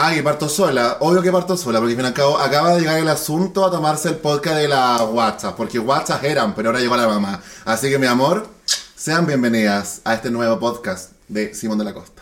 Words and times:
Ah, 0.00 0.14
que 0.14 0.22
parto 0.22 0.48
sola. 0.48 0.98
Obvio 1.00 1.20
que 1.22 1.32
parto 1.32 1.56
sola, 1.56 1.80
porque 1.80 1.94
al 1.94 1.96
fin 1.96 2.04
y 2.04 2.08
al 2.08 2.14
cabo 2.14 2.38
acaba 2.38 2.72
de 2.72 2.78
llegar 2.82 3.00
el 3.00 3.08
asunto 3.08 3.66
a 3.66 3.70
tomarse 3.72 4.10
el 4.10 4.14
podcast 4.18 4.56
de 4.56 4.68
la 4.68 5.02
WhatsApp, 5.02 5.56
porque 5.56 5.80
WhatsApp 5.80 6.22
eran, 6.22 6.54
pero 6.54 6.68
ahora 6.68 6.78
llegó 6.78 6.96
la 6.96 7.08
mamá. 7.08 7.42
Así 7.64 7.90
que 7.90 7.98
mi 7.98 8.06
amor, 8.06 8.46
sean 8.94 9.26
bienvenidas 9.26 10.00
a 10.04 10.14
este 10.14 10.30
nuevo 10.30 10.56
podcast 10.60 11.14
de 11.26 11.52
Simón 11.52 11.78
de 11.78 11.84
la 11.84 11.94
Costa. 11.94 12.17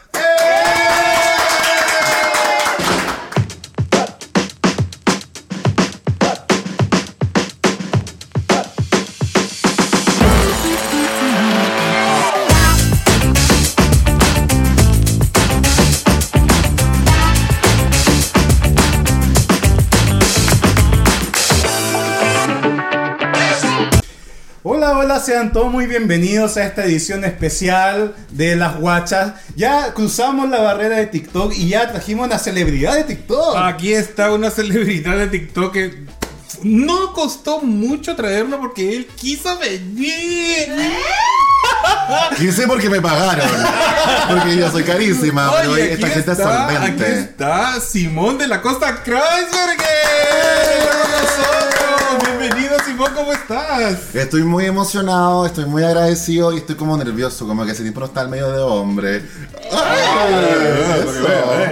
Hola, 25.17 25.25
sean 25.25 25.51
todos 25.51 25.73
muy 25.73 25.87
bienvenidos 25.87 26.59
a 26.59 26.67
esta 26.67 26.85
edición 26.85 27.25
especial 27.25 28.15
de 28.33 28.55
Las 28.55 28.79
Guachas. 28.79 29.33
Ya 29.57 29.95
cruzamos 29.95 30.51
la 30.51 30.61
barrera 30.61 30.99
de 30.99 31.07
TikTok 31.07 31.55
y 31.57 31.69
ya 31.69 31.91
trajimos 31.91 32.27
una 32.27 32.39
celebridad 32.39 32.97
de 32.97 33.05
TikTok. 33.05 33.57
Aquí 33.57 33.95
está 33.95 34.31
una 34.31 34.51
celebridad 34.51 35.17
de 35.17 35.29
TikTok 35.29 35.73
que 35.73 36.05
no 36.65 37.15
costó 37.15 37.63
mucho 37.63 38.15
traerlo 38.15 38.61
porque 38.61 38.95
él 38.95 39.07
quiso 39.07 39.59
venir. 39.59 40.69
Quise 42.37 42.67
porque 42.67 42.91
me 42.91 43.01
pagaron. 43.01 43.49
Porque 44.29 44.57
yo 44.57 44.71
soy 44.71 44.83
carísima, 44.85 45.51
pero 45.61 45.73
Oye, 45.73 45.93
esta 45.95 46.07
aquí 46.07 46.15
gente 46.15 46.33
es 46.33 46.39
está, 46.39 46.65
aquí 46.67 46.75
solvente. 46.75 47.19
está 47.21 47.81
Simón 47.81 48.39
de 48.39 48.49
la 48.49 48.61
Costa 48.63 49.03
con 49.03 49.15
nosotros. 51.11 52.39
Bienvenido 52.39 52.77
Simón, 52.85 53.13
¿cómo 53.15 53.33
estás? 53.33 54.15
Estoy 54.15 54.43
muy 54.43 54.67
emocionado, 54.67 55.47
estoy 55.47 55.65
muy 55.67 55.83
agradecido 55.85 56.53
y 56.53 56.59
estoy 56.59 56.77
como 56.77 56.97
nervioso, 56.97 57.47
como 57.47 57.65
que 57.65 57.73
ese 57.73 57.83
tiempo 57.83 58.01
no 58.01 58.07
está 58.07 58.21
al 58.23 58.29
medio 58.29 58.51
de 58.53 58.61
hombre. 58.61 59.23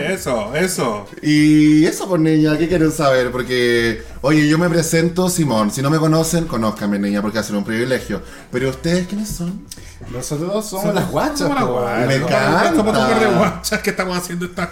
Eso. 0.04 0.54
Eso, 0.54 0.54
eso. 0.54 1.06
Y 1.22 1.84
eso, 1.86 2.08
pues 2.08 2.20
niña, 2.20 2.56
¿qué 2.58 2.68
quieren 2.68 2.92
saber? 2.92 3.30
Porque, 3.30 4.02
oye, 4.24 4.48
yo 4.48 4.56
me 4.56 4.70
presento 4.70 5.28
Simón. 5.28 5.70
Si 5.70 5.82
no 5.82 5.90
me 5.90 5.98
conocen, 5.98 6.46
conózcanme, 6.46 6.98
niña, 6.98 7.20
porque 7.20 7.42
ser 7.42 7.56
un 7.56 7.64
privilegio. 7.64 8.22
Pero 8.50 8.70
ustedes, 8.70 9.06
¿quiénes 9.06 9.28
son? 9.28 9.66
Nosotros 10.10 10.66
somos 10.66 10.94
las 10.94 11.10
guachas. 11.10 11.40
Somos 11.40 11.56
las 11.56 11.68
guachas. 11.68 12.06
Me 12.06 12.14
encanta. 12.16 12.70
Somos 12.74 12.86
un 12.86 12.92
par 12.92 13.20
de 13.20 13.26
guachas 13.26 13.80
que 13.80 13.90
estamos 13.90 14.16
haciendo 14.16 14.46
esta 14.46 14.70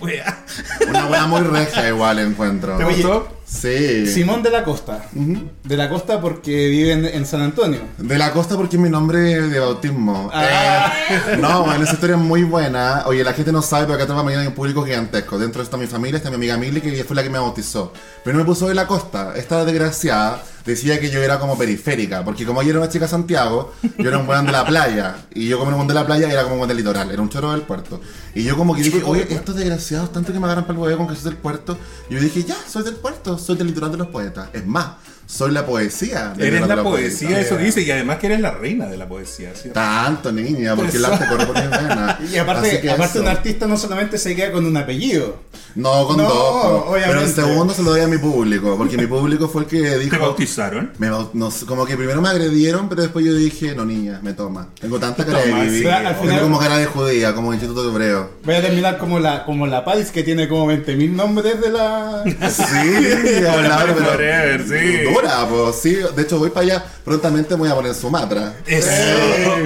wea. 0.00 0.44
Una 0.88 1.06
buena 1.06 1.26
muy 1.26 1.40
reja 1.40 1.88
igual 1.88 2.20
encuentro. 2.20 2.76
¿Te 2.76 2.84
gustó? 2.84 3.41
Sí. 3.52 4.06
Simón 4.06 4.42
de 4.42 4.50
la 4.50 4.64
Costa. 4.64 5.04
De 5.12 5.76
la 5.76 5.88
Costa 5.88 6.20
porque 6.20 6.68
vive 6.68 6.92
en, 6.92 7.04
en 7.04 7.26
San 7.26 7.42
Antonio. 7.42 7.80
De 7.98 8.18
la 8.18 8.32
costa 8.32 8.56
porque 8.56 8.76
es 8.76 8.82
mi 8.82 8.88
nombre 8.88 9.18
de 9.18 9.58
bautismo. 9.58 10.30
Ah. 10.32 10.92
Eh, 11.10 11.36
no, 11.38 11.64
bueno, 11.64 11.84
esa 11.84 11.94
historia 11.94 12.16
es 12.16 12.22
muy 12.22 12.42
buena. 12.42 13.04
Oye, 13.06 13.22
la 13.22 13.34
gente 13.34 13.52
no 13.52 13.62
sabe, 13.62 13.84
pero 13.84 13.96
acá 13.96 14.06
tengo 14.06 14.24
mañana 14.24 14.42
hay 14.42 14.48
un 14.48 14.54
público 14.54 14.84
gigantesco. 14.84 15.38
Dentro 15.38 15.62
está 15.62 15.76
mi 15.76 15.86
familia, 15.86 16.16
está 16.16 16.30
mi 16.30 16.36
amiga 16.36 16.56
Milly, 16.56 16.80
que 16.80 17.04
fue 17.04 17.14
la 17.14 17.22
que 17.22 17.30
me 17.30 17.38
bautizó. 17.38 17.92
Pero 18.24 18.36
no 18.36 18.42
me 18.42 18.46
puso 18.46 18.68
de 18.68 18.74
la 18.74 18.86
costa. 18.86 19.34
Esta 19.36 19.64
desgraciada 19.64 20.42
decía 20.64 21.00
que 21.00 21.10
yo 21.10 21.22
era 21.22 21.38
como 21.38 21.56
periférica, 21.56 22.24
porque 22.24 22.44
como 22.44 22.62
yo 22.62 22.70
era 22.70 22.78
una 22.80 22.88
chica 22.88 23.08
Santiago, 23.08 23.72
yo 23.98 24.08
era 24.08 24.18
un 24.18 24.26
buen 24.26 24.46
de 24.46 24.52
la 24.52 24.64
playa. 24.64 25.16
Y 25.34 25.48
yo 25.48 25.58
como 25.58 25.70
era 25.70 25.76
un 25.76 25.80
buen 25.80 25.88
de 25.88 25.94
la 25.94 26.06
playa, 26.06 26.30
era 26.30 26.42
como 26.42 26.54
un 26.54 26.58
buen 26.60 26.68
del 26.68 26.76
litoral, 26.76 27.10
era 27.10 27.20
un 27.20 27.28
choro 27.28 27.52
del 27.52 27.62
puerto. 27.62 28.00
Y 28.34 28.44
yo 28.44 28.56
como 28.56 28.74
que 28.74 28.82
dije, 28.82 29.02
oye, 29.04 29.26
estos 29.30 29.56
desgraciados, 29.56 30.12
tanto 30.12 30.32
que 30.32 30.38
me 30.38 30.46
agarran 30.46 30.64
para 30.64 30.74
el 30.74 30.82
huevo 30.82 30.98
con 30.98 31.08
que 31.08 31.20
soy 31.20 31.30
del 31.30 31.40
puerto. 31.40 31.76
Y 32.08 32.14
yo 32.14 32.20
dije, 32.20 32.44
ya, 32.44 32.56
soy 32.68 32.82
del 32.84 32.96
puerto, 32.96 33.38
soy 33.38 33.56
del 33.56 33.68
litoral 33.68 33.92
de 33.92 33.98
los 33.98 34.08
poetas. 34.08 34.48
Es 34.52 34.66
más, 34.66 34.96
soy 35.26 35.50
la 35.52 35.64
poesía. 35.66 36.34
Eres 36.38 36.66
la 36.66 36.76
los 36.76 36.84
poesía, 36.84 37.28
poetas. 37.28 37.46
eso 37.46 37.56
dice, 37.56 37.82
y 37.82 37.90
además 37.90 38.18
que 38.18 38.26
eres 38.26 38.40
la 38.40 38.50
reina 38.50 38.86
de 38.86 38.96
la 38.96 39.08
poesía, 39.08 39.50
¿cierto? 39.54 39.72
Tanto, 39.80 40.30
niña, 40.32 40.76
porque 40.76 40.96
el 40.96 41.04
arte 41.04 41.26
corre 41.28 41.46
por 41.46 41.56
mis 41.60 41.70
venas. 41.70 42.16
Y 42.32 42.36
aparte, 42.38 42.90
aparte 42.90 43.18
eso. 43.18 43.22
un 43.22 43.28
artista 43.28 43.66
no 43.66 43.76
solamente 43.76 44.18
se 44.18 44.34
queda 44.36 44.52
con 44.52 44.66
un 44.66 44.76
apellido. 44.76 45.36
No, 45.74 46.06
con 46.06 46.18
No, 46.18 46.24
dos. 46.24 46.32
po. 46.34 46.90
Pero 46.92 47.02
el 47.04 47.08
obviamente. 47.08 47.32
segundo 47.42 47.72
se 47.72 47.82
lo 47.82 47.90
doy 47.92 48.02
a 48.02 48.06
mi 48.06 48.18
público, 48.18 48.76
porque 48.76 48.98
mi 48.98 49.06
público 49.06 49.48
fue 49.48 49.62
el 49.62 49.68
que 49.68 49.80
¿Te 49.80 49.98
dijo... 50.00 50.18
bautizaron? 50.18 50.92
Me 50.98 51.06
no 51.08 51.30
como 51.66 51.86
que 51.86 51.96
primero 51.96 52.20
me 52.20 52.28
agredieron, 52.28 52.88
pero 52.90 53.02
después 53.02 53.24
yo 53.24 53.34
dije, 53.34 53.74
no 53.74 53.86
niña, 53.86 54.20
me 54.22 54.34
toma. 54.34 54.68
Tengo 54.78 54.98
tanta 54.98 55.24
cara 55.24 55.38
de 55.40 55.50
Toma, 55.50 55.62
Bibi. 55.64 55.78
sí, 55.80 55.86
al 55.86 56.04
Tengo 56.08 56.20
final- 56.22 56.40
como 56.42 56.58
cara 56.58 56.76
de 56.76 56.86
judía, 56.86 57.34
como 57.34 57.52
Instituto 57.54 57.88
Hebreo. 57.90 58.30
Voy 58.44 58.54
a 58.54 58.60
terminar 58.60 58.98
como 58.98 59.18
la, 59.18 59.44
como 59.46 59.66
la 59.66 59.82
Pais 59.84 60.10
que 60.10 60.22
tiene 60.22 60.46
como 60.46 60.70
20.000 60.70 61.10
nombres 61.12 61.58
de 61.60 61.70
la. 61.70 62.22
Sí, 62.50 63.44
hablar, 63.46 63.94
pero... 63.94 64.06
Forever, 64.12 64.62
sí. 64.68 65.11
Dura, 65.14 65.46
pues 65.48 65.76
sí. 65.76 65.96
De 66.14 66.22
hecho, 66.22 66.38
voy 66.38 66.50
para 66.50 66.66
allá. 66.66 66.84
Prontamente 67.04 67.54
me 67.54 67.60
voy 67.60 67.70
a 67.70 67.74
poner 67.74 67.94
Sumatra. 67.94 68.54
Eso. 68.66 68.88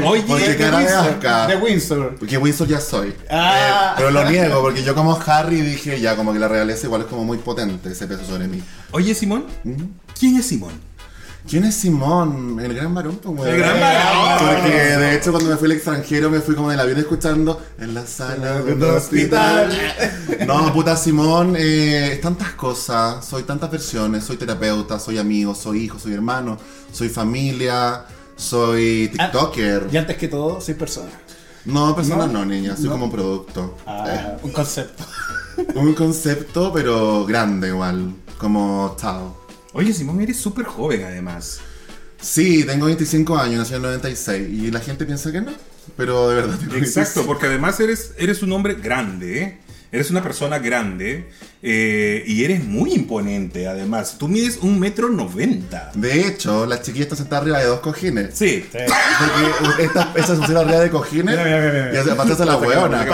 Porque 0.05 0.33
Oye, 0.33 0.57
cara 0.57 0.79
de 0.81 0.89
asca. 0.89 1.47
de 1.47 1.57
Windsor. 1.57 2.17
Porque 2.19 2.39
Windsor 2.39 2.69
ya 2.69 2.81
soy. 2.81 3.15
Ah. 3.31 3.93
Eh, 3.93 3.95
pero 3.97 4.11
lo 4.11 4.29
niego, 4.29 4.61
porque 4.61 4.83
yo 4.83 4.95
como 4.95 5.19
Harry 5.27 5.61
dije, 5.61 6.01
ya, 6.01 6.17
como 6.17 6.33
que 6.33 6.39
la 6.39 6.49
realeza 6.49 6.87
igual 6.87 7.03
es 7.03 7.07
como 7.09 7.25
muy 7.25 7.39
potente 7.39 7.91
ese 7.91 8.07
peso 8.07 8.25
sobre 8.25 8.49
mí. 8.49 8.63
oye 8.93 9.15
Simón. 9.15 9.47
¿quién 10.19 10.37
es 10.37 10.47
Simón? 10.47 10.73
¿Quién 11.49 11.63
es 11.65 11.77
Simón? 11.77 12.59
El 12.61 12.75
gran 12.75 12.93
varón, 12.93 13.21
pues, 13.23 13.39
weón. 13.39 13.49
El 13.55 13.59
gran 13.61 13.81
varón. 13.81 14.39
Porque 14.57 14.75
de 14.77 15.15
hecho 15.15 15.31
cuando 15.31 15.51
me 15.51 15.57
fui 15.57 15.67
al 15.67 15.73
extranjero 15.77 16.29
me 16.29 16.41
fui 16.41 16.57
como 16.57 16.71
en 16.73 16.75
el 16.75 16.81
avión 16.81 16.99
escuchando 16.99 17.63
en 17.79 17.95
la 17.95 18.05
sala 18.05 18.63
de 18.63 18.73
un 18.73 18.83
hospital. 18.83 19.71
No, 20.47 20.73
puta 20.73 20.97
Simón, 20.97 21.55
eh, 21.57 22.15
es 22.15 22.21
tantas 22.21 22.51
cosas, 22.53 23.25
soy 23.25 23.45
tantas 23.45 23.71
versiones, 23.71 24.25
soy 24.25 24.37
terapeuta, 24.39 24.99
soy 24.99 25.19
amigo, 25.19 25.55
soy 25.55 25.85
hijo, 25.85 25.99
soy 26.01 26.15
hermano, 26.15 26.59
soy 26.91 27.09
familia, 27.09 28.05
soy 28.35 29.09
TikToker. 29.13 29.89
Y 29.93 29.97
antes 29.97 30.17
que 30.17 30.27
todo, 30.27 30.61
soy 30.61 30.75
persona. 30.75 31.11
No, 31.65 31.95
persona 31.95 32.27
no, 32.27 32.33
No, 32.41 32.45
niña, 32.45 32.75
soy 32.75 32.87
no. 32.87 32.93
como 32.93 33.05
un 33.07 33.11
producto. 33.13 33.77
Ah, 33.87 34.37
un 34.43 34.51
concepto. 34.51 35.05
Eh, 35.59 35.67
un 35.77 35.95
concepto, 35.95 36.73
pero 36.73 37.25
grande 37.25 37.69
igual, 37.69 38.13
como 38.37 38.97
Tao. 39.01 39.46
Oye 39.77 39.93
Simón, 39.93 40.23
eres 40.23 40.39
súper 40.39 40.65
joven 40.65 41.05
además. 41.05 41.61
Sí, 42.19 42.65
tengo 42.65 42.87
25 42.87 43.37
años, 43.37 43.59
nací 43.59 43.73
en 43.73 43.77
el 43.77 43.83
96 43.83 44.49
y 44.49 44.71
la 44.71 44.81
gente 44.81 45.05
piensa 45.05 45.31
que 45.31 45.43
no, 45.43 45.53
pero 45.99 46.31
de 46.31 46.37
verdad 46.37 46.59
tengo 46.59 46.77
Exacto, 46.77 47.21
25. 47.21 47.27
porque 47.27 47.45
además 47.45 47.79
eres, 47.81 48.13
eres 48.17 48.43
un 48.43 48.53
hombre 48.53 48.77
grande, 48.77 49.43
¿eh? 49.43 49.59
eres 49.93 50.11
una 50.11 50.23
persona 50.23 50.59
grande 50.61 51.29
eh, 51.63 52.25
y 52.27 52.43
eres 52.45 52.65
muy 52.65 52.95
imponente 52.95 53.69
además. 53.69 54.17
Tú 54.19 54.29
mides 54.29 54.59
un 54.63 54.81
metro 54.81 55.11
noventa. 55.11 55.93
De 55.95 56.27
hecho, 56.27 56.65
la 56.65 56.81
chiquilla 56.81 57.05
está 57.05 57.17
sentada 57.17 57.43
arriba 57.43 57.59
de 57.59 57.67
dos 57.67 57.81
cojines. 57.81 58.31
Sí. 58.33 58.67
Porque 59.61 59.85
esta, 59.85 60.11
esa 60.15 60.29
se 60.29 60.41
pusieron 60.41 60.65
arriba 60.65 60.81
de 60.81 60.91
cojines 60.91 61.37
Mira, 61.37 61.45
mira, 61.45 61.61
mira, 61.61 61.89
mira. 61.91 62.05
y 62.05 62.11
aparte 62.11 62.35
se 62.35 62.47
la 62.47 62.57
hueona. 62.57 63.05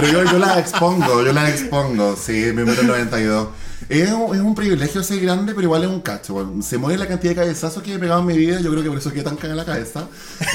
Pero 0.00 0.08
yo, 0.10 0.24
yo 0.24 0.38
la 0.38 0.58
expongo, 0.58 1.22
yo 1.22 1.32
la 1.34 1.50
expongo, 1.50 2.16
sí, 2.16 2.50
mi 2.54 2.64
metro 2.64 2.84
92. 2.84 3.48
Es 3.88 4.10
un, 4.10 4.34
es 4.34 4.40
un 4.40 4.54
privilegio 4.54 5.02
ser 5.02 5.20
grande, 5.20 5.52
pero 5.54 5.64
igual 5.66 5.82
es 5.84 5.88
un 5.90 6.00
cacho. 6.00 6.54
Se 6.62 6.78
mueve 6.78 6.98
la 6.98 7.06
cantidad 7.06 7.32
de 7.32 7.40
cabezazos 7.40 7.82
que 7.82 7.94
he 7.94 7.98
pegado 7.98 8.20
en 8.20 8.26
mi 8.26 8.36
vida, 8.36 8.60
yo 8.60 8.70
creo 8.70 8.82
que 8.82 8.88
por 8.88 8.98
eso 8.98 9.12
quedé 9.12 9.22
tan 9.22 9.36
cagada 9.36 9.56
la 9.56 9.64
cabeza. 9.64 10.06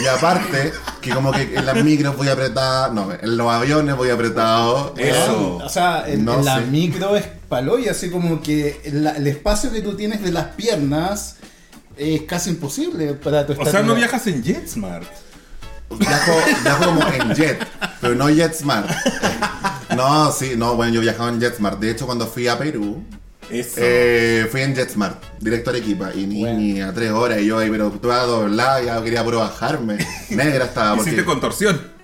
Y 0.04 0.08
aparte, 0.08 0.72
que 1.02 1.12
como 1.12 1.32
que 1.32 1.56
en 1.56 1.66
las 1.66 1.84
micros 1.84 2.16
voy 2.18 2.30
apretada, 2.30 2.90
no, 2.90 3.10
en 3.12 3.38
los 3.38 3.48
aviones 3.52 3.96
voy 3.96 4.10
apretado. 4.10 4.94
Eso. 4.98 5.58
O 5.64 5.70
sea, 5.70 6.04
en, 6.08 6.26
No 6.26 6.40
en 6.40 6.46
la 6.46 6.60
micro 6.62 7.16
es 7.16 7.26
palo 7.50 7.78
y 7.80 7.88
así 7.88 8.10
como 8.10 8.42
que 8.42 8.82
la- 8.94 9.12
el 9.18 9.28
espacio 9.28 9.72
que 9.72 9.82
tú 9.82 9.96
tienes 9.96 10.22
de 10.22 10.32
las 10.32 10.46
piernas 10.56 11.36
es 11.98 12.22
casi 12.24 12.50
imposible 12.52 13.14
para 13.14 13.46
tu 13.46 13.54
O 13.60 13.66
sea, 13.66 13.82
no 13.82 13.96
viajas 13.96 14.26
en 14.28 14.44
JetSmart. 14.44 15.08
Viajo, 15.90 16.32
viajo 16.64 16.86
como 16.86 17.02
en 17.08 17.34
jet, 17.34 17.66
pero 18.02 18.16
no 18.16 18.30
JetSmart. 18.30 18.90
No, 19.96 20.32
sí, 20.32 20.54
no, 20.58 20.76
bueno, 20.76 20.94
yo 20.94 21.02
viajaba 21.02 21.30
en 21.30 21.40
JetSmart. 21.40 21.80
De 21.80 21.92
hecho, 21.92 22.06
cuando 22.06 22.28
fui 22.28 22.48
a 22.48 22.58
Perú, 22.58 23.04
eh, 23.50 24.48
fui 24.52 24.62
en 24.62 24.76
JetSmart, 24.76 25.24
directo 25.40 25.70
a 25.70 25.74
Arequipa, 25.74 26.12
y 26.14 26.26
ni, 26.28 26.42
Bueno. 26.42 26.60
ni 26.60 26.82
a 26.82 26.94
tres 26.94 27.12
horas, 27.12 27.40
y 27.40 27.46
yo 27.48 27.58
ahí, 27.60 27.70
pero 27.70 27.90
toda 27.92 28.24
doblada, 28.26 28.82
ya 28.82 29.02
quería 29.04 29.24
puro 29.24 29.40
bajarme. 29.40 29.98
Negra 30.30 30.66
estaba, 30.66 30.96
porque... 30.96 31.12
Hiciste 31.12 31.26
contorsión. 31.26 31.97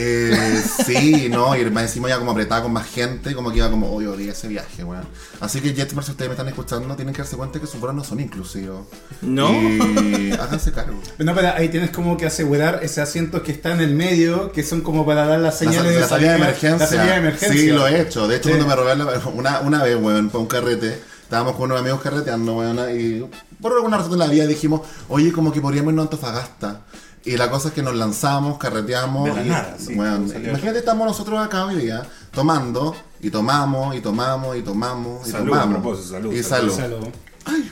Eh, 0.00 0.62
sí, 0.86 1.28
no, 1.28 1.56
y 1.56 1.64
más 1.70 1.82
encima 1.84 2.08
ya 2.08 2.18
como 2.18 2.30
apretada 2.30 2.62
con 2.62 2.72
más 2.72 2.86
gente, 2.88 3.34
como 3.34 3.50
que 3.50 3.56
iba 3.58 3.68
como, 3.68 3.92
oye, 3.92 4.06
odié 4.06 4.30
ese 4.30 4.46
viaje, 4.46 4.84
weón. 4.84 5.02
Así 5.40 5.60
que 5.60 5.74
JetSmart, 5.74 6.06
si 6.06 6.12
ustedes 6.12 6.28
me 6.28 6.34
están 6.34 6.46
escuchando, 6.46 6.94
tienen 6.94 7.12
que 7.12 7.22
darse 7.22 7.36
cuenta 7.36 7.58
que 7.60 7.66
sus 7.66 7.80
vuelos 7.80 7.96
no 7.96 8.04
son 8.04 8.20
inclusivos. 8.20 8.86
¿No? 9.22 9.50
Y 9.50 10.30
háganse 10.32 10.70
cargo. 10.72 11.00
No, 11.18 11.34
pero 11.34 11.48
ahí 11.54 11.68
tienes 11.68 11.90
como 11.90 12.16
que 12.16 12.26
asegurar 12.26 12.78
ese 12.82 13.00
asiento 13.00 13.42
que 13.42 13.50
está 13.50 13.72
en 13.72 13.80
el 13.80 13.94
medio, 13.94 14.52
que 14.52 14.62
son 14.62 14.82
como 14.82 15.04
para 15.04 15.26
dar 15.26 15.40
las 15.40 15.54
La, 15.54 15.58
señales 15.72 15.94
la 15.96 16.00
de 16.02 16.06
salida 16.06 16.30
de 16.32 16.36
emergencia. 16.38 16.78
La 16.78 16.86
salida 16.86 17.12
de 17.12 17.18
emergencia. 17.18 17.60
Sí, 17.60 17.66
lo 17.70 17.88
he 17.88 18.00
hecho. 18.00 18.28
De 18.28 18.36
hecho, 18.36 18.50
Sí. 18.50 18.54
cuando 18.54 18.66
me 18.68 18.76
robé 18.76 18.94
la- 18.96 19.20
una, 19.34 19.60
una 19.60 19.82
vez, 19.82 19.96
weón, 20.00 20.28
para 20.28 20.38
un 20.38 20.46
carrete, 20.46 21.00
estábamos 21.24 21.56
con 21.56 21.64
unos 21.64 21.80
amigos 21.80 22.00
carreteando, 22.00 22.56
weón, 22.56 22.78
y 22.96 23.24
por 23.60 23.72
alguna 23.72 23.96
razón 23.96 24.12
de 24.12 24.18
la 24.18 24.28
vida 24.28 24.46
dijimos, 24.46 24.82
oye, 25.08 25.32
como 25.32 25.52
que 25.52 25.60
podríamos 25.60 25.90
irnos 25.90 26.04
a 26.04 26.06
Antofagasta. 26.06 26.80
Y 27.28 27.36
la 27.36 27.50
cosa 27.50 27.68
es 27.68 27.74
que 27.74 27.82
nos 27.82 27.94
lanzamos, 27.94 28.56
carreteamos. 28.56 29.26
De 29.26 29.34
la 29.34 29.44
y, 29.44 29.48
nada, 29.50 29.76
sí, 29.78 29.92
imagínate, 29.92 30.78
estamos 30.78 31.06
nosotros 31.06 31.38
acá 31.44 31.66
hoy 31.66 31.76
día, 31.76 32.02
tomando, 32.32 32.96
y 33.20 33.28
tomamos, 33.28 33.94
y 33.94 34.00
tomamos, 34.00 34.56
y 34.56 34.62
tomamos, 34.62 35.28
y 35.28 35.32
Salud, 35.32 35.50
tomamos. 35.50 36.06
salud, 36.06 36.32
Y 36.32 36.42
salud. 36.42 36.74
salud. 36.74 37.04
Salud. 37.44 37.64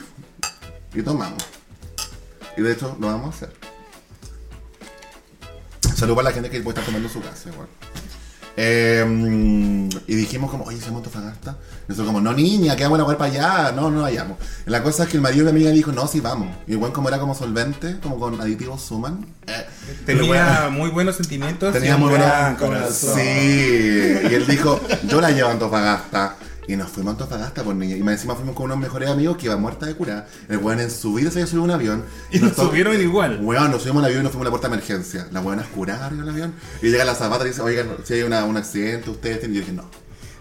Y 0.93 1.01
tomamos. 1.01 1.43
Y 2.55 2.61
de 2.61 2.71
hecho 2.71 2.95
lo 2.99 3.07
vamos 3.07 3.33
a 3.33 3.35
hacer. 3.35 3.53
Salud 5.95 6.13
para 6.13 6.29
la 6.29 6.33
gente 6.35 6.51
que 6.51 6.61
puede 6.61 6.77
estar 6.77 6.85
tomando 6.85 7.09
su 7.09 7.19
casa, 7.19 7.49
igual. 7.49 7.67
Eh, 8.59 9.05
y 10.07 10.15
dijimos 10.15 10.49
como, 10.49 10.63
oye, 10.63 10.81
¿se 10.81 10.87
Antofagasta? 10.87 11.55
Nosotros 11.87 12.07
como, 12.07 12.21
no 12.21 12.33
niña, 12.33 12.75
que 12.75 12.83
vamos 12.83 12.99
a 12.99 13.03
jugar 13.03 13.17
para 13.17 13.31
allá, 13.31 13.71
no, 13.71 13.91
no 13.91 14.01
vayamos. 14.01 14.37
La 14.65 14.81
cosa 14.81 15.03
es 15.03 15.09
que 15.09 15.17
el 15.17 15.21
marido 15.21 15.45
de 15.45 15.53
mi 15.53 15.59
amiga 15.59 15.71
dijo, 15.71 15.91
no, 15.91 16.07
sí 16.07 16.21
vamos. 16.21 16.49
Y 16.65 16.71
igual 16.73 16.91
como 16.91 17.07
era 17.07 17.19
como 17.19 17.35
solvente, 17.35 17.99
como 18.01 18.19
con 18.19 18.41
aditivos 18.41 18.81
suman. 18.81 19.27
eh, 19.45 19.65
Tenía 20.07 20.69
muy 20.71 20.89
buenos 20.89 21.17
sentimientos. 21.17 21.71
Tenía 21.71 21.97
muy 21.97 22.09
buenos 22.09 22.57
corazón. 22.57 23.15
Sí. 23.15 23.21
Y 23.21 24.33
él 24.33 24.47
dijo, 24.47 24.81
yo 25.07 25.21
la 25.21 25.29
llevo 25.29 25.49
a 25.49 25.51
Antofagasta. 25.51 26.35
Y 26.67 26.75
nos 26.75 26.89
fuimos 26.89 27.11
a 27.11 27.13
Antofagasta 27.13 27.63
por 27.63 27.75
niña. 27.75 27.95
Y 27.95 28.03
más 28.03 28.15
encima 28.15 28.35
fuimos 28.35 28.55
con 28.55 28.65
unos 28.65 28.77
mejores 28.77 29.09
amigos 29.09 29.37
que 29.37 29.45
iba 29.45 29.55
muerta 29.57 29.85
de 29.85 29.95
cura. 29.95 30.27
El 30.49 30.57
weón 30.57 30.79
en 30.81 30.91
su 30.91 31.13
vida 31.13 31.31
se 31.31 31.39
había 31.39 31.47
subido 31.47 31.61
a 31.61 31.65
un 31.65 31.71
avión. 31.71 32.03
Y 32.31 32.39
nos 32.39 32.55
subieron 32.55 32.99
igual. 32.99 33.39
Weón, 33.41 33.71
nos 33.71 33.81
subimos 33.83 34.01
al 34.01 34.07
avión 34.07 34.21
y 34.21 34.23
nos 34.23 34.31
fuimos 34.33 34.45
a 34.45 34.47
la 34.47 34.51
puerta 34.51 34.67
de 34.67 34.73
emergencia. 34.75 35.27
La 35.31 35.39
weona 35.41 35.61
es 35.61 35.67
curar 35.69 36.11
en 36.11 36.19
el 36.21 36.29
avión. 36.29 36.53
Y 36.81 36.89
llega 36.89 37.05
la 37.05 37.15
zapata 37.15 37.45
y 37.45 37.49
dice, 37.49 37.61
oigan, 37.61 37.87
si 38.03 38.15
hay 38.15 38.23
una- 38.23 38.43
un 38.43 38.57
accidente, 38.57 39.09
ustedes 39.09 39.39
tienen. 39.39 39.55
Y 39.55 39.59
yo 39.59 39.65
dije, 39.65 39.73
no. 39.73 39.89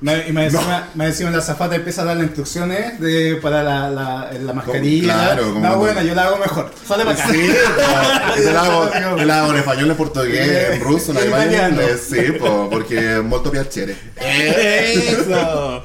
Y 0.02 0.31
me 0.31 0.50
me 0.94 1.06
encima 1.06 1.31
la 1.31 1.40
zafata 1.40 1.75
empieza 1.75 2.02
a 2.02 2.05
dar 2.05 2.17
las 2.19 2.26
instrucciones 2.26 3.00
de, 3.00 3.37
para 3.40 3.62
la, 3.62 3.88
la, 3.88 4.31
la 4.31 4.52
mascarilla. 4.52 5.14
Claro, 5.14 5.55
como 5.55 5.67
no, 5.67 5.76
bueno, 5.79 6.02
yo 6.02 6.14
la 6.14 6.25
hago 6.25 6.37
mejor. 6.37 6.70
Sale 6.87 7.05
para 7.06 7.17
acá. 7.25 7.32
Sí. 7.32 7.50
Yo 8.44 8.52
la 8.52 8.61
hago, 8.62 8.90
yo 9.17 9.25
la 9.25 9.40
hago 9.40 9.52
en 9.52 9.58
español, 9.58 9.90
en 9.90 9.96
portugués, 9.96 10.69
en 10.75 10.81
ruso, 10.82 11.12
en 11.12 11.17
alemán. 11.34 11.79
Sí, 11.99 12.20
po, 12.38 12.69
porque 12.70 13.22
molto 13.25 13.50
piacere. 13.50 13.96
Eso. 14.17 15.82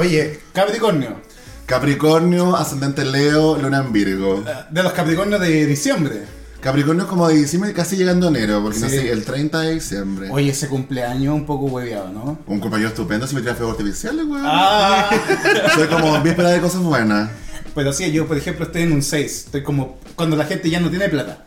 Oye, 0.00 0.40
Capricornio. 0.54 1.20
Capricornio, 1.66 2.56
ascendente 2.56 3.04
Leo, 3.04 3.58
luna 3.58 3.80
en 3.80 3.92
Virgo. 3.92 4.42
De 4.70 4.82
los 4.82 4.94
Capricornios 4.94 5.38
de 5.42 5.66
diciembre. 5.66 6.22
Capricornio 6.62 7.04
es 7.04 7.08
como 7.10 7.28
de 7.28 7.34
diciembre, 7.36 7.74
casi 7.74 7.96
llegando 7.96 8.26
a 8.26 8.30
enero, 8.30 8.62
porque 8.62 8.78
Sí. 8.78 8.84
nací 8.84 8.96
el 9.08 9.24
30 9.26 9.60
de 9.60 9.74
diciembre. 9.74 10.28
Oye, 10.30 10.50
ese 10.52 10.68
cumpleaños 10.68 11.34
un 11.34 11.44
poco 11.44 11.66
hueveado, 11.66 12.08
¿no? 12.12 12.38
Un 12.46 12.60
compañero 12.60 12.88
estupendo, 12.88 13.26
si 13.26 13.34
me 13.34 13.42
tira 13.42 13.54
fuegos 13.54 13.76
artificiales, 13.78 14.24
weón. 14.26 14.42
Ah, 14.46 15.08
Soy 15.74 15.86
como 15.88 16.18
víspera 16.22 16.48
de 16.50 16.60
cosas 16.62 16.80
buenas. 16.80 17.28
pero 17.74 17.92
sí, 17.92 18.10
yo 18.10 18.26
por 18.26 18.38
ejemplo 18.38 18.64
estoy 18.64 18.82
en 18.82 18.92
un 18.92 19.02
6. 19.02 19.44
Estoy 19.46 19.62
como 19.62 19.98
cuando 20.16 20.36
la 20.36 20.46
gente 20.46 20.70
ya 20.70 20.80
no 20.80 20.88
tiene 20.88 21.10
plata. 21.10 21.44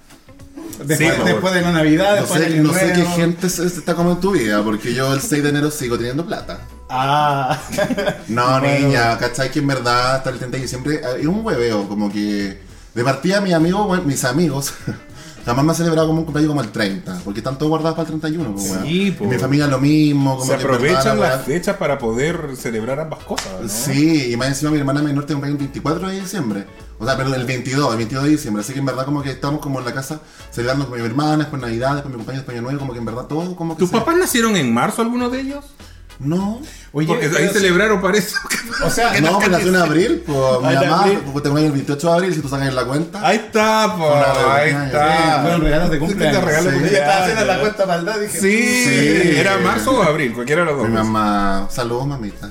Después, 0.86 0.98
Sí, 0.98 1.06
por 1.18 1.26
después 1.26 1.54
de 1.56 1.62
la 1.62 1.72
Navidad, 1.72 2.16
No 2.16 2.22
después 2.22 2.42
sé, 2.42 2.46
Año 2.48 2.64
no 2.64 2.74
sé 2.74 2.94
qué 2.94 3.06
gente 3.06 3.50
se 3.50 3.66
está 3.66 3.96
como 3.96 4.12
en 4.12 4.20
tu 4.20 4.32
vida, 4.32 4.64
porque 4.64 4.94
yo 4.94 5.12
el 5.12 5.22
6 5.22 5.42
de 5.42 5.50
enero 5.50 5.70
sigo 5.72 5.98
teniendo 5.98 6.24
plata. 6.26 6.60
Ah, 6.90 7.58
No, 8.28 8.60
Bueno. 8.60 8.80
niña, 8.88 9.18
¿cachai? 9.18 9.52
Que 9.52 9.60
en 9.60 9.68
verdad 9.68 10.16
hasta 10.18 10.30
el 10.30 10.38
30 10.38 10.58
de 10.58 10.62
diciembre 10.64 10.96
eh, 10.96 11.22
es 11.22 11.26
un 11.26 11.44
hueveo, 11.46 11.88
como 11.88 12.12
que 12.12 12.62
de 12.94 13.04
partida 13.04 13.42
mis 13.42 13.54
amigos, 13.54 13.88
bueno, 13.88 14.04
mis 14.04 14.24
amigos, 14.26 14.74
jamás 15.46 15.66
me 15.66 15.72
han 15.72 15.76
celebrado 15.76 16.08
como 16.08 16.20
un 16.20 16.26
cumpleaños 16.26 16.50
como 16.52 16.62
el 16.62 16.72
30, 16.72 17.22
porque 17.26 17.40
están 17.40 17.58
todos 17.58 17.70
guardados 17.70 17.96
para 17.98 18.08
el 18.14 18.20
31, 18.20 18.52
pues. 18.54 18.72
Sí. 18.84 19.16
Mi 19.22 19.38
familia 19.40 19.66
lo 19.68 19.80
mismo, 19.80 20.38
como 20.38 20.46
Se 20.52 20.58
que 20.58 20.64
verdad 20.68 20.76
aprovechan 20.76 21.20
la 21.20 21.30
las 21.30 21.46
fechas 21.46 21.78
para 21.78 21.98
poder 21.98 22.50
celebrar 22.56 23.00
ambas 23.00 23.24
cosas, 23.24 23.48
¿no? 23.62 23.68
Sí, 23.68 24.32
y 24.32 24.38
más 24.38 24.50
encima 24.50 24.70
mi 24.72 24.78
hermana 24.78 25.02
menor 25.02 25.26
tiene 25.26 25.42
un 25.42 25.50
cumpleaños 25.50 25.62
el 25.62 25.68
24 25.68 26.08
de 26.10 26.20
diciembre. 26.22 26.68
O 27.00 27.06
sea, 27.06 27.18
perdón, 27.18 27.34
el 27.34 27.46
22, 27.46 27.92
el 27.92 27.98
22 27.98 28.24
de 28.26 28.30
diciembre. 28.30 28.62
Así 28.62 28.72
que 28.74 28.80
en 28.80 28.86
verdad 28.86 29.04
como 29.06 29.24
que 29.24 29.32
estamos 29.32 29.60
como 29.60 29.80
en 29.80 29.86
la 29.86 29.94
casa 29.94 30.22
celebrando 30.52 30.88
con 30.88 31.00
mi 31.00 31.06
hermana, 31.06 31.38
después 31.38 31.60
Navidad, 31.62 31.94
después 31.96 32.12
mi 32.14 32.18
compañero 32.20 32.46
de 32.46 32.52
Año 32.54 32.62
Nuevo, 32.62 32.80
como 32.80 32.94
que 32.94 33.00
en 33.00 33.06
verdad 33.06 33.24
todo 33.24 33.56
como 33.56 33.74
que 33.76 33.80
¿Tus 33.80 33.90
se- 33.90 33.98
papás 33.98 34.16
nacieron 34.16 34.56
en 34.56 34.72
marzo, 34.72 35.02
alguno 35.02 35.30
de 35.30 35.42
ellos? 35.42 35.66
No. 36.24 36.62
oye, 36.92 37.08
Porque 37.08 37.26
ahí 37.26 37.50
celebraron, 37.50 38.02
parece. 38.02 38.36
O 38.84 38.90
sea, 38.90 39.20
No, 39.22 39.38
pues 39.38 39.50
nació 39.50 39.70
en 39.70 39.76
abril, 39.76 40.24
pues 40.26 40.38
mi 40.62 40.74
mamá, 40.76 41.06
pues 41.32 41.44
tengo 41.44 41.58
el 41.58 41.72
28 41.72 42.08
de 42.08 42.14
abril, 42.14 42.34
si 42.34 42.42
tú 42.42 42.50
sacas 42.50 42.74
la 42.74 42.86
cuenta. 42.86 43.26
Ahí 43.28 43.38
está, 43.38 43.88
Una 43.96 44.56
ahí 44.56 44.70
está. 44.72 45.40
fueron 45.42 45.62
regalos 45.62 45.90
de 45.90 46.00
cumpleaños. 46.00 46.40
Te 46.40 46.46
regalo 46.46 46.72
de 46.72 46.88
estaba 46.88 47.18
haciendo 47.24 47.46
la 47.46 47.60
cuenta 47.60 47.86
maldad 47.86 48.20
dije. 48.20 48.40
Sí, 48.40 48.84
Sí. 48.84 49.38
¿era 49.38 49.58
marzo 49.58 49.92
o 50.00 50.04
abril? 50.04 50.34
Cualquiera 50.34 50.62
de 50.62 50.68
los 50.68 50.78
dos. 50.78 50.88
Mi 50.90 50.96
mamá, 50.96 51.68
saludos 51.72 52.08
mamita. 52.08 52.50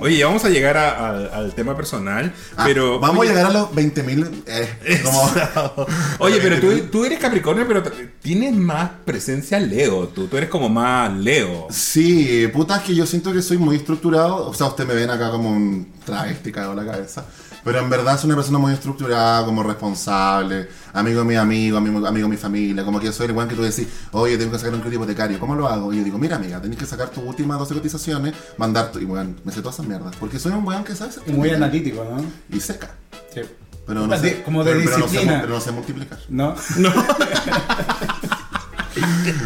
Oye, 0.00 0.18
ya 0.18 0.26
vamos 0.26 0.44
a 0.44 0.48
llegar 0.50 0.76
a- 0.76 1.08
al, 1.10 1.30
al 1.32 1.54
tema 1.54 1.76
personal, 1.76 2.32
Ah, 2.56 2.64
pero... 2.66 2.98
vamos 3.00 3.20
oye, 3.20 3.30
a 3.30 3.34
llegar 3.34 3.50
a 3.50 3.52
los 3.52 3.70
20.000. 3.72 4.42
Eh, 4.46 5.00
como, 5.02 5.86
Oye, 6.20 6.38
pero 6.40 6.60
tú, 6.60 6.80
tú 6.92 7.04
eres 7.04 7.18
Capricornio, 7.18 7.66
pero 7.66 7.82
tienes 8.22 8.54
más 8.54 8.90
presencia 9.04 9.58
Leo. 9.60 10.08
Tú, 10.08 10.26
tú 10.28 10.36
eres 10.36 10.48
como 10.50 10.68
más 10.68 11.12
Leo. 11.16 11.66
Sí, 11.70 12.46
puta, 12.52 12.76
es 12.76 12.82
que 12.82 12.94
yo 12.94 13.06
siento 13.06 13.32
que 13.32 13.42
soy 13.42 13.58
muy 13.58 13.76
estructurado. 13.76 14.48
O 14.48 14.54
sea, 14.54 14.66
ustedes 14.68 14.88
me 14.88 14.94
ven 14.94 15.10
acá 15.10 15.30
como 15.30 15.50
un 15.50 15.92
travesti 16.04 16.52
cagado 16.52 16.74
la 16.74 16.84
cabeza. 16.84 17.24
Pero 17.66 17.80
en 17.80 17.90
verdad 17.90 18.16
soy 18.16 18.28
una 18.28 18.36
persona 18.36 18.60
muy 18.60 18.72
estructurada, 18.72 19.44
como 19.44 19.60
responsable, 19.64 20.68
amigo 20.92 21.18
de 21.18 21.24
mi 21.24 21.34
amigo, 21.34 21.76
amigo, 21.76 22.06
amigo 22.06 22.28
de 22.28 22.30
mi 22.30 22.36
familia. 22.36 22.84
Como 22.84 23.00
que 23.00 23.10
soy 23.10 23.26
el 23.26 23.32
weón 23.32 23.48
que 23.48 23.56
tú 23.56 23.62
decís, 23.62 23.88
oye, 24.12 24.38
tengo 24.38 24.52
que 24.52 24.58
sacar 24.58 24.72
un 24.74 24.82
crédito 24.82 25.02
hipotecario. 25.02 25.40
¿Cómo 25.40 25.56
lo 25.56 25.66
hago? 25.66 25.92
Y 25.92 25.96
yo 25.96 26.04
digo, 26.04 26.16
mira, 26.16 26.36
amiga, 26.36 26.62
tenés 26.62 26.78
que 26.78 26.86
sacar 26.86 27.08
tus 27.08 27.24
últimas 27.24 27.58
12 27.58 27.74
cotizaciones, 27.74 28.34
mandar 28.56 28.92
tu. 28.92 29.00
Y 29.00 29.04
weón, 29.04 29.40
me 29.42 29.50
sé 29.50 29.62
todas 29.62 29.74
esas 29.74 29.86
mierdas. 29.88 30.14
Porque 30.14 30.38
soy 30.38 30.52
un 30.52 30.64
weón 30.64 30.84
que 30.84 30.94
sabe 30.94 31.10
hacer 31.10 31.24
Y 31.26 31.32
muy 31.32 31.50
analítico, 31.50 32.04
¿no? 32.04 32.24
Y 32.56 32.60
seca. 32.60 32.94
Sí. 33.34 33.40
Pero 33.84 34.06
no 34.06 34.16
sé, 34.16 34.44
como 34.44 34.62
de 34.62 34.70
pero, 34.70 34.84
pero 34.84 34.98
no 34.98 35.06
sé, 35.06 35.10
disciplina. 35.10 35.40
pero 35.40 35.54
no 35.54 35.60
sé 35.60 35.72
multiplicar. 35.72 36.18
¿No? 36.28 36.54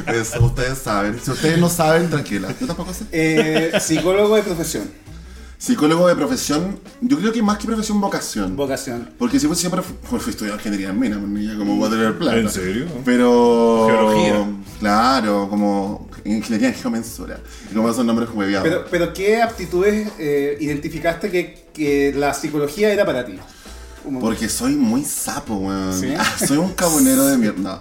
Eso 0.08 0.44
ustedes 0.44 0.76
saben. 0.76 1.18
Si 1.18 1.30
ustedes 1.30 1.58
no 1.58 1.70
saben, 1.70 2.10
tranquila. 2.10 2.54
Yo 2.60 2.66
tampoco 2.66 2.92
sé. 2.92 3.06
Eh, 3.12 3.80
psicólogo 3.80 4.36
de 4.36 4.42
profesión. 4.42 4.90
Psicólogo 5.60 6.08
de 6.08 6.16
profesión, 6.16 6.78
yo 7.02 7.18
creo 7.18 7.34
que 7.34 7.42
más 7.42 7.58
que 7.58 7.66
profesión, 7.66 8.00
vocación. 8.00 8.56
Vocación. 8.56 9.10
Porque 9.18 9.38
si 9.38 9.46
fuese 9.46 9.60
siempre 9.60 9.82
pues, 10.08 10.22
fui 10.22 10.30
estudiar 10.32 10.54
ingeniería 10.54 10.88
en 10.88 10.98
mina, 10.98 11.18
pues, 11.18 11.28
niña, 11.30 11.54
como 11.58 11.76
voy 11.76 11.86
a 11.86 11.90
tener 11.90 12.16
plata. 12.18 12.38
¿En 12.38 12.48
serio? 12.48 12.86
Pero. 13.04 13.86
Geología. 13.86 14.46
Claro, 14.78 15.48
como 15.50 16.08
ingeniería 16.24 16.68
en 16.68 16.74
geomensura. 16.76 17.40
Y 17.70 17.74
como 17.74 17.90
esos 17.90 18.06
nombres 18.06 18.30
hueveados. 18.32 18.66
Pero, 18.66 18.86
pero 18.90 19.12
¿qué 19.12 19.42
aptitudes 19.42 20.08
eh, 20.18 20.56
identificaste 20.60 21.30
que, 21.30 21.66
que 21.74 22.14
la 22.16 22.32
psicología 22.32 22.90
era 22.90 23.04
para 23.04 23.26
ti? 23.26 23.34
Como- 24.02 24.18
Porque 24.18 24.48
soy 24.48 24.76
muy 24.76 25.04
sapo, 25.04 25.56
weón. 25.56 25.92
¿Sí? 26.00 26.14
Ah, 26.18 26.36
soy 26.38 26.56
un 26.56 26.72
cabonero 26.72 27.26
de 27.26 27.36
mierda. 27.36 27.60
No. 27.62 27.80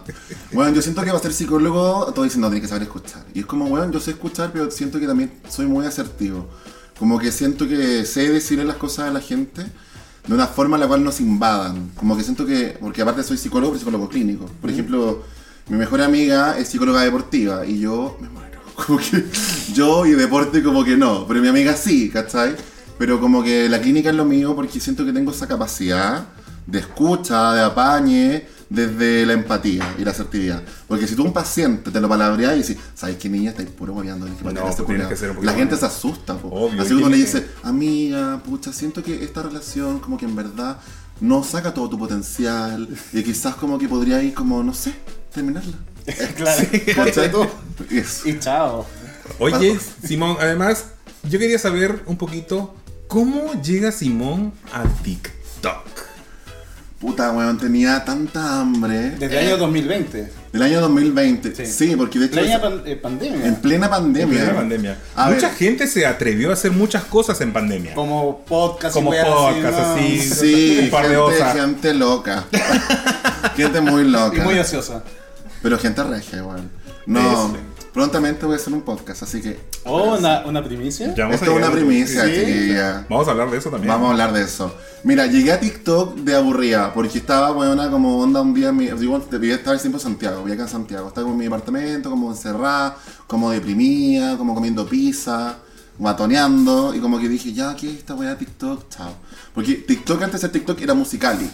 Bueno, 0.52 0.76
yo 0.76 0.81
siento 0.81 1.02
que 1.02 1.08
para 1.12 1.20
ser 1.22 1.31
psicólogo, 1.31 2.12
todo 2.14 2.26
dicen, 2.26 2.42
no, 2.42 2.48
tienes 2.48 2.64
que 2.64 2.68
saber 2.68 2.84
escuchar. 2.84 3.24
Y 3.34 3.40
es 3.40 3.46
como, 3.46 3.68
weón, 3.68 3.94
yo 3.94 4.02
sé 4.02 4.12
escuchar, 4.12 4.52
pero 4.52 4.70
siento 4.70 5.00
que 5.00 5.08
también 5.08 5.31
soy 5.48 5.66
muy 5.66 5.86
asertivo. 5.86 6.46
Como 7.00 7.18
que 7.18 7.31
siento 7.31 7.66
que 7.66 8.06
sé 8.06 8.30
decirle 8.30 8.66
las 8.66 8.76
cosas 8.76 9.07
a 9.07 9.12
la 9.12 9.21
gente 9.21 9.66
de 10.28 10.33
una 10.33 10.47
forma 10.47 10.76
en 10.76 10.81
la 10.81 10.88
cual 10.88 11.02
no 11.02 11.14
se 11.14 11.24
invadan. 11.24 11.92
Como 11.95 12.18
que 12.18 12.24
siento 12.24 12.45
que, 12.45 12.78
porque 12.80 13.02
aparte 13.02 13.24
soy 13.24 13.38
psicólogo, 13.38 13.71
pero 13.71 13.80
psicólogo 13.80 14.09
clínico. 14.09 14.45
Por 14.59 14.69
ejemplo, 14.69 15.24
mi 15.69 15.78
mejor 15.78 16.02
amiga 16.02 16.57
es 16.57 16.68
psicóloga 16.68 17.02
deportiva 17.02 17.66
y 17.66 17.80
yo 17.80 18.18
me 18.21 18.28
muero. 18.28 18.59
Como 18.76 19.00
que 19.00 19.26
yo 19.74 20.06
y 20.06 20.12
deporte 20.12 20.64
como 20.64 20.85
que 20.85 20.95
no, 20.95 21.28
pero 21.28 21.42
mi 21.42 21.50
amiga 21.50 21.76
sí, 21.76 22.09
¿cachai? 22.09 22.56
Pero 22.97 23.19
como 23.19 23.44
que 23.44 23.68
la 23.68 23.81
clínica 23.81 24.09
es 24.09 24.16
lo 24.16 24.24
mío 24.24 24.56
porque 24.56 24.80
siento 24.80 25.06
que 25.06 25.12
tengo 25.12 25.31
esa 25.31 25.47
capacidad 25.50 26.28
de 26.66 26.80
escucha, 26.80 27.54
de 27.54 27.62
apañe, 27.62 28.47
desde 28.69 29.26
la 29.26 29.33
empatía 29.33 29.95
y 29.97 30.04
la 30.06 30.11
asertividad. 30.11 30.64
Porque 30.88 31.07
si 31.07 31.16
tú 31.16 31.23
a 31.23 31.26
un 31.26 31.33
paciente 31.33 31.92
te 31.92 31.99
lo 31.99 32.07
palabreas 32.07 32.54
y 32.54 32.57
dices, 32.59 32.78
¿sabes 32.95 33.18
qué 33.18 33.30
niña? 33.30 33.52
Estáis 33.52 33.69
puro 33.69 33.94
No, 33.94 34.02
ese 34.04 34.16
pues 34.44 34.56
tienes 34.56 34.76
culiao". 34.81 35.09
que 35.09 35.16
ser 35.16 35.30
un 35.30 35.35
poquito 35.38 35.52
La 35.52 35.57
gente 35.57 35.76
se 35.76 35.85
asusta, 35.85 36.38
po. 36.38 36.49
Obvio, 36.49 36.81
Así 36.81 36.90
que 36.90 36.95
uno 36.95 37.09
le 37.09 37.18
dice, 37.18 37.47
amiga, 37.64 38.42
pucha, 38.44 38.71
siento 38.71 39.04
que 39.04 39.23
esta 39.23 39.42
relación 39.44 39.99
como 39.99 40.18
que 40.18 40.26
en 40.26 40.35
verdad 40.35 40.78
no 41.19 41.44
saca 41.44 41.73
todo 41.73 41.90
tu 41.90 41.97
potencial 41.97 42.88
y 43.11 43.23
quizás 43.23 43.56
como 43.56 43.78
que 43.78 43.88
podría 43.88 44.21
ir 44.21 44.33
como, 44.33 44.64
no 44.64 44.73
sé, 44.73 44.94
terminarla. 45.33 45.78
Claro. 46.35 46.64
¿Cachai? 46.95 47.31
Eso. 47.92 48.30
Y 48.30 48.40
chao. 48.40 48.85
Oye, 49.38 49.78
Simón, 50.04 50.38
además, 50.40 50.85
yo 51.30 51.38
quería 51.38 51.59
saber 51.59 52.02
un 52.07 52.18
poquito 52.18 52.73
cómo 53.07 53.61
llega 53.61 53.92
Simón 53.92 54.54
a 54.73 54.85
TikTok. 55.04 56.08
Puta, 57.00 57.32
weón, 57.32 57.58
tenía 57.58 58.04
tanta 58.04 58.60
hambre. 58.60 59.12
Desde 59.12 59.40
el 59.40 59.48
año 59.48 59.58
2020. 59.58 60.32
Del 60.52 60.62
año 60.64 60.82
2020. 60.82 61.56
Sí. 61.56 61.66
Sí, 61.66 61.96
porque 61.96 62.20
de 62.20 62.26
hecho... 62.26 62.40
Es- 62.42 62.60
pan- 62.60 62.82
eh, 62.86 62.96
pandemia. 62.98 63.46
en 63.48 63.56
plena 63.56 63.90
pandemia. 63.90 64.24
En 64.24 64.30
plena 64.44 64.54
pandemia. 64.60 64.98
A 65.16 65.30
Mucha 65.30 65.48
ver. 65.48 65.58
gente 65.58 65.88
se 65.88 66.06
atrevió 66.06 66.50
a 66.50 66.54
hacer 66.54 66.72
muchas 66.72 67.06
cosas 67.06 67.40
en 67.40 67.54
pandemia. 67.54 67.94
Como 67.94 68.40
podcast. 68.44 68.94
Como 68.96 69.12
podcast, 69.12 69.78
¿no? 69.80 69.94
así. 69.96 70.20
Sí, 70.20 70.80
Un 70.84 70.90
par 70.90 71.04
de 71.08 71.16
gente, 71.16 71.22
osas. 71.22 71.56
gente 71.56 71.94
loca. 71.94 72.46
gente 73.56 73.80
muy 73.82 74.04
loca. 74.04 74.36
Y 74.38 74.42
muy 74.42 74.60
ociosa. 74.60 75.02
Pero 75.62 75.78
gente 75.80 76.04
regia 76.04 76.40
igual. 76.40 76.64
No. 77.06 77.56
Prontamente 77.94 78.46
voy 78.46 78.54
a 78.54 78.58
hacer 78.58 78.74
un 78.74 78.81
podcast, 78.81 79.24
así 79.24 79.42
que... 79.42 79.60
Oh, 79.86 80.16
una, 80.18 80.46
una 80.46 80.64
primicia. 80.64 81.14
Ya 81.16 81.26
vamos 81.26 81.42
Esto 81.42 81.52
es 81.52 81.58
una 81.58 81.72
primicia, 81.72 82.26
Sí. 82.26 82.31
chiquilla. 82.34 83.06
Vamos 83.10 83.28
a 83.28 83.31
hablar 83.31 83.50
de 83.52 83.58
eso 83.58 83.69
también. 83.69 83.90
Vamos 83.94 84.08
a 84.08 84.12
hablar 84.12 84.34
de 84.34 84.42
eso. 84.44 84.76
Mira, 85.04 85.26
llegué 85.28 85.52
a 85.52 85.60
TikTok 85.60 86.16
de 86.18 86.36
aburrida, 86.36 86.94
porque 86.94 87.18
estaba, 87.18 87.52
weona, 87.52 87.90
como 87.90 88.19
onda 88.19 88.42
un 88.42 88.54
día, 88.54 88.69
en 88.69 88.76
mi, 88.78 88.88
digo, 88.88 89.19
debía 89.31 89.56
estar 89.56 89.78
siempre 89.80 89.98
en 90.00 90.04
Santiago, 90.04 90.40
vivía 90.40 90.56
acá 90.56 90.64
en 90.64 90.69
Santiago, 90.69 91.08
estaba 91.08 91.24
como 91.26 91.36
en 91.36 91.40
mi 91.40 91.46
apartamento, 91.46 92.10
como 92.10 92.30
encerrada, 92.31 92.98
como 93.28 93.50
deprimida, 93.52 94.38
como 94.38 94.54
comiendo 94.54 94.86
pizza, 94.88 95.58
matoneando, 96.00 96.94
y 96.94 97.00
como 97.00 97.19
que 97.19 97.30
dije, 97.30 97.54
ya, 97.54 97.76
¿qué 97.76 97.90
es 97.92 97.98
esta 98.00 98.16
weá 98.16 98.31
de 98.31 98.36
TikTok? 98.38 98.90
Chao. 98.90 99.14
Porque 99.54 99.76
TikTok 99.76 100.22
antes 100.24 100.42
de 100.42 100.50
TikTok 100.50 100.81
era 100.81 100.94
musicali. 100.94 101.50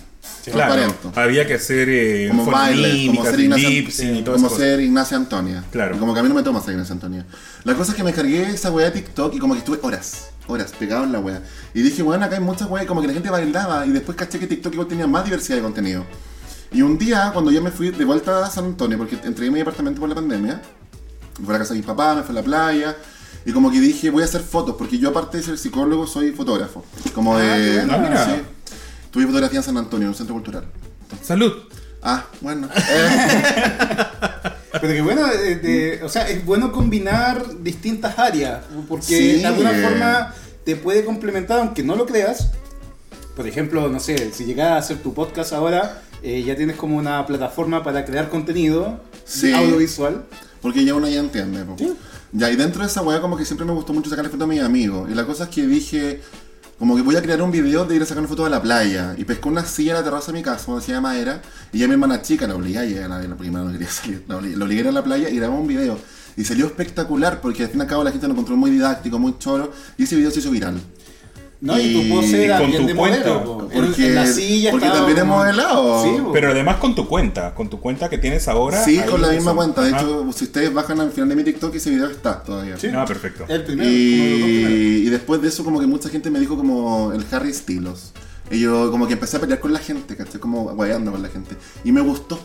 Claro, 0.51 0.94
había 1.15 1.48
que 1.48 1.55
hacer 1.55 1.89
eh, 1.89 2.27
Como 2.29 2.46
baile, 2.46 3.08
como 3.08 3.24
ser 3.24 4.24
todas 4.24 4.41
como 4.41 4.55
ser 4.55 4.79
Antonia. 5.13 5.63
Claro. 5.72 5.96
Y 5.96 6.00
como 6.00 6.13
que 6.13 6.20
a 6.20 6.24
mí 6.24 6.29
no 6.29 6.36
me 6.36 6.44
toma 6.44 6.62
ser 6.62 6.74
Ignacia 6.74 6.94
Antonia. 6.94 7.25
La 7.63 7.74
cosa 7.74 7.91
es 7.91 7.98
que 7.98 8.03
me 8.03 8.13
cargué 8.13 8.44
esa 8.44 8.72
weá 8.72 8.86
de 8.86 8.91
TikTok 8.91 9.34
y 9.34 9.39
como 9.39 9.53
que 9.53 9.60
estuve 9.60 9.79
horas, 9.82 10.29
horas 10.48 10.72
pegado 10.77 11.03
en 11.03 11.12
la 11.12 11.20
weá. 11.20 11.41
Y 11.74 11.82
dije, 11.82 12.03
bueno, 12.03 12.25
acá 12.25 12.36
hay 12.36 12.41
muchas 12.41 12.70
weas, 12.70 12.86
y 12.86 12.88
como 12.88 13.01
que 13.01 13.08
la 13.08 13.13
gente 13.13 13.29
bailaba 13.29 13.86
y 13.86 13.91
después 13.91 14.17
caché 14.17 14.39
que 14.39 14.48
TikTok 14.48 14.74
igual 14.74 14.88
tenía 14.88 15.08
más 15.08 15.25
diversidad 15.25 15.58
de 15.58 15.63
contenido. 15.63 16.05
Y 16.72 16.82
un 16.82 16.98
día, 16.98 17.32
cuando 17.34 17.51
yo 17.51 17.62
me 17.62 17.72
fui 17.72 17.91
de 17.91 18.05
vuelta 18.05 18.46
a 18.46 18.50
San 18.50 18.65
Antonio, 18.65 18.98
porque 18.98 19.17
entregué 19.24 19.50
mi 19.51 19.62
apartamento 19.62 20.00
por 20.00 20.10
la 20.10 20.15
pandemia, 20.15 20.62
fui 21.36 21.50
a 21.50 21.53
la 21.53 21.60
casa 21.60 21.74
de 21.74 21.79
mis 21.79 21.88
papás, 21.88 22.17
me 22.17 22.24
fui 22.24 22.34
a 22.34 22.39
la 22.39 22.44
playa. 22.44 22.96
Y 23.46 23.51
como 23.51 23.72
que 23.72 23.79
dije, 23.79 24.10
voy 24.10 24.24
a 24.24 24.25
hacer 24.25 24.41
fotos, 24.41 24.75
porque 24.75 24.98
yo 24.98 25.10
aparte 25.10 25.38
de 25.38 25.44
ser 25.44 25.58
psicólogo, 25.58 26.08
soy 26.08 26.32
fotógrafo. 26.32 26.84
Como 27.13 27.38
de... 27.38 27.46
qué 27.46 27.86
bueno. 27.86 27.94
Ah, 27.94 27.98
mira. 27.98 28.25
sí. 28.25 28.41
Tuve 29.15 29.27
fotografía 29.27 29.60
en 29.60 29.63
San 29.63 29.77
Antonio, 29.77 30.07
en 30.07 30.10
un 30.10 30.15
centro 30.15 30.36
cultural. 30.36 30.65
cosas. 31.10 31.25
Salud. 31.25 31.53
Ah, 32.03 32.25
bueno. 32.41 32.67
Eh, 34.77 34.81
Pero 34.81 34.93
que 34.93 35.01
bueno, 35.01 35.25
de- 35.25 35.55
de- 35.55 36.03
o 36.03 36.10
sea, 36.10 36.27
es 36.27 36.43
bueno 36.45 36.74
combinar 36.74 37.41
distintas 37.63 38.19
áreas, 38.19 38.60
porque 38.89 39.05
Sí. 39.05 39.39
de 39.39 39.45
alguna 39.45 39.72
forma 39.72 40.34
te 40.65 40.75
puede 40.75 41.05
complementar, 41.05 41.60
aunque 41.60 41.81
no 41.81 41.95
lo 41.95 42.05
creas. 42.05 42.50
Por 43.38 43.48
ejemplo, 43.48 43.88
no 43.88 44.01
sé, 44.01 44.34
si 44.34 44.43
llegas 44.43 44.72
a 44.72 44.77
hacer 44.77 44.98
tu 45.01 45.13
podcast 45.13 45.53
ahora, 45.53 46.01
eh, 46.22 46.43
ya 46.43 46.57
tienes 46.57 46.75
como 46.75 46.98
una 46.98 47.25
plataforma 47.25 47.84
para 47.86 48.03
crear 48.03 48.29
contenido 48.29 49.00
Sí. 49.24 49.53
audiovisual. 49.53 50.25
Porque 50.62 50.84
ya 50.84 50.93
uno 50.93 51.07
ya 51.07 51.22
entiende. 51.22 51.63
po. 51.63 51.77
Ya, 52.34 52.51
y 52.51 52.57
dentro 52.57 52.81
de 52.81 52.88
esa 52.88 53.01
weá 53.01 53.22
como 53.22 53.38
que 53.38 53.45
siempre 53.45 53.65
me 53.65 53.72
gustó 53.72 53.93
mucho 53.93 54.10
sacarle 54.10 54.29
fotos 54.29 54.43
a 54.43 54.48
mis 54.50 54.62
amigos. 54.62 55.10
Y 55.10 55.15
la 55.15 55.25
cosa 55.25 55.45
es 55.45 55.50
que 55.51 55.65
dije, 55.65 56.22
como 56.77 56.96
que 56.96 57.01
voy 57.01 57.15
a 57.15 57.22
crear 57.22 57.41
un 57.41 57.51
video 57.51 57.86
de 57.86 57.96
ir 57.96 58.01
a 58.01 58.05
sacarle 58.05 58.27
fotos 58.27 58.48
a 58.48 58.50
la 58.50 58.62
playa. 58.62 59.15
Y 59.17 59.24
pescé 59.24 59.48
una 59.48 59.63
silla 59.65 59.91
en 59.91 59.98
la 60.00 60.03
terraza 60.03 60.32
de 60.32 60.38
mi 60.38 60.44
casa, 60.44 60.72
una 60.72 60.82
silla 60.82 60.96
de 60.96 61.01
madera. 61.01 61.41
Y 61.72 61.79
ya 61.79 61.88
mi 61.88 61.94
hermana 61.94 62.22
chica 62.22 62.48
la 62.48 62.55
obligué 62.55 62.79
a 62.79 62.86
llegar 62.86 63.12
a 63.12 63.20
la 63.20 63.27
la 63.27 63.36
primera 63.36 63.63
no 63.63 63.72
quería 63.72 63.89
salir. 63.89 64.24
La 64.27 64.38
obligué, 64.38 64.58
la 64.58 64.65
obligué 64.65 64.89
a 64.89 64.91
la 64.91 65.03
playa 65.03 65.29
y 65.29 65.38
grabamos 65.38 65.62
un 65.62 65.67
video. 65.67 65.98
Y 66.36 66.44
salió 66.44 66.65
espectacular 66.65 67.39
porque 67.39 67.63
al 67.63 67.70
fin 67.70 67.79
y 67.79 67.84
al 67.84 67.88
cabo 67.88 68.03
la 68.03 68.12
gente 68.12 68.27
lo 68.27 68.34
encontró 68.34 68.58
muy 68.58 68.72
didáctico, 68.72 69.17
muy 69.17 69.38
choro. 69.39 69.72
Y 69.98 70.03
ese 70.03 70.17
video 70.17 70.32
se 70.32 70.39
hizo 70.39 70.51
viral. 70.51 70.82
¿No? 71.65 71.77
Y, 71.79 71.84
Y 71.88 71.93
tu 72.10 72.15
pose 72.15 72.45
era 72.45 72.60
con 72.60 72.67
bien 72.69 72.81
tu 72.84 72.88
de 72.88 72.93
modelo. 72.93 73.67
En- 73.72 73.86
porque- 73.86 74.07
en 74.07 74.15
la 74.15 74.25
silla 74.25 74.72
porque 74.72 74.86
estaba 74.86 75.05
también 75.05 75.17
es 75.19 75.25
modelado. 75.25 76.03
Sí. 76.03 76.10
Pero 76.31 76.51
además 76.51 76.77
con 76.77 76.95
tu 76.95 77.07
cuenta, 77.07 77.53
con 77.53 77.69
tu 77.69 77.79
cuenta 77.81 78.07
que 78.10 78.17
tienes 78.17 78.48
ahora. 78.48 78.84
Sí, 78.84 79.00
con 79.10 79.22
la 79.22 79.29
misma 79.29 79.53
cuenta. 79.53 79.81
De 79.81 79.89
Ajá. 79.89 80.01
hecho, 80.01 80.31
si 80.34 80.45
ustedes 80.45 80.74
bajan 80.74 81.00
al 81.01 81.12
final 81.12 81.27
de 81.29 81.36
mi 81.36 81.43
TikTok, 81.43 81.75
ese 81.75 81.89
video 81.89 82.10
está 82.10 82.41
todavía. 82.43 82.77
Sí. 82.77 82.88
Ah, 82.95 83.03
perfecto. 83.05 83.45
el 83.50 83.63
primero. 83.63 83.89
y 83.89 85.10
después 85.10 85.41
de 85.41 85.48
eso 85.50 85.63
como 85.63 85.79
que 85.79 85.88
mucha 85.88 86.10
gente 86.10 86.29
me 86.31 86.39
dijo 86.39 86.55
como 86.55 87.12
el 87.12 87.25
Harry 87.31 87.53
Styles. 87.53 88.13
Y 88.51 88.60
yo 88.60 88.91
como 88.91 89.07
que 89.07 89.13
empecé 89.13 89.38
a 89.38 89.39
pelear 89.39 89.60
con 89.60 89.74
la 89.74 89.79
gente, 89.79 90.15
¿cachai? 90.15 90.39
Como 90.39 90.65
guayando 90.75 91.12
con 91.12 91.22
la 91.24 91.29
gente. 91.29 91.55
Y 91.84 91.91
me 91.91 92.01
gustó. 92.01 92.39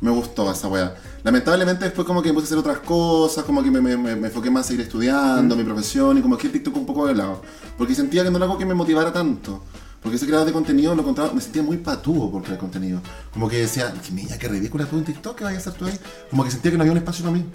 Me 0.00 0.10
gustó 0.10 0.50
esa 0.52 0.68
weá. 0.68 0.94
Lamentablemente 1.22 1.84
después 1.86 2.06
como 2.06 2.20
que 2.22 2.28
me 2.28 2.34
puse 2.34 2.44
a 2.44 2.48
hacer 2.48 2.58
otras 2.58 2.78
cosas, 2.80 3.44
como 3.44 3.62
que 3.62 3.70
me, 3.70 3.80
me, 3.80 3.96
me- 3.96 4.16
me 4.16 4.26
enfoqué 4.28 4.50
más 4.50 4.66
a 4.66 4.68
seguir 4.68 4.82
estudiando, 4.82 5.56
mi 5.56 5.64
profesión, 5.64 6.18
y 6.18 6.22
como 6.22 6.36
que 6.36 6.46
el 6.48 6.52
TikTok 6.52 6.76
un 6.76 6.86
poco 6.86 7.06
de 7.06 7.14
lado. 7.14 7.40
Porque 7.78 7.94
sentía 7.94 8.22
que 8.22 8.30
no 8.30 8.36
era 8.36 8.44
algo 8.46 8.58
que 8.58 8.66
me 8.66 8.74
motivara 8.74 9.12
tanto. 9.12 9.62
Porque 10.02 10.16
ese 10.16 10.26
creador 10.26 10.46
de 10.46 10.52
contenido 10.52 10.94
lo 10.94 11.00
encontraba, 11.00 11.32
me 11.32 11.40
sentía 11.40 11.62
muy 11.62 11.78
patúo 11.78 12.30
por 12.30 12.42
crear 12.42 12.58
contenido. 12.58 13.00
Como 13.32 13.48
que 13.48 13.56
decía, 13.56 13.94
niña, 14.12 14.36
qué 14.38 14.48
ridícula 14.48 14.84
tú 14.84 14.98
en 14.98 15.04
TikTok, 15.04 15.38
¿qué 15.38 15.44
vayas 15.44 15.66
a 15.66 15.70
hacer 15.70 15.78
tú 15.80 15.86
ahí? 15.86 15.98
Como 16.28 16.44
que 16.44 16.50
sentía 16.50 16.70
que 16.70 16.76
no 16.76 16.82
había 16.82 16.92
un 16.92 16.98
espacio 16.98 17.24
para 17.24 17.36
mí. 17.38 17.46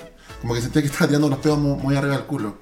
Como 0.41 0.55
que 0.55 0.61
sentía 0.61 0.81
que 0.81 0.87
estaba 0.87 1.05
tirando 1.07 1.29
los 1.29 1.37
pedos 1.37 1.59
muy, 1.59 1.77
muy 1.77 1.95
arriba 1.95 2.15
del 2.15 2.25
culo. 2.25 2.57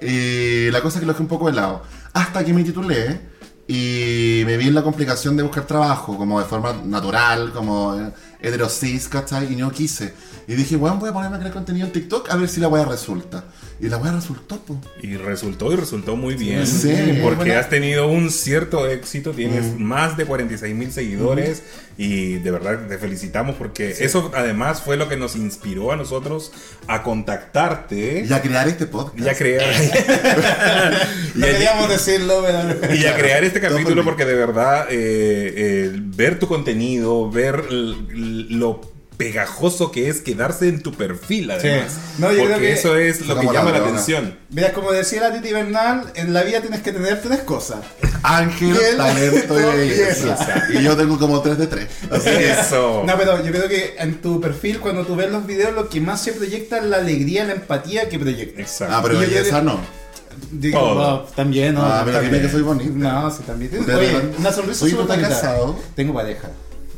Y 0.00 0.70
la 0.70 0.80
cosa 0.80 0.98
es 0.98 1.00
que 1.00 1.06
lo 1.06 1.12
dejé 1.12 1.22
un 1.22 1.28
poco 1.28 1.46
de 1.46 1.52
lado. 1.54 1.82
Hasta 2.12 2.44
que 2.44 2.52
me 2.52 2.62
titulé 2.62 3.32
y 3.66 4.42
me 4.44 4.56
vi 4.56 4.68
en 4.68 4.74
la 4.74 4.82
complicación 4.82 5.36
de 5.36 5.42
buscar 5.42 5.64
trabajo, 5.66 6.16
como 6.16 6.38
de 6.40 6.46
forma 6.46 6.72
natural, 6.84 7.52
como 7.52 7.94
eh, 7.98 8.12
heterosis, 8.42 9.08
¿cachai? 9.08 9.52
Y 9.52 9.56
no 9.56 9.70
quise. 9.70 10.14
Y 10.48 10.54
dije, 10.54 10.76
bueno, 10.76 10.96
voy 10.96 11.10
a 11.10 11.12
ponerme 11.12 11.36
a 11.36 11.38
crear 11.40 11.54
contenido 11.54 11.86
en 11.86 11.92
TikTok 11.92 12.30
a 12.30 12.36
ver 12.36 12.48
si 12.48 12.60
la 12.60 12.68
weá 12.68 12.84
resulta. 12.84 13.44
Y 13.80 13.88
la 13.88 13.96
weá 13.96 14.12
resultó, 14.12 14.60
pues. 14.60 14.78
Y 15.02 15.16
resultó 15.16 15.72
y 15.72 15.76
resultó 15.76 16.14
muy 16.16 16.34
bien. 16.34 16.66
Sí, 16.66 16.92
porque 17.22 17.36
buena- 17.44 17.58
has 17.60 17.68
tenido 17.68 18.06
un 18.08 18.30
cierto 18.30 18.86
éxito, 18.88 19.32
tienes 19.32 19.78
más 19.78 20.16
de 20.16 20.24
46 20.24 20.74
mil 20.74 20.92
seguidores 20.92 21.62
y 21.98 22.34
de 22.34 22.50
verdad 22.50 22.86
te 22.88 22.96
felicitamos 22.98 23.56
porque 23.56 23.90
eso 24.00 24.30
además 24.34 24.80
fue 24.82 24.96
lo 24.96 25.08
que 25.08 25.16
nos 25.16 25.36
inspiró 25.36 25.92
a 25.92 25.96
nosotros 25.96 26.52
a 26.86 27.02
contactarte 27.02 28.24
Y 28.28 28.32
a 28.32 28.40
crear 28.40 28.68
este 28.68 28.86
podcast. 28.86 29.18
y 29.18 29.28
a 29.28 29.34
crear 29.34 29.64
y, 31.34 31.38
No 31.38 31.46
queríamos 31.46 31.88
decirlo, 31.88 32.44
pero... 32.80 32.94
y 32.94 33.04
a 33.06 33.16
crear 33.16 33.44
este 33.44 33.60
capítulo 33.60 34.04
porque 34.04 34.24
de 34.24 34.34
verdad 34.34 34.86
eh, 34.90 34.94
eh, 35.56 35.90
ver 35.94 36.38
tu 36.38 36.46
contenido, 36.46 37.30
ver 37.30 37.64
lo 37.70 38.91
pegajoso 39.22 39.90
que 39.92 40.08
es 40.08 40.20
quedarse 40.20 40.68
en 40.68 40.82
tu 40.82 40.92
perfil 40.92 41.50
además. 41.50 41.92
No, 42.18 42.28
yo 42.30 42.36
creo 42.36 42.48
porque 42.50 42.60
que- 42.66 42.72
eso 42.72 42.96
es 42.96 43.20
lo 43.26 43.38
que 43.38 43.46
llama 43.46 43.70
la 43.72 43.78
atención. 43.78 44.36
Mira, 44.50 44.72
como 44.72 44.92
decía 44.92 45.20
la 45.22 45.32
Titi 45.32 45.52
Bernal, 45.52 46.10
en 46.14 46.32
la 46.32 46.42
vida 46.42 46.60
tienes 46.60 46.82
que 46.82 46.92
tener 46.92 47.20
tres 47.22 47.40
cosas. 47.40 47.80
Ángel, 48.22 48.76
talento 48.96 49.58
y 49.58 49.62
belleza. 49.76 50.24
belleza. 50.24 50.64
Y 50.74 50.82
yo 50.82 50.96
tengo 50.96 51.18
como 51.18 51.40
3 51.40 51.58
de 51.58 51.66
3. 51.66 51.86
Así 52.10 52.24
que 52.30 52.50
Eso. 52.52 53.02
No, 53.06 53.16
pero 53.18 53.44
yo 53.44 53.50
creo 53.50 53.68
que 53.68 53.94
en 53.98 54.20
tu 54.20 54.40
perfil, 54.40 54.78
cuando 54.80 55.04
tú 55.04 55.16
ves 55.16 55.30
los 55.30 55.46
videos, 55.46 55.72
lo 55.74 55.88
que 55.88 56.00
más 56.00 56.22
se 56.22 56.32
proyecta 56.32 56.78
es 56.78 56.84
la 56.84 56.98
alegría, 56.98 57.44
la 57.44 57.54
empatía 57.54 58.08
que 58.08 58.18
proyecta. 58.18 58.60
Exacto. 58.60 58.94
Ah, 58.96 59.00
pero 59.02 59.18
belleza 59.18 59.48
creo 59.50 59.62
no. 59.62 59.80
Digo, 60.50 60.94
no, 60.94 61.20
también, 61.34 61.74
¿no? 61.74 61.82
Ah, 61.84 62.02
pero 62.04 62.18
también. 62.18 62.34
dime 62.34 62.46
que 62.46 62.52
soy 62.52 62.62
bonita. 62.62 62.90
No, 62.94 63.30
sí, 63.30 63.42
también. 63.46 63.70
Oye, 63.74 64.12
no- 64.12 64.38
una 64.38 64.52
sonrisa 64.52 64.80
¿tú 64.84 64.90
súper 64.90 65.20
casado? 65.20 65.78
Tengo 65.94 66.14
pareja. 66.14 66.48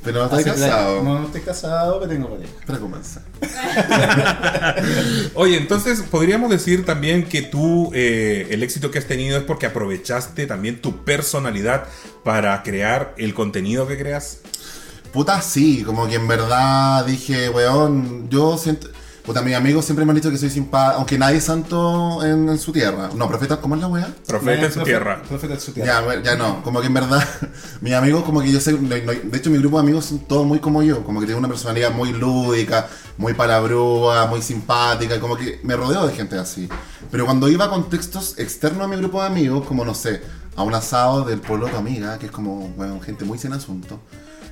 Pero 0.05 0.19
no 0.19 0.25
estás 0.25 0.45
casado. 0.45 1.03
No, 1.03 1.19
no 1.21 1.27
estoy 1.27 1.41
casado, 1.41 1.99
pero 1.99 2.13
tengo 2.13 2.29
pareja. 2.29 2.53
Para 2.67 2.79
comenzar. 2.79 3.23
Oye, 5.35 5.57
entonces 5.57 6.03
podríamos 6.03 6.51
decir 6.51 6.85
también 6.85 7.25
que 7.25 7.43
tú, 7.43 7.91
eh, 7.95 8.49
el 8.51 8.63
éxito 8.63 8.91
que 8.91 8.99
has 8.99 9.07
tenido 9.07 9.39
es 9.39 9.45
porque 9.45 9.67
aprovechaste 9.67 10.47
también 10.47 10.83
tu 10.83 11.05
personalidad 11.05 11.85
para 12.23 12.63
crear 12.63 13.15
el 13.17 13.33
contenido 13.33 13.87
que 13.87 13.97
creas. 13.97 14.41
Puta, 15.13 15.41
sí, 15.41 15.83
como 15.85 16.07
que 16.07 16.17
en 16.17 16.29
verdad 16.29 17.07
dije, 17.07 17.49
weón, 17.49 18.29
yo 18.29 18.59
siento. 18.59 18.89
Puta, 19.25 19.41
mis 19.41 19.55
amigos 19.55 19.87
siempre 19.87 20.05
me 20.05 20.11
han 20.11 20.17
dicho 20.17 20.31
que 20.31 20.37
soy 20.37 20.51
simpático, 20.51 20.99
aunque 20.99 21.17
nadie 21.17 21.39
es 21.39 21.45
santo 21.45 22.23
en, 22.23 22.47
en 22.47 22.59
su 22.59 22.73
tierra. 22.73 23.09
No, 23.17 23.27
profeta, 23.27 23.57
¿cómo 23.59 23.75
es 23.75 23.81
la 23.81 23.87
weá? 23.89 24.07
Profeta 24.27 24.67
en 24.67 24.73
su 24.73 24.81
Profe- 24.81 24.85
tierra. 24.85 25.23
Profeta 25.23 25.55
en 25.55 25.61
su 25.61 25.73
tierra. 25.73 26.03
Ya, 26.15 26.23
ya 26.23 26.37
no, 26.37 26.63
como 26.63 26.83
que 26.83 26.89
en 26.89 26.95
verdad, 26.95 27.27
mis 27.81 27.95
amigos, 27.95 28.23
como 28.25 28.43
que 28.43 28.53
yo 28.53 28.61
sé, 28.61 28.75
de 28.75 29.37
hecho 29.39 29.49
mi 29.49 29.57
grupo 29.57 29.79
de 29.79 29.83
amigos 29.83 30.05
son 30.05 30.19
todos 30.21 30.47
muy 30.47 30.59
como 30.59 30.83
yo, 30.83 31.03
como 31.05 31.21
que 31.21 31.27
tienen 31.27 31.39
una 31.43 31.49
personalidad 31.49 31.91
muy 31.91 32.13
lúdica, 32.13 32.87
muy 33.17 33.33
palabrúa, 33.33 34.27
muy 34.27 34.43
simpática, 34.43 35.19
como 35.19 35.37
que 35.37 35.59
me 35.63 35.75
rodeo 35.75 36.07
de 36.07 36.13
gente 36.13 36.37
así. 36.37 36.69
Pero 37.11 37.25
cuando 37.25 37.49
iba 37.49 37.65
a 37.65 37.71
contextos 37.71 38.39
externos 38.39 38.85
a 38.85 38.89
mi 38.89 38.97
grupo 38.97 39.23
de 39.23 39.29
amigos, 39.29 39.65
como 39.67 39.87
no 39.87 39.95
sé, 39.95 40.21
a 40.55 40.63
un 40.63 40.75
asado 40.75 41.25
del 41.25 41.41
pueblo 41.41 41.67
de 41.69 41.77
amiga, 41.79 42.19
que 42.19 42.27
es 42.27 42.33
como, 42.33 42.69
bueno, 42.77 43.01
gente 43.01 43.25
muy 43.25 43.39
sin 43.39 43.55
asunto. 43.55 44.01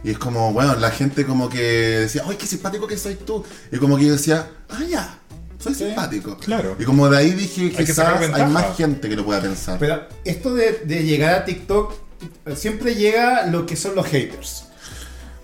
Y 0.05 0.11
es 0.11 0.19
como, 0.19 0.53
bueno, 0.53 0.75
la 0.77 0.91
gente 0.91 1.25
como 1.25 1.49
que 1.49 1.61
decía, 2.01 2.25
¡ay, 2.27 2.37
qué 2.37 2.47
simpático 2.47 2.87
que 2.87 2.97
soy 2.97 3.15
tú! 3.15 3.45
Y 3.71 3.77
como 3.79 3.97
que 3.97 4.07
yo 4.07 4.13
decía, 4.13 4.49
¡ah, 4.69 4.81
ya! 4.89 5.19
Soy 5.59 5.75
Sí, 5.75 5.85
simpático. 5.87 6.37
claro. 6.39 6.75
Y 6.79 6.85
como 6.85 7.09
de 7.09 7.19
ahí 7.19 7.31
dije, 7.31 7.71
que 7.71 7.87
sacar 7.87 8.15
quizás 8.15 8.15
hay 8.15 8.21
ventaja. 8.29 8.49
más 8.49 8.77
gente 8.77 9.09
que 9.09 9.15
lo 9.15 9.25
pueda 9.25 9.41
pensar. 9.41 9.79
Pero 9.79 10.03
esto 10.25 10.55
de, 10.55 10.83
de 10.85 11.05
llegar 11.05 11.35
a 11.35 11.45
TikTok, 11.45 11.95
siempre 12.57 12.97
llega 12.97 13.47
lo 13.47 13.65
que 13.65 13.77
son 13.77 13.95
los 13.95 14.07
haters. 14.07 14.65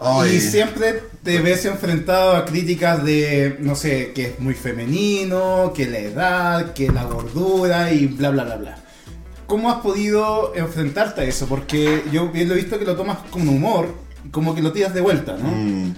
Ay. 0.00 0.36
Y 0.36 0.40
siempre 0.40 1.02
te 1.24 1.40
ves 1.40 1.64
enfrentado 1.64 2.36
a 2.36 2.44
críticas 2.44 3.04
de, 3.04 3.56
no 3.60 3.74
sé, 3.76 4.12
que 4.12 4.26
es 4.26 4.40
muy 4.40 4.54
femenino, 4.54 5.72
que 5.74 5.86
la 5.86 5.98
edad, 5.98 6.72
que 6.72 6.90
la 6.90 7.04
gordura 7.04 7.92
y 7.92 8.06
bla, 8.06 8.30
bla, 8.30 8.44
bla, 8.44 8.56
bla. 8.56 8.78
¿Cómo 9.46 9.70
has 9.70 9.80
podido 9.80 10.52
enfrentarte 10.54 11.22
a 11.22 11.24
eso? 11.24 11.46
Porque 11.46 12.04
yo 12.12 12.28
bien 12.28 12.48
lo 12.48 12.54
he 12.54 12.58
visto 12.58 12.78
que 12.78 12.84
lo 12.84 12.96
tomas 12.96 13.18
con 13.30 13.48
humor, 13.48 13.94
como 14.30 14.54
que 14.54 14.62
lo 14.62 14.72
tiras 14.72 14.94
de 14.94 15.00
vuelta, 15.00 15.36
¿no? 15.36 15.48
Mm. 15.48 15.94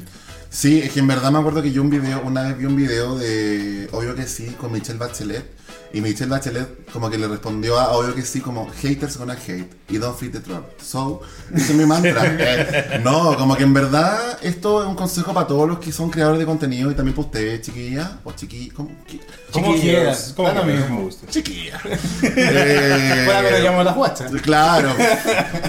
Sí, 0.52 0.80
es 0.80 0.90
que 0.90 0.98
en 0.98 1.06
verdad 1.06 1.30
me 1.30 1.38
acuerdo 1.38 1.62
que 1.62 1.70
yo 1.70 1.80
un 1.80 1.90
video, 1.90 2.22
una 2.24 2.42
vez 2.42 2.58
vi 2.58 2.64
un 2.64 2.74
video 2.74 3.16
de 3.16 3.88
Obvio 3.92 4.16
que 4.16 4.26
sí 4.26 4.46
con 4.60 4.72
Michelle 4.72 4.98
Bachelet 4.98 5.44
y 5.92 6.00
Michelle 6.00 6.28
Bachelet 6.30 6.90
como 6.92 7.08
que 7.08 7.18
le 7.18 7.28
respondió 7.28 7.78
a 7.78 7.92
Obvio 7.92 8.16
que 8.16 8.22
sí 8.22 8.40
como 8.40 8.68
haters 8.68 9.16
gonna 9.16 9.34
hate 9.34 9.70
y 9.88 9.98
don't 9.98 10.18
feed 10.18 10.32
the 10.32 10.40
trap. 10.40 10.64
So, 10.82 11.20
ese 11.54 11.70
es 11.70 11.78
mi 11.78 11.86
mantra. 11.86 12.24
Eh, 12.40 13.00
no, 13.04 13.36
como 13.36 13.56
que 13.56 13.62
en 13.62 13.72
verdad 13.72 14.38
esto 14.42 14.82
es 14.82 14.88
un 14.88 14.96
consejo 14.96 15.32
para 15.32 15.46
todos 15.46 15.68
los 15.68 15.78
que 15.78 15.92
son 15.92 16.10
creadores 16.10 16.40
de 16.40 16.46
contenido 16.46 16.90
y 16.90 16.94
también 16.94 17.14
para 17.14 17.26
ustedes, 17.28 17.60
chiquilla 17.62 18.18
o 18.24 18.32
chiqui, 18.32 18.70
¿cómo? 18.70 18.90
Qui- 19.08 19.20
Como 19.52 19.74
quieras, 19.76 20.32
como 20.34 20.48
da 20.48 20.54
lo 20.54 20.64
mismo. 20.64 20.96
me 20.96 21.02
gusta. 21.02 21.28
Chiquilla. 21.28 21.80
Eh, 22.24 23.22
Fuera 23.24 23.42
que 23.42 23.50
lo 23.52 23.58
llamo 23.64 23.84
las 23.84 23.94
guachas. 23.94 24.32
Claro, 24.42 24.94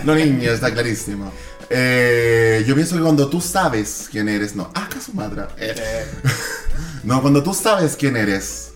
no 0.06 0.16
niño, 0.16 0.50
está 0.52 0.72
clarísimo. 0.74 1.32
Eh, 1.74 2.66
yo 2.68 2.76
pienso 2.76 2.98
que 2.98 3.02
cuando 3.02 3.30
tú 3.30 3.40
sabes 3.40 4.10
quién 4.12 4.28
eres, 4.28 4.56
no, 4.56 4.70
ah, 4.76 4.90
su 5.04 5.14
madre. 5.14 5.44
No, 7.04 7.20
cuando 7.22 7.42
tú 7.42 7.54
sabes 7.54 7.96
quién 7.96 8.16
eres, 8.16 8.74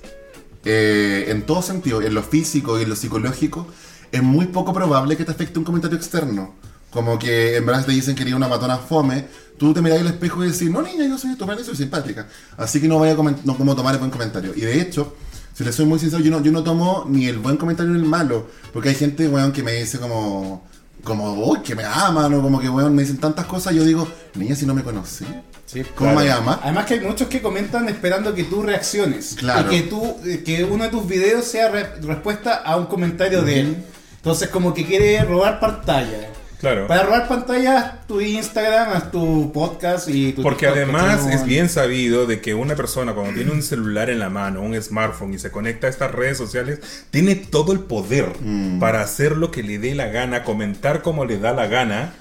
eh, 0.64 1.26
en 1.28 1.46
todo 1.46 1.62
sentido, 1.62 2.02
en 2.02 2.16
lo 2.16 2.24
físico 2.24 2.80
y 2.80 2.84
en 2.84 2.90
lo 2.90 2.96
psicológico, 2.96 3.68
es 4.12 4.24
muy 4.24 4.48
poco 4.48 4.74
probable 4.74 5.16
que 5.16 5.26
te 5.26 5.32
afecte 5.32 5.60
un 5.60 5.66
comentario 5.66 5.96
externo. 5.98 6.56
Como 6.90 7.20
que 7.20 7.58
en 7.58 7.66
verdad 7.66 7.86
te 7.86 7.92
dicen 7.92 8.16
que 8.16 8.24
eres 8.24 8.34
una 8.34 8.48
matona 8.48 8.78
fome, 8.78 9.28
tú 9.60 9.74
te 9.74 9.82
miras 9.82 10.00
al 10.00 10.08
espejo 10.08 10.44
y 10.44 10.52
decís, 10.52 10.72
no 10.72 10.82
niña, 10.82 11.06
yo 11.06 11.18
soy 11.18 11.32
estupenda 11.32 11.64
soy 11.64 11.76
simpática. 11.76 12.28
Así 12.58 12.82
que 12.82 12.88
no 12.88 12.98
voy 12.98 13.10
a 13.10 13.16
no, 13.44 13.58
como 13.58 13.76
tomar 13.76 13.94
el 13.94 14.00
buen 14.00 14.12
comentario. 14.12 14.54
Y 14.56 14.62
de 14.62 14.82
hecho, 14.82 15.16
si 15.54 15.64
le 15.64 15.72
soy 15.72 15.86
muy 15.86 16.00
sincero, 16.00 16.24
yo 16.24 16.32
no, 16.32 16.42
yo 16.42 16.52
no 16.52 16.64
tomo 16.64 17.06
ni 17.08 17.28
el 17.28 17.38
buen 17.38 17.58
comentario 17.58 17.92
ni 17.92 18.00
el 18.00 18.06
malo. 18.06 18.48
Porque 18.74 18.90
hay 18.90 18.96
gente, 18.96 19.28
weón, 19.28 19.52
que 19.52 19.62
me 19.62 19.74
dice 19.74 20.00
como, 20.00 20.66
como, 21.06 21.32
uy, 21.34 21.62
que 21.62 21.74
me 21.76 21.86
aman, 21.86 22.34
o 22.34 22.42
como 22.42 22.60
que, 22.60 22.68
weón, 22.68 22.94
me 22.94 23.04
dicen 23.04 23.18
tantas 23.18 23.46
cosas. 23.46 23.74
Yo 23.74 23.86
digo, 23.86 24.06
niña, 24.34 24.56
si 24.56 24.66
no 24.66 24.74
me 24.74 24.84
conocí, 24.84 25.24
Sí, 25.66 25.82
¿cómo 25.96 26.12
claro. 26.12 26.20
me 26.20 26.26
llamas? 26.26 26.60
Además 26.64 26.86
que 26.86 26.94
hay 26.96 27.00
muchos 27.00 27.28
que 27.28 27.42
comentan 27.42 27.88
esperando 27.90 28.34
que 28.36 28.44
tú 28.44 28.62
reacciones. 28.62 29.36
Claro. 29.40 29.72
Y 29.72 29.76
que, 29.82 29.88
tú, 29.88 30.18
eh, 30.26 30.44
que 30.46 30.64
uno 30.64 30.84
de 30.84 30.90
tus 30.90 31.08
videos 31.08 31.46
sea 31.46 31.70
re- 31.70 31.96
respuesta 32.02 32.56
a 32.56 32.76
un 32.76 32.86
comentario 32.88 33.42
de 33.42 33.60
él. 33.62 33.78
Entonces 34.18 34.50
como 34.50 34.74
que 34.74 34.86
quiere 34.86 35.24
robar 35.24 35.60
pantalla. 35.60 36.30
Claro. 36.60 36.88
Para 36.88 37.04
robar 37.04 37.28
pantalla, 37.28 37.78
haz 37.78 38.08
tu 38.08 38.22
Instagram, 38.22 38.90
haz 38.94 39.12
tu 39.12 39.52
podcast 39.52 40.08
y 40.10 40.32
tu 40.34 40.42
Porque 40.42 40.66
TikTok, 40.68 40.76
además 40.84 41.28
es 41.28 41.46
bien 41.46 41.70
sabido 41.70 42.26
de 42.26 42.40
que 42.42 42.54
una 42.56 42.76
persona 42.76 43.14
cuando 43.14 43.34
tiene 43.34 43.52
un 43.52 43.62
celular 43.62 44.10
en 44.10 44.20
la 44.20 44.30
mano, 44.30 44.62
un 44.62 44.82
smartphone 44.82 45.34
y 45.34 45.40
se 45.40 45.52
conecta 45.52 45.88
a 45.88 45.90
estas 45.90 46.12
redes 46.12 46.38
sociales, 46.38 46.80
tiene 47.12 47.36
todo 47.36 47.72
el 47.74 47.82
poder 47.82 48.34
Mm. 48.42 48.80
para 48.80 49.02
hacer 49.02 49.36
lo 49.38 49.52
que 49.52 49.64
le 49.64 49.78
dé 49.80 49.94
la 49.96 50.08
gana, 50.08 50.44
comentar 50.44 51.02
como 51.02 51.26
le 51.26 51.38
da 51.40 51.52
la 51.54 51.68
gana 51.68 52.14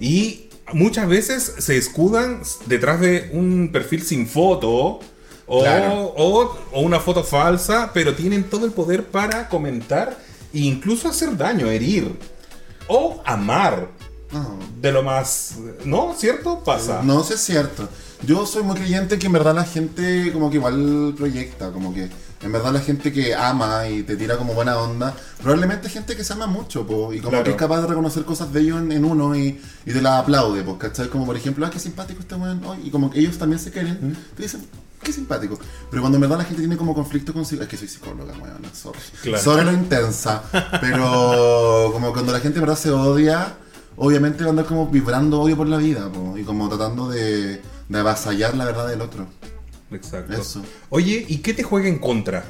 y 0.00 0.48
muchas 0.72 1.06
veces 1.06 1.54
se 1.58 1.76
escudan 1.76 2.40
detrás 2.66 2.98
de 2.98 3.30
un 3.32 3.70
perfil 3.72 4.02
sin 4.02 4.26
foto. 4.26 5.00
O, 5.46 5.60
Claro. 5.60 6.14
o- 6.16 6.56
o 6.72 6.80
una 6.80 6.98
foto 6.98 7.24
falsa, 7.24 7.90
pero 7.92 8.14
tienen 8.14 8.44
todo 8.44 8.64
el 8.64 8.72
poder 8.72 9.04
para 9.04 9.48
comentar 9.48 10.16
e 10.54 10.60
incluso 10.60 11.08
hacer 11.08 11.36
daño, 11.36 11.66
herir 11.70 12.12
o 12.88 13.22
amar 13.24 13.88
No. 14.32 14.58
de 14.80 14.92
lo 14.92 15.02
más, 15.02 15.56
¿no? 15.84 16.14
¿Cierto? 16.16 16.60
Pasa. 16.64 17.02
No, 17.02 17.20
eso 17.20 17.34
es 17.34 17.40
cierto. 17.40 17.88
Yo 18.26 18.46
soy 18.46 18.62
muy 18.62 18.76
creyente 18.76 19.18
que 19.18 19.26
en 19.26 19.32
verdad 19.32 19.54
la 19.54 19.64
gente 19.64 20.30
como 20.32 20.48
que 20.48 20.56
igual 20.56 21.12
proyecta, 21.16 21.70
como 21.72 21.92
que 21.92 22.08
en 22.40 22.50
verdad 22.52 22.72
la 22.72 22.80
gente 22.80 23.12
que 23.12 23.34
ama 23.34 23.88
y 23.88 24.02
te 24.04 24.16
tira 24.16 24.36
como 24.38 24.54
buena 24.54 24.78
onda, 24.78 25.14
probablemente 25.40 25.88
gente 25.88 26.16
que 26.16 26.24
se 26.24 26.32
ama 26.32 26.46
mucho, 26.46 26.86
po, 26.86 27.12
y 27.12 27.18
como 27.18 27.30
Claro. 27.30 27.44
que 27.44 27.50
es 27.50 27.56
capaz 27.56 27.80
de 27.82 27.88
reconocer 27.88 28.24
cosas 28.24 28.52
de 28.52 28.60
ellos 28.60 28.80
en, 28.80 28.90
en 28.92 29.04
uno 29.04 29.34
y, 29.36 29.60
y 29.86 29.92
te 29.92 30.00
las 30.00 30.20
aplaude, 30.22 30.62
pues, 30.62 30.76
¿cachai? 30.78 31.08
Como 31.08 31.26
por 31.26 31.36
ejemplo, 31.36 31.66
ah, 31.66 31.70
qué 31.70 31.78
simpático 31.78 32.20
este 32.20 32.34
weón, 32.36 32.64
hoy", 32.64 32.78
y 32.84 32.90
como 32.90 33.10
que 33.10 33.18
ellos 33.20 33.38
también 33.38 33.58
se 33.60 33.70
quieren, 33.70 34.16
te 34.36 34.42
dicen, 34.42 34.64
qué 35.02 35.12
simpático. 35.12 35.58
Pero 35.90 36.02
cuando 36.02 36.16
en 36.16 36.22
verdad 36.22 36.38
la 36.38 36.44
gente 36.44 36.62
tiene 36.62 36.76
como 36.76 36.94
conflicto 36.94 37.32
consigo, 37.32 37.62
es 37.62 37.68
que 37.68 37.76
soy 37.76 37.88
psicóloga, 37.88 38.34
weón, 38.34 38.62
sorry. 38.72 38.98
Claro. 39.22 39.42
Sorry 39.42 39.64
lo 39.64 39.72
intensa, 39.72 40.42
pero 40.80 41.90
como 41.92 42.12
cuando 42.12 42.32
la 42.32 42.40
gente 42.40 42.58
en 42.58 42.62
verdad 42.62 42.78
se 42.78 42.90
odia, 42.90 43.56
obviamente 43.96 44.42
va 44.42 44.48
a 44.48 44.50
andar 44.50 44.66
como 44.66 44.88
vibrando 44.88 45.40
odio 45.40 45.56
por 45.56 45.68
la 45.68 45.78
vida, 45.78 46.10
po, 46.10 46.36
y 46.36 46.44
como 46.44 46.68
tratando 46.68 47.08
de, 47.08 47.60
de 47.88 47.98
avasallar 47.98 48.56
la 48.56 48.64
verdad 48.64 48.88
del 48.88 49.00
otro. 49.00 49.26
Exacto. 49.90 50.32
Eso. 50.32 50.62
Oye, 50.88 51.24
¿y 51.28 51.38
qué 51.38 51.54
te 51.54 51.62
juega 51.62 51.88
en 51.88 51.98
contra? 51.98 52.44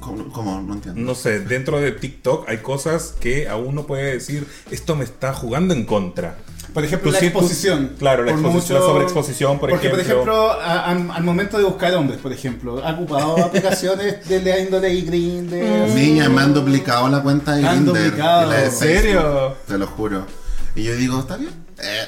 ¿Cómo? 0.00 0.32
cómo? 0.32 0.62
No 0.62 0.74
entiendo. 0.74 1.00
No 1.00 1.14
sé, 1.14 1.40
dentro 1.40 1.78
de 1.80 1.92
TikTok 1.92 2.48
hay 2.48 2.58
cosas 2.58 3.14
que 3.20 3.48
a 3.48 3.56
uno 3.56 3.86
puede 3.86 4.12
decir, 4.12 4.46
esto 4.70 4.96
me 4.96 5.04
está 5.04 5.34
jugando 5.34 5.74
en 5.74 5.84
contra. 5.84 6.38
Por 6.76 6.84
ejemplo, 6.84 7.10
la 7.10 7.18
exposición. 7.20 7.92
claro, 7.98 8.22
la 8.22 8.32
Por 8.32 8.40
exposición, 8.42 8.78
la 8.80 8.84
sobreexposición, 8.86 9.58
por 9.58 9.70
porque, 9.70 9.86
ejemplo. 9.86 10.04
por 10.04 10.12
ejemplo, 10.12 10.50
a- 10.52 10.80
a- 10.90 10.90
al 11.16 11.24
momento 11.24 11.56
de 11.56 11.64
buscar 11.64 11.94
hombres, 11.94 12.20
por 12.20 12.32
ejemplo, 12.34 12.84
ha 12.84 12.90
ocupado 12.92 13.34
aplicaciones 13.46 14.28
de 14.28 14.42
la 14.42 14.58
índole 14.58 14.92
y 14.92 15.00
Grindr. 15.00 15.88
Niña, 15.94 16.28
me 16.28 16.42
han 16.42 16.52
duplicado 16.52 17.08
la 17.08 17.22
cuenta 17.22 17.52
de 17.56 17.62
Me 17.62 17.68
han 17.68 17.84
Grindr. 17.86 17.98
duplicado. 18.04 18.42
y 18.46 18.50
la 18.50 18.56
de 18.58 18.64
¿En 18.66 18.72
serio? 18.72 19.54
Te 19.66 19.78
lo 19.78 19.86
juro. 19.86 20.26
Y 20.74 20.82
yo 20.84 20.94
digo, 20.96 21.18
¿está 21.20 21.38
bien? 21.38 21.52
Eh, 21.82 22.06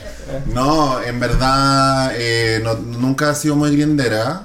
No, 0.53 1.01
en 1.03 1.19
verdad, 1.19 2.13
eh, 2.15 2.61
no- 2.63 2.75
nunca 2.75 3.31
ha 3.31 3.35
sido 3.35 3.57
muy 3.57 3.75
grindera. 3.75 4.45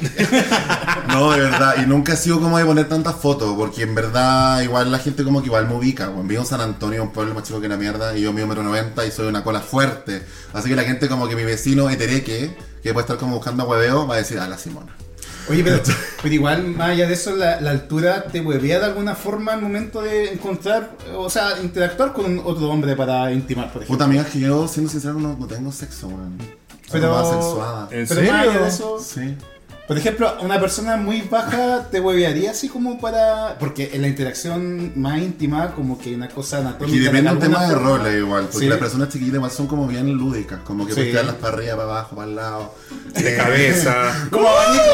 no, 1.08 1.32
de 1.32 1.40
verdad, 1.40 1.74
y 1.82 1.86
nunca 1.86 2.12
he 2.12 2.16
sido 2.16 2.40
como 2.40 2.58
de 2.58 2.64
poner 2.64 2.88
tantas 2.88 3.16
fotos, 3.16 3.54
porque 3.56 3.82
en 3.82 3.94
verdad 3.94 4.60
igual 4.62 4.90
la 4.90 4.98
gente 4.98 5.24
como 5.24 5.40
que 5.40 5.46
igual 5.46 5.66
me 5.68 5.74
ubica. 5.74 6.10
Pues, 6.10 6.26
vivo 6.26 6.42
en 6.42 6.46
San 6.46 6.60
Antonio, 6.60 7.02
un 7.02 7.12
pueblo 7.12 7.34
más 7.34 7.44
chico 7.44 7.60
que 7.60 7.68
la 7.68 7.76
mierda, 7.76 8.16
y 8.16 8.22
yo 8.22 8.32
mido 8.32 8.46
metro 8.46 8.62
noventa 8.62 9.04
y 9.06 9.10
soy 9.10 9.26
una 9.28 9.42
cola 9.44 9.60
fuerte. 9.60 10.22
Así 10.52 10.68
que 10.68 10.76
la 10.76 10.84
gente 10.84 11.08
como 11.08 11.28
que 11.28 11.36
mi 11.36 11.44
vecino 11.44 11.88
Etereque, 11.90 12.56
que 12.82 12.92
puede 12.92 13.04
estar 13.04 13.16
como 13.18 13.36
buscando 13.36 13.64
hueveo, 13.64 14.06
va 14.06 14.14
a 14.16 14.18
decir, 14.18 14.38
ah, 14.38 14.48
la 14.48 14.58
Simona. 14.58 14.94
Oye, 15.50 15.64
pero, 15.64 15.80
pero 16.22 16.34
igual, 16.34 16.62
más 16.68 16.90
allá 16.90 17.06
de 17.06 17.14
eso, 17.14 17.34
la, 17.34 17.60
la 17.60 17.70
altura 17.70 18.24
te 18.24 18.40
huevea 18.40 18.78
de 18.80 18.84
alguna 18.84 19.14
forma 19.14 19.54
al 19.54 19.62
momento 19.62 20.02
de 20.02 20.32
encontrar, 20.32 20.90
o 21.16 21.30
sea, 21.30 21.58
interactuar 21.62 22.12
con 22.12 22.38
otro 22.44 22.68
hombre 22.68 22.94
para 22.96 23.32
intimar, 23.32 23.66
por 23.72 23.82
ejemplo. 23.82 23.94
Puta 23.94 24.04
amiga, 24.04 24.22
es 24.22 24.28
que 24.28 24.40
yo, 24.40 24.68
siendo 24.68 24.90
sincero, 24.90 25.14
no, 25.14 25.36
no 25.38 25.46
tengo 25.46 25.72
sexo, 25.72 26.08
weón. 26.08 26.36
Pero- 26.92 27.16
asexuada. 27.16 27.88
¿En 27.90 28.06
Pero 28.06 28.20
más 28.22 28.30
allá 28.30 28.44
serio? 28.44 28.62
de 28.62 28.68
eso, 28.68 28.98
Sí. 29.00 29.36
Por 29.88 29.96
ejemplo, 29.98 30.36
una 30.42 30.60
persona 30.60 30.96
muy 30.96 31.22
baja 31.22 31.88
te 31.90 31.98
huevearía 31.98 32.50
así 32.52 32.68
como 32.68 33.00
para. 33.00 33.56
Porque 33.58 33.90
en 33.94 34.02
la 34.02 34.08
interacción 34.08 34.92
más 34.94 35.18
íntima, 35.18 35.72
como 35.74 35.98
que 35.98 36.14
una 36.14 36.28
cosa 36.28 36.58
anatómica. 36.58 36.96
Y 36.96 37.00
depende 37.00 37.22
de 37.22 37.28
alguna 37.30 37.46
tema 37.48 37.66
de 37.68 37.74
roles 37.74 38.18
igual, 38.18 38.42
porque 38.44 38.58
Sí. 38.58 38.66
las 38.68 38.78
personas 38.78 39.08
chiquitas 39.08 39.34
igual 39.36 39.50
son 39.50 39.66
como 39.66 39.86
bien 39.88 40.12
lúdicas, 40.12 40.60
como 40.64 40.84
que 40.86 40.92
Sí. 40.92 40.96
puedes 40.96 41.10
tirarlas 41.12 41.36
para 41.36 41.72
abajo, 41.72 42.14
para 42.16 42.28
el 42.28 42.36
lado. 42.36 42.74
De 43.14 43.36
cabeza. 43.36 44.28
Como 44.30 44.46
abanico. 44.46 44.84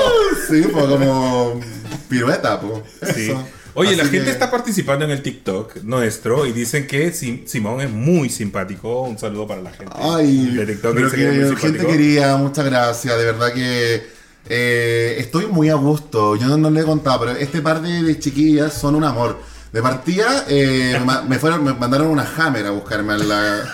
Sí, 0.48 0.62
pues 0.72 0.84
como 0.86 1.60
pirueta, 2.08 2.60
pues. 2.60 2.82
Sí. 3.14 3.32
Oye, 3.76 3.96
la 3.96 4.04
gente 4.04 4.26
que- 4.26 4.30
está 4.30 4.50
participando 4.52 5.04
en 5.04 5.10
el 5.10 5.20
TikTok 5.22 5.82
nuestro 5.82 6.46
y 6.46 6.52
dicen 6.52 6.86
que 6.86 7.12
Sim- 7.12 7.44
Simón 7.46 7.80
es 7.80 7.90
muy 7.90 8.30
simpático. 8.30 9.02
Un 9.02 9.18
saludo 9.18 9.48
para 9.48 9.62
la 9.62 9.72
gente 9.72 9.92
Ay, 9.98 10.46
de 10.54 10.66
TikTok. 10.66 10.94
pero 10.94 11.10
que 11.10 11.16
que 11.16 11.56
gente 11.56 11.84
querida, 11.84 12.36
muchas 12.36 12.64
gracias, 12.66 13.18
de 13.18 13.24
verdad 13.24 13.52
que 13.52 14.13
eh, 14.48 15.16
estoy 15.18 15.46
muy 15.46 15.70
a 15.70 15.74
gusto. 15.74 16.36
Yo 16.36 16.46
no, 16.46 16.56
no 16.56 16.70
le 16.70 16.80
he 16.80 16.84
contado, 16.84 17.20
pero 17.20 17.32
este 17.32 17.62
par 17.62 17.80
de, 17.82 18.02
de 18.02 18.18
chiquillas 18.18 18.72
son 18.72 18.94
un 18.94 19.04
amor. 19.04 19.38
De 19.72 19.82
partida, 19.82 20.44
eh, 20.46 21.00
me, 21.26 21.36
fueron, 21.40 21.64
me 21.64 21.72
mandaron 21.72 22.06
una 22.06 22.24
Hammer 22.36 22.64
a 22.64 22.70
buscarme 22.70 23.14
a 23.14 23.18
la. 23.18 23.64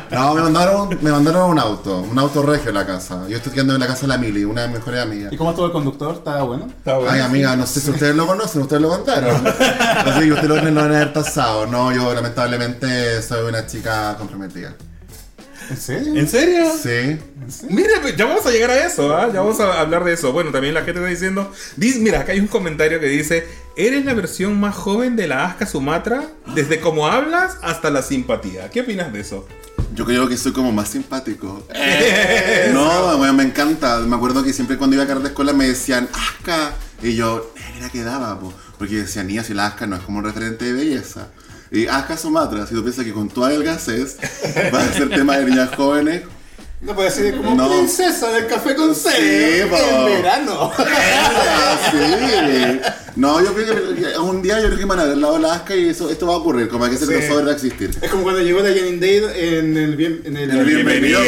No, 0.10 0.34
me 0.34 0.40
mandaron, 0.40 0.98
me 1.00 1.12
mandaron 1.12 1.50
un 1.50 1.58
auto, 1.58 2.00
un 2.00 2.18
auto 2.18 2.42
regio 2.42 2.70
a 2.70 2.74
la 2.74 2.86
casa. 2.86 3.28
Yo 3.28 3.36
estoy 3.36 3.52
quedando 3.52 3.74
en 3.74 3.80
la 3.80 3.86
casa 3.86 4.00
de 4.00 4.08
la 4.08 4.18
Mili, 4.18 4.42
una 4.44 4.62
de 4.62 4.68
mis 4.68 4.78
mejores 4.78 5.00
amigas. 5.00 5.32
¿Y 5.32 5.36
cómo 5.36 5.50
estuvo 5.50 5.66
el 5.66 5.72
conductor? 5.72 6.14
¿Estaba 6.14 6.42
bueno? 6.42 6.66
Está 6.66 6.96
bueno. 6.96 7.12
Ay, 7.12 7.20
amiga, 7.20 7.54
no 7.54 7.66
sé 7.66 7.80
si 7.80 7.90
ustedes 7.90 8.16
lo 8.16 8.26
conocen, 8.26 8.62
ustedes 8.62 8.82
lo 8.82 8.88
contaron. 8.88 9.46
Así 9.46 10.20
que 10.20 10.32
ustedes 10.32 10.48
lo 10.48 10.56
lo 10.56 10.80
van 10.80 10.92
a 10.92 10.96
haber 10.96 11.12
tasado. 11.12 11.66
No, 11.66 11.92
yo 11.92 12.12
lamentablemente 12.14 13.22
soy 13.22 13.46
una 13.48 13.64
chica 13.66 14.16
comprometida. 14.18 14.74
¿En 15.70 15.76
serio? 15.76 16.14
¿En 16.16 16.28
serio? 16.28 16.66
Sí. 16.82 17.18
Mira, 17.68 18.00
pues, 18.00 18.16
ya 18.16 18.24
vamos 18.26 18.44
a 18.46 18.50
llegar 18.50 18.70
a 18.70 18.86
eso, 18.86 19.14
¿ah? 19.14 19.28
Ya 19.32 19.40
vamos 19.40 19.60
a 19.60 19.80
hablar 19.80 20.04
de 20.04 20.12
eso. 20.14 20.32
Bueno, 20.32 20.50
también 20.50 20.74
la 20.74 20.80
gente 20.82 20.98
está 21.00 21.08
diciendo. 21.10 21.52
dice- 21.76 21.98
mira, 22.00 22.20
acá 22.20 22.32
hay 22.32 22.40
un 22.40 22.46
comentario 22.48 23.00
que 23.00 23.06
dice: 23.06 23.46
Eres 23.76 24.04
la 24.04 24.14
versión 24.14 24.58
más 24.58 24.74
joven 24.74 25.16
de 25.16 25.28
la 25.28 25.44
Asca 25.46 25.66
Sumatra, 25.66 26.24
desde 26.54 26.80
cómo 26.80 27.06
hablas 27.06 27.56
hasta 27.62 27.90
la 27.90 28.02
simpatía. 28.02 28.70
¿Qué 28.70 28.80
opinas 28.80 29.12
de 29.12 29.20
eso? 29.20 29.46
Yo 29.94 30.04
creo 30.04 30.28
que 30.28 30.36
soy 30.36 30.52
como 30.52 30.72
más 30.72 30.88
simpático. 30.88 31.62
No, 32.72 33.16
bueno, 33.18 33.32
me 33.34 33.42
encanta. 33.44 33.98
Me 34.00 34.16
acuerdo 34.16 34.42
que 34.44 34.52
siempre 34.52 34.76
cuando 34.76 34.94
iba 34.94 35.04
a 35.04 35.06
cargar 35.06 35.22
de 35.22 35.30
escuela 35.30 35.52
me 35.52 35.66
decían 35.66 36.08
Asca. 36.12 36.72
Y 37.02 37.14
yo, 37.14 37.52
negra 37.74 37.88
quedaba, 37.90 38.38
po. 38.40 38.52
porque 38.78 38.96
decían, 38.96 39.26
niña, 39.28 39.44
si 39.44 39.54
la 39.54 39.66
Asca 39.66 39.86
no 39.86 39.96
es 39.96 40.02
como 40.02 40.18
un 40.18 40.24
referente 40.24 40.64
de 40.66 40.72
belleza. 40.72 41.28
Y 41.70 41.86
Asca 41.86 42.16
Sumatra, 42.16 42.66
si 42.66 42.74
tú 42.74 42.82
piensas 42.82 43.04
que 43.04 43.12
con 43.12 43.28
tu 43.28 43.44
adelgaces 43.44 44.16
va 44.74 44.80
a 44.80 44.92
ser 44.92 45.10
tema 45.10 45.36
de 45.36 45.44
niñas 45.44 45.74
jóvenes, 45.74 46.22
No 46.80 46.94
puede 46.94 47.10
ser 47.10 47.36
como 47.36 47.54
No. 47.56 47.68
princesa 47.68 48.30
del 48.32 48.46
café 48.46 48.76
con 48.76 48.94
Sí, 48.94 49.08
cero 49.12 49.68
po. 49.70 49.76
en 50.08 50.22
verano. 50.22 50.72
sí. 51.90 52.80
No, 53.16 53.42
yo 53.44 53.52
creo 53.52 53.94
que 53.96 54.18
un 54.18 54.42
día 54.42 54.60
yo 54.60 54.66
creo 54.68 54.78
que 54.78 54.84
van 54.84 55.00
a 55.00 55.04
ver 55.04 55.16
la 55.16 55.26
ola 55.28 55.54
Asca 55.54 55.74
y 55.74 55.88
eso, 55.88 56.08
esto 56.08 56.28
va 56.28 56.34
a 56.34 56.36
ocurrir, 56.36 56.68
como 56.68 56.84
que 56.88 56.94
ese 56.94 57.04
Sí. 57.06 57.12
crossover 57.12 57.46
va 57.46 57.50
a 57.50 57.54
existir. 57.54 57.90
Es 58.00 58.08
como 58.10 58.22
cuando 58.22 58.40
llegó 58.42 58.60
la 58.60 58.68
Janine 58.68 58.98
Dale 59.00 59.58
en 59.58 59.76
el 59.76 59.96
bien, 59.96 60.20
en 60.24 60.36
el, 60.36 60.50
El 60.50 60.64
bienvenido, 60.64 61.20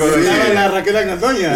cosa 0.00 0.14
Sí. 0.14 0.20
así. 0.20 0.28
Estaba 0.28 0.54
la 0.54 0.68
Raquel. 0.68 0.96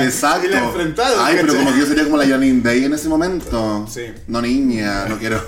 Exacto. 0.04 0.46
Y 0.46 0.50
la 0.50 0.58
enfrentaron. 0.64 1.18
Ay, 1.20 1.38
pero 1.40 1.54
como 1.56 1.72
que 1.72 1.80
yo 1.80 1.86
sería 1.86 2.04
como 2.04 2.16
la 2.18 2.28
Janine 2.28 2.60
Day 2.62 2.84
en 2.84 2.94
ese 2.94 3.08
momento. 3.08 3.88
Sí. 3.92 4.02
No 4.28 4.40
niña, 4.40 5.06
no 5.08 5.18
quiero. 5.18 5.42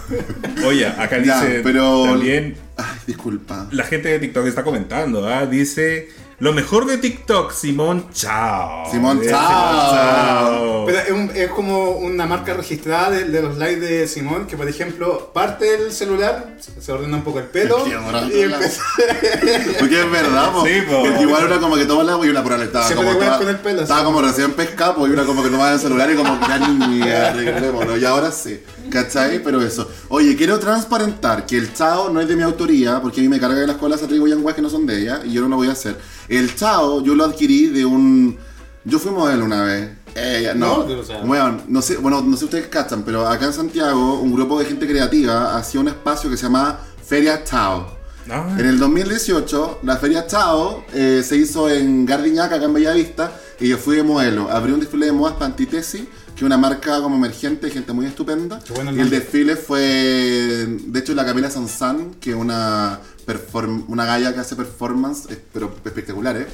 Oye, 0.67 0.87
acá 0.89 1.19
Ya, 1.23 1.41
dice 1.41 1.61
pero- 1.63 2.03
también. 2.05 2.57
Ay, 2.77 2.85
disculpa. 3.07 3.69
La 3.71 3.85
gente 3.85 4.09
de 4.09 4.19
TikTok 4.19 4.47
está 4.49 4.65
comentando, 4.65 5.29
¿ah? 5.29 5.47
Dice. 5.47 6.09
Lo 6.45 6.53
mejor 6.53 6.85
de 6.85 6.99
TikTok, 6.99 7.53
Simón, 7.53 8.05
chao. 8.13 8.85
Simón, 8.91 9.19
Eh, 9.23 9.29
chao. 9.31 10.85
Pero 10.85 10.99
es, 10.99 11.11
un- 11.11 11.31
es 11.35 11.49
como 11.49 11.93
una 11.93 12.27
marca 12.27 12.53
registrada 12.53 13.13
de, 13.13 13.25
de 13.25 13.41
los 13.41 13.57
likes 13.57 13.81
de 13.81 14.07
Simón, 14.07 14.47
que 14.47 14.55
por 14.55 14.69
ejemplo 14.69 15.31
parte 15.33 15.75
el 15.75 15.91
celular, 15.91 16.57
se 16.79 16.93
ordena 16.93 17.17
un 17.17 17.25
poco 17.25 17.39
el 17.39 17.47
pelo 17.47 17.79
y 17.89 17.93
empieza 17.93 18.83
Porque 19.81 20.01
es 20.03 20.11
verdad, 20.11 20.53
po. 20.53 20.67
Sí, 20.67 20.83
po. 20.87 21.01
Porque 21.03 21.23
igual 21.23 21.47
una 21.47 21.59
como 21.61 21.77
que 21.77 21.87
toma 21.87 22.03
el 22.03 22.11
agua 22.11 22.27
y 22.27 22.29
una 22.29 22.43
por 22.43 22.53
estaba 22.61 22.87
Se 22.89 22.95
como 22.95 23.15
toda- 23.15 23.39
con 23.39 23.49
el 23.49 23.57
pelo, 23.61 23.81
estaba 23.81 24.01
sí. 24.01 24.05
como 24.05 24.21
recién 24.21 24.53
pescado, 24.53 25.07
y 25.09 25.11
una 25.13 25.25
como 25.25 25.43
que 25.43 25.49
tomaba 25.49 25.73
el 25.73 25.81
celular 25.81 26.11
y 26.11 26.15
como 26.15 26.39
que 26.39 26.47
ya 26.47 26.59
ni 26.59 27.03
arreglémonos. 27.11 27.99
Y 27.99 28.05
ahora 28.05 28.31
sí, 28.31 28.63
¿cachai? 28.91 29.43
Pero 29.43 29.63
eso. 29.63 29.91
Oye, 30.11 30.37
quiero 30.37 30.59
transparentar 30.59 31.47
que 31.47 31.57
el 31.57 31.73
chao 31.73 32.11
no 32.11 32.21
es 32.21 32.29
de 32.29 32.37
mi 32.37 32.43
autoría, 32.43 33.01
porque 33.01 33.21
a 33.21 33.23
mí 33.23 33.31
me 33.31 33.41
carga 33.41 33.59
que 33.63 33.67
las 33.67 33.77
colas 33.77 34.03
atribuyan 34.03 34.45
weas 34.45 34.55
que 34.55 34.61
no 34.63 34.69
son 34.69 34.85
de 34.85 35.01
ella, 35.01 35.23
y 35.25 35.33
yo 35.33 35.41
no 35.41 35.49
lo 35.49 35.57
voy 35.57 35.69
a 35.69 35.73
hacer. 35.73 35.97
El 36.29 36.55
chao 36.55 37.03
yo 37.03 37.15
lo 37.15 37.25
adquirí 37.25 37.69
de 37.69 37.85
un... 37.85 38.37
Yo 38.85 38.99
fui 38.99 39.13
modelo 39.13 39.45
una 39.45 39.63
vez. 39.63 39.91
Eh, 40.15 40.53
no, 40.55 40.87
No, 40.87 41.27
Bueno, 41.27 41.61
no 41.69 41.83
sé, 41.83 41.97
bueno, 41.97 42.23
no 42.23 42.33
sé 42.33 42.41
si 42.41 42.45
ustedes 42.45 42.67
cachan, 42.69 43.03
pero 43.03 43.27
acá 43.27 43.47
en 43.47 43.53
Santiago 43.53 44.21
un 44.21 44.33
grupo 44.35 44.59
de 44.59 44.67
gente 44.67 44.87
creativa 44.87 45.57
hacía 45.57 45.81
un 45.81 45.89
espacio 45.89 46.31
que 46.31 46.37
se 46.37 46.45
llama 46.45 46.79
Feria 47.05 47.43
Chao. 47.45 48.05
Ah. 48.31 48.57
En 48.59 48.65
el 48.65 48.79
2018, 48.79 49.81
la 49.83 49.97
Feria 49.97 50.27
Chao 50.27 50.85
eh, 50.95 51.23
se 51.25 51.37
hizo 51.37 51.69
en 51.69 52.07
Gardiñaca, 52.07 52.57
acá 52.57 52.65
en 52.65 52.75
Bellavista, 52.75 53.33
y 53.61 53.69
yo 53.69 53.79
fui 53.79 53.97
de 53.97 54.03
modelo. 54.03 54.51
Abrí 54.51 54.73
un 54.73 54.81
desfile 54.81 55.07
de 55.07 55.13
modas 55.13 55.35
para 55.35 55.47
Antitesis, 55.47 56.03
que 56.35 56.41
es 56.41 56.43
una 56.43 56.57
marca 56.57 57.01
como 57.01 57.17
emergente, 57.17 57.71
gente 57.71 57.93
muy 57.93 58.07
estupenda. 58.07 58.61
Qué 58.65 58.73
bueno 58.73 58.93
y 58.93 59.01
el 59.01 59.11
desfile 59.11 59.57
fue, 59.57 59.81
de 59.81 60.99
hecho, 60.99 61.15
la 61.15 61.25
Camila 61.25 61.51
Sansan, 61.51 62.15
que 62.15 62.31
es 62.31 62.37
una, 62.37 62.99
perform- 63.27 63.85
una 63.89 64.05
galla 64.05 64.33
que 64.35 64.41
hace 64.41 64.57
performance, 64.57 65.27
eh, 65.31 65.43
pero 65.53 65.75
espectaculares. 65.85 66.47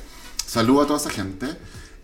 Saludo 0.46 0.83
a 0.83 0.87
toda 0.87 0.98
esa 0.98 1.11
gente. 1.11 1.46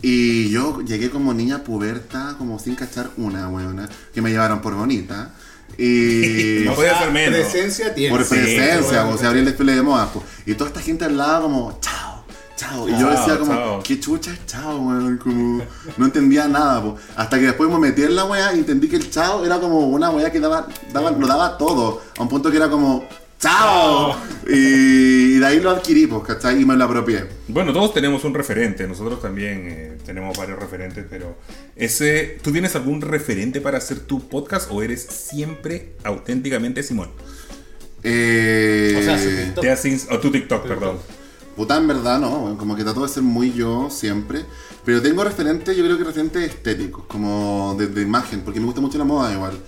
Y 0.02 0.50
yo 0.50 0.81
llegué 0.83 1.11
como 1.11 1.33
niña 1.35 1.64
puberta, 1.64 2.35
como 2.38 2.59
sin 2.59 2.74
cachar 2.74 3.11
una, 3.16 3.48
weona, 3.48 3.88
que 4.14 4.20
me 4.22 4.31
llevaron 4.31 4.61
por 4.61 4.74
bonita. 4.74 5.33
Y... 5.79 6.61
No 6.64 6.74
puede 6.74 6.96
ser 6.96 7.11
menos. 7.11 7.38
Presencia 7.40 7.94
tiene. 7.94 8.14
Por 8.14 8.24
Sí, 8.24 8.35
presencia, 8.35 8.81
bueno, 8.83 9.05
como 9.07 9.18
se 9.18 9.26
abría 9.26 9.40
el 9.40 9.46
desfile 9.46 9.74
de 9.74 9.83
moda. 9.83 10.12
po. 10.12 10.22
Y 10.44 10.55
toda 10.55 10.68
esta 10.70 10.81
gente 10.81 11.05
al 11.05 11.16
lado 11.16 11.44
como, 11.44 11.79
chao, 11.81 12.24
chao. 12.57 12.88
Y 12.88 12.92
yo 12.92 12.98
Chao, 12.98 13.11
decía 13.11 13.38
como, 13.38 13.52
chao. 13.52 13.83
qué 13.83 13.98
chucha 14.00 14.33
es 14.33 14.46
chao, 14.46 14.79
weón. 14.79 15.16
Como, 15.18 15.62
no 15.96 16.05
entendía 16.05 16.46
nada, 16.46 16.83
po. 16.83 16.96
Hasta 17.16 17.38
que 17.38 17.46
después 17.46 17.70
me 17.70 17.79
metí 17.79 18.02
en 18.02 18.14
la 18.16 18.24
wea 18.26 18.55
y 18.55 18.59
entendí 18.59 18.88
que 18.88 18.96
el 18.96 19.11
chao 19.11 19.44
era 19.46 19.59
como 19.59 19.88
una 19.88 20.11
wea 20.11 20.31
que 20.31 20.40
daba, 20.40 20.68
daba, 20.92 21.11
lo 21.11 21.26
daba 21.26 21.57
todo. 21.59 22.02
A 22.18 22.22
un 22.22 22.29
punto 22.29 22.50
que 22.50 22.57
era 22.59 22.68
como, 22.70 23.05
chao. 23.38 24.16
Y, 24.49 25.38
de 25.38 25.46
ahí 25.46 25.61
lo 25.61 25.70
adquirí, 25.70 26.07
pues, 26.07 26.22
¿cachai? 26.22 26.62
Y 26.62 26.64
me 26.64 26.77
lo 26.77 26.85
apropié. 26.85 27.27
Bueno, 27.49 27.72
todos 27.72 27.94
tenemos 27.94 28.25
un 28.25 28.35
referente, 28.35 28.87
nosotros 28.87 29.20
también 29.20 29.66
eh, 29.68 29.99
tenemos 30.05 30.37
varios 30.37 30.59
referentes, 30.59 31.05
pero 31.09 31.37
ese, 31.75 32.38
¿tú 32.42 32.53
tienes 32.53 32.75
algún 32.77 33.01
referente 33.01 33.61
para 33.61 33.79
hacer 33.79 34.01
tu 34.01 34.29
podcast 34.29 34.70
o 34.70 34.83
eres 34.83 35.03
siempre 35.03 35.94
auténticamente 36.05 36.83
Simón? 36.83 37.11
Eh, 38.03 38.94
O 38.99 39.03
sea, 39.03 39.18
su 39.18 39.29
TikTok. 39.29 39.64
Te 39.64 40.14
o 40.14 40.18
tu 40.20 40.31
TikTok, 40.31 40.66
perdón. 40.66 40.99
Puta, 41.57 41.77
en 41.79 41.88
verdad 41.88 42.20
no, 42.20 42.57
como 42.59 42.77
que 42.77 42.85
trato 42.85 43.03
de 43.03 43.09
ser 43.09 43.22
muy 43.22 43.53
yo 43.53 43.88
siempre. 43.90 44.42
Pero 44.85 45.03
tengo 45.03 45.25
referentes, 45.25 45.77
yo 45.77 45.85
creo 45.85 45.99
que 45.99 46.05
referentes 46.05 46.42
estéticos, 46.42 47.07
como 47.07 47.75
de, 47.79 47.88
de 47.88 48.03
imagen, 48.03 48.42
porque 48.42 48.61
me 48.61 48.66
gusta 48.66 48.81
mucho 48.81 48.99
la 48.99 49.05
moda 49.05 49.33
igual. 49.33 49.59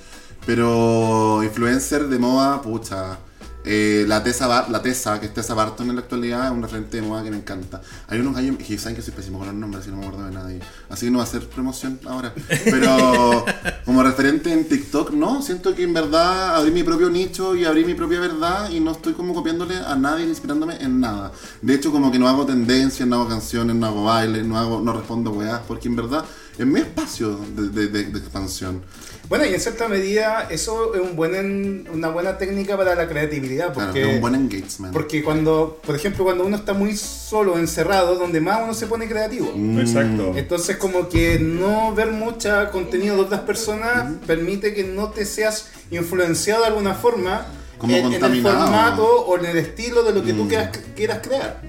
Pero 0.46 1.42
influencer 1.42 2.07
de 2.09 2.18
moda, 2.18 2.62
pucha. 2.62 3.18
Eh, 3.64 4.05
la, 4.09 4.23
Tessa 4.23 4.47
Bar- 4.47 4.71
la 4.71 4.81
Tessa, 4.83 5.21
que 5.21 5.27
es 5.27 5.35
Tessa 5.35 5.55
Barton 5.55 5.88
en 5.90 5.97
la 5.97 6.03
actualidad, 6.03 6.47
es 6.47 6.53
un 6.53 6.62
referente 6.62 7.01
de 7.01 7.03
moda 7.07 7.23
que 7.23 7.31
me 7.31 7.37
encanta. 7.38 7.83
Hay 8.09 8.18
unos 8.21 8.35
gallos 8.35 8.57
que 8.57 8.79
saben 8.79 8.97
que 8.97 9.03
soy 9.03 9.12
pésimo 9.12 9.38
con 9.38 9.49
los 9.49 9.57
nombres, 9.57 9.83
así 9.83 9.90
no 9.90 9.99
me 9.99 10.07
acuerdo 10.07 10.27
de 10.27 10.33
nadie. 10.33 10.61
Así 10.88 11.07
que 11.07 11.11
no 11.11 11.18
va 11.18 11.25
a 11.25 11.27
hacer 11.27 11.47
promoción 11.49 11.99
ahora. 12.07 12.33
Pero 12.64 13.44
como 13.85 14.03
referente 14.03 14.53
en 14.53 14.66
TikTok, 14.68 15.11
no, 15.12 15.42
siento 15.42 15.75
que 15.75 15.83
en 15.83 15.92
verdad 15.94 16.57
abrí 16.57 16.71
mi 16.71 16.83
propio 16.83 17.11
nicho 17.11 17.55
y 17.55 17.64
abrí 17.64 17.85
mi 17.85 17.94
propia 17.94 18.21
verdad 18.21 18.71
y 18.71 18.81
no 18.81 18.92
estoy 18.92 19.12
como 19.12 19.35
copiándole 19.35 19.77
a 19.77 19.94
nadie, 19.97 20.25
ni 20.25 20.31
inspirándome 20.31 20.77
en 20.81 21.01
nada. 21.01 21.33
De 21.61 21.75
hecho, 21.75 21.90
como 21.92 22.11
que 22.11 22.18
no 22.18 22.29
hago 22.29 22.47
tendencias, 22.47 23.07
no 23.09 23.16
hago 23.16 23.29
canciones, 23.29 23.77
no 23.77 23.87
hago 23.87 24.05
bailes, 24.05 24.47
no, 24.47 24.57
hago, 24.59 24.81
no 24.81 24.92
respondo 24.92 25.31
weas, 25.33 25.61
porque 25.68 25.88
en 25.88 25.97
verdad 25.97 26.25
es 26.57 26.66
mi 26.66 26.81
espacio 26.81 27.38
de, 27.57 27.68
de- 27.68 27.88
de- 27.88 28.05
de 28.05 28.18
expansión. 28.18 28.83
Bueno, 29.29 29.45
y 29.45 29.53
en 29.53 29.61
cierta 29.61 29.88
medida 29.88 30.47
eso 30.51 30.95
es 30.95 31.01
un 31.03 31.14
buen, 31.14 31.87
una 31.93 32.09
buena 32.09 32.38
técnica 32.38 32.77
para 32.79 32.95
la 32.95 33.07
creatividad, 33.09 33.75
Claro, 33.75 33.88
porque, 33.91 34.09
es 34.09 34.14
un 34.14 34.21
buen 34.23 34.35
engagement. 34.35 34.93
porque 34.93 35.23
cuando, 35.23 35.81
por 35.85 35.95
ejemplo, 35.95 36.25
cuando 36.25 36.47
uno 36.47 36.57
está 36.57 36.73
muy 36.73 36.97
solo, 36.97 37.59
encerrado, 37.59 38.14
donde 38.14 38.41
más 38.41 38.61
uno 38.64 38.73
se 38.73 38.87
pone 38.87 39.07
creativo. 39.07 39.53
Mm. 39.55 39.81
Exacto. 39.81 40.33
Entonces 40.35 40.77
como 40.79 41.09
que 41.11 41.38
no 41.38 41.95
ver 41.95 42.11
mucho 42.12 42.49
contenido 42.73 43.17
de 43.17 43.21
otras 43.23 43.41
personas 43.43 44.14
permite 44.27 44.73
que 44.73 44.85
no 44.85 45.11
te 45.11 45.27
seas 45.27 45.69
influenciado 45.91 46.62
de 46.62 46.69
alguna 46.69 46.95
forma 46.95 47.47
Como 47.77 47.95
en, 47.95 48.07
en 48.12 48.25
el 48.25 48.43
formato 48.43 49.05
o 49.27 49.37
en 49.38 49.45
el 49.45 49.59
estilo 49.59 50.05
de 50.05 50.12
lo 50.14 50.25
que 50.25 50.33
tú 50.33 50.45
Mm. 50.45 50.49
quieras, 50.49 50.79
quieras 50.97 51.19
crear. 51.23 51.61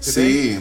Sí. 0.00 0.58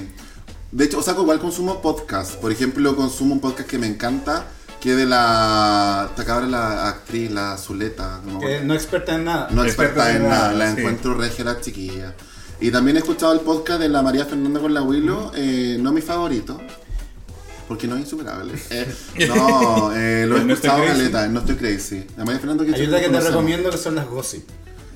De 0.71 0.85
hecho, 0.85 0.99
o 0.99 1.03
sea, 1.03 1.13
igual 1.13 1.39
consumo 1.39 1.81
podcast. 1.81 2.35
Por 2.35 2.51
ejemplo, 2.51 2.95
consumo 2.95 3.33
un 3.33 3.39
podcast 3.39 3.67
que 3.69 3.77
me 3.77 3.87
encanta, 3.87 4.47
que 4.83 4.91
es 4.91 4.97
de 4.97 5.05
la... 5.05 6.11
Te 6.13 6.23
acaba 6.23 6.41
de 6.41 6.51
la 6.51 6.89
actriz, 6.89 7.31
la 7.31 7.57
Zuleta. 7.57 8.19
no 8.25 8.37
Que 8.41 8.59
no 8.59 8.73
experta 8.73 9.15
en 9.15 9.23
nada. 9.23 9.47
No 9.49 9.63
experta 9.63 10.13
en 10.13 10.27
nada, 10.27 10.51
la 10.51 10.73
sí. 10.73 10.79
encuentro 10.81 11.13
regia 11.13 11.45
la 11.45 11.61
chiquilla. 11.61 12.13
Y 12.59 12.69
también 12.69 12.97
he 12.97 12.99
escuchado 12.99 13.31
el 13.31 13.39
podcast 13.39 13.79
de 13.79 13.87
la 13.87 14.01
María 14.01 14.25
Fernanda 14.25 14.59
con 14.59 14.73
la 14.73 14.81
Willow, 14.81 15.31
eh, 15.35 15.77
no 15.79 15.93
mi 15.93 16.01
favorito, 16.01 16.59
porque 17.69 17.87
no 17.87 17.95
es 17.95 18.01
insuperable. 18.01 18.55
Eh, 18.71 19.27
no, 19.29 19.93
eh, 19.95 20.25
lo 20.27 20.35
he 20.35 20.43
No 20.43 20.53
Estoy 20.53 20.69
escuchado 20.69 20.83
Crazy. 20.83 20.97
caleta, 20.97 21.27
no 21.29 21.39
estoy 21.39 21.55
crazy. 21.55 22.05
La 22.17 22.25
María 22.25 22.39
Fernanda 22.41 22.65
que 22.65 22.75
Hay 22.75 22.85
otra 22.85 22.99
que 22.99 23.09
te 23.09 23.19
recomiendo 23.21 23.69
que 23.69 23.77
son 23.77 23.95
las 23.95 24.05
gossip. 24.05 24.45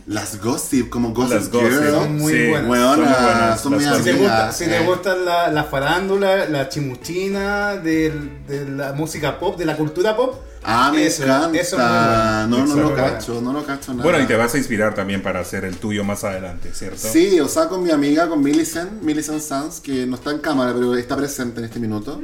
Las 0.07 0.41
gossip, 0.41 0.89
como 0.89 1.13
gossip 1.13 1.33
Las 1.35 1.51
gossip, 1.51 1.69
girl. 1.69 1.91
Son 1.91 2.17
muy 2.17 2.31
sí, 2.33 2.47
buenas. 2.49 2.69
Son 2.95 2.99
muy 2.99 3.07
buenas, 3.13 3.61
son 3.61 3.73
mis 3.73 3.83
Si 3.83 3.89
gossip. 3.89 4.03
te, 4.05 4.09
amigas. 4.11 4.19
gusta, 4.45 4.51
si 4.53 4.65
te 4.65 4.77
eh. 4.77 4.85
gustan 4.85 5.25
la, 5.25 5.51
la 5.51 5.63
farándula, 5.65 6.47
la 6.49 6.69
chimuchina, 6.69 7.75
del- 7.75 8.45
de 8.47 8.69
la 8.69 8.93
música 8.93 9.37
pop, 9.37 9.57
de 9.57 9.65
la 9.65 9.75
cultura 9.75 10.15
pop, 10.15 10.35
Ah, 10.69 10.91
me 10.93 11.05
eso, 11.05 11.23
encanta. 11.23 11.57
eso 11.59 11.77
es 11.77 11.81
muy 11.83 11.89
bueno. 11.91 12.47
no, 12.47 12.75
no 12.75 12.89
lo 12.89 12.95
cacho, 12.95 13.39
no 13.41 13.53
lo 13.53 13.65
cacho 13.65 13.91
nada. 13.93 14.03
Bueno, 14.03 14.21
y 14.21 14.25
te 14.27 14.35
vas 14.35 14.53
a 14.53 14.57
inspirar 14.57 14.93
también 14.95 15.21
para 15.21 15.39
hacer 15.41 15.63
el 15.65 15.77
tuyo 15.77 16.03
más 16.03 16.23
adelante, 16.25 16.71
¿cierto? 16.73 16.97
Sí, 16.97 17.39
o 17.39 17.47
sea, 17.47 17.67
con 17.67 17.83
mi 17.83 17.91
amiga, 17.91 18.27
con 18.27 18.41
Millicent, 18.41 19.01
Millicent 19.01 19.41
Sanz, 19.41 19.79
que 19.79 20.05
no 20.05 20.15
está 20.15 20.31
en 20.31 20.39
cámara, 20.39 20.73
pero 20.73 20.95
está 20.97 21.15
presente 21.15 21.59
en 21.59 21.65
este 21.65 21.79
minuto. 21.79 22.19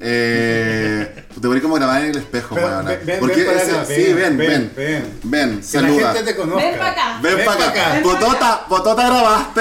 Eh, 0.00 1.24
te 1.40 1.46
voy 1.46 1.58
a 1.58 1.62
como 1.62 1.74
grabar 1.76 2.02
en 2.04 2.10
el 2.10 2.16
espejo, 2.18 2.54
Pero 2.54 2.82
ven- 2.84 3.00
ven- 3.04 3.20
Porque 3.20 3.36
ven 3.36 3.46
para 3.46 3.62
ese- 3.62 3.70
acá, 3.72 3.84
sí, 3.86 4.12
ven, 4.12 4.36
ven, 4.36 4.72
ven. 4.76 5.18
ven, 5.22 5.50
Que 5.50 5.56
la 5.58 5.62
saluda. 5.62 6.12
gente 6.14 6.32
te 6.32 6.36
conozca. 6.38 6.64
Ven 6.64 6.78
pa' 6.78 6.90
acá. 6.90 7.18
Ven, 7.22 7.36
ven 7.36 7.44
para 7.46 7.58
pa' 7.58 7.68
acá. 7.68 7.92
acá. 7.92 8.02
Potota, 8.02 8.66
Potota 8.68 9.06
grabaste. 9.06 9.60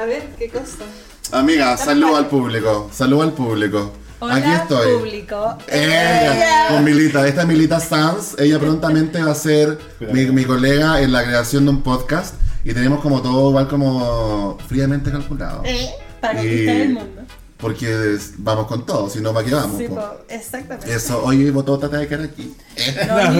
A 0.00 0.04
ver, 0.06 0.22
¿qué 0.38 0.48
cosa? 0.48 0.84
Amiga, 1.32 1.76
saludo 1.76 2.16
al 2.16 2.26
público. 2.26 2.90
Saludo 2.92 3.22
al 3.22 3.32
público. 3.32 3.92
Hola, 4.20 4.36
Aquí 4.36 4.50
estoy. 4.52 4.98
público. 4.98 5.58
Ella, 5.68 6.68
con 6.70 6.84
Milita, 6.84 7.26
esta 7.26 7.42
es 7.42 7.46
Milita 7.48 7.78
Sanz, 7.80 8.34
ella 8.38 8.58
prontamente 8.58 9.22
va 9.22 9.32
a 9.32 9.34
ser 9.34 9.78
mi, 10.12 10.24
mi 10.26 10.44
colega 10.44 11.00
en 11.00 11.12
la 11.12 11.24
creación 11.24 11.64
de 11.64 11.70
un 11.72 11.82
podcast 11.82 12.34
y 12.64 12.72
tenemos 12.72 13.00
como 13.00 13.20
todo 13.20 13.50
igual 13.50 13.68
como 13.68 14.56
fríamente 14.68 15.10
calculado. 15.10 15.62
Eh, 15.64 15.90
Para 16.20 16.38
conquistar 16.38 16.74
Y- 16.76 16.80
el 16.80 16.92
mundo. 16.94 17.22
Porque 17.64 18.14
es- 18.14 18.32
vamos 18.36 18.66
con 18.66 18.84
todo, 18.84 19.08
si 19.08 19.22
no, 19.22 19.32
¿para 19.32 19.46
qué 19.46 19.54
vamos? 19.54 19.78
Sí, 19.78 19.88
po? 19.88 19.94
po, 19.94 20.02
exactamente. 20.28 20.94
Eso, 20.94 21.24
oye, 21.24 21.50
Botota 21.50 21.88
te 21.88 21.96
va 21.96 22.02
a 22.02 22.06
quedar 22.06 22.24
aquí. 22.26 22.54
Eh, 22.76 23.06
No, 23.08 23.16
ni- 23.30 23.38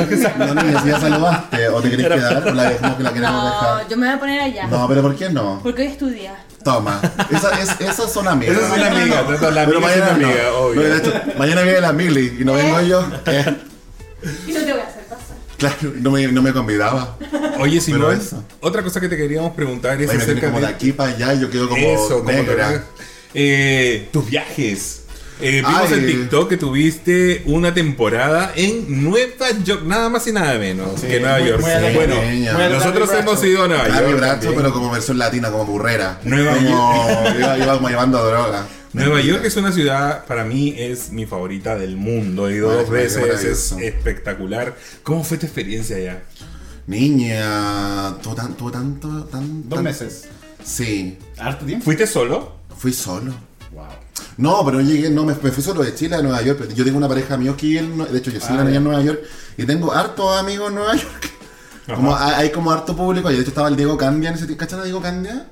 No, 0.54 0.62
niña, 0.62 0.82
si 0.82 0.88
ya 0.88 0.98
saludaste, 0.98 1.68
o 1.68 1.82
te 1.82 1.90
querés 1.90 2.06
quedar, 2.08 2.48
o 2.48 2.54
la 2.54 2.70
dejamos 2.70 2.96
que 2.96 3.02
la 3.02 3.12
queremos 3.12 3.32
no, 3.34 3.44
dejar. 3.50 3.88
yo 3.88 3.96
me 3.98 4.06
voy 4.06 4.14
a 4.16 4.18
poner 4.20 4.40
allá. 4.40 4.66
No, 4.68 4.88
pero 4.88 5.02
¿por 5.02 5.14
qué 5.14 5.28
no? 5.28 5.60
Porque 5.62 5.82
hoy 5.82 5.88
estudia. 5.88 6.42
Toma, 6.64 6.98
esa, 7.30 7.60
es, 7.60 7.78
esas 7.78 8.10
son 8.10 8.26
amigas. 8.26 8.56
Esas 8.56 8.70
son 8.70 8.80
amigas, 8.82 9.28
las 9.52 9.66
Pero 9.66 9.80
mañana 9.82 10.06
no. 10.06 10.12
amigas, 10.26 10.46
obvio. 10.56 10.74
No, 10.82 10.88
de 10.88 10.96
hecho, 10.96 11.12
mañana 11.38 11.60
viene 11.60 11.80
la 11.82 11.92
Mili 11.92 12.36
y 12.40 12.44
no 12.46 12.54
vengo 12.54 12.80
yo. 12.80 13.06
Eh, 13.26 13.56
Y 14.48 14.52
no 14.52 14.60
te 14.60 14.72
voy 14.72 14.80
a 14.80 14.84
hacer 14.86 15.02
pasar. 15.04 15.36
claro, 15.58 15.92
no 15.96 16.10
me, 16.12 16.26
no 16.28 16.40
me 16.40 16.54
convidaba. 16.54 17.18
Oye, 17.60 17.78
Simón, 17.82 18.16
eso. 18.18 18.42
otra 18.62 18.82
cosa 18.82 18.98
que 19.02 19.10
te 19.10 19.18
queríamos 19.18 19.52
preguntar 19.52 20.00
es 20.00 20.08
Oye, 20.08 20.16
me 20.16 20.22
acerca 20.24 20.46
como 20.46 20.60
de 20.60 20.66
de 20.68 20.72
aquí 20.72 20.92
para 20.92 21.10
allá 21.10 21.34
y 21.34 21.40
yo 21.40 21.50
quedo 21.50 21.68
como 21.68 21.82
eso, 21.86 22.18
como 22.20 22.30
negra. 22.30 22.68
te- 22.70 23.04
eh, 23.34 24.08
tus 24.12 24.28
viajes. 24.30 25.00
Eh, 25.40 25.62
vimos 25.66 25.90
Ay. 25.90 25.94
en 25.98 26.06
TikTok 26.06 26.48
que 26.48 26.56
tuviste 26.56 27.42
una 27.46 27.74
temporada 27.74 28.52
en 28.54 29.02
Nueva 29.02 29.50
York, 29.64 29.82
nada 29.84 30.08
más 30.08 30.24
y 30.28 30.32
nada 30.32 30.56
menos 30.58 31.00
Sí, 31.00 31.08
que 31.08 31.18
Nueva 31.18 31.38
muy- 31.40 31.48
York. 31.48 31.60
muy 31.60 31.92
bueno. 31.94 32.14
Muy 32.14 32.68
nosotros 32.72 33.10
hemos 33.18 33.44
ido 33.44 33.64
a 33.64 33.68
Nueva 33.68 33.88
York. 33.88 34.20
También. 34.20 34.54
pero 34.54 34.72
como 34.72 34.90
versión 34.92 35.18
latina, 35.18 35.50
como 35.50 35.66
burrera. 35.66 36.20
Nueva 36.22 36.54
como, 36.54 37.28
iba, 37.38 37.58
iba 37.58 37.74
como 37.74 37.88
llevando 37.88 38.24
droga. 38.24 38.66
Nueva 38.92 39.20
York 39.22 39.44
es 39.44 39.56
una 39.56 39.72
ciudad, 39.72 40.24
para 40.26 40.44
mí, 40.44 40.72
es 40.78 41.10
mi 41.10 41.26
favorita 41.26 41.76
del 41.76 41.96
mundo. 41.96 42.48
He 42.48 42.54
ido 42.54 42.72
dos 42.72 42.88
veces, 42.88 43.42
es 43.44 43.72
espectacular. 43.82 44.76
¿Cómo 45.02 45.24
fue 45.24 45.36
tu 45.36 45.46
experiencia 45.46 45.96
allá? 45.96 46.22
Niña, 46.86 48.14
tú 48.22 48.34
tanto, 48.36 48.70
tan, 48.70 49.00
Dos 49.68 49.76
tan- 49.76 49.82
meses. 49.84 50.28
Sí. 50.62 51.18
Harto 51.38 51.64
tiempo. 51.66 51.84
¿Fuiste 51.84 52.06
solo? 52.06 52.52
Fui 52.76 52.92
solo. 52.92 53.32
Wow. 53.72 53.84
No, 54.36 54.64
pero 54.64 54.78
no 54.78 54.84
llegué, 54.84 55.10
no, 55.10 55.24
me, 55.24 55.34
me 55.34 55.50
fui 55.50 55.62
solo 55.62 55.82
de 55.82 55.94
Chile 55.94 56.16
a 56.16 56.22
Nueva 56.22 56.42
York. 56.42 56.68
Yo 56.74 56.84
tengo 56.84 56.98
una 56.98 57.08
pareja 57.08 57.36
mío 57.36 57.56
que 57.56 57.82
Nue- 57.82 58.08
de 58.08 58.18
hecho 58.18 58.30
yo 58.30 58.38
Ah, 58.48 58.64
la 58.64 58.70
ya. 58.70 58.76
en 58.76 58.84
Nueva 58.84 59.02
York 59.02 59.20
y 59.56 59.64
tengo 59.64 59.92
hartos 59.92 60.36
amigos 60.38 60.68
en 60.68 60.74
Nueva 60.76 60.94
York. 60.96 61.30
Como 61.94 62.16
hay, 62.16 62.34
hay 62.34 62.50
como 62.50 62.70
harto 62.72 62.96
público, 62.96 63.30
y 63.30 63.34
de 63.34 63.40
hecho 63.40 63.50
estaba 63.50 63.68
el 63.68 63.76
Diego 63.76 63.96
Candia 63.98 64.30
en 64.30 64.36
ese 64.36 64.46
tiempo. 64.46 64.60
¿Cachan 64.60 64.80
a 64.80 64.84
Diego 64.84 65.02
Candia? 65.02 65.46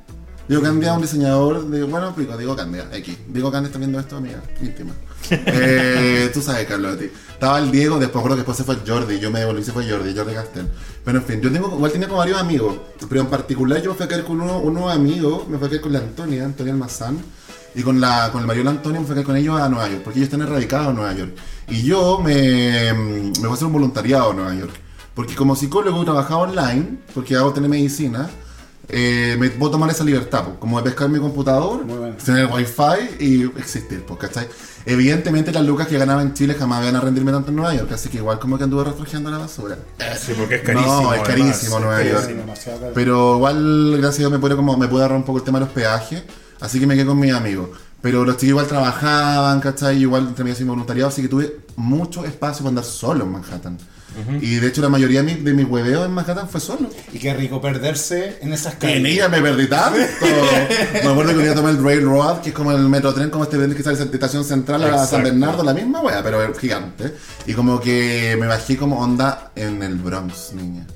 Diego 0.49 0.63
Candia 0.63 0.91
es 0.91 0.97
un 0.97 1.03
diseñador 1.03 1.67
de. 1.69 1.83
Bueno, 1.85 2.07
explico, 2.07 2.37
Diego 2.37 2.57
Candia, 2.57 2.87
X. 2.93 3.17
Diego 3.29 3.53
Candia 3.53 3.67
está 3.69 3.79
viendo 3.79 4.01
esto, 4.01 4.17
amiga, 4.17 4.43
íntima. 4.61 4.93
Eh, 5.31 6.31
tú 6.33 6.43
sabes, 6.43 6.67
Carlos, 6.67 6.99
de 6.99 7.09
ti. 7.09 7.15
Estaba 7.33 7.59
el 7.59 7.71
Diego, 7.71 7.99
después 7.99 8.23
recuerdo 8.23 8.37
que 8.37 8.41
después 8.41 8.57
se 8.57 8.65
fue 8.65 8.77
Jordi, 8.87 9.19
yo 9.19 9.31
me 9.31 9.41
devolví, 9.41 9.65
se 9.65 9.73
fue 9.73 9.89
Jordi, 9.89 10.15
Jordi 10.17 10.35
Castel. 10.35 10.69
Pero 11.05 11.19
en 11.19 11.25
fin, 11.25 11.41
yo 11.41 11.51
tengo, 11.51 11.75
igual 11.75 11.91
tenía 11.91 12.07
como 12.07 12.19
varios 12.19 12.41
amigos, 12.41 12.77
pero 13.09 13.21
en 13.21 13.27
particular 13.27 13.83
yo 13.83 13.91
me 13.91 13.97
fui 13.97 14.07
a 14.07 14.09
quedar 14.09 14.25
con 14.25 14.41
uno, 14.41 14.59
unos 14.59 14.93
amigos, 14.93 15.49
me 15.49 15.59
fui 15.59 15.67
a 15.67 15.71
quedar 15.71 15.83
con 15.83 15.93
la 15.93 15.99
Antonia, 15.99 16.45
Antonia 16.45 16.73
Almazán, 16.73 17.19
y 17.75 17.83
con, 17.83 18.01
la, 18.01 18.31
con 18.31 18.43
el 18.43 18.47
Mariola 18.47 18.71
Antonio 18.71 19.01
me 19.01 19.07
fui 19.07 19.13
a 19.13 19.17
quedar 19.17 19.27
con 19.27 19.37
ellos 19.37 19.61
a 19.61 19.69
Nueva 19.69 19.89
York, 19.89 20.03
porque 20.05 20.21
ellos 20.21 20.33
están 20.33 20.47
erradicados 20.47 20.91
en 20.91 20.95
Nueva 20.95 21.13
York. 21.15 21.33
Y 21.69 21.83
yo 21.83 22.21
me, 22.23 22.93
me 22.93 23.33
voy 23.41 23.51
a 23.51 23.55
hacer 23.55 23.67
un 23.67 23.73
voluntariado 23.73 24.31
en 24.31 24.37
Nueva 24.37 24.55
York, 24.55 24.73
porque 25.15 25.35
como 25.35 25.57
psicólogo 25.57 26.05
trabajaba 26.05 26.43
online, 26.43 26.99
porque 27.13 27.35
hago 27.35 27.53
telemedicina, 27.53 28.31
eh, 28.89 29.37
me 29.39 29.51
puedo 29.51 29.73
tomar 29.73 29.91
esa 29.91 30.05
libertad, 30.05 30.45
pues, 30.45 30.59
como 30.59 30.77
de 30.77 30.85
pescar 30.85 31.09
mi 31.09 31.19
computador, 31.19 31.85
tener 32.25 32.47
wifi 32.53 33.25
y 33.25 33.45
existir, 33.59 34.05
pues, 34.05 34.21
¿cachai? 34.21 34.47
Evidentemente 34.85 35.53
las 35.53 35.65
lucas 35.65 35.87
que 35.87 35.97
ganaba 35.97 36.23
en 36.23 36.35
Chile 36.35 36.55
jamás 36.55 36.83
iban 36.83 36.97
a 36.97 37.01
rendirme 37.01 37.31
tanto 37.31 37.51
en 37.51 37.57
Nueva 37.57 37.75
York, 37.75 37.93
así 37.93 38.09
que 38.09 38.19
igual 38.19 38.39
como 38.39 38.59
que 38.59 38.65
anduve 38.65 38.85
refugiando 38.85 39.31
la 39.31 39.39
basura. 39.39 39.79
Sí, 40.19 40.35
porque 40.37 40.57
es 40.57 40.63
carísimo. 40.63 41.03
No, 41.03 41.15
es 41.15 41.23
carísimo 41.23 41.77
además. 41.77 41.99
Nueva 41.99 42.05
York. 42.05 42.93
Pero 42.95 43.37
igual, 43.37 43.93
gracias 43.99 44.15
a 44.15 44.19
Dios, 44.19 44.33
me 44.33 44.39
pude, 44.39 44.57
como, 44.57 44.77
me 44.77 44.89
pude 44.89 45.03
ahorrar 45.03 45.19
un 45.19 45.25
poco 45.25 45.39
el 45.39 45.45
tema 45.45 45.59
de 45.61 45.67
los 45.67 45.75
peajes, 45.75 46.25
así 46.61 46.81
que 46.81 46.87
me 46.87 46.95
quedé 46.95 47.07
con 47.07 47.19
mis 47.19 47.33
amigos. 47.33 47.69
Pero 48.01 48.25
los 48.25 48.37
chicos 48.37 48.49
igual 48.49 48.67
trabajaban, 48.67 49.61
¿cachai? 49.61 49.99
Igual 49.99 50.27
entre 50.29 50.45
mí 50.45 50.51
hacía 50.51 50.67
voluntariado, 50.67 51.09
así 51.09 51.23
que 51.23 51.29
tuve 51.29 51.61
mucho 51.77 52.25
espacio 52.25 52.65
para 52.65 52.71
andar 52.71 52.85
solo 52.85 53.25
en 53.25 53.31
Manhattan. 53.31 53.79
Y 54.41 54.57
de 54.57 54.67
hecho 54.69 54.83
la 54.83 54.89
mayoría 54.89 55.23
de 55.23 55.35
mi, 55.35 55.41
de 55.41 55.55
mi 55.55 55.65
hueveo 55.65 56.05
en 56.05 56.11
Manhattan 56.13 56.49
fue 56.49 56.61
solo. 56.61 56.91
Y 57.13 57.19
qué 57.19 57.35
rico 57.35 57.61
perderse 57.61 58.39
en 58.41 58.53
esas 58.53 58.75
En 58.75 58.79
calles. 58.79 59.05
ella 59.13 59.29
me 59.29 59.41
perdí 59.41 59.67
tanto. 59.69 59.99
me 60.93 61.11
acuerdo 61.11 61.33
que 61.33 61.39
un 61.39 61.45
día 61.45 61.55
tomé 61.55 61.71
el 61.71 61.83
Railroad, 61.83 62.41
que 62.41 62.51
es 62.51 62.55
como 62.55 62.73
el 62.73 62.89
metro 62.89 63.13
tren, 63.15 63.31
como 63.31 63.45
este 63.45 63.57
tren 63.57 63.75
que 63.75 63.83
sale 63.83 63.97
de 63.97 64.05
Estación 64.05 64.45
Central 64.45 64.83
a 64.85 65.07
San. 65.07 65.23
Bernardo, 65.23 65.63
la 65.63 65.75
misma 65.75 66.01
wea, 66.01 66.23
pero 66.23 66.55
gigante. 66.55 67.15
Y 67.47 67.55
como 67.55 67.81
que 67.81 68.37
me 68.39 68.47
bajé 68.47 68.77
como 68.77 68.99
onda 69.01 69.53
en 69.55 69.83
el 69.83 69.97
Bronx, 69.97 70.53
niña. 70.55 70.87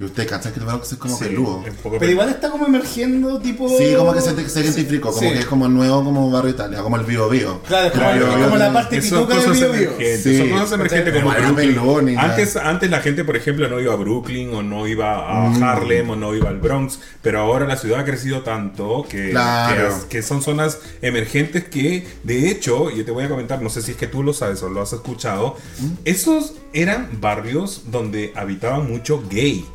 Y 0.00 0.04
usted 0.04 0.28
cachan 0.28 0.52
que 0.52 0.60
el 0.60 0.66
es 0.68 0.94
como 0.94 1.16
Sí, 1.16 1.24
peludo. 1.24 1.64
Pero 1.98 2.08
igual 2.08 2.28
está 2.28 2.50
como 2.50 2.66
emergiendo, 2.66 3.40
tipo. 3.40 3.68
Sí, 3.68 3.94
como 3.96 4.12
que 4.12 4.20
se, 4.20 4.48
se 4.48 4.60
identificó, 4.60 5.08
como 5.08 5.20
Sí. 5.20 5.32
que 5.32 5.40
es 5.40 5.46
como 5.46 5.66
el 5.66 5.74
nuevo 5.74 6.04
como 6.04 6.30
barrio 6.30 6.50
Italia, 6.52 6.82
como 6.82 6.94
el 6.98 7.02
Bio 7.04 7.28
Bio. 7.28 7.60
Claro, 7.66 7.88
es 7.88 7.92
como, 8.24 8.44
como 8.44 8.56
la 8.58 8.72
parte 8.72 9.00
pituca 9.00 9.34
del 9.34 9.62
emergentes, 9.64 10.22
Sí. 10.22 10.38
son 10.38 10.50
cosas 10.50 10.72
emergentes 10.72 11.14
como 11.20 11.34
Brooklyn. 11.34 12.16
Antes, 12.16 12.56
antes 12.56 12.90
la 12.90 13.00
gente, 13.00 13.24
por 13.24 13.36
ejemplo, 13.36 13.68
no 13.68 13.80
iba 13.80 13.92
a 13.92 13.96
Brooklyn 13.96 14.54
o 14.54 14.62
no 14.62 14.86
iba 14.86 15.46
a 15.46 15.48
Mm. 15.50 15.62
Harlem 15.64 16.10
o 16.10 16.14
no 16.16 16.32
iba 16.36 16.48
al 16.48 16.58
Bronx, 16.60 17.00
pero 17.20 17.40
ahora 17.40 17.66
la 17.66 17.76
ciudad 17.76 17.98
ha 17.98 18.04
crecido 18.04 18.42
tanto 18.42 19.04
que, 19.08 19.30
Claro. 19.30 20.02
que, 20.02 20.18
que 20.18 20.22
son 20.22 20.42
zonas 20.42 20.78
emergentes 21.02 21.64
que, 21.64 22.06
de 22.22 22.48
hecho, 22.50 22.90
yo 22.90 23.04
te 23.04 23.10
voy 23.10 23.24
a 23.24 23.28
comentar, 23.28 23.60
no 23.62 23.68
sé 23.68 23.82
si 23.82 23.90
es 23.90 23.96
que 23.96 24.06
tú 24.06 24.22
lo 24.22 24.32
sabes 24.32 24.62
o 24.62 24.68
lo 24.68 24.80
has 24.80 24.92
escuchado, 24.92 25.56
Mm. 25.80 25.86
esos 26.04 26.52
eran 26.72 27.08
barrios 27.20 27.82
donde 27.90 28.32
habitaban 28.36 28.88
mucho 28.88 29.24
gay. 29.28 29.66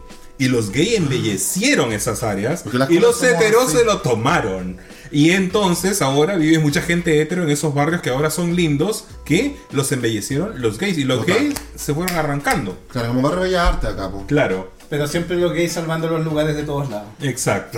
Y 0.44 0.48
los 0.50 0.72
gay 0.72 0.96
embellecieron 0.96 1.94
esas 1.94 2.24
áreas 2.24 2.64
y 2.90 3.00
los 3.00 3.22
heteros 3.24 3.68
así. 3.70 3.78
se 3.78 3.86
lo 3.86 4.00
tomaron. 4.02 4.78
Y 5.12 5.30
entonces 5.32 6.02
ahora 6.02 6.36
vive 6.38 6.58
mucha 6.58 6.82
gente 6.82 7.22
hetero 7.22 7.44
en 7.44 7.50
esos 7.52 7.74
barrios 7.74 8.02
que 8.02 8.10
ahora 8.10 8.30
son 8.32 8.56
lindos, 8.56 9.06
que 9.26 9.56
los 9.72 9.92
embellecieron 9.92 10.60
los 10.62 10.78
gays. 10.80 10.98
Y 10.98 11.04
los 11.04 11.20
Total. 11.26 11.36
gays 11.38 11.54
se 11.76 11.94
fueron 11.94 12.16
arrancando. 12.18 12.78
Claro, 12.92 13.10
como 13.10 13.22
barrio 13.22 13.42
Bella 13.42 13.68
Arte 13.70 13.88
acá, 13.88 14.10
po. 14.10 14.26
Claro, 14.28 14.72
Pero 14.90 15.08
siempre 15.08 15.38
los 15.38 15.54
gays 15.54 15.72
salvando 15.74 16.08
los 16.08 16.26
lugares 16.26 16.56
de 16.56 16.64
todos 16.64 16.90
lados. 16.90 17.08
exacto. 17.22 17.78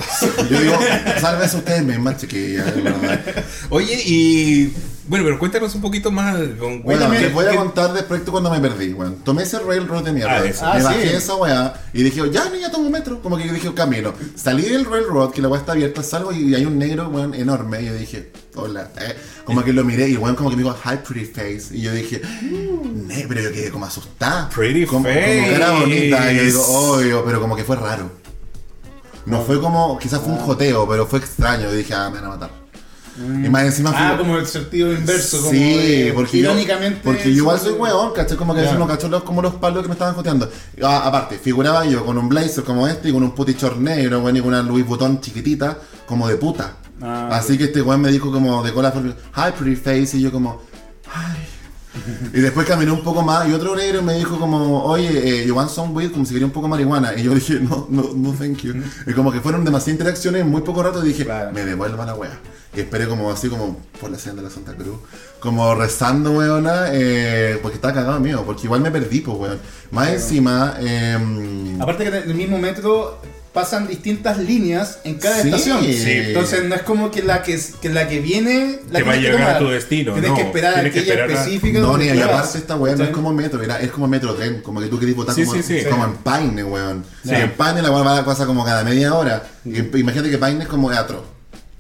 Y 0.50 0.54
Yo 0.54 0.60
digo, 0.62 0.80
sálvese 1.20 1.58
ustedes 1.58 1.84
mismas, 1.84 2.18
chiquillas, 2.18 2.74
de 2.74 2.82
verdad. 2.82 3.20
Oye, 3.70 4.02
y 4.06 4.74
bueno, 5.08 5.26
pero 5.26 5.40
cuéntanos 5.40 5.76
un 5.76 5.82
poquito 5.82 6.12
más 6.12 6.36
con 6.60 6.82
Bueno, 6.84 7.08
les 7.10 7.34
voy 7.34 7.46
a 7.46 7.56
contar 7.56 7.92
proyecto 8.06 8.32
cuando 8.32 8.50
me 8.50 8.60
perdí, 8.60 8.94
weón. 8.94 9.16
Tomé 9.24 9.44
ese 9.44 9.60
railroad 9.60 10.04
de 10.04 10.12
mierda. 10.14 10.38
Ah, 10.38 10.46
eso. 10.46 10.66
me 10.66 10.72
Ah, 10.72 10.84
bajé 10.84 11.10
sí. 11.10 11.16
esa 11.16 11.36
weá 11.36 11.74
y 11.94 12.04
dije, 12.04 12.22
ya 12.32 12.50
niña 12.50 12.72
tomo 12.72 12.90
metro. 12.90 13.22
Como 13.22 13.38
que 13.38 13.48
yo 13.48 13.54
dije, 13.54 13.74
camino. 13.74 14.14
Salí 14.36 14.64
del 14.64 14.86
railroad, 14.86 15.32
que 15.32 15.42
la 15.42 15.48
weá 15.48 15.60
está 15.60 15.74
abierta, 15.74 16.02
salgo 16.04 16.32
y 16.32 16.56
hay 16.56 16.66
un 16.66 16.78
negro, 16.78 17.10
weón, 17.10 17.34
enorme. 17.34 17.82
Y 17.82 17.86
yo 17.86 17.94
dije, 17.94 18.32
hola. 18.56 18.90
eh. 19.00 19.16
Como 19.44 19.64
que 19.64 19.74
lo 19.74 19.84
miré 19.84 20.10
y 20.10 20.18
weón 20.18 20.36
como 20.36 20.50
que 20.50 20.56
me 20.56 20.64
dijo, 20.64 20.76
hi 20.84 20.98
pretty 21.08 21.26
face. 21.26 21.76
Y 21.78 21.82
yo 21.82 21.92
dije, 21.94 22.22
ne, 22.42 23.26
pero 23.28 23.42
yo 23.42 23.52
quedé 23.52 23.70
como 23.70 23.86
asustada. 23.86 24.50
Pretty 24.50 24.86
como, 24.86 25.04
face. 25.06 25.20
Como 25.36 25.48
que 25.48 25.56
era 25.56 25.72
bonita. 25.72 26.32
Y 26.32 26.38
yo 26.38 26.44
digo, 26.44 26.64
obvio, 26.68 27.24
pero 27.26 27.40
como 27.42 27.56
que 27.56 27.64
fue 27.64 27.76
raro. 27.76 28.10
No 29.26 29.42
fue 29.42 29.60
como, 29.60 29.98
quizás 29.98 30.20
fue 30.22 30.34
un 30.34 30.40
joteo, 30.40 30.88
pero 30.88 31.06
fue 31.08 31.20
extraño. 31.20 31.72
Y 31.74 31.78
dije, 31.78 31.94
ah, 31.94 32.10
me 32.10 32.18
van 32.22 32.26
a 32.26 32.30
matar. 32.30 32.65
Y 33.18 33.50
más 33.50 33.64
encima 33.64 33.92
Ah, 33.96 34.10
fui- 34.16 34.26
como 34.26 34.38
el 34.38 34.46
sentido 34.46 34.92
inverso. 34.92 35.38
Como 35.40 35.52
Sí, 35.52 35.58
de- 35.78 36.12
porque 36.14 36.38
irónicamente. 36.38 36.98
yo, 36.98 37.04
porque 37.04 37.24
yo 37.34 37.38
igual 37.44 37.60
soy 37.60 37.74
hueón, 37.74 38.14
¿cachai? 38.14 38.36
Como 38.38 38.54
que 38.54 38.60
a 38.60 38.64
veces 38.64 38.74
Ya. 38.78 38.80
no 38.80 38.88
cacho 38.88 39.08
los, 39.08 39.24
como 39.24 39.42
los 39.42 39.56
palos 39.56 39.82
que 39.84 39.88
me 39.88 39.94
estaban 39.94 40.14
joteando. 40.16 40.50
Ah, 40.84 41.04
aparte, 41.06 41.38
figuraba 41.40 41.86
yo 41.86 42.06
con 42.06 42.18
un 42.18 42.28
blazer 42.28 42.64
como 42.66 42.88
este 42.88 43.10
y 43.10 43.14
con 43.14 43.24
un 43.24 43.32
putichor 43.32 43.78
negro, 43.78 44.20
weón, 44.20 44.36
y 44.36 44.40
con 44.42 44.50
una 44.50 44.62
Louis 44.62 44.86
Vuitton 44.86 45.22
chiquitita, 45.22 45.78
como 46.06 46.28
de 46.28 46.36
puta. 46.36 46.74
Ah, 47.02 47.30
Así 47.32 47.58
que 47.58 47.66
este 47.66 47.82
weón 47.82 48.02
me 48.02 48.12
dijo 48.12 48.32
como 48.32 48.62
de 48.64 48.74
cola, 48.74 48.94
hi 48.94 49.52
pretty 49.58 49.76
face, 49.76 50.18
y 50.18 50.22
yo 50.22 50.32
como, 50.32 50.62
hi. 51.06 51.55
Y 52.34 52.42
después 52.42 52.68
caminé 52.68 52.92
un 52.92 53.04
poco 53.04 53.22
más 53.22 53.48
y 53.48 53.54
otro 53.54 53.76
negro 53.76 54.02
me 54.02 54.14
dijo 54.16 54.38
como, 54.40 54.84
oye, 54.84 55.42
eh, 55.44 55.48
you 55.48 55.56
want 55.56 55.70
some 55.70 55.94
weed, 55.94 56.12
como 56.12 56.26
si 56.26 56.34
quería 56.34 56.46
un 56.46 56.52
poco 56.54 56.68
marihuana. 56.68 57.14
Y 57.18 57.24
yo 57.24 57.34
dije, 57.34 57.60
no, 57.62 57.88
no, 57.90 58.12
no, 58.16 58.32
thank 58.34 58.58
you. 58.64 58.74
Y 59.08 59.14
como 59.14 59.32
que 59.32 59.40
fueron 59.42 59.64
demasiadas 59.64 59.94
interacciones 60.00 60.42
en 60.42 60.50
muy 60.50 60.62
poco 60.62 60.84
rato 60.84 61.04
y 61.04 61.10
dije, 61.10 61.24
Claro. 61.26 61.52
me 61.54 61.64
devuelva 61.66 62.06
la 62.06 62.16
wea. 62.16 62.40
Y 62.76 62.82
esperé 62.82 63.08
como 63.08 63.32
así 63.32 63.48
como 63.48 63.78
por 64.02 64.12
la 64.12 64.20
senda 64.20 64.42
de 64.42 64.50
la 64.50 64.54
Santa 64.54 64.74
Cruz, 64.76 64.98
como 65.40 65.74
rezando, 65.76 66.32
weona, 66.32 66.88
eh, 66.92 67.58
porque 67.62 67.76
estaba 67.76 67.94
cagado 67.94 68.20
mío, 68.20 68.44
porque 68.46 68.64
igual 68.66 68.82
me 68.82 68.92
perdí, 68.92 69.22
pues, 69.22 69.38
weón. 69.38 69.60
Más 69.92 70.10
encima, 70.10 70.76
eh, 70.82 71.78
Aparte 71.80 72.04
que 72.04 72.10
en 72.10 72.30
el 72.30 72.36
mismo 72.36 72.58
metro 72.58 73.20
pasan 73.56 73.88
distintas 73.88 74.38
líneas 74.38 75.00
en 75.04 75.16
cada 75.16 75.42
Sí. 75.42 75.48
estación. 75.48 75.82
Sí. 75.84 76.04
Entonces 76.08 76.64
no 76.66 76.76
es 76.76 76.84
como 76.84 77.10
que 77.10 77.24
la 77.24 77.42
que, 77.42 77.60
que 77.82 77.90
la 77.90 78.08
que 78.08 78.20
viene 78.20 78.82
la 78.92 79.00
Te 79.00 79.04
va 79.06 79.12
a 79.12 79.14
tienes 79.16 79.32
que 79.32 79.38
llegar 79.38 79.56
a 79.56 79.60
tu 79.60 79.70
destino, 79.70 80.12
Tienes 80.14 80.30
no, 80.30 80.36
que 80.38 80.42
esperar 80.44 80.72
a 80.72 80.74
tienes 80.76 80.94
que 80.94 81.00
aquella 81.00 81.24
a- 81.24 81.26
específica. 81.26 81.80
No, 81.80 81.98
ni 81.98 82.10
aparte 82.10 82.58
esta 82.60 82.76
weá 82.76 82.96
no 82.96 83.04
es 83.06 83.10
como 83.10 83.34
metro, 83.34 83.64
era, 83.64 83.80
es 83.80 83.90
como 83.90 84.08
metro 84.08 84.36
tren, 84.36 84.62
como 84.62 84.80
que 84.82 84.88
tú 84.88 85.00
querés 85.00 85.16
votar 85.16 85.34
Sí, 85.34 85.46
como, 85.46 85.56
sí, 85.60 85.64
sí. 85.64 85.86
como 85.90 86.04
en 86.06 86.14
Paine, 86.18 86.64
weón. 86.64 87.04
Sí. 87.24 87.32
En 87.34 87.52
Paine 87.54 87.82
la 87.82 87.90
weá 87.90 88.04
va 88.04 88.18
a 88.20 88.26
pasar 88.26 88.46
como 88.46 88.64
cada 88.64 88.84
media 88.84 89.16
hora. 89.16 89.42
Y 89.66 89.80
imagínate 89.98 90.30
que 90.30 90.38
Paine 90.38 90.64
es 90.64 90.70
como 90.70 90.92
atroz. 90.92 91.24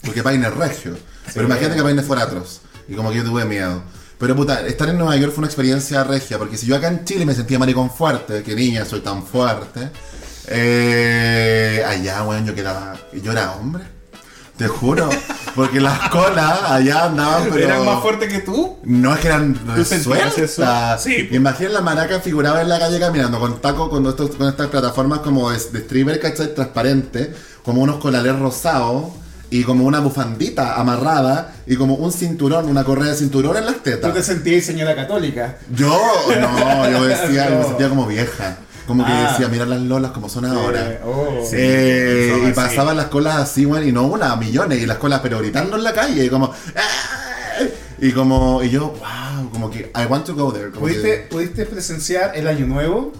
Porque 0.01 0.23
Paine 0.23 0.47
es 0.47 0.53
regio. 0.55 0.97
Pero 1.33 1.45
imagínate 1.45 1.75
que 1.75 1.83
Paine 1.83 2.01
fuera 2.01 2.23
atroz. 2.23 2.61
Y 2.88 2.93
como 2.95 3.11
que 3.11 3.17
yo 3.17 3.23
tuve 3.23 3.45
miedo. 3.45 3.83
Pero 4.17 4.33
puta, 4.33 4.65
estar 4.65 4.88
en 4.88 4.97
Nueva 4.97 5.17
York 5.17 5.33
fue 5.33 5.39
una 5.39 5.47
experiencia 5.47 6.01
regia, 6.05 6.38
porque 6.38 6.55
si 6.57 6.65
yo 6.67 6.77
acá 6.77 6.88
en 6.88 7.03
Chile 7.03 7.25
me 7.25 7.35
sentía 7.35 7.59
maricón 7.59 7.91
fuerte, 7.91 8.43
que 8.43 8.55
niña, 8.55 8.85
soy 8.85 9.01
tan 9.01 9.25
fuerte, 9.25 9.89
eh, 10.47 11.84
allá, 11.88 12.23
weón, 12.23 12.45
yo 12.45 12.55
quedaba, 12.55 12.95
yo 13.13 13.31
era 13.31 13.53
hombre, 13.53 13.84
te 14.58 14.67
juro, 14.67 15.10
porque 15.55 15.79
las 15.81 16.10
colas 16.10 16.60
allá 16.69 17.05
andaban, 17.05 17.49
pero... 17.51 17.65
¿Eran 17.65 17.86
más 17.86 18.01
fuertes 18.01 18.31
que 18.31 18.39
tú? 18.39 18.77
No 18.84 19.13
es 19.13 19.19
que 19.19 19.27
eran 19.27 19.58
resueltas. 19.75 21.03
Sí. 21.03 21.27
Imagina 21.31 21.69
la 21.69 21.81
maraca 21.81 22.19
figuraba 22.19 22.62
en 22.62 22.69
la 22.69 22.79
calle 22.79 22.99
caminando 22.99 23.39
con 23.39 23.60
taco, 23.60 23.89
con, 23.89 24.05
estos, 24.05 24.31
con 24.36 24.47
estas 24.47 24.67
plataformas 24.67 25.19
como 25.19 25.51
de, 25.51 25.58
de 25.58 25.79
streamer, 25.81 26.19
¿cachai? 26.19 26.53
Transparente, 26.53 27.34
como 27.63 27.81
unos 27.81 27.97
colales 27.97 28.38
rosados 28.39 29.05
y 29.49 29.63
como 29.63 29.86
una 29.86 29.99
bufandita 29.99 30.75
amarrada 30.79 31.53
y 31.67 31.75
como 31.75 31.95
un 31.95 32.12
cinturón, 32.12 32.69
una 32.69 32.84
correa 32.84 33.12
de 33.12 33.15
cinturón 33.17 33.58
en 33.58 33.65
las 33.65 33.75
Tú 33.75 33.81
te 33.84 33.91
tetas. 33.91 34.25
sentías 34.25 34.65
señora 34.65 34.95
católica. 34.95 35.58
Yo, 35.73 35.89
no, 36.39 36.89
yo 36.89 37.03
decía, 37.05 37.49
yo 37.49 37.58
me 37.60 37.63
sentía 37.67 37.89
como 37.89 38.05
vieja. 38.08 38.58
Como 38.88 39.04
que 39.06 39.12
Ah. 39.12 39.30
decía, 39.32 39.48
mira 39.48 39.65
las 39.65 39.82
lolas 39.82 40.12
como 40.12 40.30
son 40.30 40.45
ahora. 40.45 41.02
Oh. 41.06 41.43
Sí. 41.43 41.56
Eh, 41.58 42.30
son 42.32 42.41
y 42.41 42.45
así. 42.45 42.54
pasaban 42.54 42.95
las 42.98 43.08
colas 43.08 43.38
así, 43.38 43.65
bueno, 43.65 43.86
y 43.86 43.91
no 43.91 44.04
una, 44.04 44.36
millones, 44.36 44.80
y 44.82 44.86
las 44.86 44.98
colas, 44.98 45.21
pero 45.24 45.39
gritando 45.39 45.76
en 45.76 45.84
la 45.84 45.93
calle, 45.93 46.24
y 46.26 46.30
como. 46.30 46.54
"Ah". 46.76 46.82
Y 48.00 48.12
como, 48.12 48.62
y 48.62 48.69
yo, 48.69 48.89
wow, 48.89 49.50
como 49.52 49.71
que, 49.71 49.91
I 49.95 50.06
want 50.10 50.26
to 50.26 50.36
go 50.36 50.52
there. 50.52 50.69
como 50.69 50.82
¿Pudiste, 50.82 51.02
que- 51.21 51.28
¿Pudiste 51.30 51.65
presenciar 51.65 52.34
el 52.36 52.48
año 52.48 52.65
nuevo? 52.67 53.13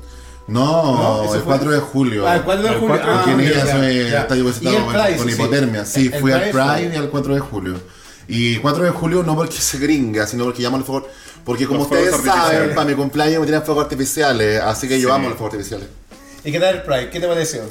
no, 0.47 1.23
el 1.23 1.30
fue- 1.30 1.39
4 1.41 1.71
de 1.71 1.80
julio. 1.80 2.28
Ah, 2.28 2.36
el 2.36 2.41
4 2.43 2.63
de 2.63 2.69
El 2.73 2.80
julio. 2.80 2.95
4 3.01 3.12
de 3.12 3.17
Ah, 3.17 3.34
en 3.34 3.39
ella 3.39 3.65
se 3.65 4.43
visitado 4.43 4.86
con, 4.86 4.93
Pride, 4.93 5.17
con 5.17 5.28
sí. 5.28 5.34
hipotermia. 5.34 5.86
Sí, 5.86 6.10
El 6.13 6.19
fui 6.21 6.32
al 6.34 6.49
Pride 6.51 6.91
y 6.93 6.97
al 6.97 7.10
4 7.10 7.34
de 7.34 7.39
julio. 7.39 7.75
Y 8.28 8.58
4 8.58 8.84
de 8.84 8.89
julio 8.91 9.23
no 9.23 9.36
porque 9.36 9.54
se 9.58 9.78
gringa, 9.78 10.28
sino 10.28 10.43
porque 10.43 10.62
llamo 10.62 10.78
al 10.78 10.84
fuego. 10.84 11.08
Porque 11.45 11.67
como 11.67 11.84
ustedes 11.84 12.15
saben, 12.23 12.73
para 12.75 12.88
mi 12.89 12.95
cumpleaños 12.95 13.39
me 13.39 13.45
tiran 13.45 13.63
fuegos 13.63 13.84
artificiales, 13.84 14.60
así 14.62 14.88
que 14.88 14.99
yo 14.99 15.13
amo 15.13 15.29
los 15.29 15.38
fuegos 15.38 15.53
artificiales. 15.53 15.88
¿Y 16.43 16.51
qué 16.51 16.60
tal 16.60 16.75
el 16.75 16.81
Pride? 16.84 17.10
¿Qué 17.12 17.19
te 17.19 17.27
pareció? 17.27 17.62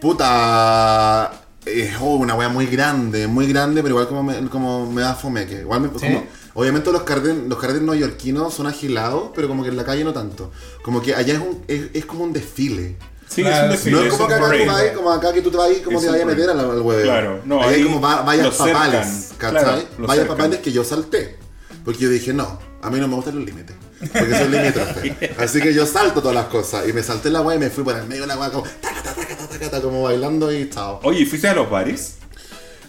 Puta. 0.00 1.30
Es 1.66 1.94
oh, 1.98 2.16
una 2.16 2.34
wea 2.34 2.50
muy 2.50 2.66
grande, 2.66 3.26
muy 3.26 3.46
grande, 3.46 3.82
pero 3.82 3.94
igual 3.94 4.06
como 4.08 4.22
me, 4.22 4.48
como 4.50 4.90
me 4.90 5.00
da 5.00 5.14
fomeque. 5.14 5.60
Igual 5.60 5.80
me, 5.80 5.88
¿Sí? 5.98 6.06
como- 6.06 6.24
obviamente 6.52 6.92
los 6.92 7.02
carden, 7.04 7.48
los 7.48 7.58
carden 7.58 7.86
neoyorquinos 7.86 8.52
son 8.52 8.66
agilados, 8.66 9.30
pero 9.34 9.48
como 9.48 9.62
que 9.62 9.70
en 9.70 9.76
la 9.78 9.84
calle 9.84 10.04
no 10.04 10.12
tanto. 10.12 10.52
Como 10.82 11.00
que 11.00 11.14
allá 11.14 11.34
es, 11.34 11.40
un, 11.40 11.62
es, 11.66 11.84
es 11.94 12.04
como 12.04 12.24
un 12.24 12.34
desfile. 12.34 12.96
Sí, 13.28 13.40
Claro, 13.42 13.56
es 13.56 13.62
un 13.64 13.70
desfile. 13.70 13.96
no 13.96 14.02
es 14.02 14.12
como 14.12 14.24
acá 14.26 14.36
tú 14.36 14.42
parade. 14.42 14.66
vas, 14.66 14.82
como 14.94 15.10
acá 15.10 15.32
que 15.32 15.40
tú 15.40 15.50
te 15.50 15.56
vas, 15.56 15.68
como 15.82 15.98
Es 15.98 16.04
te 16.04 16.10
vayas 16.10 16.24
a 16.24 16.26
meter 16.28 16.50
al, 16.50 16.60
al 16.60 16.80
huevo. 16.82 17.02
Claro, 17.02 17.40
no, 17.46 17.62
ahí, 17.62 17.68
ahí 17.68 17.74
hay 17.76 17.82
como 17.84 18.00
va- 18.00 18.20
vallas 18.22 18.54
papales, 18.54 19.30
claro, 19.38 19.56
¿cachai? 19.56 19.88
lo 19.98 20.06
vallas 20.06 20.18
cercan. 20.24 20.36
papales 20.36 20.58
que 20.60 20.70
yo 20.72 20.84
salté. 20.84 21.38
Porque 21.82 22.00
yo 22.00 22.10
dije, 22.10 22.34
no, 22.34 22.58
a 22.84 22.90
mí 22.90 23.00
no 23.00 23.08
me 23.08 23.14
gustan 23.16 23.36
los 23.36 23.44
límites. 23.44 23.74
Porque 24.12 24.36
soy 24.36 24.48
limítrofe. 24.48 25.34
Así 25.38 25.60
que 25.60 25.72
yo 25.72 25.86
salto 25.86 26.20
todas 26.20 26.34
las 26.34 26.46
cosas. 26.46 26.86
Y 26.88 26.92
me 26.92 27.02
salté 27.02 27.30
la 27.30 27.40
weá 27.40 27.56
y 27.56 27.58
me 27.58 27.70
fui 27.70 27.82
por 27.84 27.96
el 27.96 28.04
medio 28.06 28.22
de 28.22 28.28
la 28.28 28.36
weá 28.38 28.50
como, 28.50 28.64
taca, 28.80 29.02
taca, 29.02 29.22
taca, 29.26 29.36
taca, 29.48 29.58
taca, 29.70 29.80
como 29.82 30.02
bailando 30.02 30.52
y 30.52 30.68
chao. 30.68 31.00
Oye, 31.02 31.20
¿y 31.20 31.24
¿fuiste 31.26 31.48
a 31.48 31.54
los 31.54 31.70
bares? 31.70 32.16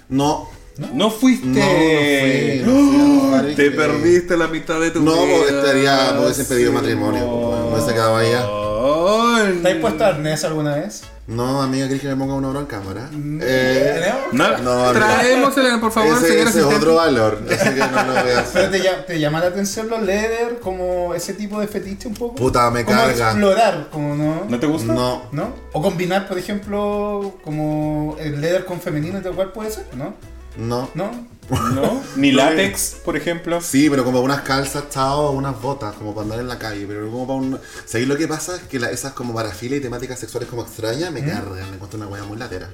No, 0.10 0.50
No 0.94 1.10
fuiste. 1.10 1.48
no, 1.48 1.56
no 1.56 1.62
fui. 1.62 2.62
no 2.66 2.92
fui 2.92 3.00
a 3.02 3.08
los 3.24 3.32
bares 3.32 3.56
Te 3.56 3.64
que- 3.64 3.72
perdiste 3.72 4.36
la 4.38 4.48
mitad 4.50 4.80
de 4.82 4.92
tu 4.92 5.02
No, 5.02 5.14
vida. 5.14 5.38
porque 5.38 5.56
estaría- 5.58 6.12
me 6.14 6.20
hubiesen 6.26 6.46
pedido 6.48 6.74
matrimonio, 6.74 7.22
me 7.70 7.74
hubiese 7.76 7.94
quedado 7.94 8.18
allá. 8.18 9.62
¿Te 9.62 9.72
has 9.72 9.78
puesto 9.78 10.06
arnés 10.06 10.44
alguna 10.44 10.76
vez? 10.76 11.04
No, 11.28 11.60
amiga, 11.62 11.88
¿quieres 11.88 12.04
que 12.04 12.10
me 12.10 12.16
ponga 12.18 12.36
una 12.36 12.50
hora 12.50 12.60
en 12.60 12.66
cámara? 12.68 13.10
Eh. 13.42 14.14
No, 14.32 14.58
No, 14.60 14.92
traémosela, 14.92 15.80
por 15.80 15.92
favor, 15.92 16.18
ese, 16.18 16.40
ese 16.44 16.60
es 16.60 16.66
otro 16.66 16.96
valor, 16.96 17.40
así 17.50 17.70
que 17.70 17.80
no 17.80 18.04
lo 18.04 18.12
voy 18.12 18.20
a 18.20 18.24
¿Pero 18.24 18.40
hacer. 18.42 18.72
te, 18.72 18.82
lla- 18.84 19.06
te 19.08 19.20
llama 19.20 19.40
la 19.40 19.48
atención 19.48 19.90
los 19.90 20.04
leather, 20.04 20.60
como 20.60 21.16
ese 21.16 21.34
tipo 21.34 21.60
de 21.60 21.68
fetiche 21.68 22.08
un 22.08 22.14
poco? 22.14 22.36
Puta, 22.36 22.70
me 22.70 22.86
como 22.86 22.98
carga. 23.00 23.32
explorar, 23.32 23.88
como 23.92 24.16
no... 24.16 24.46
¿No 24.48 24.60
te 24.60 24.68
gusta? 24.68 24.94
No, 24.94 25.24
¿No? 25.32 25.54
O 25.74 25.82
combinar, 25.82 26.28
por 26.28 26.38
ejemplo, 26.38 27.34
como 27.44 28.16
el 28.20 28.40
leather 28.40 28.64
con 28.66 28.80
femenino, 28.80 29.20
tal 29.22 29.34
cual 29.34 29.52
puede 29.52 29.72
ser, 29.72 29.86
¿no? 29.96 30.14
No. 30.58 30.90
¿No? 30.94 31.28
¿No? 31.74 32.02
Ni 32.16 32.32
látex, 32.32 32.96
por 33.06 33.16
ejemplo. 33.16 33.62
Sí, 33.62 33.90
pero 33.90 34.04
como 34.04 34.22
unas 34.22 34.42
calzas, 34.42 34.86
chao, 34.90 35.32
unas 35.32 35.62
botas, 35.62 35.94
como 35.96 36.14
para 36.14 36.24
andar 36.24 36.40
en 36.40 36.48
la 36.48 36.58
calle, 36.58 36.86
pero 36.88 37.10
como 37.12 37.28
para 37.28 37.38
un... 37.40 37.60
¿Sabéis 37.86 38.08
lo 38.08 38.18
que 38.18 38.28
pasa? 38.28 38.56
Es 38.56 38.64
que 38.64 38.80
la- 38.80 38.90
esas 38.90 39.14
como 39.14 39.34
parafilia 39.34 39.78
y 39.78 39.82
temáticas 39.82 40.18
sexuales 40.20 40.50
como 40.50 40.64
extrañas 40.64 41.12
me 41.12 41.24
cargan, 41.24 41.70
me 41.70 41.76
encuentro 41.76 41.98
una 42.00 42.08
wea 42.08 42.24
muy 42.24 42.38
latera. 42.38 42.70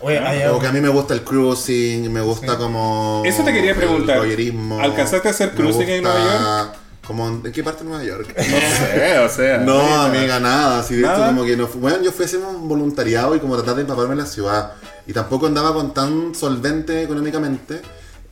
Oye, 0.00 0.18
hay 0.18 0.46
Como 0.48 0.60
que 0.60 0.66
a 0.66 0.72
mí 0.72 0.80
me 0.80 0.88
gusta 0.88 1.14
el 1.14 1.22
cruising, 1.22 2.12
me 2.12 2.20
gusta 2.20 2.58
como... 2.58 3.22
Eso 3.24 3.42
te 3.44 3.52
quería 3.52 3.74
preguntar. 3.74 4.24
El 4.24 4.72
¿Alcanzaste 4.80 5.28
a 5.28 5.30
hacer 5.30 5.52
cruising 5.52 5.88
en 5.88 6.02
Nueva 6.02 6.74
Como, 7.06 7.28
¿En 7.28 7.52
qué 7.52 7.62
parte 7.62 7.84
de 7.84 7.90
Nueva 7.90 8.04
York? 8.04 8.34
No 8.36 8.42
sé, 8.42 9.18
o 9.18 9.28
sea. 9.28 9.58
No, 9.58 9.80
amiga, 10.02 10.40
nada. 10.40 10.80
Así 10.80 10.96
de 10.96 11.06
como 11.06 11.44
que 11.44 11.56
no 11.56 11.68
Bueno, 11.68 12.02
yo 12.02 12.10
fui 12.12 12.24
a 12.24 12.26
hacer 12.26 12.40
un 12.40 12.68
voluntariado 12.68 13.36
y 13.36 13.40
como 13.40 13.54
tratar 13.56 13.76
de 13.76 13.82
empaparme 13.82 14.12
en 14.12 14.18
la 14.18 14.26
ciudad. 14.26 14.72
Y 15.06 15.12
tampoco 15.12 15.46
andaba 15.46 15.72
con 15.72 15.94
tan 15.94 16.34
solvente 16.34 17.02
económicamente. 17.02 17.80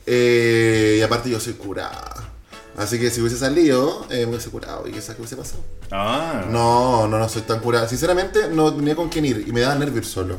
Eh, 0.05 0.97
y 0.99 1.01
aparte 1.01 1.29
yo 1.29 1.39
soy 1.39 1.53
curada. 1.53 2.25
Así 2.77 2.99
que 2.99 3.09
si 3.09 3.21
hubiese 3.21 3.37
salido, 3.37 4.05
eh, 4.09 4.25
me 4.25 4.31
hubiese 4.31 4.49
curado 4.49 4.85
y 4.85 4.91
quizás 4.91 5.15
que 5.15 5.21
hubiese 5.21 5.37
pasado. 5.37 5.63
Ah. 5.91 6.43
No, 6.49 7.07
no, 7.07 7.17
no 7.17 7.29
soy 7.29 7.43
tan 7.43 7.61
curada. 7.61 7.87
Sinceramente, 7.87 8.49
no 8.51 8.73
tenía 8.73 8.95
con 8.95 9.07
quién 9.07 9.25
ir 9.25 9.45
y 9.47 9.53
me 9.53 9.61
daba 9.61 9.75
nervio 9.75 9.99
ir 9.99 10.05
solo. 10.05 10.37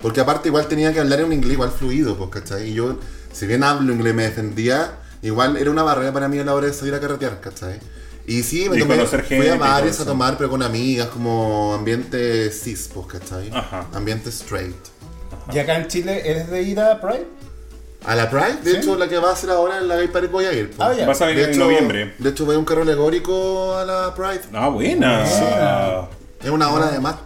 Porque 0.00 0.20
aparte 0.20 0.48
igual 0.48 0.66
tenía 0.66 0.92
que 0.92 1.00
hablar 1.00 1.20
en 1.20 1.26
un 1.26 1.32
inglés 1.34 1.54
igual 1.54 1.70
fluido, 1.70 2.16
pues, 2.16 2.30
¿cachai? 2.30 2.70
Y 2.70 2.74
yo, 2.74 2.98
si 3.32 3.46
bien 3.46 3.62
hablo 3.62 3.92
inglés 3.92 4.14
me 4.14 4.24
defendía, 4.24 4.98
igual 5.26 5.56
era 5.56 5.70
una 5.70 5.82
barrera 5.82 6.12
para 6.12 6.28
mí 6.28 6.38
a 6.38 6.44
la 6.44 6.54
hora 6.54 6.66
de 6.66 6.72
salir 6.72 6.94
a 6.94 7.00
carretear, 7.00 7.40
¿cachai? 7.40 7.78
Y 8.26 8.42
sí, 8.42 8.68
me 8.70 8.76
Y 8.76 8.80
tomé, 8.80 8.96
conocer 8.96 9.24
fui 9.24 9.46
a 9.48 9.56
bares 9.56 10.00
a 10.00 10.04
tomar, 10.06 10.36
pero 10.38 10.48
con 10.48 10.62
amigas, 10.62 11.08
como 11.08 11.74
ambiente 11.74 12.50
cis, 12.50 12.88
pues, 12.92 13.06
¿cachai? 13.06 13.50
Ajá. 13.52 13.86
Ambiente 13.92 14.30
straight. 14.30 14.74
¿Y 15.52 15.58
acá 15.58 15.76
en 15.76 15.88
Chile 15.88 16.22
eres 16.24 16.48
de 16.50 16.62
ir 16.62 16.80
a 16.80 17.00
Pride? 17.00 17.26
A 18.06 18.14
la 18.14 18.30
Pride, 18.30 18.56
de 18.62 18.70
Sí. 18.70 18.76
hecho, 18.78 18.96
la 18.96 19.08
que 19.08 19.18
va 19.18 19.30
a 19.30 19.32
hacer 19.32 19.50
ahora 19.50 19.78
en 19.78 19.88
la 19.88 19.96
Gay 19.96 20.08
Parade 20.08 20.28
voy 20.32 20.44
a 20.46 20.52
ir. 20.52 20.70
pues. 20.70 20.88
Ah, 20.88 20.94
ya. 20.94 21.06
Vas 21.06 21.20
a 21.20 21.26
venir 21.26 21.40
De 21.42 21.48
en 21.48 21.54
hecho, 21.56 21.64
noviembre. 21.64 22.14
De 22.18 22.30
hecho, 22.30 22.44
voy 22.46 22.56
a 22.56 22.58
un 22.58 22.64
carro 22.64 22.82
alegórico 22.82 23.76
a 23.76 23.84
la 23.84 24.14
Pride. 24.14 24.42
Ah, 24.54 24.68
buena. 24.68 25.24
Es 26.42 26.50
una 26.50 26.70
hora 26.70 26.90
de 26.90 27.00
más. 27.00 27.16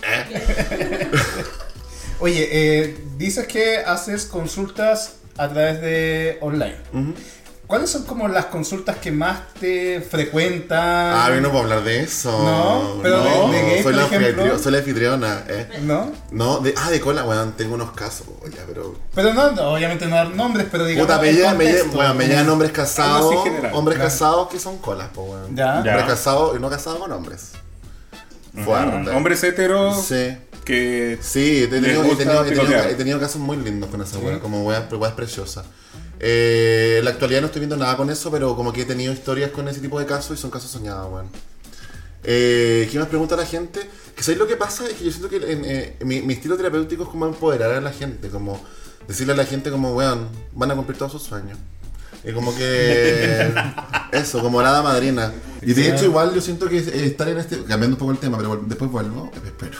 Oye, 2.20 2.48
eh, 2.50 2.98
dices 3.16 3.46
que 3.46 3.78
haces 3.78 4.26
consultas 4.26 5.16
a 5.36 5.48
través 5.48 5.80
de 5.80 6.38
online. 6.40 6.76
¿Cuáles 7.68 7.90
son 7.90 8.04
como 8.04 8.26
las 8.28 8.46
consultas 8.46 8.96
que 8.96 9.12
más 9.12 9.52
te 9.60 10.00
frecuentan? 10.00 10.78
Ah, 10.80 11.28
no 11.40 11.50
puedo 11.50 11.64
hablar 11.64 11.84
de 11.84 12.00
eso. 12.00 12.30
No, 12.32 13.02
pero 13.02 13.18
No, 13.22 13.52
de- 13.52 13.58
de 13.58 13.62
gay, 13.62 13.74
soy, 13.74 13.82
por 13.82 13.94
la 13.94 14.06
ejemplo. 14.06 14.26
anfitriona, 14.28 14.58
soy 14.58 14.72
la 14.72 14.78
anfitriona. 14.78 15.44
Eh. 15.48 15.80
¿No? 15.82 16.12
No, 16.30 16.58
de, 16.60 16.72
ah, 16.78 16.90
de 16.90 16.98
cola, 17.00 17.24
weón, 17.24 17.52
tengo 17.52 17.74
unos 17.74 17.92
casos, 17.92 18.26
ya, 18.56 18.62
pero... 18.66 18.96
Pero 19.14 19.34
no, 19.34 19.50
no, 19.52 19.62
obviamente 19.74 20.06
no 20.06 20.16
dar 20.16 20.30
nombres, 20.30 20.66
pero 20.70 20.86
digamos. 20.86 21.06
Puta, 21.06 21.20
me 21.20 21.30
llegan, 21.32 21.58
bueno, 21.92 22.14
me 22.14 22.26
llegan 22.26 22.48
hombres 22.48 22.72
casados, 22.72 23.44
general. 23.44 23.72
hombres 23.74 23.96
Claro. 23.98 24.10
casados 24.10 24.48
que 24.48 24.58
son 24.58 24.78
colas, 24.78 25.08
pues, 25.14 25.28
weón. 25.28 25.54
Ya. 25.54 25.76
Hombres 25.76 26.04
casados 26.06 26.56
y 26.56 26.60
no 26.60 26.70
casados 26.70 26.98
con 27.00 27.12
hombres. 27.12 27.52
Fuerte. 28.64 29.10
Hombres 29.10 29.44
heteros 29.44 30.04
Sí. 30.06 30.36
que. 30.64 31.18
Sí, 31.20 31.64
he 31.64 31.66
tenido, 31.68 32.02
he 32.04 32.16
tenido- 32.16 32.44
he 32.44 32.48
tenido- 32.50 32.82
he 32.84 32.94
tenido 32.94 33.20
casos 33.20 33.40
muy 33.40 33.56
lindos 33.58 33.90
con 33.90 34.00
esa 34.00 34.18
weá, 34.18 34.40
como 34.40 34.62
weas 34.64 34.90
weas 34.90 35.12
preciosas. 35.12 35.64
Eh, 36.20 36.96
en 36.98 37.04
la 37.04 37.12
actualidad 37.12 37.40
no 37.40 37.46
estoy 37.46 37.60
viendo 37.60 37.76
nada 37.76 37.96
con 37.96 38.10
eso, 38.10 38.30
pero 38.30 38.56
como 38.56 38.72
que 38.72 38.82
he 38.82 38.84
tenido 38.84 39.12
historias 39.12 39.50
con 39.50 39.68
ese 39.68 39.80
tipo 39.80 39.98
de 39.98 40.06
casos 40.06 40.38
y 40.38 40.40
son 40.40 40.50
casos 40.50 40.70
soñados, 40.70 41.12
weón. 41.12 41.28
Eh, 42.24 42.88
¿Qué 42.90 42.98
más 42.98 43.08
pregunta 43.08 43.36
la 43.36 43.46
gente? 43.46 43.88
Que 44.16 44.22
¿sabéis 44.22 44.40
lo 44.40 44.46
que 44.46 44.56
pasa? 44.56 44.86
Es 44.86 44.94
que 44.94 45.04
yo 45.04 45.10
siento 45.12 45.28
que 45.28 45.36
en, 45.36 45.64
eh, 45.64 45.96
mi, 46.04 46.22
mi 46.22 46.34
estilo 46.34 46.56
terapéutico 46.56 47.04
es 47.04 47.08
como 47.08 47.26
empoderar 47.26 47.72
a 47.72 47.80
la 47.80 47.92
gente, 47.92 48.28
como 48.28 48.60
decirle 49.06 49.32
a 49.32 49.36
la 49.36 49.44
gente 49.44 49.70
como, 49.70 49.94
weón, 49.94 50.28
van 50.52 50.70
a 50.70 50.74
cumplir 50.74 50.98
todos 50.98 51.12
sus 51.12 51.22
sueños. 51.22 51.58
Y 52.24 52.32
como 52.32 52.54
que 52.54 53.52
eso, 54.12 54.40
como 54.40 54.60
la 54.60 54.70
hada 54.70 54.82
madrina. 54.82 55.32
Y 55.62 55.72
de 55.72 55.90
hecho 55.90 56.04
igual 56.04 56.34
yo 56.34 56.40
siento 56.40 56.68
que 56.68 56.78
estar 56.78 57.28
en 57.28 57.38
este, 57.38 57.58
cambiando 57.58 57.94
un 57.94 57.98
poco 57.98 58.10
el 58.12 58.18
tema, 58.18 58.36
pero 58.36 58.62
después 58.66 58.90
vuelvo, 58.90 59.30
eh, 59.34 59.40
espero. 59.46 59.78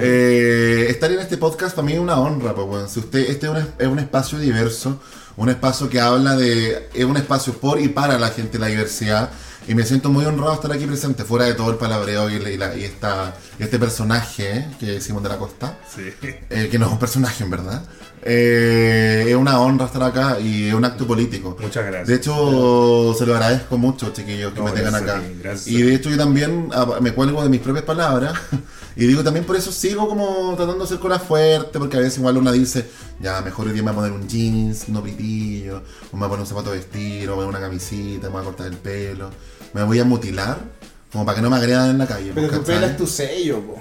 Eh, 0.00 0.86
estar 0.88 1.10
en 1.10 1.18
este 1.18 1.36
podcast 1.36 1.74
para 1.74 1.86
mí 1.86 1.94
es 1.94 1.98
una 1.98 2.18
honra, 2.18 2.54
pues 2.54 2.66
bueno. 2.66 2.88
Si 2.88 3.00
usted, 3.00 3.30
este 3.30 3.46
es 3.46 3.52
un, 3.52 3.58
es 3.78 3.86
un 3.86 3.98
espacio 3.98 4.38
diverso, 4.38 5.00
un 5.36 5.48
espacio 5.48 5.88
que 5.88 6.00
habla 6.00 6.34
de, 6.36 6.88
es 6.94 7.04
un 7.04 7.16
espacio 7.16 7.52
por 7.58 7.80
y 7.80 7.88
para 7.88 8.18
la 8.18 8.28
gente, 8.30 8.58
la 8.58 8.66
diversidad. 8.68 9.30
Y 9.68 9.74
me 9.74 9.84
siento 9.84 10.10
muy 10.10 10.24
honrado 10.24 10.50
de 10.50 10.54
estar 10.56 10.72
aquí 10.72 10.86
presente, 10.86 11.24
fuera 11.24 11.44
de 11.46 11.54
todo 11.54 11.70
el 11.70 11.76
palabreo 11.76 12.30
y, 12.30 12.38
la- 12.38 12.50
y 12.50 12.56
la- 12.56 12.76
y 12.76 12.84
esta, 12.84 13.34
este 13.58 13.78
personaje 13.80 14.66
que 14.78 14.86
decimos 14.86 15.22
de 15.24 15.28
la 15.28 15.38
costa 15.38 15.76
Sí. 15.94 16.02
eh, 16.22 16.68
que 16.70 16.78
no 16.78 16.86
es 16.86 16.92
un 16.92 16.98
personaje 17.00 17.42
en 17.42 17.50
verdad. 17.50 17.82
Eh, 18.28 19.26
es 19.28 19.36
una 19.36 19.60
honra 19.60 19.86
estar 19.86 20.02
acá 20.02 20.40
y 20.40 20.68
es 20.68 20.74
un 20.74 20.84
acto 20.84 21.06
político. 21.06 21.56
Muchas 21.60 21.86
gracias. 21.86 22.08
De 22.08 22.14
hecho, 22.16 23.14
se 23.16 23.24
lo 23.24 23.34
agradezco 23.34 23.78
mucho, 23.78 24.12
chiquillos, 24.12 24.52
que 24.52 24.58
No, 24.58 24.66
me 24.66 24.72
tengan 24.72 24.92
gracias 24.94 25.60
acá. 25.60 25.64
ti, 25.64 25.76
Y 25.76 25.82
de 25.82 25.94
hecho, 25.94 26.10
yo 26.10 26.16
también 26.16 26.68
ah, 26.72 26.98
me 27.00 27.12
cuelgo 27.12 27.42
de 27.42 27.48
mis 27.48 27.60
propias 27.60 27.84
palabras. 27.84 28.34
Y 28.98 29.06
digo 29.06 29.22
también 29.22 29.44
por 29.44 29.56
eso 29.56 29.70
sigo 29.72 30.08
como 30.08 30.54
tratando 30.56 30.84
de 30.84 30.88
ser 30.88 30.98
cola 30.98 31.18
fuerte, 31.18 31.78
porque 31.78 31.98
a 31.98 32.00
veces 32.00 32.16
igual 32.16 32.38
una 32.38 32.50
dice, 32.50 32.88
ya, 33.20 33.42
mejor 33.42 33.66
hoy 33.66 33.74
día 33.74 33.82
me 33.82 33.92
voy 33.92 34.06
a 34.06 34.08
poner 34.08 34.22
un 34.22 34.26
jeans, 34.26 34.88
no 34.88 35.02
pitillo, 35.02 35.82
o 36.10 36.16
me 36.16 36.20
voy 36.20 36.26
a 36.26 36.28
poner 36.30 36.40
un 36.40 36.46
zapato 36.46 36.70
de 36.70 36.78
vestir, 36.78 37.28
o 37.28 37.32
me 37.32 37.36
voy 37.36 37.44
a 37.44 37.46
poner 37.46 37.60
una 37.60 37.60
camisita, 37.60 38.28
me 38.28 38.32
voy 38.32 38.40
a 38.40 38.44
cortar 38.44 38.68
el 38.68 38.78
pelo, 38.78 39.30
me 39.74 39.82
voy 39.82 39.98
a 39.98 40.04
mutilar, 40.04 40.60
como 41.12 41.26
para 41.26 41.36
que 41.36 41.42
no 41.42 41.50
me 41.50 41.56
agredan 41.56 41.90
en 41.90 41.98
la 41.98 42.06
calle. 42.06 42.32
Pero 42.34 42.48
tu 42.48 42.62
pelo 42.62 42.86
es 42.86 42.96
tu 42.96 43.06
sello, 43.06 43.60
po. 43.60 43.78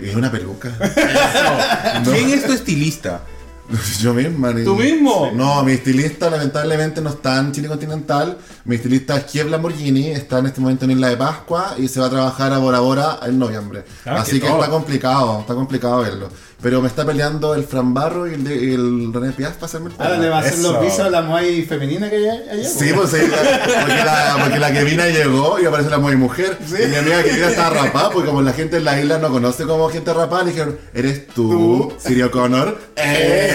Es 0.00 0.16
una 0.16 0.30
peluca. 0.32 0.72
¿Quién 2.04 2.30
es 2.30 2.46
tu 2.46 2.52
estilista? 2.54 3.20
Yo 4.00 4.12
misma. 4.14 4.52
ni- 4.52 4.64
¿Tú 4.64 4.76
mismo? 4.76 5.30
No, 5.34 5.62
mi 5.64 5.72
estilista 5.72 6.28
lamentablemente 6.30 7.00
no 7.00 7.10
está 7.10 7.38
en 7.38 7.52
Chile 7.52 7.68
continental. 7.68 8.36
Mi 8.64 8.76
estilista 8.76 9.16
es 9.16 9.24
Kiev 9.24 9.48
Lamborghini, 9.48 10.08
está 10.10 10.38
en 10.38 10.46
este 10.46 10.60
momento 10.60 10.84
en 10.84 10.92
Isla 10.92 11.08
de 11.08 11.16
Pascua 11.16 11.74
y 11.78 11.88
se 11.88 12.00
va 12.00 12.06
a 12.06 12.10
trabajar 12.10 12.52
a 12.52 12.58
Bora 12.58 12.80
Bora 12.80 13.20
en 13.26 13.38
noviembre. 13.38 13.84
Ah, 14.06 14.20
Así 14.20 14.40
que 14.40 14.46
top. 14.46 14.58
está 14.60 14.70
complicado, 14.70 15.40
está 15.40 15.54
complicado 15.54 16.00
verlo. 16.00 16.28
Pero 16.62 16.80
me 16.80 16.88
está 16.88 17.04
peleando 17.04 17.54
el 17.54 17.64
Fran 17.64 17.92
Barro 17.92 18.26
y 18.26 18.34
el, 18.34 18.44
de- 18.44 18.56
y 18.56 18.72
el 18.74 19.12
René 19.12 19.32
Piaz 19.32 19.52
para 19.54 19.66
hacerme 19.66 19.90
el 19.90 19.96
pelo. 19.96 20.08
Ahora 20.08 20.20
le 20.22 20.28
va 20.30 20.36
a 20.36 20.40
hacer 20.40 20.54
Eso. 20.54 20.72
los 20.72 20.80
visos 20.82 21.00
a 21.00 21.10
la 21.10 21.20
Moai 21.20 21.62
femenina 21.66 22.08
que 22.08 22.16
hay 22.16 22.26
allá. 22.26 22.66
Sí, 22.66 22.90
po. 22.94 23.00
pues 23.02 23.10
sí, 23.10 23.18
porque, 23.28 23.94
la, 24.04 24.36
porque 24.42 24.58
la 24.58 24.72
Kevina 24.72 25.06
llegó 25.08 25.58
y 25.60 25.66
aparece 25.66 25.90
la 25.90 25.98
muy 25.98 26.16
mujer. 26.16 26.56
Y 26.66 26.86
mi 26.88 26.96
amiga 26.96 27.22
Kevina 27.22 27.48
estaba 27.50 27.68
rapada, 27.84 28.10
porque 28.10 28.28
como 28.30 28.40
la 28.40 28.54
gente 28.54 28.78
en 28.78 28.84
la 28.84 28.98
isla 28.98 29.18
no 29.18 29.28
conoce 29.30 29.64
como 29.64 29.90
gente 29.90 30.14
rapada, 30.14 30.44
le 30.44 30.52
dijeron, 30.52 30.78
¿eres 30.94 31.26
tú, 31.26 31.50
Tú. 31.50 31.92
Sirio 31.98 32.30
Connor? 32.30 32.78
Eh. 32.96 33.53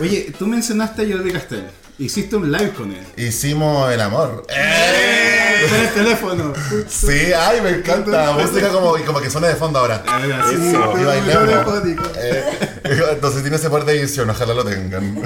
Oye, 0.00 0.32
tú 0.38 0.46
mencionaste 0.46 1.02
a 1.02 1.16
Jordi 1.16 1.32
Castell. 1.32 1.66
Hiciste 1.98 2.36
un 2.36 2.52
live 2.52 2.72
con 2.72 2.92
él. 2.92 3.04
Hicimos 3.16 3.92
el 3.92 4.00
amor. 4.00 4.46
Con 4.46 5.80
el 5.80 5.88
teléfono. 5.92 6.52
Sí, 6.88 7.32
ay, 7.36 7.60
me 7.60 7.70
encanta. 7.70 8.32
Música 8.32 8.68
como, 8.68 8.94
como 9.04 9.20
que 9.20 9.28
suena 9.28 9.48
de 9.48 9.56
fondo 9.56 9.80
ahora. 9.80 10.04
Sí, 10.48 10.54
Eso. 10.54 10.92
fue 10.92 11.00
Y 11.00 11.20
telefónico. 11.22 12.04
Eh, 12.16 12.44
entonces 13.12 13.42
tiene 13.42 13.56
ese 13.56 13.68
poder 13.68 13.84
de 13.84 13.98
edición, 13.98 14.30
ojalá 14.30 14.54
lo 14.54 14.64
tengan. 14.64 15.20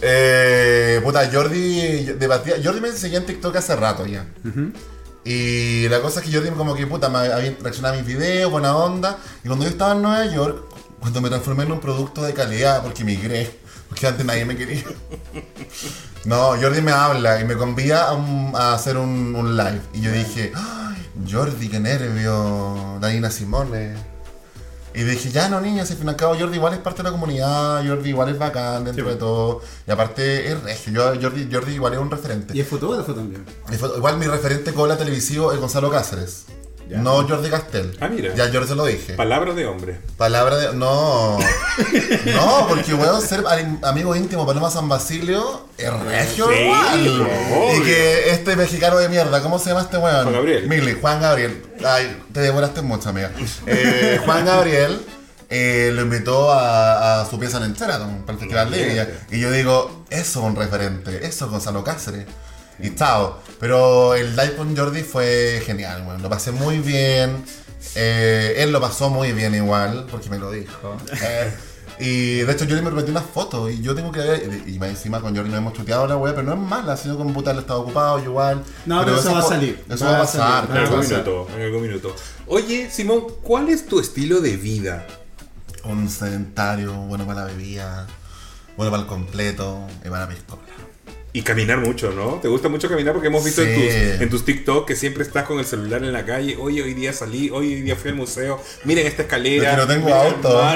Eh, 0.00 1.00
puta, 1.04 1.28
Jordi 1.30 2.04
debatía. 2.18 2.54
Jordi 2.64 2.80
me 2.80 2.92
seguía 2.92 3.18
en 3.18 3.26
TikTok 3.26 3.54
hace 3.56 3.76
rato 3.76 4.06
ya. 4.06 4.24
Y 5.22 5.86
la 5.88 6.00
cosa 6.00 6.20
es 6.20 6.26
que 6.26 6.32
Jordi 6.34 6.48
como 6.50 6.74
que 6.74 6.86
puta 6.86 7.10
me 7.10 7.18
había 7.18 7.54
reaccionado 7.60 7.94
a 7.94 7.98
mis 7.98 8.06
videos, 8.06 8.50
buena 8.50 8.74
onda. 8.74 9.18
Y 9.44 9.48
cuando 9.48 9.66
yo 9.66 9.70
estaba 9.70 9.92
en 9.92 10.00
Nueva 10.02 10.24
York, 10.24 10.64
cuando 11.00 11.20
me 11.20 11.28
transformé 11.28 11.64
en 11.64 11.72
un 11.72 11.80
producto 11.80 12.22
de 12.22 12.32
calidad 12.34 12.82
porque 12.82 13.04
migré, 13.04 13.58
porque 13.88 14.06
antes 14.06 14.24
nadie 14.24 14.44
me 14.44 14.56
quería. 14.56 14.84
No, 16.24 16.50
Jordi 16.60 16.82
me 16.82 16.92
habla 16.92 17.40
y 17.40 17.44
me 17.44 17.56
convida 17.56 18.08
a, 18.08 18.12
un- 18.12 18.52
a 18.54 18.74
hacer 18.74 18.96
un, 18.98 19.34
un 19.34 19.56
live. 19.56 19.80
Y 19.94 20.00
yo 20.02 20.12
dije, 20.12 20.52
¡Ay, 20.54 20.96
Jordi, 21.30 21.68
qué 21.68 21.80
nervio, 21.80 22.98
Dana 23.00 23.30
Simone. 23.30 23.94
Y 24.92 25.02
dije, 25.04 25.30
ya 25.30 25.48
no, 25.48 25.60
niña, 25.60 25.86
si 25.86 25.92
al 25.92 25.98
fin 25.98 26.08
y 26.08 26.10
al 26.10 26.16
cabo 26.16 26.36
Jordi 26.38 26.56
igual 26.56 26.74
es 26.74 26.80
parte 26.80 26.98
de 26.98 27.04
la 27.04 27.12
comunidad, 27.12 27.86
Jordi 27.86 28.08
igual 28.10 28.28
es 28.28 28.38
bacán 28.38 28.84
dentro 28.84 29.08
de 29.08 29.14
todo. 29.16 29.62
Y 29.86 29.90
aparte 29.92 30.50
es 30.52 30.62
regio, 30.62 30.92
yo, 31.14 31.20
Jordi, 31.22 31.48
Jordi 31.50 31.72
igual 31.74 31.92
es 31.94 32.00
un 32.00 32.10
referente. 32.10 32.56
Y 32.56 32.60
es 32.60 32.66
fotógrafo 32.68 33.14
también. 33.14 33.44
Y 33.72 33.76
fue- 33.76 33.96
Igual 33.96 34.18
mi 34.18 34.26
referente 34.26 34.74
cola 34.74 34.98
televisivo 34.98 35.52
es 35.52 35.60
Gonzalo 35.60 35.90
Cáceres. 35.90 36.46
Ya. 36.90 36.98
No 36.98 37.26
Jordi 37.28 37.48
Castel. 37.50 37.96
Ah, 38.00 38.08
mira. 38.08 38.34
Ya 38.34 38.50
Jordi 38.52 38.66
se 38.68 38.74
lo 38.74 38.84
dije. 38.84 39.14
Palabras 39.14 39.54
de 39.54 39.64
hombre. 39.66 40.00
Palabra 40.16 40.56
de. 40.56 40.72
No. 40.74 41.38
No, 42.34 42.66
porque 42.68 42.94
weón, 42.94 43.22
ser 43.22 43.44
am- 43.46 43.78
amigo 43.82 44.14
íntimo 44.16 44.44
Paloma 44.46 44.70
San 44.70 44.88
Basilio 44.88 45.66
es 45.78 45.92
regio. 45.92 46.48
Sí, 46.48 46.54
igual. 46.64 47.76
Y 47.76 47.82
que 47.82 48.30
este 48.30 48.56
mexicano 48.56 48.98
de 48.98 49.08
mierda, 49.08 49.40
¿cómo 49.42 49.58
se 49.58 49.70
llama 49.70 49.82
este 49.82 49.96
weón? 49.98 50.22
Juan 50.24 50.34
Gabriel. 50.34 50.68
Mili, 50.68 50.96
Juan 51.00 51.20
Gabriel. 51.20 51.62
Ay, 51.84 52.22
te 52.32 52.40
demoraste 52.40 52.82
mucho, 52.82 53.08
amiga. 53.08 53.30
Eh, 53.66 54.20
Juan 54.24 54.44
Gabriel 54.44 55.00
eh, 55.48 55.90
lo 55.94 56.02
invitó 56.02 56.50
a, 56.52 57.22
a 57.22 57.26
su 57.30 57.38
pieza 57.38 57.64
en 57.64 57.72
Sheraton 57.74 58.22
para 58.22 58.32
el 58.34 58.38
Festival 58.38 58.70
de. 58.70 59.14
Y 59.30 59.40
yo 59.40 59.50
digo, 59.50 60.04
eso 60.10 60.40
es 60.40 60.46
un 60.46 60.56
referente, 60.56 61.24
eso 61.26 61.44
es 61.46 61.50
Gonzalo 61.50 61.82
Cáceres. 61.84 62.26
Y 62.82 62.94
chao. 62.94 63.38
Pero 63.58 64.14
el 64.14 64.34
live 64.36 64.56
con 64.56 64.76
Jordi 64.76 65.02
fue 65.02 65.62
genial, 65.64 66.04
weón. 66.06 66.22
Lo 66.22 66.28
pasé 66.30 66.50
muy 66.52 66.78
bien. 66.78 67.44
Eh, 67.94 68.54
él 68.58 68.72
lo 68.72 68.80
pasó 68.80 69.10
muy 69.10 69.32
bien 69.32 69.54
igual, 69.54 70.06
porque 70.10 70.30
me 70.30 70.38
lo 70.38 70.50
dijo. 70.50 70.96
Eh, 71.22 71.52
y 72.02 72.36
de 72.38 72.52
hecho 72.52 72.64
Jordi 72.64 72.80
me 72.80 72.86
prometió 72.88 73.10
unas 73.10 73.26
fotos 73.26 73.70
y 73.70 73.82
yo 73.82 73.94
tengo 73.94 74.10
que 74.10 74.20
ver, 74.20 74.62
y 74.66 74.82
encima 74.82 75.20
con 75.20 75.36
Jordi 75.36 75.50
nos 75.50 75.58
hemos 75.58 75.74
chuteado 75.74 76.06
la 76.06 76.16
wea, 76.16 76.34
pero 76.34 76.46
no 76.46 76.54
es 76.54 76.58
mala, 76.70 76.96
sino 76.96 77.18
con 77.18 77.30
puta 77.34 77.50
él 77.50 77.58
estaba 77.58 77.80
ocupado, 77.80 78.18
igual. 78.24 78.62
No, 78.86 79.04
pero 79.04 79.18
eso 79.18 79.32
va 79.34 79.40
a 79.40 79.42
salir. 79.42 79.84
Eso 79.86 80.06
Va 80.06 80.12
va 80.12 80.22
a 80.22 80.26
salir. 80.26 80.46
pasar. 80.46 80.70
En 80.70 80.76
algún 80.78 81.00
minuto, 81.00 81.48
en 81.54 81.62
algún 81.62 81.82
minuto. 81.82 82.16
Oye, 82.46 82.90
Simón, 82.90 83.24
¿cuál 83.42 83.68
es 83.68 83.84
tu 83.86 84.00
estilo 84.00 84.40
de 84.40 84.56
vida? 84.56 85.06
Un 85.84 86.08
sedentario, 86.08 86.94
bueno 86.94 87.26
para 87.26 87.40
la 87.42 87.46
bebida, 87.48 88.06
bueno 88.78 88.90
para 88.90 89.02
el 89.02 89.08
completo 89.08 89.86
y 90.02 90.08
para 90.08 90.20
la 90.20 90.28
pistola. 90.30 90.59
Y 91.32 91.42
caminar 91.42 91.78
mucho, 91.78 92.10
¿no? 92.10 92.40
¿Te 92.42 92.48
gusta 92.48 92.68
mucho 92.68 92.88
caminar? 92.88 93.12
Porque 93.12 93.28
hemos 93.28 93.44
visto 93.44 93.62
en, 93.62 93.68
Sí. 93.74 93.82
tus, 93.82 94.20
en 94.22 94.30
tus 94.30 94.44
TikTok 94.44 94.86
que 94.86 94.96
siempre 94.96 95.22
estás 95.22 95.44
con 95.44 95.60
el 95.60 95.64
celular 95.64 96.02
en 96.02 96.12
la 96.12 96.24
calle. 96.26 96.56
Oye, 96.58 96.82
hoy 96.82 96.92
día 96.94 97.12
salí, 97.12 97.50
hoy, 97.50 97.74
hoy 97.74 97.82
día 97.82 97.94
fui 97.94 98.10
al 98.10 98.16
museo. 98.16 98.60
Miren 98.84 99.06
esta 99.06 99.22
escalera. 99.22 99.76
No 99.76 99.86
tengo 99.86 100.12
auto. 100.12 100.60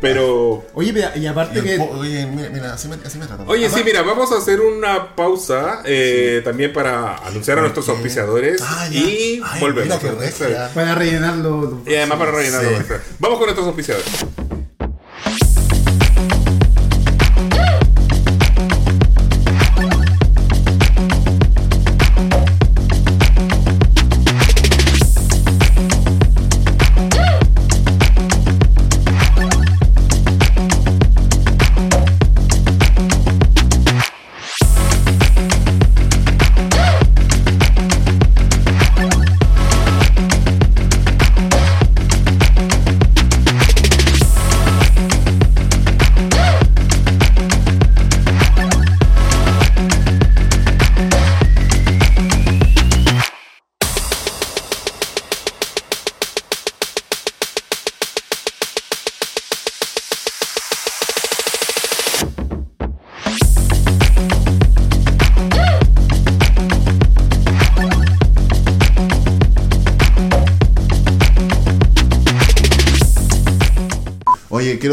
Pero... 0.00 0.66
Oye, 0.74 0.92
pero- 0.92 1.08
y 1.16 1.26
aparte 1.26 1.62
que. 1.62 1.76
po- 1.78 1.88
oye, 1.98 2.26
mira, 2.26 2.50
mira, 2.50 2.74
así 2.74 2.88
me, 2.88 2.96
así 3.06 3.16
me 3.16 3.26
tratan. 3.26 3.48
Oye, 3.48 3.70
sí, 3.70 3.80
mira, 3.82 4.02
vamos 4.02 4.30
a 4.32 4.36
hacer 4.36 4.60
una 4.60 5.14
pausa 5.16 5.80
eh, 5.86 6.42
también 6.44 6.74
para 6.74 7.16
anunciar 7.18 7.58
a 7.58 7.62
nuestros 7.62 7.88
auspiciadores 7.88 8.60
Ah, 8.62 8.86
ya. 8.90 8.98
y 9.00 9.40
volvemos. 9.60 9.84
Mira 9.84 9.98
qué 9.98 10.10
regia. 10.10 10.68
Para 10.74 10.94
rellenarlo. 10.94 11.80
Y 11.86 11.94
además 11.94 12.18
para 12.18 12.32
rellenarlo. 12.32 12.70
Sí. 12.80 12.84
Vamos 13.18 13.38
con 13.38 13.46
nuestros 13.46 13.66
auspiciadores. 13.66 14.26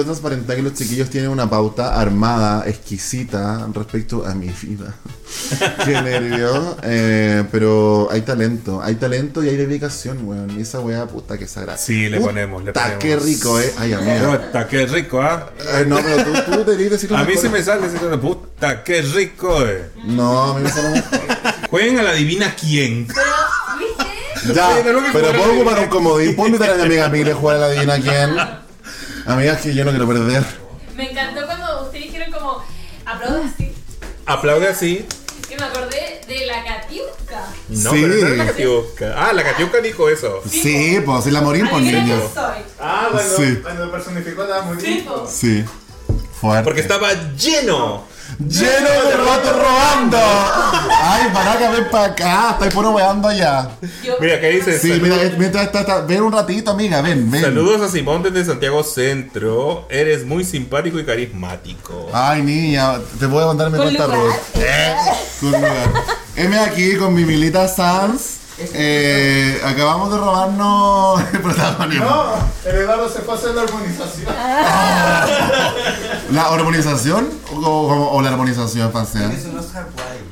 Quiero 0.02 0.14
transparentar 0.14 0.56
que 0.56 0.62
los 0.64 0.74
chiquillos 0.74 1.10
tienen 1.10 1.30
una 1.30 1.49
pauta 1.49 1.99
armada, 1.99 2.68
exquisita 2.68 3.68
respecto 3.74 4.26
a 4.26 4.34
mi 4.34 4.47
vida. 4.47 4.95
Qué 5.86 6.02
nervio. 6.02 6.78
Eh, 6.84 7.43
pero 7.52 8.10
hay 8.12 8.22
talento, 8.22 8.82
hay 8.82 8.95
talento 8.95 9.43
y 9.43 9.49
hay 9.49 9.58
dedicación, 9.58 10.28
weón. 10.28 10.58
Y 10.58 10.62
esa 10.62 10.80
weá, 10.80 11.06
puta 11.06 11.38
que 11.38 11.47
sagrada. 11.47 11.78
Sí, 11.78 12.10
le 12.10 12.20
ponemos, 12.20 12.64
le 12.64 12.74
ponemos. 12.74 12.99
qué 12.99 13.16
rico, 13.16 13.60
eh. 13.60 13.74
Ay, 13.78 13.93
amiga. 13.93 14.39
Puta, 14.39 14.68
qué 14.68 14.86
rico, 14.88 15.22
¿ah? 15.22 15.52
Eh, 15.60 15.86
no, 15.88 15.97
pero 15.97 16.24
tú, 16.24 16.52
tú 16.52 16.58
deberías 16.66 16.91
decirlo 16.91 17.18
A 17.18 17.24
mí 17.24 17.38
se 17.38 17.49
me 17.49 17.62
sale 17.62 17.88
ese 17.88 17.99
puta, 18.18 18.84
qué 18.84 19.02
rico, 19.02 19.66
eh. 19.66 19.89
No, 20.06 20.52
a 20.52 20.58
mí 20.58 20.64
me 20.64 20.70
sale 20.70 20.89
mejor. 20.89 21.20
Jueguen 21.70 21.99
a 21.99 22.04
la 22.04 22.14
divina 22.14 22.56
quién. 22.60 23.08
Pero, 23.08 23.22
¿viste? 23.80 24.54
Ya, 24.54 24.82
pero 24.84 24.99
puedo 25.12 25.54
ocupar 25.54 25.80
un 25.80 25.89
comodín. 25.89 26.36
Puedo 26.36 26.47
invitar 26.47 26.72
a 26.72 26.76
mi 26.76 26.84
amiga 26.84 27.10
Mire 27.10 27.32
a 27.32 27.36
jugar 27.36 27.58
a 27.58 27.60
la 27.60 27.70
divina 27.70 27.99
quién. 27.99 28.70
Amigas 29.26 29.61
que 29.61 29.74
yo 29.74 29.84
no 29.86 29.91
quiero 29.91 30.07
perder. 30.07 30.43
Me 30.95 31.11
encantó 31.11 31.45
cuando 31.45 31.84
ustedes 31.84 32.05
dijeron 32.05 32.32
como, 32.32 32.63
aplauda 33.05 33.41
así. 33.45 33.72
Aplaude 34.26 34.67
así. 34.67 35.05
Que 35.47 35.57
me 35.57 35.63
acordé 35.65 36.22
de 36.28 36.45
la 36.45 36.63
Katiuska. 36.63 37.45
No, 37.69 37.91
Sí. 37.91 37.97
pero 38.01 38.07
no 38.07 38.28
es 38.28 38.38
la 38.38 38.45
Catiusca. 38.45 39.13
Ah, 39.17 39.34
la 39.34 39.43
Catiusca 39.43 39.80
dijo 39.80 40.09
eso. 40.09 40.41
Sí, 40.49 40.99
pues, 41.05 41.24
si 41.26 41.32
la 41.32 41.41
morí, 41.41 41.59
pues 41.61 41.74
Adivinen 41.74 42.05
niño. 42.07 42.22
Ah, 42.80 43.09
cuando, 43.11 43.38
Sí. 43.38 43.55
cuando 43.61 43.91
personificó 43.91 44.43
la 44.43 44.63
Sí, 44.80 45.05
po. 45.07 45.28
Sí. 45.30 45.65
Fuerte. 46.39 46.63
Porque 46.63 46.82
estaba 46.82 47.11
lleno. 47.36 48.03
Lleno 48.40 48.90
de 48.90 49.18
rotos 49.18 49.56
robando. 49.56 50.18
Ay, 51.04 51.24
Baraca, 51.34 51.72
ven 51.72 51.88
para 51.92 52.06
acá. 52.06 52.50
Estoy 52.52 52.70
puro 52.70 52.92
weando 52.92 53.28
allá. 53.28 53.70
Mira, 54.20 54.40
¿qué 54.40 54.50
dice? 54.52 54.80
Sí, 54.80 55.00
mira, 55.02 55.16
eh, 55.24 55.36
mientras 55.38 55.66
está, 55.66 55.82
está- 55.82 56.02
ven 56.02 56.22
un 56.24 56.32
ratito, 56.32 56.72
amiga, 56.72 57.02
ven, 57.02 57.30
ven. 57.30 57.42
Saludos 57.42 57.82
a 57.82 57.90
Simón 57.90 58.24
desde 58.24 58.46
Santiago 58.46 58.84
Centro. 58.84 59.88
Eres 59.90 60.26
muy 60.26 60.44
simpático 60.44 61.00
y 61.00 61.06
carismático. 61.06 62.10
Ay, 62.14 62.42
niña, 62.44 62.96
te 63.20 63.26
voy 63.26 63.44
a 63.44 63.48
mandar 63.48 63.70
mi 63.72 63.78
Con 63.78 63.86
cuenta 63.88 64.08
lugar. 64.08 64.20
Ruth. 64.22 64.36
Eh, 64.56 64.96
con 65.40 65.52
lugar. 65.52 65.90
M 66.36 66.60
aquí 66.60 66.96
con 66.98 67.14
mi 67.14 67.26
Milita 67.26 67.68
Sanz. 67.68 68.41
Eh, 68.74 69.62
acabamos 69.66 70.12
de 70.12 70.18
robarnos 70.18 71.22
el 71.34 71.39
protagonismo. 71.41 72.05
No, 72.05 72.34
el 72.70 72.76
Eduardo 72.78 73.09
se 73.09 73.20
fue 73.22 73.34
a 73.34 73.38
hacer 73.38 73.55
la 73.55 73.62
armonización. 73.64 74.28
¿La 76.32 76.49
hormonización 76.51 77.30
o, 77.53 77.57
o- 77.59 78.12
o 78.16 78.22
la 78.22 78.30
armonización 78.30 78.91
facial? 78.91 79.32
Es 79.32 79.45
un 79.45 79.57
Oscar 79.59 79.86
Wilde. 79.86 80.32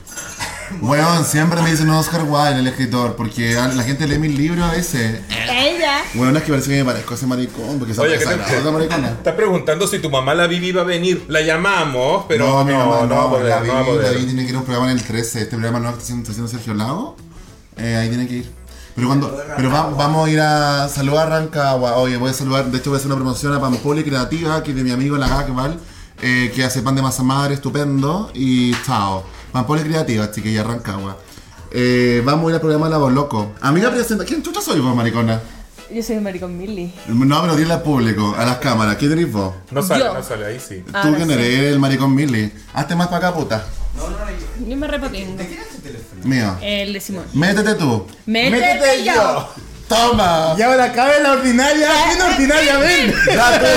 Bueno, 0.82 1.24
siempre 1.24 1.62
me 1.64 1.72
dicen 1.72 1.90
Oscar 1.90 2.24
Wilde, 2.28 2.60
el 2.60 2.68
escritor, 2.68 3.16
porque 3.16 3.54
la 3.56 3.84
gente 3.84 4.08
lee 4.08 4.20
mis 4.20 4.38
libros 4.38 4.70
a 4.70 4.72
veces. 4.72 5.22
Ella. 5.50 6.04
Bueno, 6.14 6.38
es 6.38 6.44
que 6.44 6.52
parece 6.52 6.70
que 6.70 6.78
me 6.78 6.86
parezco 6.86 7.14
a 7.16 7.18
ese 7.18 7.26
maricón, 7.26 7.80
porque 7.80 7.94
esa 7.94 8.04
Oye, 8.04 8.16
esa 8.16 8.30
¿qué 8.30 8.38
la 8.38 8.46
te- 8.46 8.58
otra 8.60 8.72
maricona. 8.72 9.08
Estás 9.10 9.34
preguntando 9.34 9.88
si 9.88 9.98
tu 10.00 10.10
mamá 10.12 10.36
la 10.36 10.46
Vivi 10.46 10.72
va 10.72 10.82
a 10.84 10.86
venir. 10.86 11.26
La 11.28 11.42
llamamos, 11.42 12.26
pero 12.28 12.46
no, 12.48 12.64
mi 12.66 12.72
no, 12.74 12.80
mamá 12.86 12.96
no, 12.98 13.02
la 13.02 13.06
no 13.08 13.16
va 13.16 13.24
a 13.80 13.84
vi- 13.84 13.90
poder. 13.90 14.12
la 14.12 14.18
vi 14.20 14.26
tiene 14.26 14.44
que 14.44 14.50
ir 14.52 14.56
a 14.56 14.60
un 14.60 14.66
programa 14.66 14.92
en 14.92 14.98
el 15.00 15.04
13, 15.04 15.42
este 15.42 15.58
programa 15.58 15.80
haciendo, 15.90 16.22
está 16.22 16.32
haciendo 16.32 16.48
Sergio 16.48 16.74
Lago. 16.76 17.16
Eh, 17.80 17.96
ahí 17.96 18.10
tiene 18.10 18.28
que 18.28 18.36
ir. 18.38 18.52
Pero 18.96 19.08
cuando, 19.08 19.42
pero 19.56 19.72
va- 19.72 19.90
vamos 19.92 20.28
a 20.28 20.32
ir 20.32 20.40
a 20.42 20.90
saludar 20.90 21.28
a 21.32 21.40
Rancagua. 21.40 21.96
Oye, 21.98 22.18
voy 22.18 22.32
a 22.32 22.34
saludar, 22.34 22.66
de 22.70 22.78
hecho 22.78 22.90
voy 22.90 22.98
a 22.98 23.00
hacer 23.00 23.08
una 23.08 23.16
promoción 23.16 23.54
a 23.54 23.60
Pampoli 23.62 24.04
Creativa, 24.04 24.62
que 24.64 24.72
es 24.72 24.76
de 24.78 24.84
mi 24.84 24.92
amigo 24.92 25.18
la 25.18 25.28
Gagval, 25.30 25.80
eh, 26.22 26.52
que 26.54 26.64
hace 26.66 26.82
pan 26.82 26.96
de 26.96 27.02
masa 27.02 27.24
madre 27.24 27.54
estupendo. 27.54 28.30
Y 28.34 28.74
chao. 28.86 29.24
Pampoli 29.54 29.84
Creativa, 29.84 30.30
chiquilla, 30.32 30.64
Rancagua. 30.64 31.18
Eh, 31.72 32.22
vamos 32.26 32.48
a 32.48 32.50
ir 32.50 32.56
al 32.56 32.62
programa 32.62 32.90
La 32.90 32.98
Voz 32.98 33.14
Loco. 33.14 33.54
Amiga, 33.62 33.90
presenta. 33.92 34.26
¿Quién 34.26 34.42
chucha 34.44 34.60
soy 34.62 34.80
vos, 34.80 34.96
maricona? 34.96 35.40
Yo 35.92 36.04
soy 36.04 36.20
Maricón 36.20 36.56
Millie. 36.58 36.92
No, 37.08 37.42
pero 37.42 37.56
dile 37.56 37.74
al 37.74 37.82
público, 37.82 38.36
a 38.38 38.46
las 38.46 38.58
cámaras. 38.58 38.96
¿Quién 38.98 39.12
eres 39.12 39.32
vos? 39.32 39.56
No 39.72 39.82
sale, 39.82 40.04
Yo. 40.06 40.14
no 40.14 40.24
sale, 40.24 40.46
ahí 40.46 40.60
sí. 40.60 40.84
¿Tú 40.86 40.96
Ahora 40.96 41.16
quién 41.16 41.28
sí. 41.30 41.34
eres? 41.34 41.60
El 41.74 41.80
maricón 41.80 42.14
Milly. 42.14 42.54
Hazte 42.74 42.96
más 42.96 43.08
para 43.08 43.30
acá, 43.30 43.38
puta. 43.38 43.66
No, 43.98 44.04
no, 44.10 44.18
no. 44.18 44.68
Yo 44.70 44.78
me 44.78 44.88
repotengo. 44.88 45.36
¿De 45.36 45.48
quién 45.48 45.60
es 45.62 45.70
tu 45.70 45.78
teléfono? 45.80 46.22
Mío. 46.24 46.56
El 46.62 46.94
de 46.94 47.00
Simón. 47.00 47.24
Métete 47.34 47.74
tú. 47.76 48.06
Métete 48.28 49.04
yo. 49.04 49.50
¡Toma! 49.88 50.54
Y 50.56 50.62
ahora 50.62 50.92
cabe 50.94 51.20
la 51.24 51.32
ordinaria, 51.32 51.90
bien 52.06 52.22
ordinariamente. 52.22 53.16
Ya 53.36 53.60
te 53.60 53.68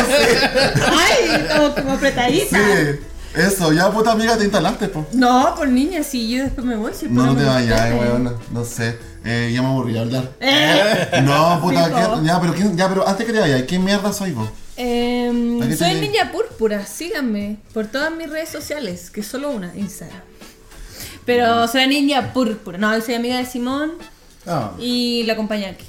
Ay, 0.87 1.47
como, 1.57 1.75
como 1.75 1.93
apretadita. 1.93 2.59
Sí. 2.59 3.01
Eso, 3.35 3.73
ya 3.73 3.91
puta 3.91 4.13
amiga 4.13 4.37
te 4.37 4.45
instalaste, 4.45 4.89
po. 4.89 5.07
No, 5.15 5.55
por 5.57 5.67
niña, 5.69 6.03
si 6.03 6.29
yo 6.31 6.43
después 6.45 6.67
me 6.67 6.77
voy. 6.77 6.93
Si 6.93 7.07
No, 7.07 7.25
no 7.25 7.35
después 7.35 7.65
te 7.65 7.71
vayas, 7.71 7.99
weón. 7.99 8.37
No 8.53 8.65
sé. 8.65 8.99
Eh, 9.25 9.51
ya 9.55 9.63
me 9.63 9.69
aburrí 9.69 9.93
de 9.93 10.01
hablar. 10.01 10.31
Eh, 10.41 11.21
No, 11.23 11.61
puta, 11.61 11.87
Sí, 11.87 11.93
¿qué- 11.95 12.07
po. 12.07 12.23
ya, 12.23 12.41
pero 12.41 12.55
¿quién- 12.55 12.77
ya, 12.77 12.89
pero 12.89 13.07
antes 13.09 13.27
que 13.27 13.33
te 13.33 13.41
vayas, 13.41 13.63
¿qué 13.63 13.79
mierda 13.79 14.13
soy 14.13 14.33
vos? 14.33 14.49
em, 14.77 15.63
¿A 15.63 15.67
te 15.69 15.77
soy 15.77 15.95
dedicas? 15.95 16.11
Ninja 16.11 16.33
Púrpura, 16.33 16.85
síganme 16.87 17.57
por 17.75 17.87
todas 17.87 18.11
mis 18.13 18.29
redes 18.31 18.49
sociales, 18.49 19.11
que 19.11 19.21
es 19.21 19.27
solo 19.27 19.51
una, 19.51 19.73
Instagram. 19.77 20.21
Pero 21.25 21.69
soy 21.69 21.87
Ninja 21.87 22.33
Púrpura. 22.33 22.79
No, 22.79 23.01
soy 23.01 23.15
amiga 23.15 23.39
de 23.39 23.47
Simón 23.47 23.93
No. 24.47 24.73
y 24.79 25.23
la 25.25 25.35
acompaña 25.35 25.69
aquí. 25.71 25.85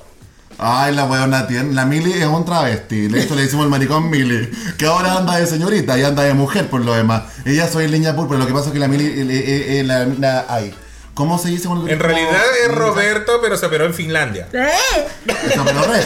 Ay, 0.59 0.93
la 0.93 1.05
weona 1.05 1.47
tiene. 1.47 1.73
La 1.73 1.85
Mili 1.85 2.11
es 2.13 2.27
un 2.27 2.45
travesti. 2.45 3.07
Hecho, 3.15 3.33
le 3.33 3.41
decimos 3.41 3.65
el 3.65 3.71
maricón 3.71 4.11
Mili. 4.11 4.47
Que 4.77 4.85
ahora 4.85 5.17
anda 5.17 5.37
de 5.37 5.47
señorita 5.47 5.97
y 5.97 6.03
anda 6.03 6.21
de 6.23 6.35
mujer 6.35 6.69
por 6.69 6.85
lo 6.85 6.93
demás. 6.93 7.23
Ella 7.45 7.67
soy 7.67 7.89
niña 7.89 8.15
púrpura. 8.15 8.37
Lo 8.37 8.45
que 8.45 8.53
pasa 8.53 8.67
es 8.67 8.73
que 8.73 8.79
la 8.79 8.87
Mili. 8.87 9.05
eh, 9.05 9.25
eh, 9.27 9.79
eh, 9.79 9.83
la, 9.83 10.05
la- 10.05 10.45
ay. 10.47 10.71
¿Cómo 11.13 11.37
se 11.37 11.49
dice 11.49 11.67
cuando 11.67 11.87
En 11.87 11.99
realidad 11.99 12.41
es 12.65 12.73
Roberto, 12.73 13.33
pero 13.41 13.55
se 13.55 13.67
operó 13.67 13.85
en 13.85 13.93
Finlandia. 13.93 14.47
¡Eh! 14.51 15.07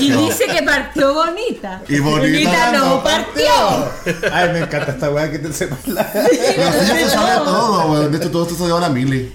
Y 0.01 0.11
dice 0.11 0.47
que 0.47 0.63
partió 0.63 1.13
bonita. 1.13 1.81
Y 1.87 1.99
bonita 1.99 2.71
no 2.73 2.85
no 2.95 3.03
partió. 3.03 3.91
Ay, 4.33 4.51
me 4.51 4.59
encanta 4.59 4.91
esta 4.91 5.09
weá 5.09 5.31
que 5.31 5.39
te 5.39 5.53
sepas 5.53 5.87
la. 5.87 6.11
Pero 6.11 6.71
sí, 6.73 6.85
se 6.85 7.09
sabe 7.09 7.45
todo, 7.45 7.91
weón. 7.91 8.11
De 8.11 8.17
hecho, 8.17 8.31
todo 8.31 8.43
esto 8.43 8.55
se 8.55 8.65
dio 8.65 8.77
a 8.77 8.81
la 8.81 8.89
Mili. 8.89 9.31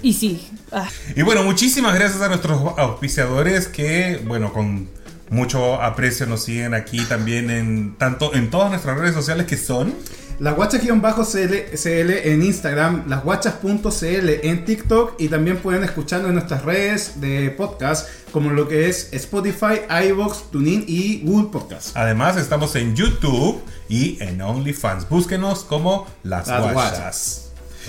Y 0.00 0.12
sí. 0.12 0.48
ah. 0.72 0.88
Y 1.14 1.22
bueno, 1.22 1.42
muchísimas 1.42 1.94
gracias 1.94 2.22
a 2.22 2.28
nuestros 2.28 2.60
auspiciadores 2.78 3.68
que, 3.68 4.22
bueno, 4.26 4.52
con 4.52 4.88
mucho 5.30 5.82
aprecio 5.82 6.26
nos 6.26 6.44
siguen 6.44 6.72
aquí 6.72 7.04
también 7.04 7.50
en 7.50 7.96
tanto 7.96 8.34
en 8.34 8.48
todas 8.50 8.70
nuestras 8.70 8.96
redes 8.98 9.14
sociales 9.14 9.46
que 9.46 9.56
son 9.58 9.94
Las 10.40 10.54
guachas-CL 10.54 11.74
CL 11.74 12.10
en 12.28 12.44
Instagram, 12.44 13.08
las 13.08 13.24
guachas.cl 13.24 14.28
en 14.44 14.64
TikTok 14.64 15.14
y 15.18 15.26
también 15.26 15.56
pueden 15.56 15.82
escucharnos 15.82 16.28
en 16.28 16.34
nuestras 16.34 16.64
redes 16.64 17.20
de 17.20 17.50
podcast 17.50 18.08
como 18.30 18.50
lo 18.50 18.68
que 18.68 18.88
es 18.88 19.08
Spotify, 19.12 19.80
iVoox, 20.10 20.52
TuneIn 20.52 20.84
y 20.86 21.22
Google 21.24 21.48
Podcast. 21.50 21.96
Además, 21.96 22.36
estamos 22.36 22.76
en 22.76 22.94
YouTube 22.94 23.60
y 23.88 24.22
en 24.22 24.40
OnlyFans. 24.40 25.08
Búsquenos 25.08 25.64
como 25.64 26.06
Las, 26.22 26.46
Las 26.46 26.60
Guachas. 26.72 26.72
Guachas. 26.74 27.44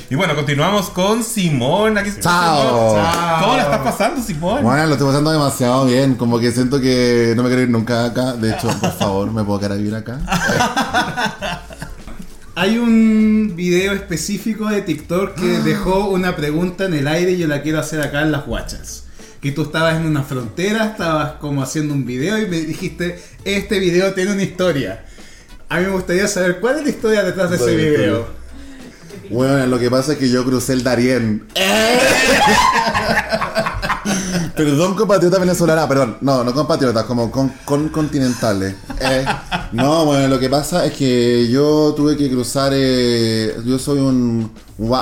Y 0.09 0.15
bueno, 0.15 0.35
continuamos 0.35 0.89
con 0.89 1.23
Simón. 1.23 1.99
Aquí 1.99 2.09
está 2.09 2.21
Chao. 2.21 2.95
Simón. 2.95 3.41
¿Cómo 3.41 3.57
la 3.57 3.63
estás 3.63 3.79
pasando, 3.81 4.21
Simón? 4.23 4.63
Bueno, 4.63 4.87
lo 4.87 4.93
estoy 4.93 5.07
pasando 5.07 5.29
demasiado 5.29 5.85
bien. 5.85 6.15
Como 6.15 6.39
que 6.39 6.51
siento 6.51 6.81
que 6.81 7.33
no 7.35 7.43
me 7.43 7.49
quiero 7.49 7.61
ir 7.61 7.69
nunca 7.69 8.05
acá. 8.05 8.33
De 8.33 8.49
hecho, 8.49 8.69
por 8.79 8.93
favor, 8.93 9.31
¿me 9.31 9.43
puedo 9.43 9.59
quedar 9.59 9.73
a 9.73 9.75
vivir 9.75 9.93
acá? 9.93 10.19
Hay 12.59 12.77
un 12.77 13.53
video 13.55 13.93
específico 13.93 14.67
de 14.67 14.81
TikTok 14.81 15.33
que 15.33 15.59
dejó 15.59 16.09
una 16.09 16.35
pregunta 16.35 16.83
en 16.83 16.93
el 16.93 17.07
aire 17.07 17.31
y 17.31 17.37
yo 17.37 17.47
la 17.47 17.61
quiero 17.61 17.79
hacer 17.79 18.01
acá 18.01 18.21
en 18.21 18.33
las 18.33 18.45
guachas. 18.45 19.05
Que 19.39 19.53
tú 19.53 19.61
estabas 19.61 19.95
en 19.95 20.05
una 20.05 20.23
frontera, 20.23 20.87
estabas 20.87 21.35
como 21.39 21.63
haciendo 21.63 21.93
un 21.93 22.05
video 22.05 22.37
y 22.37 22.47
me 22.47 22.59
dijiste, 22.59 23.17
este 23.45 23.79
video 23.79 24.13
tiene 24.13 24.33
una 24.33 24.43
historia. 24.43 25.05
A 25.69 25.79
mí 25.79 25.85
me 25.85 25.91
gustaría 25.93 26.27
saber 26.27 26.59
cuál 26.59 26.79
es 26.79 26.83
la 26.83 26.89
historia 26.89 27.23
detrás 27.23 27.49
de 27.49 27.55
ese 27.55 27.75
video. 27.77 28.27
Bueno, 29.29 29.65
lo 29.65 29.79
que 29.79 29.89
pasa 29.89 30.11
es 30.11 30.17
que 30.17 30.29
yo 30.29 30.43
crucé 30.43 30.73
el 30.73 30.83
Darién. 30.83 31.47
Perdón, 34.59 34.93
compatriota 34.93 35.39
venezolana, 35.39 35.87
perdón. 35.87 36.17
No, 36.19 36.43
no 36.43 36.53
compatriotas, 36.53 37.05
como 37.05 37.31
con, 37.31 37.47
con 37.63 37.87
continentales. 37.87 38.75
Eh, 38.99 39.25
no, 39.71 40.03
bueno, 40.03 40.27
lo 40.27 40.37
que 40.37 40.49
pasa 40.49 40.85
es 40.85 40.91
que 40.93 41.47
yo 41.49 41.93
tuve 41.95 42.17
que 42.17 42.29
cruzar. 42.29 42.73
eh, 42.75 43.55
yo 43.65 43.79
soy 43.79 43.99
un 43.99 44.51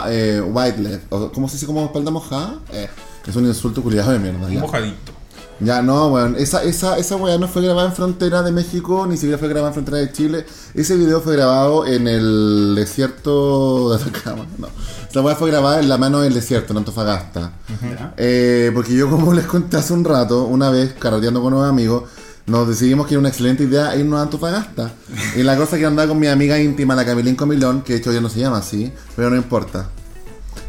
eh, 0.10 0.44
white 0.46 0.80
leg. 0.80 1.02
o 1.10 1.32
¿Cómo 1.32 1.48
se 1.50 1.56
dice 1.56 1.66
como 1.66 1.84
espalda 1.86 2.12
mojada? 2.12 2.60
Eh, 2.72 2.88
es 3.26 3.36
un 3.36 3.48
insulto 3.48 3.82
culiado 3.82 4.12
de 4.12 4.20
mierda. 4.20 4.46
Un 4.46 4.54
Ya, 4.54 4.60
mojadito. 4.60 5.12
ya 5.60 5.82
no, 5.82 6.12
bueno, 6.12 6.38
esa, 6.38 6.62
esa, 6.62 7.00
esa 7.00 7.16
weá 7.16 7.40
no 7.40 7.48
fue 7.48 7.64
grabada 7.64 7.88
en 7.88 7.96
frontera 7.96 8.44
de 8.44 8.52
México, 8.52 9.08
ni 9.10 9.16
siquiera 9.18 9.40
fue 9.40 9.48
grabada 9.48 9.70
en 9.70 9.74
frontera 9.74 9.98
de 9.98 10.12
Chile. 10.12 10.46
Ese 10.76 10.96
video 10.96 11.20
fue 11.20 11.36
grabado 11.36 11.88
en 11.88 12.08
el 12.08 12.76
desierto 12.76 13.90
de 13.90 13.96
Atacama. 14.04 14.46
No, 14.60 14.68
esa 15.10 15.22
weá 15.22 15.36
fue 15.36 15.50
grabada 15.50 15.80
en 15.80 15.90
la 15.90 15.98
mano 15.98 16.22
del 16.22 16.34
desierto, 16.34 16.74
en 16.74 16.80
Antofagasta. 16.80 17.52
¿Ya? 17.82 18.14
Eh, 18.18 18.72
porque 18.74 18.94
yo, 18.94 19.10
como 19.10 19.34
les 19.36 19.46
conté 19.46 19.78
hace 19.78 19.94
un 19.94 20.04
rato, 20.04 20.46
una 20.46 20.70
vez 20.70 20.94
carreteando 21.00 21.42
con 21.42 21.54
unos 21.54 21.70
amigos, 21.70 22.04
nos 22.46 22.68
decidimos 22.68 23.08
que 23.08 23.14
era 23.14 23.20
una 23.20 23.30
excelente 23.30 23.64
idea 23.64 23.96
irnos 23.96 24.20
a 24.20 24.24
Antofagasta. 24.24 24.92
Y 25.36 25.44
la 25.44 25.58
cosa 25.58 25.78
que 25.78 25.86
andaba 25.86 26.08
con 26.08 26.20
mi 26.20 26.28
amiga 26.28 26.60
íntima, 26.60 26.96
la 26.96 27.06
Camilín 27.06 27.36
Comilón, 27.36 27.82
que 27.82 27.94
de 27.94 28.00
hecho 28.00 28.12
ya 28.12 28.22
no 28.22 28.30
se 28.30 28.40
llama 28.40 28.58
así, 28.58 28.92
pero 29.16 29.30
no 29.30 29.36
importa. 29.36 29.90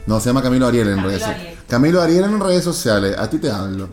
No, 0.07 0.21
se 0.21 0.31
llama 0.31 0.43
Camilo 0.43 0.67
Ariel 0.67 0.89
en 0.89 0.97
Camilo 0.97 1.09
redes 1.09 1.23
sociales. 1.23 1.59
Camilo 1.69 2.03
Ariel 2.03 2.25
en 2.25 2.41
redes 2.41 2.65
sociales, 2.65 3.17
a 3.19 3.29
ti 3.29 3.39
te 3.39 3.51
hablo. 3.51 3.89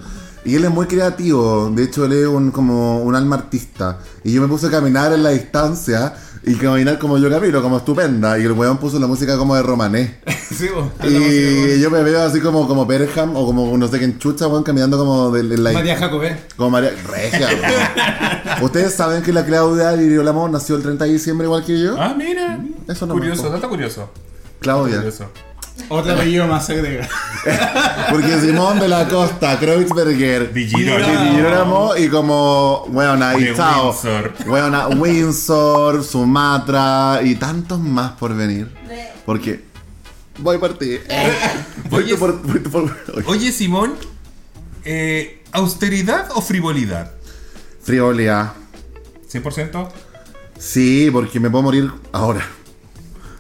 Y 0.46 0.56
él 0.56 0.64
es 0.64 0.72
muy 0.72 0.86
creativo, 0.86 1.72
de 1.76 1.84
hecho 1.84 2.06
él 2.06 2.14
es 2.14 2.28
un, 2.28 2.52
como 2.52 3.04
un 3.04 3.16
alma 3.16 3.36
artista. 3.36 4.00
Y 4.24 4.32
yo 4.34 4.42
me 4.42 4.48
puse 4.48 4.68
a 4.68 4.72
caminar 4.72 5.12
en 5.12 5.24
la 5.24 5.32
distancia 5.32 6.14
y 6.46 6.56
caminar 6.56 7.00
como 7.00 7.18
yo 7.18 7.30
camino, 7.30 7.62
como 7.62 7.78
estupenda. 7.78 8.38
Y 8.38 8.44
el 8.44 8.52
weón 8.52 8.78
puso 8.78 9.00
la 9.00 9.08
música 9.08 9.38
como 9.38 9.56
de 9.56 9.64
romané. 9.64 10.20
Sí, 10.46 10.70
vos. 10.70 10.90
Y 11.04 11.82
yo 11.82 11.90
me 11.90 12.04
veo 12.04 12.22
así 12.22 12.40
como, 12.40 12.68
como 12.68 12.88
Perham 12.88 13.36
o 13.36 13.46
como 13.48 13.76
no 13.78 13.88
sé 13.88 13.98
quién 13.98 14.20
chucha, 14.20 14.48
weón, 14.48 14.64
caminando 14.64 14.98
como 14.98 15.32
de, 15.32 15.42
de 15.44 15.58
la... 15.58 15.74
María 15.74 15.98
Jacobé. 15.98 16.38
Como 16.56 16.70
María... 16.70 16.92
Regia, 17.06 17.48
weón. 17.48 18.62
Ustedes 18.64 18.94
saben 18.94 19.24
que 19.24 19.34
la 19.34 19.44
Claudia 19.44 19.98
Girolamo 19.98 20.48
nació 20.48 20.76
el 20.76 20.84
30 20.84 21.06
de 21.06 21.12
diciembre 21.12 21.48
igual 21.48 21.66
que 21.66 21.82
yo. 21.82 21.96
Ah, 22.00 22.14
mira. 22.16 22.60
Eso 22.88 23.08
no 23.08 23.16
Curioso, 23.16 23.50
dato 23.50 23.68
curioso. 23.68 24.10
Claudia. 24.60 24.98
Curioso. 24.98 25.26
Otro 25.90 26.14
apellido 26.14 26.48
más 26.48 26.70
agrega. 26.70 27.08
Porque 28.10 28.40
Simón 28.40 28.80
de 28.80 28.88
la 28.88 29.08
Costa, 29.08 29.60
Kreuzberger, 29.60 30.52
Di 30.52 30.68
Girolamo. 30.68 31.22
Di 31.24 31.30
Girolamo 31.36 31.96
y 31.98 32.08
como, 32.10 32.86
bueno, 32.90 33.24
ahí 33.24 33.54
chao. 33.56 33.90
Windsor. 33.92 34.34
Bueno, 34.48 34.88
Windsor, 34.90 36.04
Sumatra 36.04 37.20
y 37.24 37.36
tantos 37.36 37.80
más 37.80 38.14
por 38.14 38.36
venir. 38.36 38.70
Porque 39.26 39.64
voy 40.40 40.58
por 40.58 40.78
ti. 40.78 40.98
Voy 41.90 42.04
Oye, 42.04 42.18
por, 42.18 42.42
voy 42.42 42.60
por- 42.60 42.96
Oye, 43.28 43.52
Simón, 43.52 43.94
eh, 44.84 45.44
¿austeridad 45.52 46.30
o 46.34 46.42
frivolidad? 46.42 47.12
Frivolidad. 47.84 48.54
¿100%? 49.32 49.88
Sí, 50.58 51.10
porque 51.12 51.40
me 51.40 51.50
puedo 51.50 51.62
morir 51.64 51.92
ahora. 52.12 52.42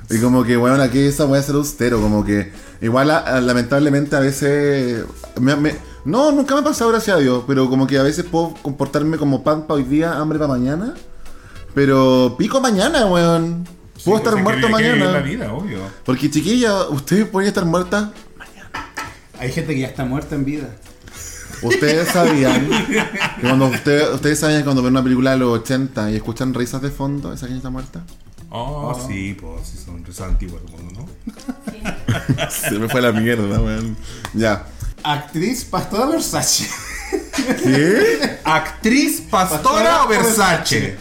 Y 0.10 0.20
como 0.20 0.44
que, 0.44 0.56
bueno, 0.56 0.82
aquí 0.84 1.00
esa 1.00 1.26
voy 1.26 1.40
a 1.40 1.42
ser 1.42 1.56
austero, 1.56 2.00
como 2.00 2.24
que... 2.24 2.52
Igual, 2.82 3.10
a- 3.12 3.18
a- 3.20 3.42
lamentablemente, 3.42 4.16
a 4.16 4.20
veces... 4.20 5.04
me- 5.40 5.56
me- 5.56 5.76
no, 6.06 6.32
nunca 6.32 6.54
me 6.54 6.62
ha 6.62 6.64
pasado, 6.64 6.92
gracias 6.92 7.18
a 7.18 7.20
Dios, 7.20 7.44
pero 7.48 7.68
como 7.70 7.88
que 7.88 7.98
a 7.98 8.04
veces 8.04 8.24
puedo 8.26 8.54
comportarme 8.62 9.18
como 9.18 9.44
pan 9.44 9.64
para 9.64 9.76
hoy 9.80 9.84
día, 9.84 10.14
hambre 10.20 10.38
para 10.38 10.50
mañana. 10.50 10.94
Pero 11.74 12.36
pico 12.38 12.62
mañana, 12.62 13.06
weón. 13.08 13.68
Puedo 14.04 14.18
Sí, 14.20 14.24
estar 14.24 14.34
pues, 14.34 14.44
muerto 14.44 14.68
la 14.68 14.72
mañana. 14.72 15.20
vida, 15.22 15.52
obvio. 15.52 15.80
Porque, 16.06 16.30
chiquilla, 16.30 16.84
ustedes 16.90 17.26
pueden 17.28 17.48
estar 17.48 17.66
muertas. 17.66 18.10
Hay 19.40 19.52
gente 19.52 19.74
que 19.74 19.82
ya 19.82 19.88
está 19.88 20.06
muerta 20.06 20.36
en 20.36 20.46
vida. 20.46 20.70
Ustedes 21.64 22.08
sabían 22.14 22.70
que 22.70 23.04
cuando 23.42 23.66
ustedes, 23.68 24.10
ustedes 24.14 24.40
sabían 24.40 24.60
que 24.60 24.66
cuando 24.66 24.84
ven 24.84 24.92
una 24.94 25.04
película 25.04 25.32
de 25.32 25.38
los 25.38 25.60
80 25.62 26.12
y 26.12 26.16
escuchan 26.18 26.54
risas 26.54 26.82
de 26.82 26.92
fondo, 26.92 27.34
esa 27.34 27.48
gente 27.48 27.58
está 27.58 27.70
muerta. 27.72 28.04
Oh, 28.58 29.06
sí, 29.08 29.38
pues 29.40 29.68
sí, 29.68 29.78
son 29.84 30.04
risas 30.06 30.30
antiguas, 30.30 30.62
¿no? 30.94 31.06
Se 32.50 32.72
me 32.80 32.88
fue 32.88 33.02
la 33.02 33.12
mierda, 33.12 33.60
weón. 33.60 33.98
Ya. 34.34 34.66
Actriz 35.04 35.66
Pastora 35.66 36.06
Versace. 36.06 36.68
¿Qué? 37.64 38.40
¿Actriz, 38.46 39.22
pastora, 39.30 39.62
Pastora 39.62 40.04
o 40.04 40.06
o 40.06 40.08
Versace? 40.08 40.98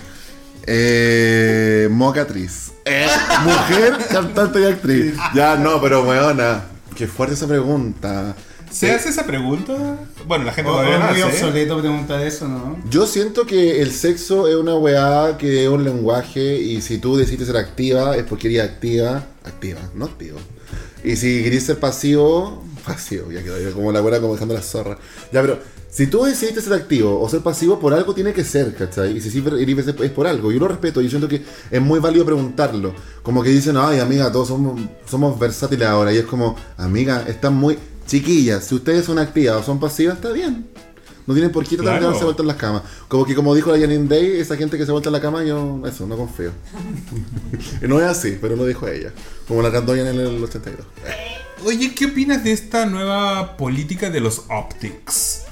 Eh, 0.66 1.88
mocatriz. 1.90 2.72
Eh, 2.84 3.06
mujer, 3.44 3.98
cantante 4.10 4.60
y 4.60 4.64
actriz. 4.64 5.14
Ya, 5.34 5.56
no, 5.56 5.80
pero 5.80 6.02
weona. 6.02 6.64
Qué 6.96 7.06
fuerte 7.06 7.34
esa 7.34 7.46
pregunta. 7.46 8.34
¿Se 8.74 8.90
hace 8.90 9.08
esa 9.10 9.24
pregunta? 9.24 9.72
Bueno, 10.26 10.44
la 10.44 10.52
gente 10.52 10.70
O- 10.70 10.74
todavía 10.74 10.96
o 10.96 10.98
no 10.98 11.04
es 11.06 11.12
muy 11.12 11.22
hace. 11.22 11.44
obsoleto 11.44 11.78
preguntar 11.80 12.20
eso, 12.22 12.48
¿no? 12.48 12.76
Yo 12.90 13.06
siento 13.06 13.46
que 13.46 13.80
el 13.80 13.92
sexo 13.92 14.48
es 14.48 14.56
una 14.56 14.74
weá 14.74 15.36
que 15.38 15.64
es 15.64 15.68
un 15.70 15.84
lenguaje 15.84 16.58
y 16.60 16.80
si 16.82 16.98
tú 16.98 17.16
decidiste 17.16 17.46
ser 17.46 17.56
activa 17.56 18.16
es 18.16 18.24
porque 18.24 18.48
eres 18.48 18.70
activa, 18.70 19.24
activa, 19.44 19.80
no 19.94 20.06
activo. 20.06 20.38
Y 21.04 21.16
si 21.16 21.42
querés 21.44 21.64
ser 21.64 21.78
pasivo, 21.78 22.64
pasivo, 22.84 23.30
ya 23.30 23.42
quedó 23.42 23.72
como 23.72 23.92
la 23.92 24.02
weá 24.02 24.20
como 24.20 24.32
dejando 24.32 24.54
la 24.54 24.62
zorra. 24.62 24.98
Ya, 25.32 25.40
pero 25.42 25.58
si 25.90 26.08
tú 26.08 26.24
decidiste 26.24 26.60
ser 26.60 26.72
activo 26.72 27.20
o 27.20 27.28
ser 27.28 27.40
pasivo, 27.40 27.78
por 27.78 27.94
algo 27.94 28.12
tiene 28.14 28.32
que 28.32 28.42
ser, 28.42 28.74
¿cachai? 28.74 29.16
Y 29.16 29.20
si 29.20 29.30
sí 29.30 29.44
eres 29.46 29.86
es 29.86 30.10
por 30.10 30.26
algo. 30.26 30.50
Yo 30.50 30.58
lo 30.58 30.66
respeto, 30.66 31.00
yo 31.00 31.08
siento 31.08 31.28
que 31.28 31.42
es 31.70 31.80
muy 31.80 32.00
válido 32.00 32.24
preguntarlo. 32.24 32.92
Como 33.22 33.42
que 33.42 33.50
dicen, 33.50 33.76
ay 33.76 34.00
amiga, 34.00 34.32
todos 34.32 34.48
somos, 34.48 34.80
somos 35.08 35.38
versátiles 35.38 35.86
ahora. 35.86 36.12
Y 36.12 36.16
es 36.16 36.24
como, 36.24 36.56
amiga, 36.76 37.24
están 37.28 37.54
muy 37.54 37.78
chiquillas. 38.06 38.64
Si 38.64 38.74
ustedes 38.74 39.04
son 39.04 39.18
activas 39.18 39.56
o 39.56 39.62
son 39.62 39.80
pasivas, 39.80 40.16
está 40.16 40.32
bien. 40.32 40.66
No 41.26 41.32
tienen 41.32 41.50
por 41.52 41.66
qué 41.66 41.76
tratar 41.76 42.00
de 42.00 42.06
darse 42.06 42.24
vuelta 42.24 42.42
en 42.42 42.48
las 42.48 42.56
camas. 42.56 42.82
Como 43.08 43.24
que 43.24 43.34
como 43.34 43.54
dijo 43.54 43.72
la 43.72 43.78
Janine 43.78 44.06
Day, 44.08 44.40
esa 44.40 44.56
gente 44.56 44.76
que 44.76 44.84
se 44.84 44.92
vuelta 44.92 45.08
en 45.08 45.14
la 45.14 45.20
cama, 45.20 45.42
yo 45.42 45.82
eso, 45.86 46.06
no 46.06 46.16
confío. 46.16 46.50
no 47.82 47.98
es 47.98 48.06
así, 48.06 48.38
pero 48.40 48.56
lo 48.56 48.66
dijo 48.66 48.86
ella. 48.86 49.10
Como 49.48 49.62
la 49.62 49.72
cantó 49.72 49.94
ella 49.94 50.10
en 50.10 50.20
el 50.20 50.44
82. 50.44 50.86
Oye, 51.64 51.94
¿qué 51.94 52.06
opinas 52.06 52.44
de 52.44 52.52
esta 52.52 52.84
nueva 52.84 53.56
política 53.56 54.10
de 54.10 54.20
los 54.20 54.44
optics? 54.50 55.43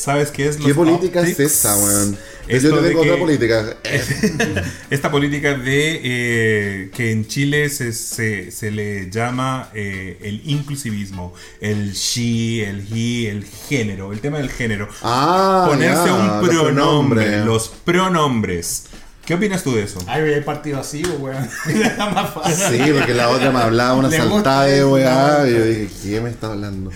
¿Sabes 0.00 0.30
qué 0.30 0.48
es 0.48 0.56
los 0.58 0.66
¿Qué 0.66 0.74
política 0.74 1.20
optics? 1.20 1.40
es 1.40 1.52
esa, 1.52 1.76
weón? 1.76 2.16
Esto 2.48 2.70
Yo 2.70 2.78
te 2.78 2.88
tengo 2.88 3.02
otra 3.02 3.18
política. 3.18 3.76
Esta 4.90 5.10
política 5.10 5.58
de 5.58 6.00
eh, 6.02 6.90
que 6.96 7.12
en 7.12 7.26
Chile 7.26 7.68
se, 7.68 7.92
se, 7.92 8.50
se 8.50 8.70
le 8.70 9.10
llama 9.10 9.68
eh, 9.74 10.16
el 10.22 10.40
inclusivismo, 10.46 11.34
el 11.60 11.92
she, 11.92 12.66
el 12.66 12.86
he, 12.90 13.28
el 13.28 13.44
género, 13.44 14.14
el 14.14 14.20
tema 14.20 14.38
del 14.38 14.48
género. 14.48 14.88
Ah, 15.02 15.66
Ponerse 15.68 16.06
ya, 16.06 16.14
un 16.14 16.48
pronombre, 16.48 17.44
los 17.44 17.68
pronombres. 17.68 18.84
¿Qué 19.26 19.34
opinas 19.34 19.62
tú 19.62 19.74
de 19.74 19.82
eso? 19.82 19.98
Ay, 20.06 20.22
he 20.32 20.40
partido 20.40 20.80
así, 20.80 21.02
weón. 21.18 21.46
Era 21.68 22.08
más 22.08 22.32
fácil. 22.32 22.84
Sí, 22.86 22.90
porque 22.90 23.12
la 23.12 23.28
otra 23.28 23.50
me 23.50 23.60
hablaba 23.60 23.94
una 23.96 24.10
saltada 24.10 24.64
de 24.64 24.82
weá. 24.82 25.46
Y 25.46 25.52
yo 25.52 25.64
dije, 25.66 25.88
¿qué 26.02 26.20
me 26.22 26.30
está 26.30 26.46
hablando? 26.46 26.90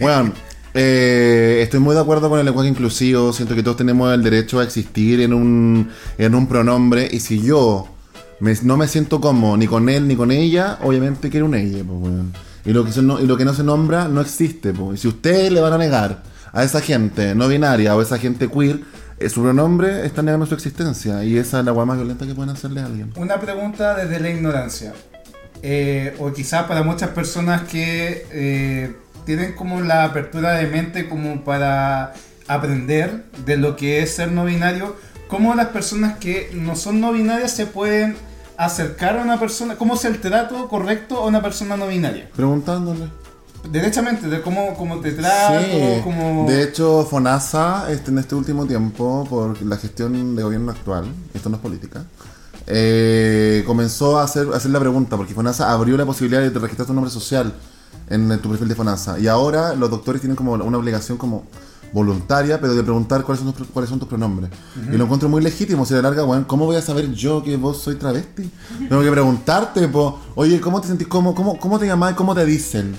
Bueno, 0.00 0.32
eh, 0.74 1.60
estoy 1.62 1.80
muy 1.80 1.94
de 1.94 2.00
acuerdo 2.00 2.28
con 2.28 2.38
el 2.38 2.44
lenguaje 2.46 2.68
inclusivo. 2.68 3.32
Siento 3.32 3.54
que 3.54 3.62
todos 3.62 3.76
tenemos 3.76 4.12
el 4.12 4.22
derecho 4.22 4.60
a 4.60 4.64
existir 4.64 5.20
en 5.20 5.32
un, 5.32 5.88
en 6.18 6.34
un 6.34 6.46
pronombre. 6.46 7.08
Y 7.10 7.20
si 7.20 7.42
yo 7.42 7.88
me- 8.40 8.56
no 8.62 8.76
me 8.76 8.88
siento 8.88 9.20
cómodo 9.20 9.56
ni 9.56 9.66
con 9.66 9.88
él 9.88 10.08
ni 10.08 10.16
con 10.16 10.30
ella, 10.30 10.78
obviamente 10.82 11.30
quiero 11.30 11.46
un 11.46 11.54
ella, 11.54 11.84
pues, 11.86 11.98
weón. 12.00 12.32
Y 12.64 12.72
lo, 12.72 12.84
que 12.84 13.02
no, 13.02 13.20
y 13.20 13.26
lo 13.26 13.36
que 13.36 13.44
no 13.44 13.54
se 13.54 13.64
nombra 13.64 14.06
no 14.08 14.20
existe. 14.20 14.72
Y 14.94 14.96
si 14.96 15.08
ustedes 15.08 15.50
le 15.52 15.60
van 15.60 15.72
a 15.72 15.78
negar 15.78 16.22
a 16.52 16.62
esa 16.62 16.80
gente 16.80 17.34
no 17.34 17.48
binaria 17.48 17.96
o 17.96 18.02
esa 18.02 18.18
gente 18.18 18.48
queer, 18.48 18.80
eh, 19.18 19.28
su 19.28 19.42
pronombre 19.42 20.06
está 20.06 20.22
negando 20.22 20.46
su 20.46 20.54
existencia. 20.54 21.24
Y 21.24 21.36
esa 21.38 21.58
es 21.60 21.64
la 21.64 21.72
weá 21.72 21.84
más 21.84 21.96
violenta 21.96 22.24
que 22.26 22.34
pueden 22.34 22.50
hacerle 22.50 22.80
a 22.80 22.86
alguien. 22.86 23.12
Una 23.16 23.40
pregunta 23.40 23.96
desde 23.96 24.20
la 24.20 24.30
ignorancia. 24.30 24.92
Eh, 25.64 26.14
o 26.18 26.32
quizás 26.32 26.64
para 26.64 26.82
muchas 26.82 27.10
personas 27.10 27.62
que 27.62 28.26
tienen 29.24 29.54
como 29.54 29.80
la 29.80 30.04
apertura 30.04 30.52
de 30.52 30.66
mente 30.66 31.08
como 31.08 31.44
para 31.44 32.14
aprender 32.48 33.24
de 33.44 33.56
lo 33.56 33.76
que 33.76 34.02
es 34.02 34.14
ser 34.14 34.32
no 34.32 34.44
binario, 34.44 34.96
¿cómo 35.28 35.54
las 35.54 35.68
personas 35.68 36.18
que 36.18 36.50
no 36.54 36.76
son 36.76 37.00
no 37.00 37.12
binarias 37.12 37.52
se 37.52 37.66
pueden 37.66 38.16
acercar 38.56 39.18
a 39.18 39.22
una 39.22 39.38
persona? 39.38 39.76
¿Cómo 39.76 39.94
es 39.94 40.04
el 40.04 40.20
trato 40.20 40.68
correcto 40.68 41.18
a 41.18 41.26
una 41.26 41.42
persona 41.42 41.76
no 41.76 41.86
binaria? 41.86 42.28
Preguntándole. 42.34 43.06
Derechamente, 43.70 44.26
de 44.26 44.42
cómo, 44.42 44.74
cómo 44.74 44.98
te 44.98 45.12
trato, 45.12 45.62
Sí, 45.62 46.00
cómo... 46.02 46.46
de 46.48 46.64
hecho 46.64 47.06
FONASA 47.08 47.92
este, 47.92 48.10
en 48.10 48.18
este 48.18 48.34
último 48.34 48.66
tiempo, 48.66 49.24
por 49.30 49.62
la 49.62 49.76
gestión 49.76 50.34
de 50.34 50.42
gobierno 50.42 50.72
actual, 50.72 51.04
esto 51.32 51.48
no 51.48 51.56
es 51.56 51.62
política, 51.62 52.02
eh, 52.66 53.62
comenzó 53.64 54.18
a 54.18 54.24
hacer, 54.24 54.48
a 54.52 54.56
hacer 54.56 54.72
la 54.72 54.80
pregunta, 54.80 55.16
porque 55.16 55.32
FONASA 55.32 55.70
abrió 55.70 55.96
la 55.96 56.04
posibilidad 56.04 56.42
de 56.42 56.58
registrar 56.58 56.88
tu 56.88 56.92
nombre 56.92 57.12
social 57.12 57.54
en 58.12 58.38
tu 58.40 58.50
perfil 58.50 58.68
de 58.68 58.74
FONASA. 58.74 59.18
Y 59.18 59.26
ahora 59.26 59.74
los 59.74 59.90
doctores 59.90 60.20
tienen 60.20 60.36
como 60.36 60.52
una 60.52 60.78
obligación 60.78 61.18
como 61.18 61.44
voluntaria, 61.92 62.60
pero 62.60 62.74
de 62.74 62.82
preguntar 62.82 63.22
cuáles 63.22 63.44
son 63.44 63.52
tus, 63.52 63.66
cuáles 63.68 63.90
son 63.90 63.98
tus 63.98 64.08
pronombres. 64.08 64.50
Y 64.90 64.96
lo 64.96 65.04
encuentro 65.04 65.28
muy 65.28 65.42
legítimo, 65.42 65.84
si 65.84 65.94
la 65.94 66.02
larga, 66.02 66.24
weón, 66.24 66.44
¿cómo 66.44 66.64
voy 66.64 66.76
a 66.76 66.82
saber 66.82 67.12
yo 67.12 67.42
que 67.42 67.56
vos 67.56 67.82
soy 67.82 67.96
travesti? 67.96 68.50
Tengo 68.88 69.02
que 69.02 69.10
preguntarte, 69.10 69.86
po, 69.88 70.18
oye, 70.34 70.60
¿cómo 70.60 70.80
te 70.80 70.88
sentís 70.88 71.06
cómo, 71.06 71.34
cómo, 71.34 71.58
cómo 71.58 71.78
te 71.78 71.86
llamás 71.86 72.14
cómo 72.14 72.34
te 72.34 72.44
dicen? 72.46 72.96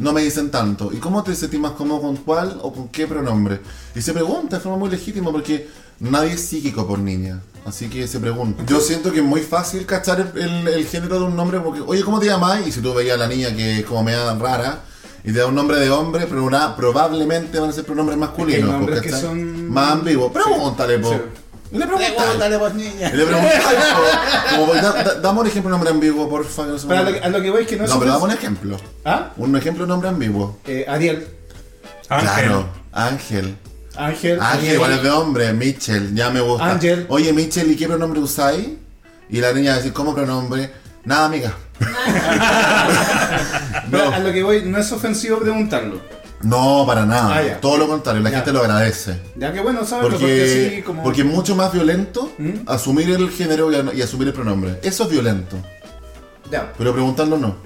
No 0.00 0.12
me 0.12 0.22
dicen 0.22 0.50
tanto. 0.50 0.92
¿Y 0.92 0.96
cómo 0.98 1.22
te 1.22 1.34
sentís 1.34 1.58
más 1.58 1.72
cómodo 1.72 2.02
con 2.02 2.16
cuál 2.16 2.58
o 2.62 2.72
con 2.72 2.88
qué 2.88 3.06
pronombre? 3.06 3.60
Y 3.94 4.02
se 4.02 4.12
pregunta 4.12 4.56
de 4.56 4.62
forma 4.62 4.78
muy 4.78 4.90
legítima 4.90 5.32
porque 5.32 5.66
nadie 6.00 6.32
es 6.32 6.40
psíquico 6.46 6.86
por 6.86 6.98
niña. 6.98 7.40
Así 7.66 7.88
que 7.88 8.06
se 8.06 8.20
pregunta. 8.20 8.62
Yo 8.66 8.80
siento 8.80 9.10
que 9.10 9.18
es 9.20 9.24
muy 9.24 9.40
fácil 9.40 9.86
cachar 9.86 10.32
el, 10.34 10.42
el- 10.42 10.68
el 10.68 10.86
género 10.86 11.18
de 11.18 11.24
un 11.24 11.34
nombre 11.36 11.60
porque, 11.60 11.80
oye, 11.80 12.02
¿cómo 12.02 12.20
te 12.20 12.26
llamas? 12.26 12.66
Y 12.66 12.72
si 12.72 12.80
tú 12.80 12.92
veías 12.92 13.14
a 13.14 13.18
la 13.18 13.26
niña 13.26 13.54
que 13.56 13.78
es 13.80 13.86
como 13.86 14.02
media 14.04 14.34
rara 14.34 14.80
y 15.24 15.32
te 15.32 15.38
da 15.38 15.46
un 15.46 15.54
nombre 15.54 15.78
de 15.78 15.88
hombre, 15.90 16.26
pero 16.28 16.44
una- 16.44 16.76
probablemente 16.76 17.58
van 17.58 17.70
a 17.70 17.72
ser 17.72 17.84
pronombres 17.84 18.18
masculinos. 18.18 18.52
Es 18.58 18.64
que 18.66 18.70
hay 18.70 18.70
nombres 18.78 19.00
pues, 19.00 19.14
que 19.14 19.20
son- 19.20 19.70
Más 19.72 19.92
ambiguos. 19.92 20.30
Pregúntale, 20.30 20.98
po. 20.98 21.10
Sí. 21.10 21.16
Le 21.72 21.86
preguntáis. 21.86 22.58
pues 22.58 22.74
niña. 22.74 23.10
Y 23.12 23.16
le 23.16 23.24
preguntáis, 23.24 23.62
po. 23.64 24.56
Como, 24.60 24.74
da- 24.74 25.02
da- 25.02 25.14
dame 25.20 25.40
un 25.40 25.46
ejemplo 25.46 25.70
de 25.70 25.72
nombre 25.72 25.90
ambiguo, 25.90 26.28
porfa. 26.28 26.66
no 26.66 26.72
lo, 27.02 27.12
que- 27.12 27.18
a 27.20 27.28
lo 27.30 27.40
que 27.42 27.50
voy 27.50 27.62
es 27.62 27.68
que 27.68 27.76
no, 27.78 27.86
No, 27.86 27.98
pero 27.98 28.12
dame 28.12 28.24
un 28.24 28.30
ejemplo. 28.32 28.76
¿Ah? 29.06 29.30
Un 29.38 29.56
ejemplo 29.56 29.84
de 29.84 29.88
nombre 29.88 30.10
ambiguo. 30.10 30.58
Eh, 30.66 30.84
Ariel. 30.86 31.26
Ángel. 32.10 32.28
Claro, 32.28 32.68
Ángel. 32.92 33.56
Ángel. 33.96 34.38
Ángel, 34.40 34.74
igual 34.74 34.92
es 34.92 35.02
de 35.02 35.10
hombre. 35.10 35.52
Mitchell, 35.52 36.14
ya 36.14 36.30
me 36.30 36.40
gusta. 36.40 36.64
Ángel. 36.72 37.06
Oye, 37.08 37.32
Mitchell, 37.32 37.70
¿y 37.70 37.76
qué 37.76 37.86
pronombre 37.86 38.20
usáis? 38.20 38.68
Y 39.30 39.40
la 39.40 39.52
niña 39.52 39.70
va 39.70 39.74
a 39.74 39.78
decir, 39.78 39.92
¿cómo 39.92 40.14
pronombre? 40.14 40.70
Nada, 41.04 41.26
amiga. 41.26 41.54
Pero 43.90 44.04
no, 44.10 44.14
a 44.14 44.18
lo 44.18 44.32
que 44.32 44.42
voy, 44.42 44.62
no 44.64 44.78
es 44.78 44.90
ofensivo 44.92 45.38
preguntarlo. 45.38 46.00
no, 46.42 46.84
para 46.86 47.04
nada. 47.06 47.36
Ah, 47.36 47.42
ya. 47.42 47.60
Todo 47.60 47.76
lo 47.78 47.86
contrario, 47.88 48.22
la 48.22 48.30
Ya. 48.30 48.36
gente 48.38 48.52
lo 48.52 48.60
agradece. 48.60 49.18
Ya 49.36 49.52
que 49.52 49.60
bueno, 49.60 49.84
saberlo 49.84 50.10
porque, 50.10 50.26
Porque, 50.26 50.70
sí, 50.76 50.82
como. 50.82 51.02
porque 51.02 51.20
es 51.22 51.26
mucho 51.26 51.56
más 51.56 51.72
violento 51.72 52.32
¿Mm? 52.38 52.50
asumir 52.68 53.10
el 53.10 53.30
género 53.30 53.70
y, 53.72 53.98
y 53.98 54.02
asumir 54.02 54.28
el 54.28 54.34
pronombre. 54.34 54.78
Eso 54.82 55.04
es 55.04 55.10
violento. 55.10 55.56
Ya. 56.50 56.72
Pero 56.76 56.92
preguntarlo 56.92 57.36
no. 57.38 57.56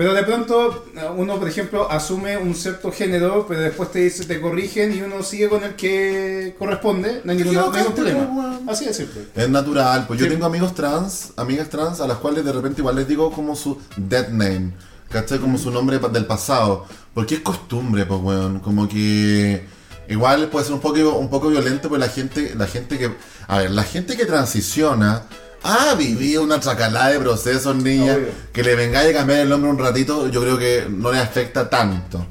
Pero 0.00 0.14
de 0.14 0.22
pronto 0.22 0.86
uno, 1.18 1.38
por 1.38 1.46
ejemplo, 1.46 1.90
asume 1.90 2.38
un 2.38 2.54
cierto 2.54 2.90
género, 2.90 3.44
pero 3.46 3.60
después 3.60 3.92
te 3.92 3.98
dice, 3.98 4.24
te 4.24 4.40
corrigen 4.40 4.96
y 4.96 5.02
uno 5.02 5.22
sigue 5.22 5.50
con 5.50 5.62
el 5.62 5.74
que 5.74 6.56
corresponde, 6.58 7.20
no 7.22 7.32
hay 7.32 7.36
ningún, 7.36 7.52
no 7.54 7.60
hay 7.60 7.66
ningún 7.66 7.80
equivocaste, 7.80 8.14
problema. 8.16 8.60
Así 8.66 8.86
de 8.86 8.94
simple. 8.94 9.26
Es 9.36 9.50
natural, 9.50 10.06
pues 10.06 10.18
yo 10.18 10.24
Sí. 10.24 10.32
tengo 10.32 10.46
amigos 10.46 10.74
trans, 10.74 11.34
amigas 11.36 11.68
trans, 11.68 12.00
a 12.00 12.06
las 12.06 12.16
cuales 12.16 12.46
de 12.46 12.50
repente 12.54 12.80
igual 12.80 12.96
les 12.96 13.06
digo 13.08 13.30
como 13.30 13.54
su 13.54 13.78
dead 13.98 14.28
name, 14.30 14.72
¿cachai? 15.10 15.38
Como 15.38 15.58
su 15.58 15.70
nombre 15.70 15.98
del 15.98 16.24
pasado, 16.24 16.86
porque 17.12 17.34
es 17.34 17.40
costumbre, 17.42 18.06
pues, 18.06 18.22
weón, 18.22 18.60
como 18.60 18.88
que 18.88 19.66
igual 20.08 20.48
puede 20.48 20.64
ser 20.64 20.72
un 20.76 20.80
poco, 20.80 21.14
un 21.18 21.28
poco 21.28 21.50
violento, 21.50 21.90
pues 21.90 22.00
la 22.00 22.08
gente, 22.08 22.54
la 22.56 22.66
gente 22.66 22.96
que, 22.96 23.10
a 23.48 23.58
ver, 23.58 23.70
la 23.70 23.82
gente 23.82 24.16
que 24.16 24.24
transiciona, 24.24 25.24
ha 25.62 25.94
vivido 25.94 26.42
una 26.42 26.58
chacalada 26.60 27.10
de 27.10 27.20
procesos, 27.20 27.76
niña, 27.76 28.14
Obvio. 28.14 28.28
que 28.52 28.62
le 28.62 28.74
vengáis 28.74 29.10
a 29.14 29.18
cambiar 29.18 29.40
el 29.40 29.48
nombre 29.48 29.70
un 29.70 29.78
ratito, 29.78 30.28
yo 30.28 30.40
creo 30.42 30.58
que 30.58 30.86
no 30.88 31.12
les 31.12 31.20
afecta 31.20 31.68
tanto, 31.68 32.26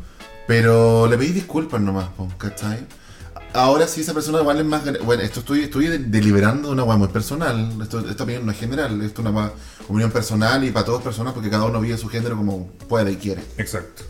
pero 0.48 1.08
le 1.08 1.18
pedí 1.18 1.32
disculpas 1.32 1.80
nomás, 1.82 2.08
¿cachai? 2.38 2.86
Ahora 3.54 3.88
sí, 3.88 4.02
esa 4.02 4.14
persona 4.14 4.40
igual 4.42 4.60
es 4.60 4.66
más. 4.66 4.84
Bueno, 5.04 5.24
esto 5.24 5.40
estoy, 5.40 5.62
estoy 5.64 5.88
de- 5.88 5.98
deliberando 5.98 6.68
de 6.68 6.74
una 6.76 6.84
weá 6.84 6.98
muy 6.98 7.08
personal. 7.08 7.74
Esto, 7.82 8.08
esta 8.08 8.24
opinión 8.24 8.46
no 8.46 8.52
es 8.52 8.60
general, 8.60 9.02
esto 9.02 9.22
es 9.24 9.28
una 9.28 9.52
opinión 9.88 10.12
personal 10.12 10.64
y 10.64 10.70
para 10.70 10.86
todas 10.86 11.02
personas 11.02 11.34
porque 11.34 11.50
cada 11.50 11.66
uno 11.66 11.82
vive 11.82 11.98
su 11.98 12.08
género 12.10 12.38
como 12.38 12.68
puede 12.88 13.12
y 13.14 13.16
quiere. 13.16 13.42
Exacto. 13.58 14.04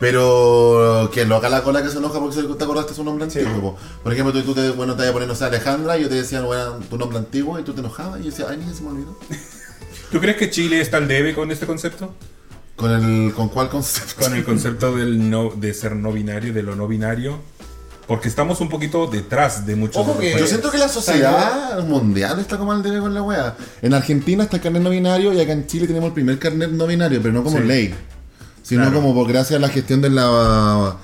Pero 0.00 1.10
que 1.12 1.26
lo 1.26 1.36
haga 1.36 1.48
la 1.50 1.62
cola 1.62 1.82
que 1.82 1.90
se 1.90 1.98
enoja 1.98 2.18
porque 2.18 2.42
te 2.42 2.64
acordaste 2.64 2.94
su 2.94 3.04
nombre 3.04 3.24
antiguo. 3.24 3.60
po. 3.60 3.76
Por 4.02 4.12
ejemplo, 4.12 4.32
tú, 4.32 4.42
tú 4.42 4.54
te, 4.54 4.70
bueno, 4.70 4.94
te 4.96 5.02
vas 5.02 5.10
a 5.10 5.12
poner, 5.12 5.28
no 5.28 5.34
sé, 5.34 5.44
Alejandra, 5.44 5.98
y 5.98 6.02
yo 6.02 6.08
te 6.08 6.14
decía, 6.16 6.40
bueno, 6.40 6.78
tu 6.88 6.96
nombre 6.96 7.18
antiguo 7.18 7.58
y 7.58 7.62
tú 7.62 7.74
te 7.74 7.80
enojabas 7.80 8.18
y 8.20 8.24
yo 8.24 8.30
decía, 8.30 8.46
ay, 8.48 8.56
niña, 8.56 8.72
se 8.74 8.82
me 8.82 8.88
olvidó. 8.90 9.16
¿Tú 10.10 10.18
crees 10.18 10.36
que 10.38 10.50
Chile 10.50 10.80
está 10.80 10.96
al 10.96 11.06
debe 11.06 11.34
con 11.34 11.50
este 11.50 11.66
concepto? 11.66 12.14
¿Con 12.76 12.90
el 12.92 13.34
con 13.34 13.50
cuál 13.50 13.68
concepto? 13.68 14.24
Con 14.24 14.34
el 14.34 14.42
concepto 14.46 14.96
del 14.96 15.28
no, 15.30 15.50
de 15.54 15.74
ser 15.74 15.94
no 15.94 16.12
binario, 16.12 16.52
de 16.54 16.62
lo 16.62 16.74
no 16.76 16.88
binario. 16.88 17.36
Porque 18.06 18.26
estamos 18.28 18.60
un 18.60 18.68
poquito 18.70 19.06
detrás 19.06 19.66
de 19.66 19.76
muchos 19.76 19.98
Ojo 19.98 20.18
que- 20.18 20.36
Yo 20.36 20.46
siento 20.46 20.70
que 20.72 20.78
la 20.78 20.88
sociedad 20.88 21.78
mundial 21.84 22.40
está 22.40 22.56
como 22.58 22.72
al 22.72 22.82
debe 22.82 22.98
con 23.00 23.12
la 23.14 23.22
wea. 23.22 23.54
En 23.82 23.94
Argentina 23.94 24.42
está 24.44 24.56
el 24.56 24.62
carnet 24.62 24.82
no 24.82 24.90
binario 24.90 25.32
y 25.32 25.40
acá 25.40 25.52
en 25.52 25.66
Chile 25.66 25.86
tenemos 25.86 26.08
el 26.08 26.14
primer 26.14 26.38
carnet 26.38 26.70
no 26.70 26.86
binario, 26.88 27.20
pero 27.22 27.32
no 27.34 27.44
como 27.44 27.58
Sí. 27.58 27.64
ley, 27.64 27.94
sino 28.70 28.82
Claro. 28.82 29.00
como 29.00 29.14
por 29.14 29.26
gracias 29.28 29.58
a 29.58 29.60
la 29.60 29.68
gestión 29.68 30.00
de 30.00 30.10
la 30.10 30.96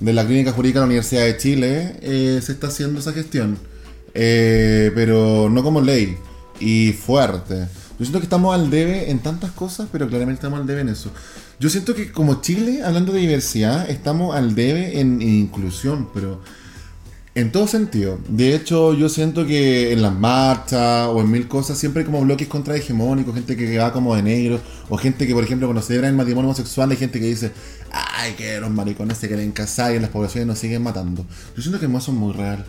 de 0.00 0.12
la 0.12 0.26
clínica 0.26 0.50
jurídica 0.50 0.80
de 0.80 0.82
la 0.82 0.86
Universidad 0.86 1.22
de 1.24 1.36
Chile 1.36 1.96
eh, 2.02 2.40
se 2.42 2.50
está 2.52 2.66
haciendo 2.66 2.98
esa 2.98 3.12
gestión, 3.12 3.56
Eh, 4.14 4.90
pero 4.94 5.48
no 5.48 5.62
como 5.62 5.80
ley 5.80 6.16
y 6.60 6.92
fuerte. 6.92 7.68
Yo 7.98 8.04
siento 8.04 8.18
que 8.18 8.24
estamos 8.24 8.52
al 8.54 8.68
debe 8.68 9.10
en 9.12 9.20
tantas 9.20 9.52
cosas, 9.52 9.86
pero 9.92 10.08
claramente 10.08 10.40
estamos 10.40 10.58
al 10.60 10.66
debe 10.66 10.80
en 10.80 10.88
eso. 10.88 11.10
Yo 11.60 11.70
siento 11.70 11.94
que 11.94 12.10
como 12.10 12.40
Chile, 12.40 12.82
hablando 12.84 13.12
de 13.12 13.20
diversidad, 13.20 13.88
estamos 13.88 14.34
al 14.34 14.54
debe 14.56 14.98
en, 15.00 15.22
en 15.22 15.28
inclusión, 15.46 16.08
pero 16.12 16.40
en 17.34 17.50
todo 17.50 17.66
sentido. 17.66 18.18
De 18.28 18.54
hecho, 18.54 18.92
yo 18.94 19.08
siento 19.08 19.46
que 19.46 19.92
en 19.92 20.02
las 20.02 20.12
marchas 20.14 21.08
o 21.08 21.20
en 21.20 21.30
mil 21.30 21.48
cosas 21.48 21.78
siempre 21.78 22.00
hay 22.00 22.06
como 22.06 22.20
bloques 22.20 22.46
contrahegemónicos, 22.48 23.34
gente 23.34 23.56
que 23.56 23.78
va 23.78 23.92
como 23.92 24.14
de 24.14 24.22
negro, 24.22 24.60
o 24.90 24.98
gente 24.98 25.26
que, 25.26 25.32
por 25.32 25.42
ejemplo, 25.42 25.66
cuando 25.66 25.82
se 25.82 25.96
el 25.96 26.12
matrimonio 26.14 26.48
homosexual, 26.50 26.90
hay 26.90 26.96
gente 26.98 27.18
que 27.20 27.26
dice, 27.26 27.50
ay, 27.90 28.34
que 28.34 28.60
los 28.60 28.70
maricones 28.70 29.16
se 29.18 29.28
quieren 29.28 29.50
casar 29.52 29.92
y 29.92 29.96
en 29.96 30.02
las 30.02 30.10
poblaciones 30.10 30.46
nos 30.46 30.58
siguen 30.58 30.82
matando. 30.82 31.24
Yo 31.56 31.62
siento 31.62 31.80
que 31.80 31.86
eso 31.86 31.98
es 32.12 32.16
muy 32.18 32.32
real. 32.32 32.66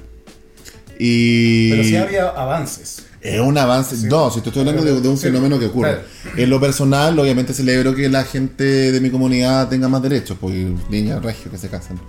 Y 1.00 1.72
Pero 1.72 1.84
sí 1.84 1.96
había 1.96 2.30
avances. 2.30 3.04
es 3.20 3.40
un 3.42 3.58
avance. 3.58 4.08
No, 4.08 4.30
si 4.32 4.42
te 4.42 4.50
estoy 4.50 4.62
hablando 4.62 4.84
de, 4.84 5.02
de 5.02 5.08
un 5.10 5.18
Sí, 5.18 5.24
fenómeno 5.24 5.60
que 5.60 5.66
ocurre. 5.66 6.00
claro. 6.22 6.38
En 6.38 6.50
lo 6.50 6.60
personal, 6.62 7.18
obviamente 7.20 7.54
celebro 7.54 7.96
que 7.96 8.08
la 8.10 8.24
gente 8.24 8.64
de 8.92 9.02
mi 9.02 9.10
comunidad 9.10 9.68
tenga 9.70 9.90
más 9.90 10.02
derechos, 10.02 10.38
pues 10.40 10.54
niñas 10.90 11.22
regios 11.22 11.50
que 11.52 11.58
se 11.58 11.68
casan. 11.68 12.00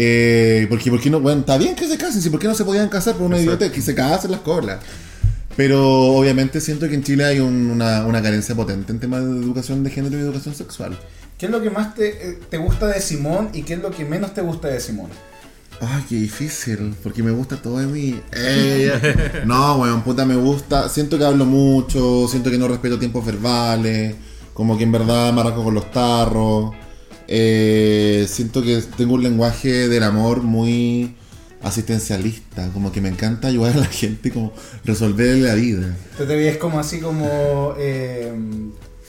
Eh, 0.00 0.66
porque, 0.70 0.90
¿por 0.92 1.00
qué 1.00 1.10
no? 1.10 1.18
Bueno, 1.20 1.40
está 1.40 1.58
bien 1.58 1.74
que 1.74 1.88
se 1.88 1.98
casen, 1.98 2.22
¿sí? 2.22 2.30
¿por 2.30 2.38
qué 2.38 2.46
no 2.46 2.54
se 2.54 2.64
podían 2.64 2.88
casar 2.88 3.14
por 3.16 3.26
una 3.26 3.36
idiotez? 3.40 3.72
Que 3.72 3.82
se 3.82 3.96
casen 3.96 4.30
las 4.30 4.40
colas. 4.42 4.78
Pero 5.56 5.84
obviamente 6.14 6.60
siento 6.60 6.88
que 6.88 6.94
en 6.94 7.02
Chile 7.02 7.24
hay 7.24 7.40
un- 7.40 7.68
una, 7.72 8.06
una 8.06 8.22
carencia 8.22 8.54
potente 8.54 8.92
en 8.92 9.00
temas 9.00 9.24
de 9.24 9.30
educación 9.32 9.82
de 9.82 9.90
género 9.90 10.16
y 10.16 10.20
educación 10.20 10.54
sexual. 10.54 10.96
¿Qué 11.36 11.46
es 11.46 11.52
lo 11.52 11.60
que 11.60 11.70
más 11.70 11.96
te, 11.96 12.08
eh, 12.30 12.38
te 12.48 12.58
gusta 12.58 12.86
de 12.86 13.00
Simón 13.00 13.50
y 13.52 13.62
qué 13.62 13.74
es 13.74 13.80
lo 13.82 13.90
que 13.90 14.04
menos 14.04 14.34
te 14.34 14.40
gusta 14.40 14.68
de 14.68 14.78
Simón? 14.78 15.10
Ay, 15.80 16.04
qué 16.08 16.14
difícil, 16.14 16.94
porque 17.02 17.22
me 17.24 17.32
gusta 17.32 17.56
todo 17.56 17.78
de 17.78 17.86
mí. 17.86 18.20
Eh, 18.32 19.42
no, 19.46 19.78
weón, 19.78 20.02
puta, 20.02 20.24
me 20.24 20.36
gusta. 20.36 20.88
Siento 20.88 21.18
que 21.18 21.24
hablo 21.24 21.44
mucho, 21.44 22.28
siento 22.28 22.50
que 22.52 22.58
no 22.58 22.68
respeto 22.68 22.98
tiempos 23.00 23.26
verbales, 23.26 24.14
como 24.54 24.76
que 24.78 24.84
en 24.84 24.92
verdad 24.92 25.32
me 25.32 25.40
arranco 25.40 25.64
con 25.64 25.74
los 25.74 25.90
tarros. 25.90 26.72
Eh, 27.28 28.26
siento 28.28 28.62
que 28.62 28.82
tengo 28.96 29.14
un 29.14 29.22
lenguaje 29.22 29.88
del 29.88 30.02
amor 30.02 30.42
muy 30.42 31.14
asistencialista, 31.62 32.68
como 32.72 32.90
que 32.90 33.00
me 33.00 33.08
encanta 33.08 33.48
ayudar 33.48 33.74
a 33.74 33.80
la 33.80 33.86
gente, 33.86 34.30
como 34.30 34.52
resolverle 34.84 35.46
la 35.48 35.54
vida. 35.54 35.96
¿Tú 36.16 36.24
te 36.24 36.36
ves 36.36 36.56
como 36.56 36.80
así 36.80 37.00
como 37.00 37.74
eh, 37.78 38.32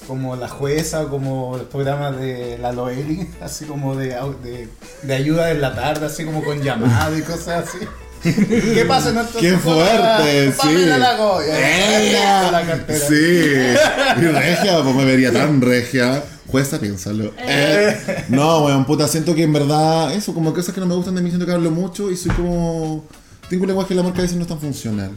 como 0.05 0.36
la 0.36 0.49
jueza 0.49 1.03
o 1.03 1.09
como 1.09 1.55
los 1.57 1.67
programas 1.67 2.20
de 2.20 2.57
la 2.57 2.72
Loeli, 2.72 3.28
así 3.41 3.65
como 3.65 3.95
de, 3.95 4.07
de, 4.43 4.67
de 5.03 5.13
ayuda 5.13 5.51
en 5.51 5.61
la 5.61 5.76
tarde, 5.76 6.07
así 6.07 6.26
como 6.26 6.43
con 6.43 6.61
llamado 6.61 7.17
y 7.17 7.22
cosas 7.22 7.67
así? 7.67 7.86
¿Qué 8.24 8.86
pasa 8.86 9.09
en 9.09 9.15
nuestro 9.15 9.39
¡Qué 9.39 9.53
fuerte! 9.57 10.51
Sí. 10.51 10.86
Lagoya. 10.86 11.99
¡Ella! 12.01 12.51
La 12.51 12.65
cartera. 12.65 13.07
Sí. 13.07 14.22
Y 14.22 14.26
regia, 14.26 14.84
pues 14.84 14.95
me 14.95 15.05
vería 15.05 15.32
tan 15.32 15.61
regia. 15.61 16.22
Jueza, 16.51 16.79
piénsalo. 16.79 17.31
Eh, 17.37 18.25
No, 18.29 18.65
weón, 18.65 18.85
puta, 18.85 19.07
siento 19.07 19.35
que 19.35 19.43
en 19.43 19.53
verdad, 19.53 20.13
eso, 20.13 20.33
como 20.33 20.53
cosas 20.53 20.73
que 20.73 20.79
no 20.79 20.87
me 20.87 20.95
gustan 20.95 21.15
de 21.15 21.21
mí, 21.21 21.29
siento 21.29 21.45
que 21.45 21.51
hablo 21.51 21.71
mucho 21.71 22.09
y 22.09 22.17
soy 22.17 22.31
como. 22.31 23.05
Tengo 23.49 23.63
un 23.63 23.67
lenguaje 23.67 23.89
del 23.89 23.99
amor 23.99 24.13
que 24.13 24.19
a 24.19 24.21
veces 24.23 24.37
no 24.37 24.43
es 24.43 24.47
tan 24.47 24.59
funcional. 24.59 25.11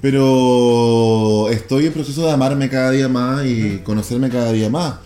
Pero 0.00 1.48
estoy 1.50 1.86
en 1.86 1.92
proceso 1.92 2.26
de 2.26 2.32
amarme 2.32 2.68
cada 2.68 2.90
día 2.90 3.08
más 3.08 3.44
y 3.46 3.80
conocerme 3.84 4.28
cada 4.28 4.52
día 4.52 4.68
más. 4.68 4.96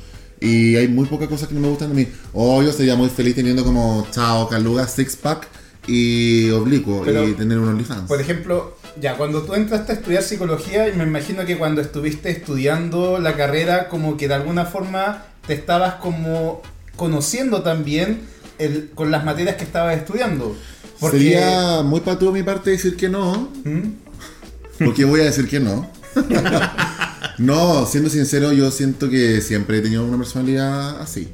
Y 0.41 0.77
hay 0.77 0.89
muy 0.89 1.07
pocas 1.07 1.29
cosas 1.29 1.49
que 1.49 1.55
no 1.55 1.61
me 1.61 1.69
gustan 1.69 1.91
de 1.91 1.95
mí. 1.95 2.09
Obvio, 2.33 2.73
sería 2.73 2.97
muy 2.97 3.09
feliz 3.09 3.35
teniendo 3.35 3.65
como 3.65 4.07
chao, 4.11 4.49
caluga, 4.49 4.89
six 4.89 5.17
pack 5.17 5.49
y 5.87 6.51
oblicuo 6.51 7.03
Pero, 7.05 7.27
y 7.29 7.33
tener 7.33 7.59
un 7.59 7.69
OnlyFans. 7.69 8.09
Por 8.09 8.21
ejemplo, 8.21 8.77
ya 9.01 9.17
cuando 9.17 9.43
tú 9.43 9.55
entraste 9.55 9.93
a 9.93 9.95
estudiar 9.97 10.23
psicología, 10.23 10.89
y 10.89 10.97
me 10.97 11.05
imagino 11.05 11.45
que 11.45 11.59
cuando 11.59 11.81
estuviste 11.81 12.31
estudiando 12.31 13.19
la 13.19 13.37
carrera, 13.37 13.89
como 13.89 14.17
que 14.17 14.29
de 14.29 14.35
alguna 14.35 14.65
forma 14.65 15.25
te 15.47 15.55
estabas 15.55 15.95
como 15.97 16.63
conociendo 16.97 17.63
también 17.63 18.23
el- 18.59 18.91
con 18.95 19.11
las 19.11 19.25
materias 19.25 19.57
que 19.57 19.65
estabas 19.65 19.97
estudiando. 19.97 20.57
Porque, 20.99 21.19
Sería 21.19 21.83
muy 21.83 22.01
patúo 22.01 22.31
de 22.33 22.41
mi 22.41 22.45
parte 22.45 22.71
decir 22.71 22.97
que 22.97 23.09
no, 23.09 23.49
¿Mm? 23.65 24.85
porque 24.85 25.05
voy 25.05 25.21
a 25.21 25.25
decir 25.25 25.49
que 25.49 25.59
no. 25.61 25.91
no, 27.39 27.87
siendo 27.87 28.11
sincero, 28.11 28.53
yo 28.53 28.71
siento 28.71 29.09
que 29.09 29.41
siempre 29.41 29.79
he 29.79 29.81
tenido 29.81 30.05
una 30.05 30.19
personalidad 30.19 31.01
así. 31.01 31.29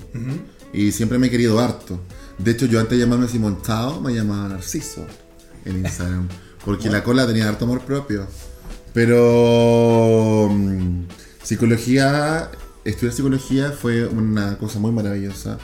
Y 0.73 0.93
siempre 0.93 1.19
me 1.19 1.27
he 1.29 1.31
querido 1.31 1.59
harto. 1.59 2.01
De 2.39 2.51
hecho, 2.53 2.67
yo 2.67 2.79
antes 2.79 2.99
de 2.99 3.05
llamarme 3.05 3.29
Simón 3.29 3.63
Tao, 3.63 4.01
me 4.01 4.13
llamaba 4.15 4.49
Narciso 4.49 5.07
en 5.65 5.79
Instagram. 5.85 6.29
Porque 6.65 6.91
la 6.91 7.03
cola 7.03 7.27
tenía 7.27 7.49
harto 7.49 7.65
amor 7.65 7.81
propio. 7.81 8.27
Pero 8.93 10.49
mm, 10.51 11.03
psicología, 11.43 12.51
estudiar 12.89 13.15
psicología 13.15 13.73
fue 13.73 14.07
una 14.07 14.57
cosa 14.59 14.79
muy 14.79 14.93
maravillosa. 14.93 15.59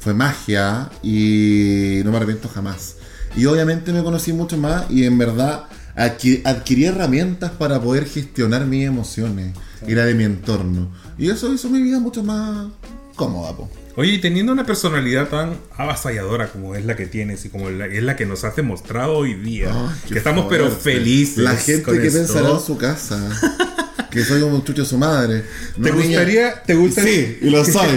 Fue 0.00 0.14
magia 0.14 0.90
y 1.02 2.00
no 2.04 2.10
me 2.12 2.16
arrepiento 2.18 2.48
jamás. 2.48 2.96
Y 3.36 3.46
obviamente 3.46 3.92
me 3.92 4.02
conocí 4.02 4.32
mucho 4.32 4.56
más 4.56 4.84
y 4.90 5.04
en 5.04 5.18
verdad 5.18 5.64
adqui- 5.96 6.40
adquirí 6.44 6.84
herramientas 6.84 7.50
para 7.50 7.80
poder 7.80 8.06
gestionar 8.06 8.64
mis 8.66 8.86
emociones 8.86 9.54
y 9.86 9.94
la 9.94 10.04
de 10.04 10.14
mi 10.14 10.24
entorno. 10.24 10.92
Y 11.18 11.30
eso 11.30 11.52
hizo 11.52 11.68
mi 11.68 11.82
vida 11.82 11.98
mucho 11.98 12.22
más 12.22 12.68
cómoda, 13.16 13.56
po. 13.56 13.68
Oye, 13.96 14.12
y 14.12 14.18
teniendo 14.20 14.52
una 14.52 14.64
personalidad 14.64 15.26
tan 15.28 15.56
avasalladora 15.76 16.46
como 16.52 16.76
es 16.76 16.84
la 16.84 16.94
que 16.94 17.06
tienes 17.06 17.44
y 17.44 17.48
como 17.48 17.68
la- 17.68 17.86
es 17.86 18.02
la 18.04 18.14
que 18.14 18.24
nos 18.26 18.44
has 18.44 18.54
demostrado 18.54 19.16
hoy 19.16 19.34
día, 19.34 19.72
qué 20.06 20.12
que 20.14 20.18
estamos 20.18 20.46
pero 20.48 20.66
fuerte. 20.68 20.82
felices. 20.92 21.38
La 21.38 21.56
gente 21.56 21.82
con 21.82 21.98
que 21.98 22.06
esto. 22.06 22.18
pensará 22.20 22.50
en 22.52 22.60
su 22.60 22.76
casa. 22.78 23.18
que 24.10 24.24
soy 24.24 24.42
un 24.42 24.64
chucho 24.64 24.82
de 24.82 24.88
su 24.88 24.96
madre. 24.98 25.44
¿Te 25.82 25.90
gustaría- 25.90 26.62
te 26.62 26.74
gustaría- 26.74 27.12
Sí, 27.12 27.38
y 27.42 27.50
lo 27.50 27.64
soy. 27.64 27.96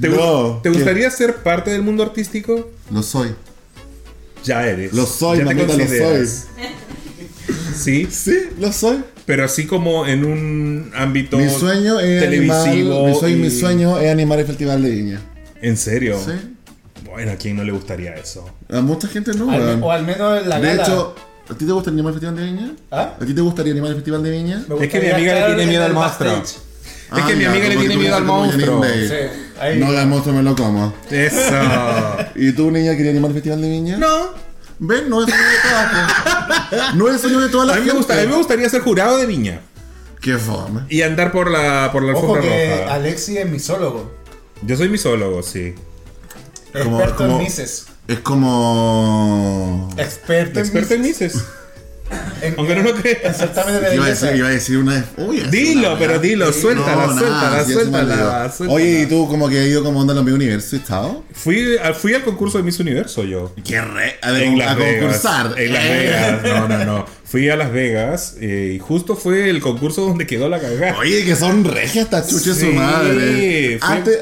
¿Te, 0.00 0.10
gu- 0.10 0.16
no, 0.16 0.60
¿te 0.62 0.70
que- 0.70 0.76
gustaría 0.76 1.10
ser 1.10 1.36
parte 1.36 1.70
del 1.70 1.82
mundo 1.82 2.02
artístico? 2.02 2.70
Lo 2.90 3.02
soy. 3.02 3.34
Ya 4.44 4.66
eres. 4.66 4.92
Lo 4.94 5.04
soy, 5.06 5.38
ya 5.38 5.44
mamita, 5.44 5.66
lo 5.72 5.78
consideras. 5.78 6.46
Sí, 7.76 8.06
Sí, 8.10 8.48
lo 8.58 8.72
soy. 8.72 9.02
pero 9.26 9.44
así 9.44 9.66
como 9.66 10.06
en 10.06 10.24
un 10.24 10.90
ámbito 10.94 11.38
Mi 11.38 11.48
sueño 11.48 11.98
es 12.00 12.22
animar, 12.22 12.64
televisivo. 12.64 13.06
mi 13.06 13.14
sueño, 13.14 13.36
y- 13.36 13.40
mi 13.40 13.50
sueño 13.50 13.98
es 13.98 14.10
animar 14.10 14.38
el 14.40 14.46
Festival 14.46 14.82
de 14.82 14.90
Viña. 14.90 15.20
¿En 15.62 15.76
serio? 15.76 16.18
Sí. 16.24 16.32
Bueno, 17.04 17.32
¿a 17.32 17.36
quién 17.36 17.56
no 17.56 17.64
le 17.64 17.72
gustaría 17.72 18.14
eso? 18.14 18.48
A 18.68 18.80
mucha 18.80 19.08
gente 19.08 19.32
no. 19.34 19.50
al- 19.50 19.82
o 19.82 19.90
al 19.92 20.04
menos 20.04 20.42
en 20.42 20.48
la 20.48 20.60
de 20.60 20.68
gala. 20.68 20.82
hecho, 20.82 21.14
¿a 21.50 21.54
ti 21.58 21.64
te 21.66 21.72
gustaría 21.72 21.94
animar 22.00 22.12
el 22.14 22.20
Festival 22.20 22.36
de 22.36 22.42
Viña? 22.44 22.72
¿Ah? 22.90 23.14
¿A 23.20 23.24
ti 23.24 23.34
te 23.34 23.40
gustaría 23.40 23.72
animar 23.72 23.90
el 23.90 23.96
Festival 23.96 24.22
de 24.22 24.30
Viña? 24.30 24.64
Es 24.80 24.88
que 24.88 25.00
mi 25.00 25.08
amiga 25.10 25.34
le 25.34 25.46
tiene 25.46 25.62
en 25.64 25.68
miedo 25.68 25.84
al 25.84 25.92
monstruo. 25.94 26.32
backstage. 26.32 26.62
Es 27.18 27.24
que 27.24 27.34
mi 27.36 27.44
amiga 27.44 27.68
le 27.68 27.76
tiene 27.76 27.96
miedo 27.96 28.16
al 28.16 28.24
monstruo. 28.24 28.84
Sí. 28.84 29.78
No, 29.78 29.86
al 29.88 30.06
monstruo 30.06 30.34
me 30.36 30.42
lo 30.42 30.54
como. 30.56 30.94
Eso. 31.10 31.54
¿Y 32.36 32.52
tú, 32.52 32.70
niña, 32.70 32.92
querías 32.96 33.12
animar 33.12 33.30
el 33.30 33.34
Festival 33.34 33.60
de 33.62 33.68
Viña? 33.68 33.96
no. 33.98 34.50
Ven, 34.82 35.10
no 35.10 35.22
es 35.22 35.28
el 35.28 35.34
sueño 35.34 35.50
de 35.50 35.58
todas. 35.68 36.94
No 36.94 37.08
es 37.08 37.14
el 37.14 37.20
sueño 37.20 37.40
de 37.40 37.48
toda 37.50 37.64
la 37.66 37.72
A 37.74 37.76
mí, 37.76 37.80
me 37.82 37.86
gente. 37.88 37.98
gusta- 37.98 38.14
a 38.14 38.20
mí 38.22 38.26
me 38.28 38.36
gustaría 38.36 38.66
ser 38.70 38.80
jurado 38.80 39.18
de 39.18 39.26
viña 39.26 39.60
Qué 40.22 40.38
fome. 40.38 40.86
y 40.88 41.02
andar 41.02 41.32
por 41.32 41.50
la, 41.50 41.90
por 41.92 42.02
la 42.02 42.12
Ojo 42.14 42.20
alfombra 42.34 42.42
que 42.56 42.80
roja. 42.80 42.94
Alexi 42.94 43.36
es 43.36 43.46
misólogo. 43.50 44.10
Yo 44.62 44.78
soy 44.78 44.88
misólogo, 44.88 45.42
sí. 45.42 45.74
Como- 46.72 46.96
Experto 46.98 47.16
como- 47.16 47.36
en 47.36 47.44
mises. 47.44 47.88
Es 48.10 48.18
como. 48.20 49.88
Experto 49.96 50.58
en 50.58 50.64
Experto 50.66 50.94
en 50.94 51.02
mises. 51.02 51.34
En- 52.42 52.56
Aunque 52.58 52.74
no 52.74 52.82
lo 52.82 52.94
creas. 52.96 53.38
Iba 53.40 53.62
a 53.62 53.78
belleza. 53.78 54.26
decir, 54.26 54.36
iba 54.36 54.48
a 54.48 54.50
decir 54.50 54.78
una. 54.78 55.04
Uy, 55.16 55.40
Dilo, 55.48 55.90
una 55.90 55.98
pero 55.98 56.18
dilo, 56.18 56.52
suéltala, 56.52 57.06
No, 57.06 57.16
suéltala, 57.16 57.50
nada, 57.50 57.64
suéltala, 57.64 58.50
suéltala. 58.50 58.74
Oye, 58.74 59.02
¿y 59.02 59.06
tú 59.06 59.28
como 59.28 59.48
que 59.48 59.60
has 59.60 59.66
ido 59.66 59.84
como 59.84 60.00
onda 60.00 60.12
en 60.12 60.16
los 60.16 60.24
mi 60.24 60.32
universo 60.32 60.74
y 60.74 60.80
estado? 60.80 61.22
Fui, 61.32 61.76
al- 61.80 61.94
fui 61.94 62.12
al 62.14 62.24
concurso 62.24 62.58
de 62.58 62.64
Miss 62.64 62.80
Universo 62.80 63.22
yo. 63.22 63.54
Qué 63.64 63.80
re. 63.80 64.16
A, 64.22 64.32
ver, 64.32 64.42
En 64.42 64.54
a 64.54 64.64
Las 64.64 64.76
Vegas. 64.76 65.00
concursar. 65.02 65.54
En 65.56 65.72
Las 65.72 65.84
Eh. 65.84 65.88
Vegas. 66.42 66.42
No, 66.42 66.66
no, 66.68 66.84
no. 66.84 67.06
Fui 67.30 67.48
a 67.48 67.54
Las 67.54 67.70
Vegas 67.70 68.34
eh, 68.40 68.72
y 68.74 68.78
justo 68.80 69.14
fue 69.14 69.50
el 69.50 69.60
concurso 69.60 70.02
donde 70.02 70.26
quedó 70.26 70.48
la 70.48 70.58
cagada. 70.58 70.98
Oye, 70.98 71.24
que 71.24 71.36
son 71.36 71.62
regias 71.62 72.06
esta 72.06 72.26
chucha 72.26 72.52
Sí, 72.54 72.60
su 72.66 72.72
madre. 72.72 73.78
fue- 73.78 73.88
Antes, 73.88 74.18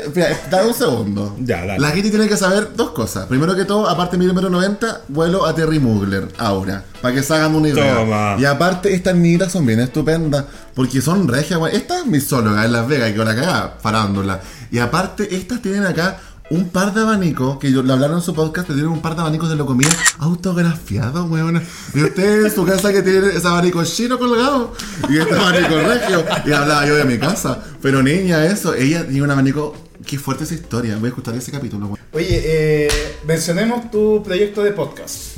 dame 0.50 0.68
un 0.68 0.74
segundo. 0.74 1.34
Ya, 1.40 1.64
dale. 1.64 1.78
La 1.78 1.90
gente 1.92 2.10
tiene 2.10 2.28
que 2.28 2.36
saber 2.36 2.74
dos 2.76 2.90
cosas. 2.90 3.24
Primero 3.26 3.56
que 3.56 3.64
todo, 3.64 3.88
aparte 3.88 4.16
de 4.16 4.20
mi 4.20 4.26
número 4.26 4.50
90, 4.50 5.04
vuelo 5.08 5.46
a 5.46 5.54
Terry 5.54 5.78
Mugler 5.78 6.28
ahora. 6.36 6.84
Para 7.00 7.14
que 7.14 7.22
se 7.22 7.32
hagan 7.32 7.54
una 7.54 7.68
idea. 7.70 7.94
Toma. 7.94 8.36
Y 8.38 8.44
aparte, 8.44 8.92
estas 8.92 9.14
niñitas 9.14 9.52
son 9.52 9.64
bien 9.64 9.80
estupendas. 9.80 10.44
Porque 10.74 11.00
son 11.00 11.26
regias, 11.28 11.58
güey. 11.58 11.74
Esta 11.74 12.00
es 12.00 12.06
misóloga 12.06 12.64
en 12.64 12.72
Las 12.72 12.86
Vegas, 12.86 13.10
que 13.12 13.18
la 13.18 13.34
cagada, 13.34 13.78
parándola. 13.78 14.40
Y 14.70 14.78
aparte, 14.80 15.34
estas 15.34 15.62
tienen 15.62 15.86
acá 15.86 16.18
un 16.50 16.68
par 16.70 16.94
de 16.94 17.00
abanicos, 17.02 17.58
que 17.58 17.70
yo- 17.70 17.82
lo 17.82 17.92
hablaron 17.92 18.16
en 18.18 18.22
su 18.22 18.34
podcast, 18.34 18.66
pero 18.66 18.76
tienen 18.78 18.92
un 18.92 19.02
par 19.02 19.14
de 19.14 19.20
abanicos 19.20 19.50
de 19.50 19.56
lo 19.56 19.66
comida 19.66 19.90
autografiados, 20.18 21.28
weón. 21.30 21.62
Y 21.94 22.02
usted 22.02 22.46
en 22.46 22.54
su 22.54 22.64
casa 22.64 22.92
que 22.92 23.02
tiene 23.02 23.28
ese 23.28 23.46
abanico 23.46 23.84
chino 23.84 24.18
colgado 24.18 24.72
y 25.08 25.18
este 25.18 25.34
abanico 25.34 25.74
regio. 25.76 26.24
Y 26.46 26.52
hablaba 26.52 26.86
yo 26.86 26.94
de 26.96 27.04
mi 27.04 27.18
casa. 27.18 27.62
Pero 27.82 28.02
niña, 28.02 28.46
eso, 28.46 28.74
ella 28.74 29.06
tiene 29.06 29.22
un 29.22 29.30
abanico. 29.30 29.74
Qué 30.06 30.18
fuerte 30.18 30.44
esa 30.44 30.54
historia. 30.54 30.96
Voy 30.96 31.06
a 31.06 31.08
escuchar 31.08 31.34
ese 31.34 31.50
capítulo, 31.52 31.86
weón. 31.86 31.98
Oye, 32.12 32.26
eh, 32.30 32.88
mencionemos 33.26 33.90
tu 33.90 34.22
proyecto 34.24 34.62
de 34.62 34.72
podcast. 34.72 35.36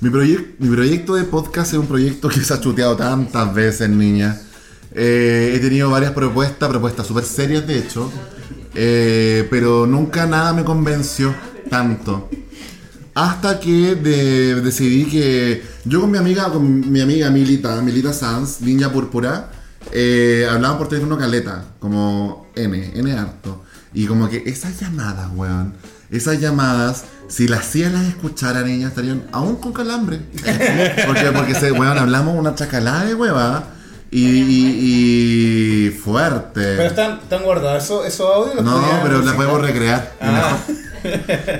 Mi, 0.00 0.08
proyec- 0.10 0.54
mi 0.58 0.74
proyecto 0.74 1.14
de 1.14 1.24
podcast 1.24 1.72
es 1.74 1.78
un 1.78 1.86
proyecto 1.86 2.28
que 2.28 2.40
se 2.40 2.54
ha 2.54 2.60
chuteado 2.60 2.96
tantas 2.96 3.52
veces, 3.54 3.88
niña. 3.90 4.40
Eh, 4.92 5.52
he 5.54 5.58
tenido 5.58 5.90
varias 5.90 6.12
propuestas, 6.12 6.68
propuestas 6.70 7.06
súper 7.06 7.24
serias 7.24 7.66
de 7.66 7.78
hecho, 7.78 8.10
eh, 8.76 9.46
pero 9.50 9.86
nunca 9.86 10.26
nada 10.26 10.52
me 10.52 10.62
convenció 10.64 11.34
tanto. 11.70 12.28
Hasta 13.14 13.58
que 13.58 13.94
de- 13.94 14.60
decidí 14.60 15.06
que 15.06 15.62
yo 15.86 16.02
con 16.02 16.10
mi 16.10 16.18
amiga, 16.18 16.50
con 16.52 16.92
mi 16.92 17.00
amiga 17.00 17.30
Milita, 17.30 17.80
Milita 17.80 18.12
Sanz, 18.12 18.60
Niña 18.60 18.92
Púrpura, 18.92 19.50
eh, 19.92 20.46
hablaban 20.50 20.76
por 20.76 20.88
teléfono 20.88 21.16
caleta, 21.16 21.64
como 21.78 22.48
N, 22.54 22.92
N 22.94 23.12
harto. 23.12 23.62
Y 23.94 24.04
como 24.06 24.28
que 24.28 24.42
esas 24.44 24.78
llamadas, 24.78 25.30
weón, 25.34 25.72
esas 26.10 26.38
llamadas, 26.38 27.04
si 27.28 27.48
las 27.48 27.60
hacían 27.60 27.94
las 27.94 28.04
escucharan 28.06 28.68
ellas 28.68 28.90
estarían 28.90 29.22
aún 29.32 29.56
con 29.56 29.72
calambre. 29.72 30.18
porque, 31.06 31.32
porque 31.34 31.72
weón, 31.72 31.96
hablamos 31.96 32.38
una 32.38 32.54
chacalada 32.54 33.06
de 33.06 33.14
hueva 33.14 33.64
y, 34.10 35.90
fuerte. 36.02 36.60
Pero 36.76 36.82
están, 36.84 37.18
están 37.18 37.42
guardados 37.42 37.84
esos 37.84 38.06
esos 38.06 38.32
audios. 38.32 38.62
No, 38.64 38.80
pero 39.02 39.22
la 39.22 39.34
podemos 39.34 39.60
recrear. 39.60 40.14
Ah. 40.20 40.58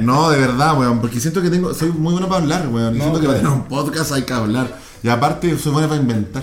No, 0.01 0.29
de 0.31 0.41
verdad, 0.41 0.77
weón, 0.77 1.01
porque 1.01 1.21
siento 1.21 1.41
que 1.41 1.51
tengo, 1.51 1.73
soy 1.73 1.91
muy 1.91 2.13
bueno 2.13 2.29
para 2.29 2.43
hablar, 2.43 2.67
weón. 2.67 2.97
y 2.97 2.99
No, 2.99 3.05
siento 3.05 3.21
que 3.21 3.27
para 3.29 3.39
tener 3.39 3.53
un 3.53 3.65
podcast 3.65 4.11
hay 4.11 4.23
que 4.23 4.33
hablar. 4.33 4.67
Y 5.05 5.09
aparte, 5.09 5.57
soy 5.57 5.71
bueno 5.71 5.87
para 5.87 6.01
inventar. 6.01 6.43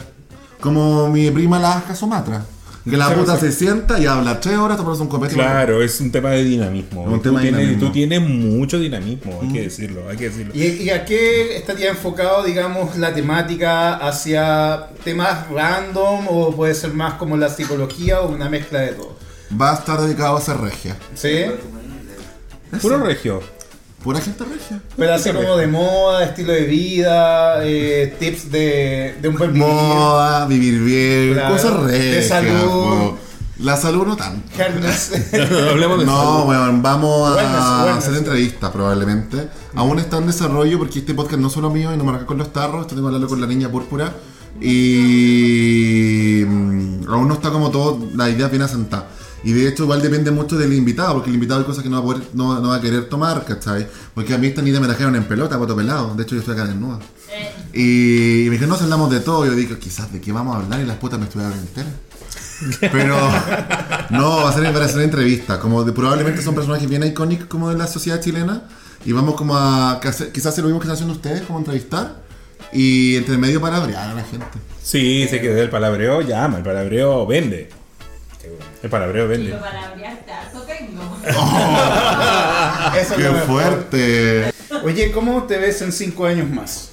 Como 0.61 1.09
mi 1.09 1.29
prima 1.29 1.59
la 1.59 1.73
Asca 1.73 1.95
Sumatra. 1.95 2.45
Que 2.89 2.97
la 2.97 3.15
puta 3.15 3.37
se 3.37 3.51
sienta 3.53 3.97
y 3.97 4.05
habla 4.05 4.41
tres 4.41 4.57
horas, 4.57 4.77
te 4.77 4.83
pones 4.83 4.99
un 4.99 5.07
copete. 5.07 5.35
Claro, 5.35 5.81
es 5.81 6.01
un 6.01 6.11
tema 6.11 6.31
de 6.31 6.43
dinamismo. 6.43 7.03
Un 7.03 7.13
tú, 7.21 7.29
tema 7.29 7.39
de 7.39 7.45
tienes, 7.45 7.59
dinamismo. 7.61 7.87
tú 7.87 7.93
tienes 7.93 8.21
mucho 8.21 8.77
dinamismo, 8.79 9.39
hay 9.41 9.53
que 9.53 9.61
decirlo, 9.61 10.09
hay 10.09 10.17
que 10.17 10.29
decirlo. 10.29 10.53
¿Y, 10.53 10.63
y 10.63 10.89
a 10.89 11.05
qué 11.05 11.55
estaría 11.55 11.89
enfocado, 11.91 12.43
digamos, 12.43 12.97
la 12.97 13.13
temática 13.13 13.95
hacia 13.95 14.87
temas 15.03 15.49
random 15.49 16.27
o 16.27 16.53
puede 16.53 16.73
ser 16.75 16.93
más 16.93 17.13
como 17.13 17.37
la 17.37 17.47
psicología 17.49 18.19
o 18.19 18.29
una 18.29 18.49
mezcla 18.49 18.79
de 18.81 18.89
todo? 18.89 19.15
Va 19.59 19.71
a 19.71 19.75
estar 19.75 20.01
dedicado 20.01 20.35
a 20.35 20.41
ser 20.41 20.57
regia. 20.57 20.97
¿Sí? 21.15 21.45
Puro 22.81 22.97
regio. 23.03 23.41
Pura 24.03 24.19
gente 24.19 24.43
regia. 24.43 24.81
Pero 24.97 25.13
así 25.13 25.31
como 25.31 25.55
de 25.55 25.67
moda, 25.67 26.23
estilo 26.25 26.51
de 26.51 26.65
vida, 26.65 27.59
eh, 27.65 28.15
tips 28.19 28.51
de, 28.51 29.15
de 29.21 29.27
un 29.29 29.35
buen 29.37 29.53
vivir. 29.53 29.67
Moda, 29.67 30.45
vivir 30.45 30.79
bien, 30.83 31.33
Claro. 31.33 31.55
cosas 31.55 31.73
regias. 31.83 32.15
De 32.15 32.21
salud. 32.27 32.59
po. 32.69 33.17
La 33.59 33.77
salud 33.77 34.05
no 34.07 34.17
tanto. 34.17 34.41
Hablemos 35.69 35.99
de 35.99 36.05
No, 36.05 36.43
weón, 36.45 36.81
vamos 36.81 37.29
a 37.29 37.35
Wellness, 37.35 37.85
wellness. 37.85 37.97
hacer 38.03 38.15
entrevistas 38.15 38.71
probablemente. 38.71 39.47
Aún 39.75 39.99
está 39.99 40.17
en 40.17 40.27
desarrollo 40.27 40.77
porque 40.79 40.99
este 40.99 41.13
podcast 41.13 41.39
no 41.39 41.47
es 41.47 41.53
solo 41.53 41.69
mío 41.69 41.93
y 41.93 41.97
no 41.97 42.03
me 42.03 42.09
arranca 42.09 42.25
con 42.25 42.37
los 42.39 42.51
tarros, 42.51 42.81
esto 42.81 42.95
tengo 42.95 43.07
que 43.07 43.15
hablarlo 43.15 43.29
con 43.29 43.39
la 43.39 43.47
niña 43.47 43.69
púrpura. 43.69 44.11
Y 44.59 46.43
mm, 46.45 47.09
aún 47.09 47.27
no 47.27 47.35
está 47.35 47.51
como 47.51 47.69
todo, 47.71 47.99
la 48.15 48.29
idea 48.29 48.47
bien 48.47 48.63
asentada. 48.63 49.07
Y 49.43 49.51
de 49.51 49.67
hecho 49.67 49.83
igual 49.83 50.01
depende 50.01 50.31
mucho 50.31 50.57
del 50.57 50.73
invitado, 50.73 51.13
porque 51.13 51.29
el 51.29 51.35
invitado 51.35 51.59
hay 51.59 51.65
cosas 51.65 51.83
que 51.83 51.89
no 51.89 51.97
va 51.97 52.11
a, 52.11 52.13
poder, 52.13 52.29
no, 52.33 52.59
no 52.61 52.69
va 52.69 52.75
a 52.75 52.81
querer 52.81 53.09
tomar, 53.09 53.43
¿cachai? 53.45 53.87
Porque 54.13 54.33
a 54.33 54.37
mí 54.37 54.47
esta 54.47 54.61
niña 54.61 54.79
me 54.79 54.87
trajeron 54.87 55.15
en 55.15 55.25
pelota, 55.25 55.57
poto 55.57 55.75
pelado. 55.75 56.15
De 56.15 56.23
hecho 56.23 56.35
yo 56.35 56.39
estoy 56.39 56.53
acá 56.53 56.65
desnuda. 56.65 56.99
Y 57.73 58.45
me 58.45 58.51
dijeron, 58.51 58.69
no, 58.69 58.77
si 58.77 58.83
hablamos 58.83 59.09
de 59.11 59.19
todo. 59.19 59.45
Yo 59.45 59.53
digo, 59.53 59.77
quizás 59.79 60.11
de 60.13 60.21
qué 60.21 60.31
vamos 60.31 60.55
a 60.55 60.59
hablar 60.59 60.79
y 60.79 60.85
las 60.85 60.97
putas 60.97 61.19
me 61.19 61.25
estuvieron 61.25 61.57
enteras. 61.57 61.91
Pero 62.79 63.17
no, 64.11 64.43
va 64.43 64.49
a 64.49 64.53
ser 64.53 64.71
para 64.71 64.85
hacer 64.85 64.97
una 64.97 65.05
entrevista. 65.05 65.59
Como 65.59 65.83
de, 65.83 65.91
probablemente 65.91 66.41
son 66.41 66.55
personajes 66.55 66.87
bien 66.87 67.03
icónicos 67.03 67.47
como 67.47 67.69
de 67.69 67.77
la 67.77 67.87
sociedad 67.87 68.21
chilena. 68.21 68.63
Y 69.05 69.11
vamos 69.11 69.35
como 69.35 69.57
a 69.57 69.99
quizás 70.01 70.45
hacer 70.45 70.63
lo 70.63 70.69
mismo 70.69 70.79
que 70.79 70.85
están 70.85 70.93
haciendo 70.93 71.13
ustedes, 71.13 71.41
como 71.41 71.59
entrevistar. 71.59 72.23
Y 72.71 73.17
entre 73.17 73.37
medio 73.37 73.59
palabrear 73.59 74.09
a 74.09 74.13
la 74.13 74.23
gente. 74.23 74.45
Sí, 74.81 75.27
sé 75.29 75.41
que 75.41 75.59
el 75.59 75.69
palabreo 75.69 76.21
llama, 76.21 76.57
el 76.57 76.63
palabreo 76.63 77.25
vende. 77.25 77.69
El 78.83 78.89
palabreo 78.89 79.29
vende. 79.29 79.51
Para 79.53 79.87
abrir 79.87 80.05
harto 80.05 80.61
tengo. 80.63 81.17
Eso 82.99 83.13
es 83.13 83.17
¡Qué 83.17 83.23
lo 83.23 83.35
fuerte! 83.45 84.53
Oye, 84.83 85.11
¿cómo 85.13 85.43
te 85.43 85.57
ves 85.57 85.81
en 85.81 85.93
cinco 85.93 86.25
años 86.25 86.49
más? 86.49 86.89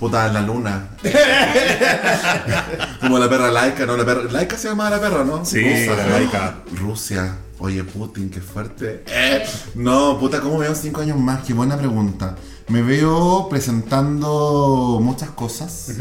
Puta, 0.00 0.26
en 0.26 0.34
la 0.34 0.40
luna. 0.40 0.88
como 3.00 3.18
la 3.20 3.28
perra 3.28 3.50
laica, 3.52 3.86
¿no? 3.86 3.96
La 3.96 4.04
perra, 4.04 4.24
laica 4.24 4.58
se 4.58 4.68
llama 4.68 4.90
la 4.90 5.00
perra, 5.00 5.22
¿no? 5.22 5.44
Sí, 5.44 5.62
Rusa. 5.62 5.96
la 5.96 6.06
laica. 6.08 6.54
Rusia. 6.76 7.36
Oye, 7.60 7.84
Putin, 7.84 8.28
qué 8.30 8.40
fuerte. 8.40 9.04
Eh, 9.06 9.44
No, 9.76 10.18
puta, 10.18 10.40
¿cómo 10.40 10.54
me 10.54 10.60
veo 10.62 10.70
en 10.70 10.76
cinco 10.76 11.00
años 11.02 11.16
más? 11.18 11.44
Qué 11.44 11.52
buena 11.52 11.76
pregunta. 11.76 12.34
Me 12.66 12.82
veo 12.82 13.48
presentando 13.48 14.98
muchas 15.00 15.30
cosas. 15.30 15.92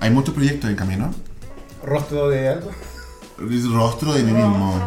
Hay 0.00 0.10
muchos 0.10 0.34
proyectos 0.34 0.70
en 0.70 0.76
camino. 0.76 1.12
¿Rostro 1.82 2.30
de 2.30 2.48
algo? 2.48 2.70
Es 3.38 3.70
Rostro 3.70 4.12
de 4.14 4.22
mí 4.22 4.32
mismo. 4.32 4.80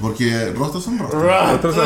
Porque 0.00 0.52
rostros 0.54 0.84
son 0.84 0.98
rostros. 0.98 1.24
Otros 1.54 1.76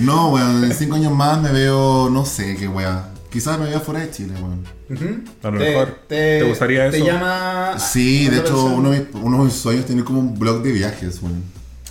No, 0.00 0.30
weón, 0.30 0.64
en 0.64 0.74
cinco 0.74 0.96
años 0.96 1.12
más 1.12 1.40
me 1.40 1.50
veo, 1.50 2.10
no 2.10 2.24
sé 2.26 2.56
qué 2.56 2.68
weá. 2.68 3.08
Quizás 3.30 3.58
me 3.58 3.66
veo 3.66 3.80
fuera 3.80 4.00
de 4.00 4.10
Chile, 4.10 4.34
weón. 4.40 4.64
A 5.42 5.46
lo 5.50 5.52
mejor. 5.52 5.98
¿Te 6.08 6.42
gustaría 6.42 6.90
Te 6.90 6.96
eso? 6.98 7.06
llama. 7.06 7.78
Sí, 7.78 8.28
de 8.28 8.40
¿Otra 8.40 8.50
hecho, 8.52 8.64
uno 8.64 8.90
de, 8.90 9.00
mis, 9.00 9.08
uno 9.22 9.38
de 9.38 9.44
mis 9.44 9.54
sueños 9.54 9.82
es 9.82 9.86
tener 9.86 10.04
como 10.04 10.20
un 10.20 10.38
blog 10.38 10.62
de 10.62 10.72
viajes, 10.72 11.20
weón. 11.22 11.42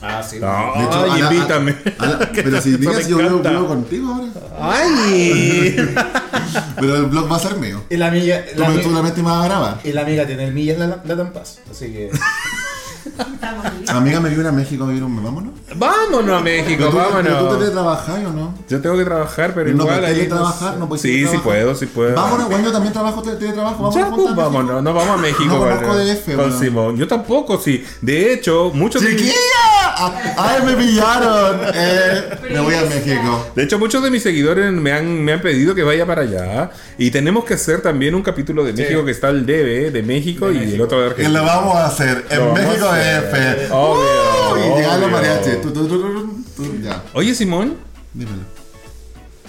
Ah, 0.01 0.22
sí. 0.22 0.38
De 0.38 0.45
hecho, 0.45 1.05
Ay, 1.11 1.22
invítame. 1.22 1.76
Ana- 1.97 2.30
pero 2.36 2.61
si 2.61 2.78
digas, 2.78 3.07
yo 3.07 3.18
vivo 3.18 3.68
contigo 3.68 4.13
ahora. 4.13 4.32
¡Ay! 4.61 5.76
Pero 6.80 6.95
el 6.95 7.05
blog 7.05 7.32
va 7.32 7.36
a 7.38 7.39
ser 7.39 7.55
mío. 7.58 7.84
Y 7.89 7.97
la 7.97 8.08
amiga, 8.08 8.43
Tú, 8.53 8.60
la, 8.62 8.70
me, 8.70 8.76
ami- 8.76 8.84
tú 8.84 8.89
realmente 8.89 9.22
me 9.22 9.30
vas 9.30 9.43
a 9.43 9.47
grabar. 9.47 9.80
y 9.84 9.91
la 9.91 10.01
amiga 10.01 10.26
tiene 10.28 10.45
el 10.45 10.53
millas 10.53 10.78
la, 10.78 11.01
la 11.03 11.18
Tampaz. 11.18 11.60
Así 11.70 11.88
que. 11.91 12.10
Amiga, 13.88 14.20
me 14.20 14.30
vino 14.30 14.48
a 14.48 14.52
México 14.52 14.84
a 14.84 14.88
vivir 14.88 15.04
un. 15.04 15.24
Vámonos. 15.24 15.54
Vámonos 15.76 16.39
a 16.41 16.43
México, 16.43 16.76
Pero 16.78 16.91
tú, 16.91 16.98
pero 16.98 17.28
tú 17.30 17.34
vámonos. 17.45 17.60
teletrabajas 17.60 18.18
o 18.26 18.34
no? 18.34 18.54
Yo 18.70 18.82
tengo 18.82 18.98
que 18.98 19.06
trabajar, 19.06 19.54
pero 19.54 19.70
no, 19.74 19.84
igual 19.84 20.06
ahí. 20.06 20.14
teletrabajar, 20.16 20.78
no 20.78 20.88
puedes 20.88 21.02
Sí, 21.02 21.26
sí 21.26 21.38
puedo, 21.39 21.74
sí 21.76 21.86
puedo. 21.86 22.16
Vámonos, 22.16 22.48
bueno, 22.50 22.66
yo 22.66 22.72
también 22.72 22.93
trabajo 22.93 23.22
tele- 23.22 23.38
teletrabajo. 23.38 23.78
Vamos 23.84 23.95
Ya, 23.95 24.06
a 24.06 24.10
pues, 24.10 24.22
México. 24.22 24.36
vámonos, 24.41 24.84
no 24.84 24.93
vamos 24.93 25.18
a 25.18 25.22
México. 25.22 25.45
No 25.45 25.60
conozco 25.60 25.88
vale, 25.88 26.06
DF, 26.16 26.36
con. 26.36 26.60
Simón. 26.60 26.98
Yo 26.98 27.08
tampoco, 27.08 27.58
sí. 27.60 27.84
De 28.02 28.34
hecho, 28.34 28.72
muchos 28.74 29.02
de, 29.02 29.10
mis, 29.10 29.18
¡Chiquilla! 29.22 29.41
Ah, 30.00 30.14
¡Ay, 30.38 30.64
me 30.66 30.74
pillaron! 30.74 31.60
Eh, 31.74 32.38
me 32.52 32.60
voy 32.60 32.76
a 32.76 32.82
México. 32.84 33.48
de 33.56 33.64
hecho, 33.64 33.80
muchos 33.80 34.04
de 34.04 34.12
mis 34.12 34.22
seguidores 34.22 34.72
me 34.72 34.91
han, 34.91 35.24
me 35.24 35.34
han 35.34 35.41
pedido 35.41 35.74
que 35.74 35.84
vaya 35.84 36.06
para 36.06 36.22
allá. 36.24 36.72
Y 36.98 37.10
tenemos 37.12 37.45
que 37.45 37.54
hacer 37.56 37.82
también 37.82 38.14
un 38.16 38.22
capítulo 38.22 38.64
de 38.64 38.74
México 38.74 39.06
que 39.06 39.12
está 39.12 39.30
el 39.30 39.45
DB 39.45 39.91
de 39.91 40.04
México 40.04 40.52
y 40.52 40.74
el 40.74 40.82
otro 40.82 41.00
de 41.00 41.06
Y 41.08 41.10
Argentina. 41.10 41.39
lo 41.39 41.45
vamos 41.45 41.76
a 41.78 41.86
hacer 41.88 42.26
en 42.30 42.54
México 42.54 42.91
a 42.98 43.18
hacer. 43.20 43.60
DF. 43.68 43.72
Obvio, 43.72 44.28
Uh, 44.48 44.58
y 44.58 44.62
llegan 44.78 45.00
los 45.02 45.10
obvio. 45.10 45.18
mariachis. 45.18 45.62
Tu, 45.62 45.72
tu, 45.74 45.88
tu, 45.88 46.02
tu, 46.02 46.43
tu, 46.64 46.82
Ya, 46.82 47.04
Oye, 47.14 47.34
Simón, 47.36 47.76
dímelo. 48.14 48.43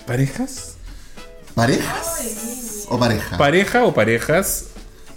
¿parejas? 0.07 0.77
¿Parejas? 1.55 2.87
¿O 2.89 2.99
pareja? 2.99 3.37
¿Pareja 3.39 3.85
o 3.85 3.95
parejas? 3.95 4.65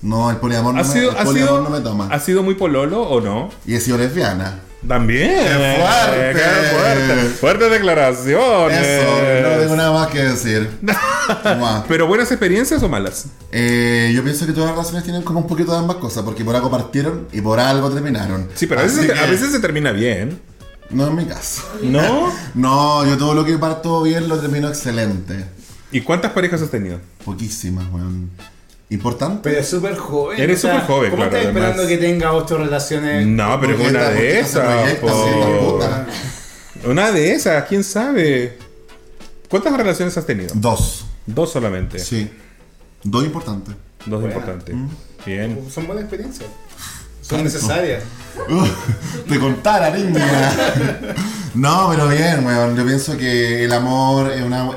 no, 0.02 0.30
el 0.32 0.38
poliamor, 0.38 0.74
no 0.74 0.82
¿Ha 0.82 0.84
me, 0.84 0.90
sido, 0.94 1.12
el 1.12 1.18
ha 1.18 1.24
poliamor 1.24 1.50
sido, 1.60 1.64
no 1.64 1.70
me 1.70 1.80
toma. 1.82 2.08
¿Ha 2.12 2.20
sido 2.20 2.42
muy 2.44 2.56
pololo 2.56 3.04
o 3.04 3.22
no? 3.22 3.50
Y 3.66 3.76
he 3.76 3.80
sido 3.80 3.98
lesbiana. 3.98 4.60
También. 4.88 5.30
¡Qué 5.30 5.78
fuerte! 5.80 6.34
¡Qué 6.34 6.76
fuerte! 6.76 7.30
Fuertes 7.40 7.72
declaraciones. 7.72 8.88
Eso, 8.88 9.50
no 9.50 9.60
tengo 9.62 9.76
nada 9.76 9.92
más 9.92 10.08
que 10.08 10.20
decir. 10.24 10.70
¿Pero 11.88 12.08
buenas 12.08 12.32
experiencias 12.32 12.82
o 12.82 12.90
malas? 12.90 13.28
Eh, 13.52 14.12
yo 14.16 14.24
pienso 14.24 14.46
que 14.46 14.54
todas 14.54 14.70
las 14.70 14.76
relaciones 14.78 15.04
tienen 15.04 15.22
como 15.22 15.40
un 15.40 15.48
poquito 15.48 15.72
de 15.72 15.78
ambas 15.78 15.98
cosas, 15.98 16.24
porque 16.24 16.44
por 16.44 16.56
algo 16.56 16.72
partieron 16.72 17.28
y 17.32 17.42
por 17.42 17.60
algo 17.60 17.92
terminaron. 17.92 18.50
Sí, 18.56 18.66
pero 18.66 18.82
a 18.82 18.84
veces, 18.84 19.10
a 19.18 19.26
veces 19.28 19.52
se 19.52 19.60
termina 19.60 19.92
bien. 19.92 20.40
No 20.90 21.08
es 21.08 21.14
mi 21.14 21.26
caso. 21.26 21.64
¿No? 21.84 22.32
No, 22.56 23.06
yo 23.06 23.18
todo 23.18 23.34
lo 23.34 23.46
que 23.46 23.58
parto 23.58 24.02
bien 24.02 24.28
lo 24.28 24.38
termino 24.40 24.68
excelente. 24.68 25.46
¿Y 25.92 26.02
cuántas 26.02 26.32
parejas 26.32 26.62
has 26.62 26.70
tenido? 26.70 27.00
Poquísimas, 27.24 27.86
weón. 27.92 28.32
¿Importante? 28.92 29.40
Pero 29.42 29.60
es 29.62 29.70
súper 29.70 29.96
joven. 29.96 30.38
Eres 30.38 30.60
o 30.60 30.62
sea, 30.68 30.74
súper 30.74 30.88
joven, 30.88 31.12
¿Cómo 31.12 31.24
claro, 31.24 31.38
estás 31.38 31.48
esperando 31.48 31.82
además. 31.84 31.98
que 31.98 31.98
tenga 31.98 32.34
ocho 32.34 32.58
relaciones? 32.58 33.26
No, 33.26 33.60
pero 33.62 33.74
es 33.76 33.90
una 33.90 34.10
de 34.10 34.40
esas. 34.42 34.98
Una 36.84 37.12
de 37.12 37.32
esas, 37.34 37.64
quién 37.70 37.86
sabe. 37.86 38.58
¿Cuántas 39.50 39.78
relaciones 39.78 40.18
has 40.18 40.26
tenido? 40.26 40.50
Dos. 40.56 41.06
Dos 41.26 41.52
solamente. 41.54 42.00
Sí. 42.00 42.30
Dos 43.04 43.24
importantes. 43.24 43.76
Dos 44.06 44.20
Buena. 44.20 44.36
importantes. 44.36 44.76
Bien. 45.26 45.58
Son 45.74 45.88
buenas 45.88 46.04
experiencias. 46.04 46.50
Son 47.22 47.44
necesarias. 47.46 48.04
Te 49.30 49.40
contara, 49.40 49.90
niña. 49.92 50.52
No, 51.54 51.90
pero 51.92 52.08
bien, 52.08 52.46
weón. 52.46 52.78
Yo 52.78 52.86
pienso 52.86 53.18
que 53.18 53.66
el 53.66 53.74
amor 53.74 54.32
es 54.32 54.42
una. 54.42 54.72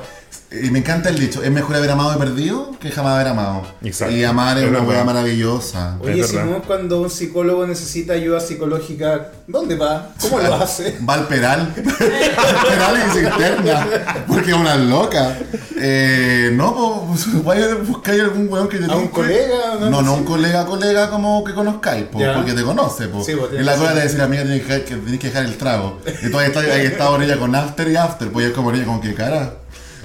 Y 0.51 0.71
me 0.71 0.79
encanta 0.79 1.09
el 1.09 1.19
dicho, 1.19 1.43
es 1.43 1.51
mejor 1.51 1.75
haber 1.75 1.91
amado 1.91 2.15
y 2.15 2.19
perdido 2.19 2.71
que 2.79 2.91
jamás 2.91 3.15
haber 3.15 3.27
amado. 3.29 3.63
Exacto. 3.83 4.15
Y 4.15 4.23
amar 4.23 4.57
es, 4.57 4.65
Es 4.65 4.71
una 4.71 4.83
weá 4.83 5.03
maravillosa. 5.03 5.97
Oye, 6.01 6.21
Es 6.21 6.33
verdad. 6.33 6.45
Simón, 6.47 6.63
cuando 6.67 7.01
un 7.01 7.11
psicólogo 7.11 7.67
necesita 7.67 8.13
ayuda 8.13 8.39
psicológica, 8.39 9.33
¿dónde 9.49 9.75
va? 9.77 10.11
¿Cómo 10.21 10.39
lo 10.39 10.55
hace? 10.63 10.97
Va 11.09 11.15
al 11.15 11.27
peral. 11.27 11.75
al 11.77 12.67
peral 12.69 12.97
y 13.09 13.13
se 13.13 13.23
interna. 13.25 13.87
Porque 14.29 14.51
es 14.53 14.57
una 14.57 14.77
loca. 14.77 15.37
Eh, 15.77 16.51
no, 16.55 17.05
pues 17.09 17.45
vaya 17.45 17.73
a 17.73 17.75
buscar 17.75 18.15
algún 18.15 18.49
weón 18.49 18.69
que 18.69 18.79
te 18.79 18.85
¿A 18.91 18.95
un 18.95 19.09
colega? 19.09 19.57
No, 19.91 20.03
no, 20.03 20.15
un 20.15 20.25
colega, 20.25 20.65
colega 20.67 21.11
como 21.11 21.43
que 21.43 21.53
conozcáis, 21.53 22.05
po, 22.05 22.21
porque 22.37 22.53
te 22.53 22.63
conoce, 22.63 23.09
po. 23.09 23.25
Sí, 23.25 23.33
pues, 23.37 23.53
en 23.55 23.67
la 23.67 23.77
ser. 23.77 23.93
te 23.95 24.01
decir, 24.01 24.21
amiga, 24.21 24.43
tienes 24.45 24.63
que, 24.63 24.69
dejar- 24.73 24.85
que 24.85 24.95
tenés 24.97 25.19
que 25.21 25.27
dejar 25.29 25.45
el 25.47 25.57
trago. 25.57 25.99
Y 26.23 26.31
tú 26.31 26.39
ahí 26.39 26.47
estás, 26.47 26.65
ahí 26.65 26.87
estás 26.87 27.09
con 27.09 27.23
ella 27.23 27.39
con 27.39 27.55
after 27.57 27.89
y 27.91 27.97
after, 27.97 28.29
pues 28.31 28.47
y 28.47 28.49
es 28.51 28.55
como 28.55 28.71
ella, 28.71 28.85
como 28.85 29.01
que 29.01 29.15
cara. 29.15 29.55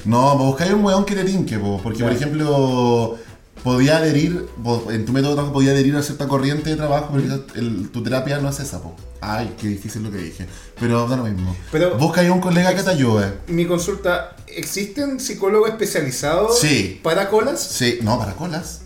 No, 0.05 0.33
pues 0.35 0.45
buscáis 0.47 0.71
un 0.73 0.83
weón 0.85 1.05
que 1.05 1.15
te 1.15 1.23
tinque, 1.23 1.57
po, 1.59 1.79
porque 1.83 2.03
por 2.03 2.11
ejemplo, 2.11 3.17
podía 3.63 3.97
adherir, 3.97 4.47
en 4.89 5.05
tu 5.05 5.11
método 5.11 5.31
de 5.31 5.35
trabajo 5.35 5.53
podía 5.53 5.71
adherir 5.71 5.95
a 5.95 6.01
cierta 6.03 6.27
corriente 6.27 6.69
de 6.69 6.75
trabajo, 6.77 7.09
pero 7.11 7.23
quizás 7.23 7.39
el- 7.57 7.89
tu 7.89 8.01
terapia 8.03 8.39
no 8.39 8.49
es 8.49 8.59
esa, 8.59 8.81
po. 8.81 8.95
Ay, 9.21 9.53
qué 9.59 9.67
difícil 9.67 10.01
lo 10.03 10.11
que 10.11 10.17
dije. 10.17 10.45
Pero 10.79 11.07
da 11.07 11.17
lo 11.17 11.25
mismo. 11.25 11.53
Pero- 11.71 11.97
Busca 11.97 12.21
un 12.31 12.39
colega 12.39 12.73
que 12.73 12.83
te 12.83 12.89
ayude. 12.89 13.33
Mi 13.47 13.65
consulta, 13.65 14.35
¿existen 14.47 15.19
psicólogos 15.19 15.69
especializados 15.69 16.57
Sí. 16.59 16.99
para 17.03 17.29
colas? 17.29 17.61
Sí, 17.61 17.99
no, 18.01 18.17
para 18.17 18.33
colas. 18.35 18.81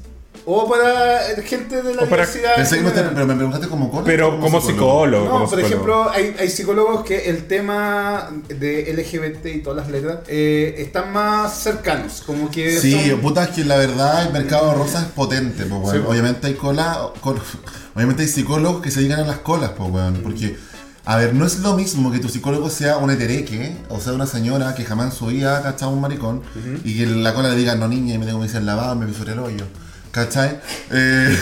O 0.45 0.69
para 0.69 1.19
gente 1.43 1.81
de 1.81 1.93
la 1.95 2.03
O 2.03 2.09
para- 2.09 2.23
universidad. 2.23 2.55
Pensé 2.55 2.77
que 2.77 2.83
me, 2.83 2.91
pero 2.91 3.25
me 3.25 3.35
preguntaste 3.35 3.67
como 3.67 3.85
psicólogo. 3.85 4.05
Pero 4.05 4.39
como 4.39 4.61
psicólogo. 4.61 5.25
No, 5.25 5.31
como 5.31 5.49
por 5.49 5.59
psicólogo. 5.63 5.67
ejemplo, 5.67 6.09
hay, 6.11 6.35
hay 6.39 6.49
psicólogos 6.49 7.03
que 7.05 7.29
el 7.29 7.47
tema 7.47 8.29
de 8.49 8.91
LGBT 8.93 9.45
y 9.55 9.59
todas 9.61 9.77
las 9.85 9.89
letras 9.89 10.19
eh, 10.27 10.75
están 10.79 11.13
más 11.13 11.53
cercanos, 11.59 12.21
como 12.25 12.49
que 12.51 12.79
Sí, 12.79 13.09
son- 13.11 13.21
puta, 13.21 13.43
es 13.43 13.49
que 13.51 13.63
la 13.65 13.77
verdad 13.77 14.25
el 14.27 14.33
mercado 14.33 14.73
rosa 14.73 14.99
es 14.99 15.05
potente, 15.07 15.63
pues. 15.65 15.91
Sí. 15.91 16.03
Obviamente 16.07 16.47
hay 16.47 16.53
cola, 16.55 17.09
col- 17.21 17.41
obviamente 17.95 18.23
hay 18.23 18.27
psicólogos 18.29 18.81
que 18.81 18.91
se 18.91 18.99
dedican 18.99 19.21
a 19.21 19.25
las 19.25 19.37
colas, 19.39 19.71
pues, 19.77 19.89
weón. 19.91 20.19
Porque, 20.23 20.57
a 21.05 21.17
ver, 21.17 21.33
no 21.33 21.45
es 21.45 21.59
lo 21.59 21.73
mismo 21.75 22.11
que 22.11 22.19
tu 22.19 22.29
psicólogo 22.29 22.69
sea 22.69 22.97
un 22.97 23.11
etereque, 23.11 23.77
o 23.89 23.99
sea, 23.99 24.13
una 24.13 24.25
señora 24.27 24.73
que 24.75 24.83
jamás 24.85 25.11
en 25.13 25.17
su 25.17 25.25
vida 25.27 25.57
ha 25.57 25.61
cachado 25.61 25.91
un 25.91 26.01
maricón, 26.01 26.41
y 26.83 26.97
que 26.97 27.05
la 27.05 27.33
cola 27.33 27.49
le 27.49 27.55
diga, 27.55 27.75
no 27.75 27.87
niña, 27.87 28.15
y 28.15 28.17
me 28.17 28.25
tengo 28.25 28.41
que 28.41 28.57
el 28.57 28.65
lavado, 28.65 28.95
me 28.95 29.05
piso 29.05 29.23
el 29.23 29.39
hoyo. 29.39 29.65
¿Cachai? 30.13 30.59
Eh, 30.91 31.35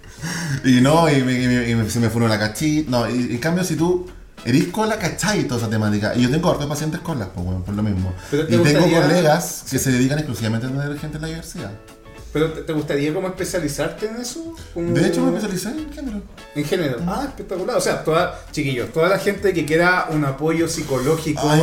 y 0.64 0.80
no, 0.80 1.08
y, 1.10 1.22
me- 1.22 1.38
y 1.42 1.46
me- 1.46 1.68
y 1.70 1.74
me- 1.74 1.90
se 1.90 2.00
me 2.00 2.08
fue 2.08 2.26
la 2.26 2.38
cachita. 2.38 2.90
No, 2.90 3.08
y 3.10 3.32
en 3.32 3.38
cambio, 3.38 3.62
si 3.62 3.76
tú 3.76 4.06
eres 4.44 4.68
cola, 4.68 4.98
¿cachai? 4.98 5.44
Toda 5.44 5.60
esa 5.60 5.68
temática. 5.70 6.14
Y 6.16 6.22
yo 6.22 6.30
tengo 6.30 6.50
hartos 6.50 6.66
pacientes 6.66 7.00
colas, 7.00 7.28
pues, 7.34 7.46
weón, 7.46 7.62
por 7.62 7.74
lo 7.74 7.82
mismo. 7.82 8.14
Te 8.30 8.38
Y 8.48 8.56
tengo 8.56 8.80
colegas 8.90 9.64
que 9.70 9.78
se 9.78 9.92
dedican 9.92 10.18
exclusivamente 10.18 10.66
a 10.66 10.70
tener 10.70 10.98
gente 10.98 11.16
en 11.18 11.22
la 11.22 11.28
diversidad. 11.28 11.70
¿Pero 12.32 12.52
te, 12.52 12.72
gustaría 12.72 13.12
como 13.14 13.28
especializarte 13.28 14.06
en 14.08 14.16
eso? 14.16 14.54
De 14.74 15.06
hecho, 15.06 15.22
me 15.22 15.28
especialicé 15.36 15.68
en 15.70 15.92
género. 15.92 16.22
En 16.54 16.64
género. 16.64 16.98
Ah, 17.06 17.24
espectacular. 17.28 17.76
O 17.76 17.80
sea, 17.80 18.02
toda, 18.02 18.40
chiquillos, 18.50 18.92
toda 18.92 19.08
la 19.08 19.18
gente 19.18 19.52
que 19.54 19.64
quiera 19.66 20.06
un 20.10 20.24
apoyo 20.24 20.68
psicológico 20.68 21.48
Ay. 21.48 21.62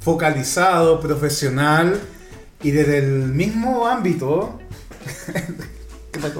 focalizado, 0.00 1.00
profesional 1.00 1.98
y 2.62 2.70
desde 2.70 2.98
el 2.98 3.28
mismo 3.28 3.86
ámbito. 3.86 4.58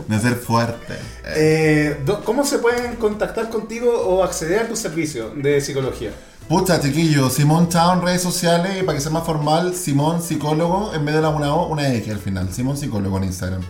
De 0.09 0.19
ser 0.19 0.35
fuerte. 0.35 0.95
Eh, 1.37 1.97
¿Cómo 2.25 2.45
se 2.45 2.59
pueden 2.59 2.97
contactar 2.97 3.51
contigo 3.51 3.93
o 3.93 4.25
acceder 4.25 4.61
a 4.61 4.69
tu 4.69 4.77
servicio 4.77 5.31
de 5.31 5.61
psicología? 5.61 6.11
Pucha, 6.49 6.81
chiquillo, 6.81 7.31
Simón 7.31 7.69
Chao 7.69 7.93
en 7.95 8.03
redes 8.03 8.23
sociales 8.23 8.73
y 8.81 8.83
para 8.83 8.99
que 8.99 9.01
sea 9.01 9.13
más 9.13 9.25
formal, 9.25 9.75
Simón 9.75 10.21
Psicólogo, 10.21 10.93
en 10.93 11.05
vez 11.05 11.15
de 11.15 11.21
la 11.21 11.29
una 11.29 11.55
O, 11.55 11.69
una 11.69 11.95
X 11.95 12.13
al 12.13 12.19
final. 12.19 12.53
Simón 12.53 12.77
Psicólogo 12.77 13.19
en 13.19 13.25
Instagram. 13.25 13.63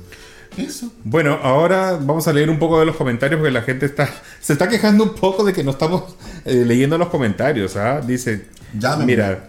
Eso. 0.56 0.90
Bueno, 1.04 1.38
ahora 1.42 1.98
vamos 2.00 2.26
a 2.26 2.32
leer 2.32 2.48
un 2.48 2.58
poco 2.58 2.80
de 2.80 2.86
los 2.86 2.96
comentarios 2.96 3.38
porque 3.38 3.52
la 3.52 3.62
gente 3.62 3.86
está 3.86 4.08
se 4.40 4.54
está 4.54 4.68
quejando 4.68 5.04
un 5.04 5.14
poco 5.14 5.44
de 5.44 5.52
que 5.52 5.62
no 5.62 5.72
estamos 5.72 6.16
eh, 6.44 6.64
leyendo 6.66 6.96
los 6.96 7.08
comentarios. 7.08 7.76
¿ah? 7.76 8.00
Dice, 8.00 8.46
Llámenme. 8.72 9.04
mira, 9.06 9.48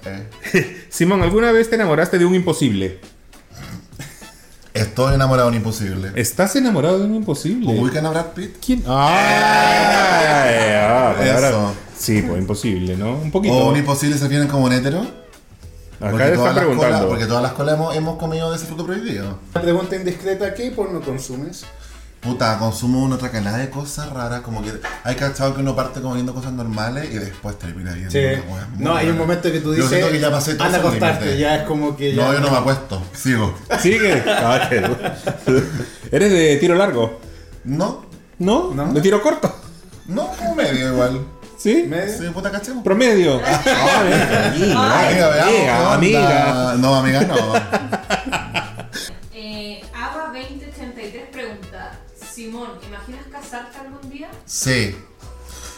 Eh, 0.54 0.86
Simón, 0.90 1.22
¿alguna 1.24 1.52
vez 1.54 1.70
te 1.70 1.76
enamoraste 1.76 2.20
de 2.20 2.26
un 2.26 2.36
imposible? 2.36 3.00
Estoy 4.82 5.16
enamorado 5.16 5.50
de 5.50 5.56
un 5.56 5.58
imposible. 5.62 6.12
¿Estás 6.16 6.56
enamorado 6.56 7.00
de 7.00 7.06
un 7.06 7.16
imposible? 7.16 7.80
¿Ubican 7.80 8.06
a 8.06 8.10
Brad 8.12 8.26
Pitt? 8.36 8.56
¿Quién? 8.66 8.84
Ah, 8.88 10.46
ah, 10.88 11.14
pues 11.18 11.30
Eso. 11.44 11.74
Sí, 11.98 12.22
pues 12.24 12.40
imposible, 12.42 12.96
¿no? 12.98 13.14
Un 13.16 13.32
poquito. 13.32 13.54
¿O 13.54 13.70
un 13.70 13.78
imposible 13.78 14.18
se 14.18 14.24
refieren 14.24 14.48
como 14.48 14.66
un 14.66 14.74
hétero? 14.74 15.02
Acá 15.02 16.10
Porque 16.12 16.30
todas 16.30 16.30
las 16.30 16.38
colas- 16.40 16.56
preguntando. 16.56 17.08
porque 17.10 17.26
todas 17.26 17.44
las 17.44 17.52
colas 17.52 17.76
hemos, 17.76 17.96
hemos 17.96 18.18
comido 18.18 18.50
de 18.50 18.58
ese 18.58 18.66
fruto 18.66 18.86
prohibido. 18.88 19.38
Una 19.54 19.62
pregunta 19.62 19.96
indiscreta, 19.96 20.54
¿qué 20.56 20.72
porno 20.72 21.00
consumes? 21.02 21.64
Puta, 22.22 22.60
consumo 22.60 23.04
una 23.04 23.16
otra 23.16 23.32
calada 23.32 23.58
de 23.58 23.72
cosas 23.72 24.08
raras, 24.12 24.42
como 24.42 24.62
que 24.62 24.72
hay 25.04 25.16
cachado 25.16 25.56
que 25.56 25.62
uno 25.62 25.76
parte 25.76 26.02
como 26.02 26.14
viendo 26.14 26.36
cosas 26.36 26.54
normales 26.54 27.10
y 27.12 27.18
después 27.18 27.58
termina 27.58 27.94
viendo 27.94 28.12
Sí. 28.12 28.20
una 28.20 28.54
wea 28.56 28.68
muy 28.76 28.84
No, 28.86 28.96
hay 28.96 29.10
un 29.10 29.18
momento 29.18 29.52
que 29.52 29.60
tú 29.60 29.70
Yo 29.70 29.82
dices, 29.84 29.90
siento 29.90 30.12
que 30.12 30.20
ya 30.20 30.30
pasé 30.30 30.54
todo 30.54 30.66
anda 30.66 30.78
a 30.78 30.82
acostarte, 30.82 31.38
ya 31.40 31.56
es 31.56 31.64
como 31.64 31.98
que 31.98 32.14
ya... 32.14 32.24
No, 32.24 32.34
yo 32.34 32.40
no 32.40 32.52
me 32.52 32.58
acuesto, 32.58 33.02
sigo. 33.14 33.56
Sigue. 33.80 34.24
Ah, 34.28 34.70
¿Eres 36.12 36.32
de 36.32 36.58
tiro 36.58 36.76
largo? 36.76 37.20
No, 37.64 38.06
¿No? 38.38 38.72
¿No? 38.74 38.94
¿De 38.94 39.02
tiro 39.02 39.20
corto? 39.22 39.56
no, 40.08 40.28
como 40.38 40.54
medio 40.56 40.94
igual. 40.94 41.26
¿Sí? 41.58 41.86
¿Medio? 41.88 42.18
Sí, 42.18 42.26
puta 42.34 42.52
cachemos. 42.52 42.84
Promedio. 42.84 43.40
Ah, 43.46 44.02
amiga, 44.02 45.46
Amiga, 45.46 45.94
amiga. 45.94 46.76
No, 46.78 46.96
amiga, 46.96 47.22
no. 47.22 47.36
Simón, 52.42 52.70
¿imaginas 52.88 53.22
casarte 53.32 53.78
algún 53.78 54.10
día? 54.10 54.28
Sí. 54.48 54.96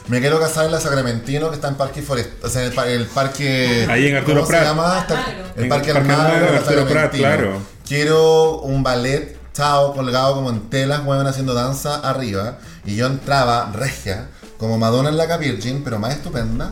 Me 0.08 0.22
quiero 0.22 0.40
casar 0.40 0.66
en 0.66 0.72
la 0.72 0.80
Sacramentino, 0.80 1.50
que 1.50 1.56
está 1.56 1.68
en 1.68 1.76
Parque 1.76 2.02
Forest, 2.02 2.42
o 2.42 2.48
sea, 2.48 2.62
en 2.62 2.68
el, 2.70 2.74
pa- 2.74 2.88
el 2.88 3.06
parque... 3.08 3.86
Ahí 3.90 4.08
en 4.08 4.16
Arturo 4.16 4.38
¿cómo 4.38 4.48
Prat. 4.48 4.62
se 4.62 4.66
llama? 4.68 5.00
Está- 5.02 5.20
Almagro. 5.26 5.46
el 5.58 5.64
En 5.64 5.70
Parque 5.70 5.94
Parque 5.94 6.12
Almagro, 6.12 6.24
Almagro, 6.36 6.52
la 6.54 6.58
Arturo 6.60 6.88
Prat, 6.88 7.12
Sacramentino. 7.12 7.28
claro. 7.52 7.62
Quiero 7.86 8.60
un 8.62 8.82
ballet, 8.82 9.38
chao, 9.54 9.94
colgado 9.94 10.36
como 10.36 10.52
en 10.52 10.70
telas, 10.70 11.06
weón, 11.06 11.28
haciendo 11.28 11.54
danza 11.54 11.96
arriba. 11.98 12.60
Y 12.86 12.96
yo 12.96 13.08
entraba 13.08 13.72
regia, 13.74 14.30
como 14.58 14.78
Madonna 14.78 15.10
en 15.10 15.18
la 15.18 15.36
Virgin, 15.38 15.84
pero 15.84 16.00
más 16.00 16.14
estupenda. 16.14 16.72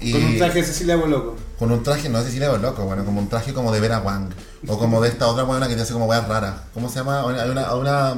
Y 0.00 0.12
Con 0.12 0.24
un 0.24 0.38
traje 0.38 0.60
de 0.60 0.64
Cecilia 0.64 0.96
Boloco. 0.96 1.36
con 1.60 1.70
un 1.72 1.82
traje, 1.84 2.08
no 2.08 2.22
sé 2.22 2.30
si 2.32 2.38
le 2.40 2.46
loco, 2.58 2.84
bueno, 2.84 3.04
como 3.04 3.20
un 3.20 3.28
traje 3.28 3.52
como 3.52 3.72
de 3.72 3.78
Vera 3.80 3.98
Wang. 4.00 4.30
O 4.68 4.78
como 4.78 5.00
de 5.00 5.08
esta 5.08 5.26
otra 5.28 5.42
buena 5.44 5.66
que 5.68 5.74
te 5.76 5.82
hace 5.82 5.92
como 5.92 6.06
weas 6.06 6.26
raras. 6.28 6.54
¿Cómo 6.74 6.88
se 6.88 6.96
llama? 7.00 7.20
Hay 7.20 7.50
una, 7.50 7.68
hay 7.68 7.76
una 7.78 8.14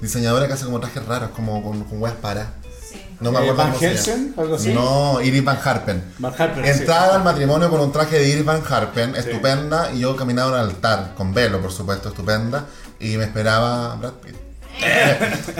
diseñadora 0.00 0.46
que 0.46 0.52
hace 0.54 0.64
como 0.64 0.80
trajes 0.80 1.04
raros, 1.06 1.30
como 1.30 1.62
con, 1.62 1.84
con 1.84 2.00
weas 2.02 2.16
para. 2.16 2.52
Sí. 2.88 3.00
No 3.20 3.30
me 3.32 3.38
Eh, 3.38 3.42
acuerdo 3.50 3.56
Van 3.56 3.66
llama. 3.72 3.78
Helsing, 3.80 4.34
algo 4.36 4.54
así. 4.56 4.72
No, 4.74 5.20
Iris 5.20 5.44
Van 5.44 5.58
Harpen. 5.64 6.04
Van 6.18 6.32
Harpen, 6.36 6.64
Entraba 6.64 7.14
al 7.16 7.24
matrimonio 7.24 7.70
con 7.70 7.80
un 7.80 7.92
traje 7.92 8.18
de 8.18 8.28
Iris 8.28 8.44
Van 8.44 8.62
Harpen, 8.68 9.14
estupenda, 9.16 9.92
y 9.92 10.00
yo 10.00 10.14
caminaba 10.16 10.60
al 10.60 10.68
altar, 10.70 11.12
con 11.16 11.32
velo, 11.32 11.60
por 11.60 11.72
supuesto, 11.72 12.08
estupenda, 12.10 12.66
y 13.00 13.16
me 13.16 13.24
esperaba 13.24 13.94
Brad 13.96 14.12
Pitt. 14.14 14.34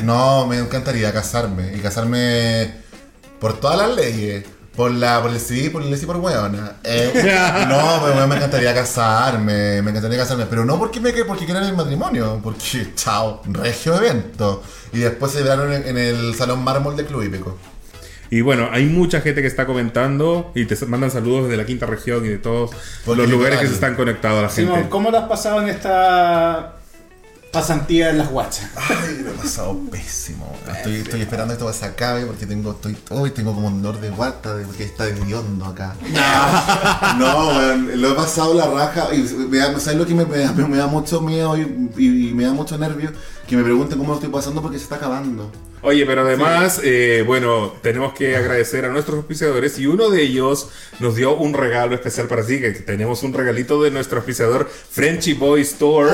no, 0.02 0.46
me 0.46 0.58
encantaría 0.58 1.12
casarme, 1.12 1.72
y 1.76 1.80
casarme 1.80 2.74
por 3.40 3.58
todas 3.60 3.78
las 3.78 3.94
leyes. 3.96 4.44
Por 4.76 4.90
la, 4.90 5.22
por 5.22 5.30
el 5.30 5.38
sí, 5.38 5.70
por 5.70 5.82
el 5.82 5.96
sí, 5.96 6.04
por 6.04 6.16
weona. 6.16 6.76
Eh, 6.82 7.12
no, 7.68 8.02
pero 8.04 8.26
me 8.26 8.36
encantaría 8.36 8.74
casarme, 8.74 9.80
me 9.82 9.90
encantaría 9.90 10.18
casarme, 10.18 10.46
pero 10.46 10.64
no 10.64 10.78
porque 10.78 11.00
me 11.00 11.12
porque 11.24 11.44
quiero 11.44 11.60
el 11.60 11.76
matrimonio, 11.76 12.40
porque 12.42 12.92
chao, 12.96 13.40
regio 13.46 13.96
evento. 13.96 14.62
Y 14.92 14.98
después 14.98 15.32
se 15.32 15.38
celebraron 15.38 15.72
en, 15.72 15.86
en 15.86 15.98
el 15.98 16.34
salón 16.34 16.64
mármol 16.64 16.96
de 16.96 17.04
Club 17.04 17.22
Hípico. 17.22 17.56
Y 18.30 18.40
bueno, 18.40 18.68
hay 18.72 18.86
mucha 18.86 19.20
gente 19.20 19.42
que 19.42 19.46
está 19.46 19.64
comentando 19.64 20.50
y 20.56 20.64
te 20.64 20.74
mandan 20.86 21.10
saludos 21.12 21.44
desde 21.44 21.56
la 21.56 21.66
quinta 21.66 21.86
región 21.86 22.24
y 22.24 22.28
de 22.30 22.38
todos 22.38 22.70
Porque 23.04 23.22
los 23.22 23.30
lugares 23.30 23.60
que 23.60 23.68
se 23.68 23.74
están 23.74 23.94
conectados 23.94 24.40
a 24.40 24.42
la 24.42 24.48
Simón, 24.48 24.74
gente. 24.74 24.90
¿cómo 24.90 25.12
lo 25.12 25.18
has 25.18 25.28
pasado 25.28 25.62
en 25.62 25.68
esta 25.68 26.74
pasantía 27.54 28.10
en 28.10 28.18
las 28.18 28.28
guachas? 28.30 28.68
Ay, 28.76 29.20
lo 29.24 29.30
he 29.30 29.34
pasado 29.34 29.78
pésimo. 29.90 30.54
Estoy, 30.76 30.96
estoy 30.96 31.20
esperando 31.22 31.54
que 31.56 31.60
esto 31.64 31.72
se 31.72 31.86
acabe 31.86 32.26
porque 32.26 32.44
tengo, 32.46 32.72
estoy, 32.72 32.96
hoy 33.10 33.30
tengo 33.30 33.54
como 33.54 33.68
un 33.68 33.80
dolor 33.80 34.00
de 34.00 34.10
guata 34.10 34.54
de- 34.56 34.64
porque 34.66 34.84
está 34.84 35.06
hediondo 35.06 35.64
acá. 35.64 35.94
No, 37.18 37.48
weón, 37.48 38.00
lo 38.00 38.10
he 38.10 38.14
pasado 38.14 38.54
la 38.54 38.66
raja 38.66 39.08
y 39.14 39.18
me 39.48 39.58
da, 39.58 39.78
¿sabes 39.78 39.98
lo 39.98 40.06
que 40.06 40.14
me, 40.14 40.24
me 40.26 40.38
da, 40.38 40.52
me 40.52 40.76
da 40.76 40.86
mucho 40.86 41.20
miedo 41.20 41.56
y, 41.56 41.90
y- 41.96 42.28
y 42.30 42.34
me 42.34 42.44
da 42.44 42.52
mucho 42.52 42.76
nervio? 42.76 43.12
Que 43.46 43.56
me 43.56 43.62
pregunten 43.62 43.98
cómo 43.98 44.10
lo 44.10 44.14
estoy 44.16 44.30
pasando 44.30 44.60
porque 44.62 44.78
se 44.78 44.84
está 44.84 44.96
acabando. 44.96 45.50
Oye, 45.82 46.06
pero 46.06 46.22
además, 46.22 46.80
eh, 46.82 47.22
bueno, 47.26 47.74
tenemos 47.82 48.14
que 48.14 48.36
agradecer 48.38 48.86
a 48.86 48.88
nuestros 48.88 49.18
auspiciadores 49.18 49.78
y 49.78 49.86
uno 49.86 50.08
de 50.08 50.22
ellos 50.22 50.68
nos 50.98 51.14
dio 51.14 51.36
un 51.36 51.52
regalo 51.52 51.94
especial 51.94 52.26
para 52.26 52.44
ti, 52.44 52.58
que 52.58 52.70
tenemos 52.70 53.22
un 53.22 53.34
regalito 53.34 53.82
de 53.82 53.90
nuestro 53.90 54.16
auspiciador 54.18 54.66
Frenchy 54.90 55.34
Boy 55.34 55.60
Store. 55.60 56.10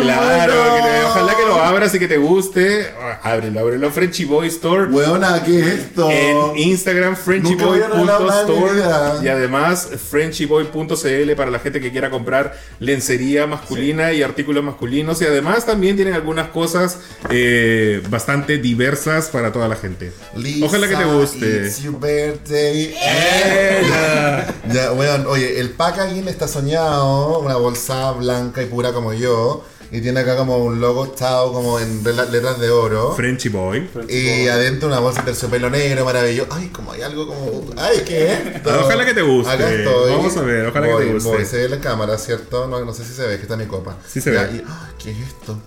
Claro, 0.00 0.52
que 0.52 1.04
ojalá 1.04 1.34
que 1.36 1.46
lo 1.46 1.54
abras 1.62 1.94
y 1.94 1.98
que 1.98 2.08
te 2.08 2.16
guste. 2.16 2.88
Ah, 3.00 3.20
Ábrelo, 3.22 3.60
ábrelo. 3.60 3.90
Frenchy 3.90 4.24
Boy 4.24 4.48
Store. 4.48 4.86
Weona, 4.92 5.42
¿qué 5.44 5.60
es 5.60 5.66
esto? 5.66 6.10
En 6.10 6.56
Instagram, 6.56 7.16
vida. 7.26 9.20
y 9.22 9.28
además 9.28 9.88
frenchyboy.cl 10.10 11.32
para 11.36 11.50
la 11.50 11.58
gente 11.58 11.80
que 11.80 11.90
quiera 11.90 12.10
comprar 12.10 12.56
lencería 12.78 13.46
masculina 13.46 14.12
y 14.12 14.22
artículos 14.22 14.62
masculinos 14.64 15.20
y 15.22 15.26
además 15.26 15.66
también 15.66 15.96
tienen 15.96 16.14
algunas 16.14 16.48
cosas 16.48 16.98
eh, 17.30 18.02
bastante 18.08 18.58
diversas 18.58 19.28
para 19.28 19.52
toda 19.52 19.68
la 19.68 19.76
gente. 19.76 20.12
Lisa, 20.36 20.66
Ojalá 20.66 20.88
que 20.88 20.96
te 20.96 21.04
guste. 21.04 21.66
It's 21.66 21.82
your 21.82 21.98
birthday. 21.98 22.94
Ella. 22.94 24.46
Ya, 24.72 24.92
weón, 24.92 25.26
oye, 25.26 25.60
el 25.60 25.70
packaging 25.70 26.28
está 26.28 26.48
soñado, 26.48 27.40
una 27.40 27.56
bolsa 27.56 28.12
blanca 28.12 28.62
y 28.62 28.66
pura 28.66 28.92
como 28.92 29.12
yo, 29.12 29.64
y 29.92 30.00
tiene 30.00 30.20
acá 30.20 30.36
como 30.36 30.56
un 30.56 30.80
logo 30.80 31.14
chao 31.14 31.52
como 31.52 31.78
en 31.78 32.02
letras 32.02 32.58
de 32.58 32.70
oro. 32.70 33.12
Frenchy 33.14 33.50
Boy. 33.50 33.88
Y 34.08 34.48
adentro 34.48 34.88
una 34.88 34.98
bolsa 35.00 35.20
de 35.20 35.26
terciopelo 35.26 35.68
negro 35.70 36.04
maravilloso. 36.06 36.48
Ay, 36.52 36.68
como 36.68 36.92
hay 36.92 37.02
algo 37.02 37.26
como. 37.28 37.62
Ay, 37.76 38.02
¿qué 38.06 38.32
es 38.32 38.46
esto? 38.56 38.70
Ojalá 38.80 39.04
que 39.04 39.12
te 39.14 39.22
guste. 39.22 39.52
Acá 39.52 39.70
estoy. 39.70 40.10
Vamos 40.12 40.36
a 40.36 40.40
ver, 40.42 40.66
ojalá 40.66 40.86
que 40.88 41.04
te 41.04 41.12
guste. 41.12 41.28
voy. 41.28 41.44
Se 41.44 41.56
ve 41.58 41.68
la 41.68 41.78
cámara, 41.80 42.16
¿cierto? 42.16 42.66
No, 42.68 42.84
no 42.84 42.92
sé 42.94 43.04
si 43.04 43.12
se 43.12 43.26
ve, 43.26 43.36
que 43.36 43.42
está 43.42 43.56
mi 43.56 43.66
copa. 43.66 43.96
Sí 44.08 44.20
se 44.22 44.32
Ya, 44.32 44.44
ve. 44.44 44.56
y- 44.56 44.64
ay, 44.66 44.92
¿Qué 45.02 45.10
es 45.10 45.18
esto? 45.28 45.58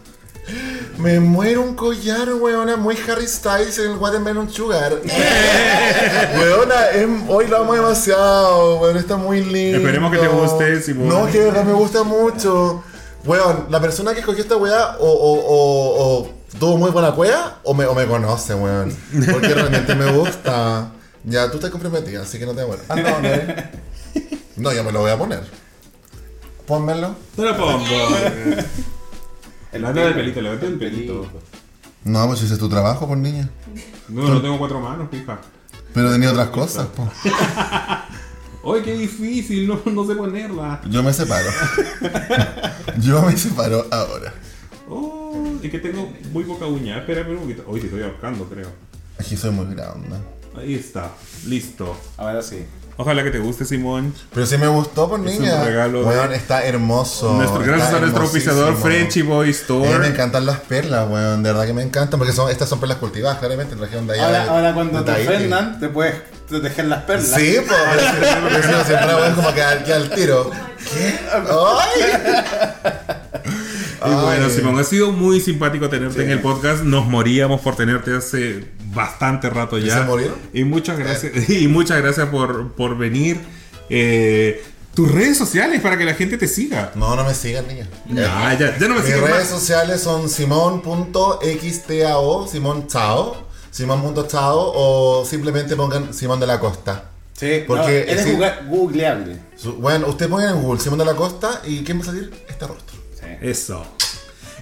Me 0.99 1.19
muero 1.19 1.61
un 1.63 1.73
collar, 1.75 2.31
weona, 2.35 2.77
muy 2.77 2.95
Harry 3.09 3.27
Styles 3.27 3.79
en 3.79 3.91
el 3.91 3.97
Watermelon 3.97 4.47
Sugar. 4.51 4.93
weona, 6.39 6.91
em- 6.93 7.29
hoy 7.29 7.47
lo 7.47 7.57
amo 7.57 7.73
demasiado, 7.73 8.79
weón, 8.79 8.97
está 8.97 9.17
muy 9.17 9.41
lindo. 9.43 9.77
Esperemos 9.77 10.11
que 10.11 10.17
te 10.17 10.27
guste, 10.27 10.81
Simón. 10.81 11.09
No, 11.09 11.25
que 11.31 11.39
de 11.39 11.45
verdad 11.45 11.63
me 11.63 11.73
gusta 11.73 12.03
mucho. 12.03 12.83
Weón, 13.25 13.65
la 13.69 13.79
persona 13.79 14.13
que 14.13 14.19
escogió 14.19 14.43
esta 14.43 14.57
weá 14.57 14.97
o, 14.99 15.07
o, 15.07 15.33
o, 15.39 16.19
o 16.21 16.35
¿Tuvo 16.59 16.77
muy 16.77 16.91
buena 16.91 17.11
cueva 17.11 17.59
o 17.63 17.73
me, 17.73 17.85
o 17.85 17.93
me 17.93 18.05
conoce, 18.05 18.55
weón? 18.55 18.95
Porque 19.31 19.53
realmente 19.53 19.93
me 19.95 20.11
gusta. 20.11 20.91
Ya, 21.23 21.49
tú 21.49 21.57
estás 21.57 21.71
comprometida, 21.71 22.21
así 22.21 22.39
que 22.39 22.45
no 22.45 22.53
te 22.53 22.65
mueras. 22.65 22.85
Ah, 22.87 22.95
no, 22.95 23.21
no. 23.21 23.29
No, 24.57 24.71
yo 24.71 24.83
me 24.83 24.91
lo 24.91 25.01
voy 25.01 25.11
a 25.11 25.17
poner. 25.17 25.43
Pónmelo. 26.65 27.15
Te 27.35 27.41
lo 27.41 27.57
pongo. 27.57 27.85
El 29.73 29.85
anda 29.85 30.05
de 30.05 30.13
pelito, 30.13 30.41
levanta 30.41 30.65
el 30.65 30.77
pelito. 30.77 31.27
No, 32.05 32.27
pues 32.27 32.43
ese 32.43 32.53
es 32.53 32.59
tu 32.59 32.69
trabajo, 32.69 33.07
por 33.07 33.17
niña. 33.17 33.49
No, 34.07 34.29
no 34.29 34.41
tengo 34.41 34.57
cuatro 34.57 34.79
manos, 34.79 35.09
fija. 35.11 35.39
Pero 35.93 36.11
tenía 36.11 36.31
otras 36.31 36.49
cosas, 36.49 36.87
po. 36.87 37.09
¡Ay, 38.65 38.81
qué 38.83 38.93
difícil! 38.97 39.67
No, 39.67 39.79
no 39.85 40.05
sé 40.07 40.15
ponerla. 40.15 40.81
Yo 40.89 41.03
me 41.03 41.13
separo. 41.13 41.49
Yo 42.99 43.21
me 43.21 43.35
separo 43.37 43.85
ahora. 43.91 44.33
Oh, 44.89 45.47
es 45.61 45.69
que 45.71 45.79
tengo 45.79 46.11
muy 46.31 46.43
poca 46.43 46.65
uña. 46.65 46.97
Espera, 46.99 47.21
espera 47.21 47.37
un 47.39 47.43
poquito. 47.43 47.63
Hoy 47.67 47.79
te 47.79 47.87
estoy 47.87 48.03
ahorcando, 48.03 48.45
creo. 48.45 48.67
Aquí 49.19 49.35
soy 49.37 49.51
muy 49.51 49.65
grande. 49.73 50.15
Ahí 50.57 50.75
está. 50.75 51.11
Listo. 51.47 51.95
Ahora 52.17 52.41
sí. 52.41 52.65
Ojalá 52.97 53.23
que 53.25 53.31
te 53.31 53.39
guste, 53.39 53.65
Simón. 53.65 54.13
Pero 54.33 54.45
sí 54.45 54.57
me 54.57 54.67
gustó, 54.67 55.09
por 55.09 55.19
Es 55.27 55.37
niña. 55.39 55.59
un 55.59 55.65
regalo 55.65 55.99
de- 55.99 56.05
Weón, 56.05 56.31
está 56.33 56.65
hermoso. 56.65 57.33
Nuestro, 57.33 57.59
está 57.59 57.71
gracias 57.71 57.93
a 57.93 57.99
nuestro 57.99 58.23
hermosísimo. 58.23 58.75
Frenchy 58.77 59.21
Boy 59.21 59.35
A 59.35 59.41
mí 59.41 59.45
me 59.47 59.51
Store. 59.51 60.07
encantan 60.07 60.45
las 60.45 60.59
perlas, 60.61 61.09
weón. 61.09 61.43
De 61.43 61.51
verdad 61.51 61.65
que 61.65 61.73
me 61.73 61.83
encantan. 61.83 62.17
Porque 62.17 62.31
son, 62.33 62.49
estas 62.49 62.69
son 62.69 62.79
perlas 62.79 62.97
cultivadas, 62.99 63.39
claramente, 63.39 63.73
en 63.73 63.81
la 63.81 63.85
región 63.87 64.07
de 64.07 64.13
allá. 64.13 64.25
Ahora, 64.27 64.43
de- 64.43 64.49
ahora 64.49 64.73
cuando 64.73 65.03
de 65.03 65.13
te 65.13 65.27
ofendan, 65.27 65.79
te 65.79 65.89
puedes 65.89 66.15
proteger 66.47 66.85
las 66.85 67.03
perlas. 67.03 67.29
Sí, 67.39 67.57
pues. 67.67 67.79
Pero 68.49 68.63
si 68.63 68.69
no, 68.71 68.83
siempre 68.83 69.15
weón, 69.15 69.35
como 69.35 69.53
que 69.53 69.61
al, 69.61 69.83
que 69.83 69.93
al 69.93 70.09
tiro. 70.09 70.49
¿Qué? 70.51 71.19
¡Ay! 71.31 72.01
Y 74.05 74.09
bueno, 74.13 74.45
Ay. 74.45 74.51
Simón, 74.51 74.77
ha 74.79 74.83
sido 74.83 75.11
muy 75.11 75.39
simpático 75.39 75.89
tenerte 75.89 76.23
en 76.23 76.29
el 76.31 76.41
podcast. 76.41 76.83
Nos 76.83 77.05
moríamos 77.07 77.61
por 77.61 77.75
tenerte 77.75 78.15
hace 78.15 78.65
bastante 78.93 79.49
rato 79.49 79.77
¿Y 79.77 79.85
ya. 79.85 79.99
se 79.99 80.03
murieron? 80.05 80.35
Y 80.53 80.63
muchas 80.63 80.97
gracias, 80.99 81.49
y 81.49 81.67
muchas 81.67 82.01
gracias 82.01 82.27
por, 82.29 82.73
por 82.73 82.97
venir. 82.97 83.39
Eh, 83.89 84.63
tus 84.93 85.11
redes 85.11 85.37
sociales 85.37 85.81
para 85.81 85.97
que 85.97 86.05
la 86.05 86.13
gente 86.13 86.37
te 86.37 86.47
siga. 86.47 86.91
No, 86.95 87.15
no 87.15 87.23
me 87.25 87.33
sigan, 87.33 87.67
niña. 87.67 87.87
Ya, 88.07 88.53
ya, 88.57 88.77
ya 88.77 88.87
no 88.87 88.95
me 88.95 89.01
Mis 89.01 89.09
redes 89.19 89.29
más. 89.29 89.47
sociales 89.49 90.01
son 90.01 90.29
simón.xtao, 90.29 92.47
Simón 93.75 93.99
Chao, 93.99 94.13
Simón.chao 94.13 94.71
o 94.73 95.25
simplemente 95.25 95.75
pongan 95.75 96.13
Simón 96.13 96.39
de 96.39 96.47
la 96.47 96.59
Costa. 96.61 97.09
Sí, 97.33 97.65
Porque 97.67 98.05
no, 98.07 98.11
eres 98.13 98.23
sí. 98.23 98.31
google- 98.31 98.53
googleable. 98.69 99.37
Su- 99.57 99.73
Bueno, 99.73 100.07
usted 100.07 100.29
pongan 100.29 100.55
en 100.55 100.61
Google 100.61 100.79
Simón 100.79 100.99
de 100.99 101.03
la 101.05 101.13
Costa 101.15 101.61
y 101.65 101.83
¿quién 101.83 101.97
va 101.99 102.03
a 102.03 102.05
salir? 102.05 102.31
Este 102.47 102.65
rostro. 102.67 102.97
Eso. 103.41 103.85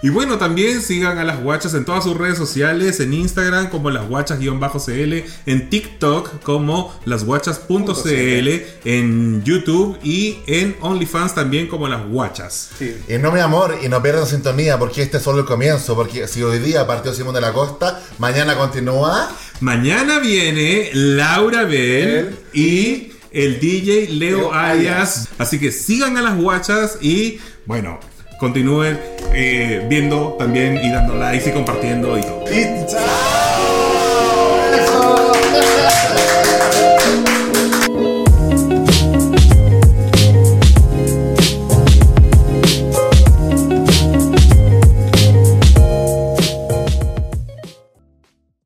Y 0.04 0.10
bueno, 0.10 0.38
también 0.38 0.82
sigan 0.82 1.18
a 1.18 1.24
las 1.24 1.41
guachas 1.41 1.74
en 1.76 1.86
todas 1.86 2.04
sus 2.04 2.18
redes 2.18 2.38
sociales, 2.38 2.99
en 2.99 3.14
Instagram 3.14 3.70
como 3.70 3.89
las 3.89 4.06
guachas-cl, 4.10 5.24
en 5.45 5.70
TikTok 5.70 6.43
como 6.43 6.93
lasguachas.cl, 7.06 8.49
en 8.84 9.43
YouTube 9.45 9.97
y 10.04 10.39
en 10.45 10.76
OnlyFans 10.82 11.36
también 11.36 11.68
como 11.68 11.88
las 11.88 12.06
guachas. 12.06 12.72
Sí. 12.78 12.97
Y 13.08 13.14
no, 13.14 13.32
mi 13.32 13.39
amor, 13.39 13.78
y 13.82 13.88
no 13.88 14.04
pierdan 14.04 14.28
sintonía 14.28 14.78
porque 14.78 15.04
este 15.04 15.18
es 15.18 15.24
solo 15.24 15.39
el 15.39 15.45
comienzo. 15.45 15.95
Porque 15.95 16.28
si 16.28 16.43
hoy 16.43 16.60
día 16.60 16.86
partió 16.86 17.14
Simón 17.14 17.34
de 17.34 17.39
la 17.39 17.54
Costa, 17.54 18.04
mañana 18.18 18.58
continúa. 18.58 19.32
Mañana 19.62 20.20
viene 20.20 20.89
Laura 20.91 21.64
Bell 21.64 22.38
y 22.51 23.14
el 23.32 23.58
DJ 23.58 24.10
Leo 24.10 24.38
Leo 24.38 24.54
Arias. 24.54 25.30
Así 25.38 25.60
que 25.60 25.72
sigan 25.72 26.18
a 26.18 26.22
las 26.22 26.36
guachas 26.36 26.97
y 27.01 27.39
bueno, 27.66 28.01
continúen 28.44 29.00
eh, 29.34 29.86
viendo 29.88 30.36
también 30.38 30.76
y 30.76 30.91
dando 30.91 31.16
likes 31.16 31.50
y 31.50 31.54
compartiendo 31.54 32.18
y 32.18 32.22
todo. 32.24 32.44
Chao. 32.91 33.54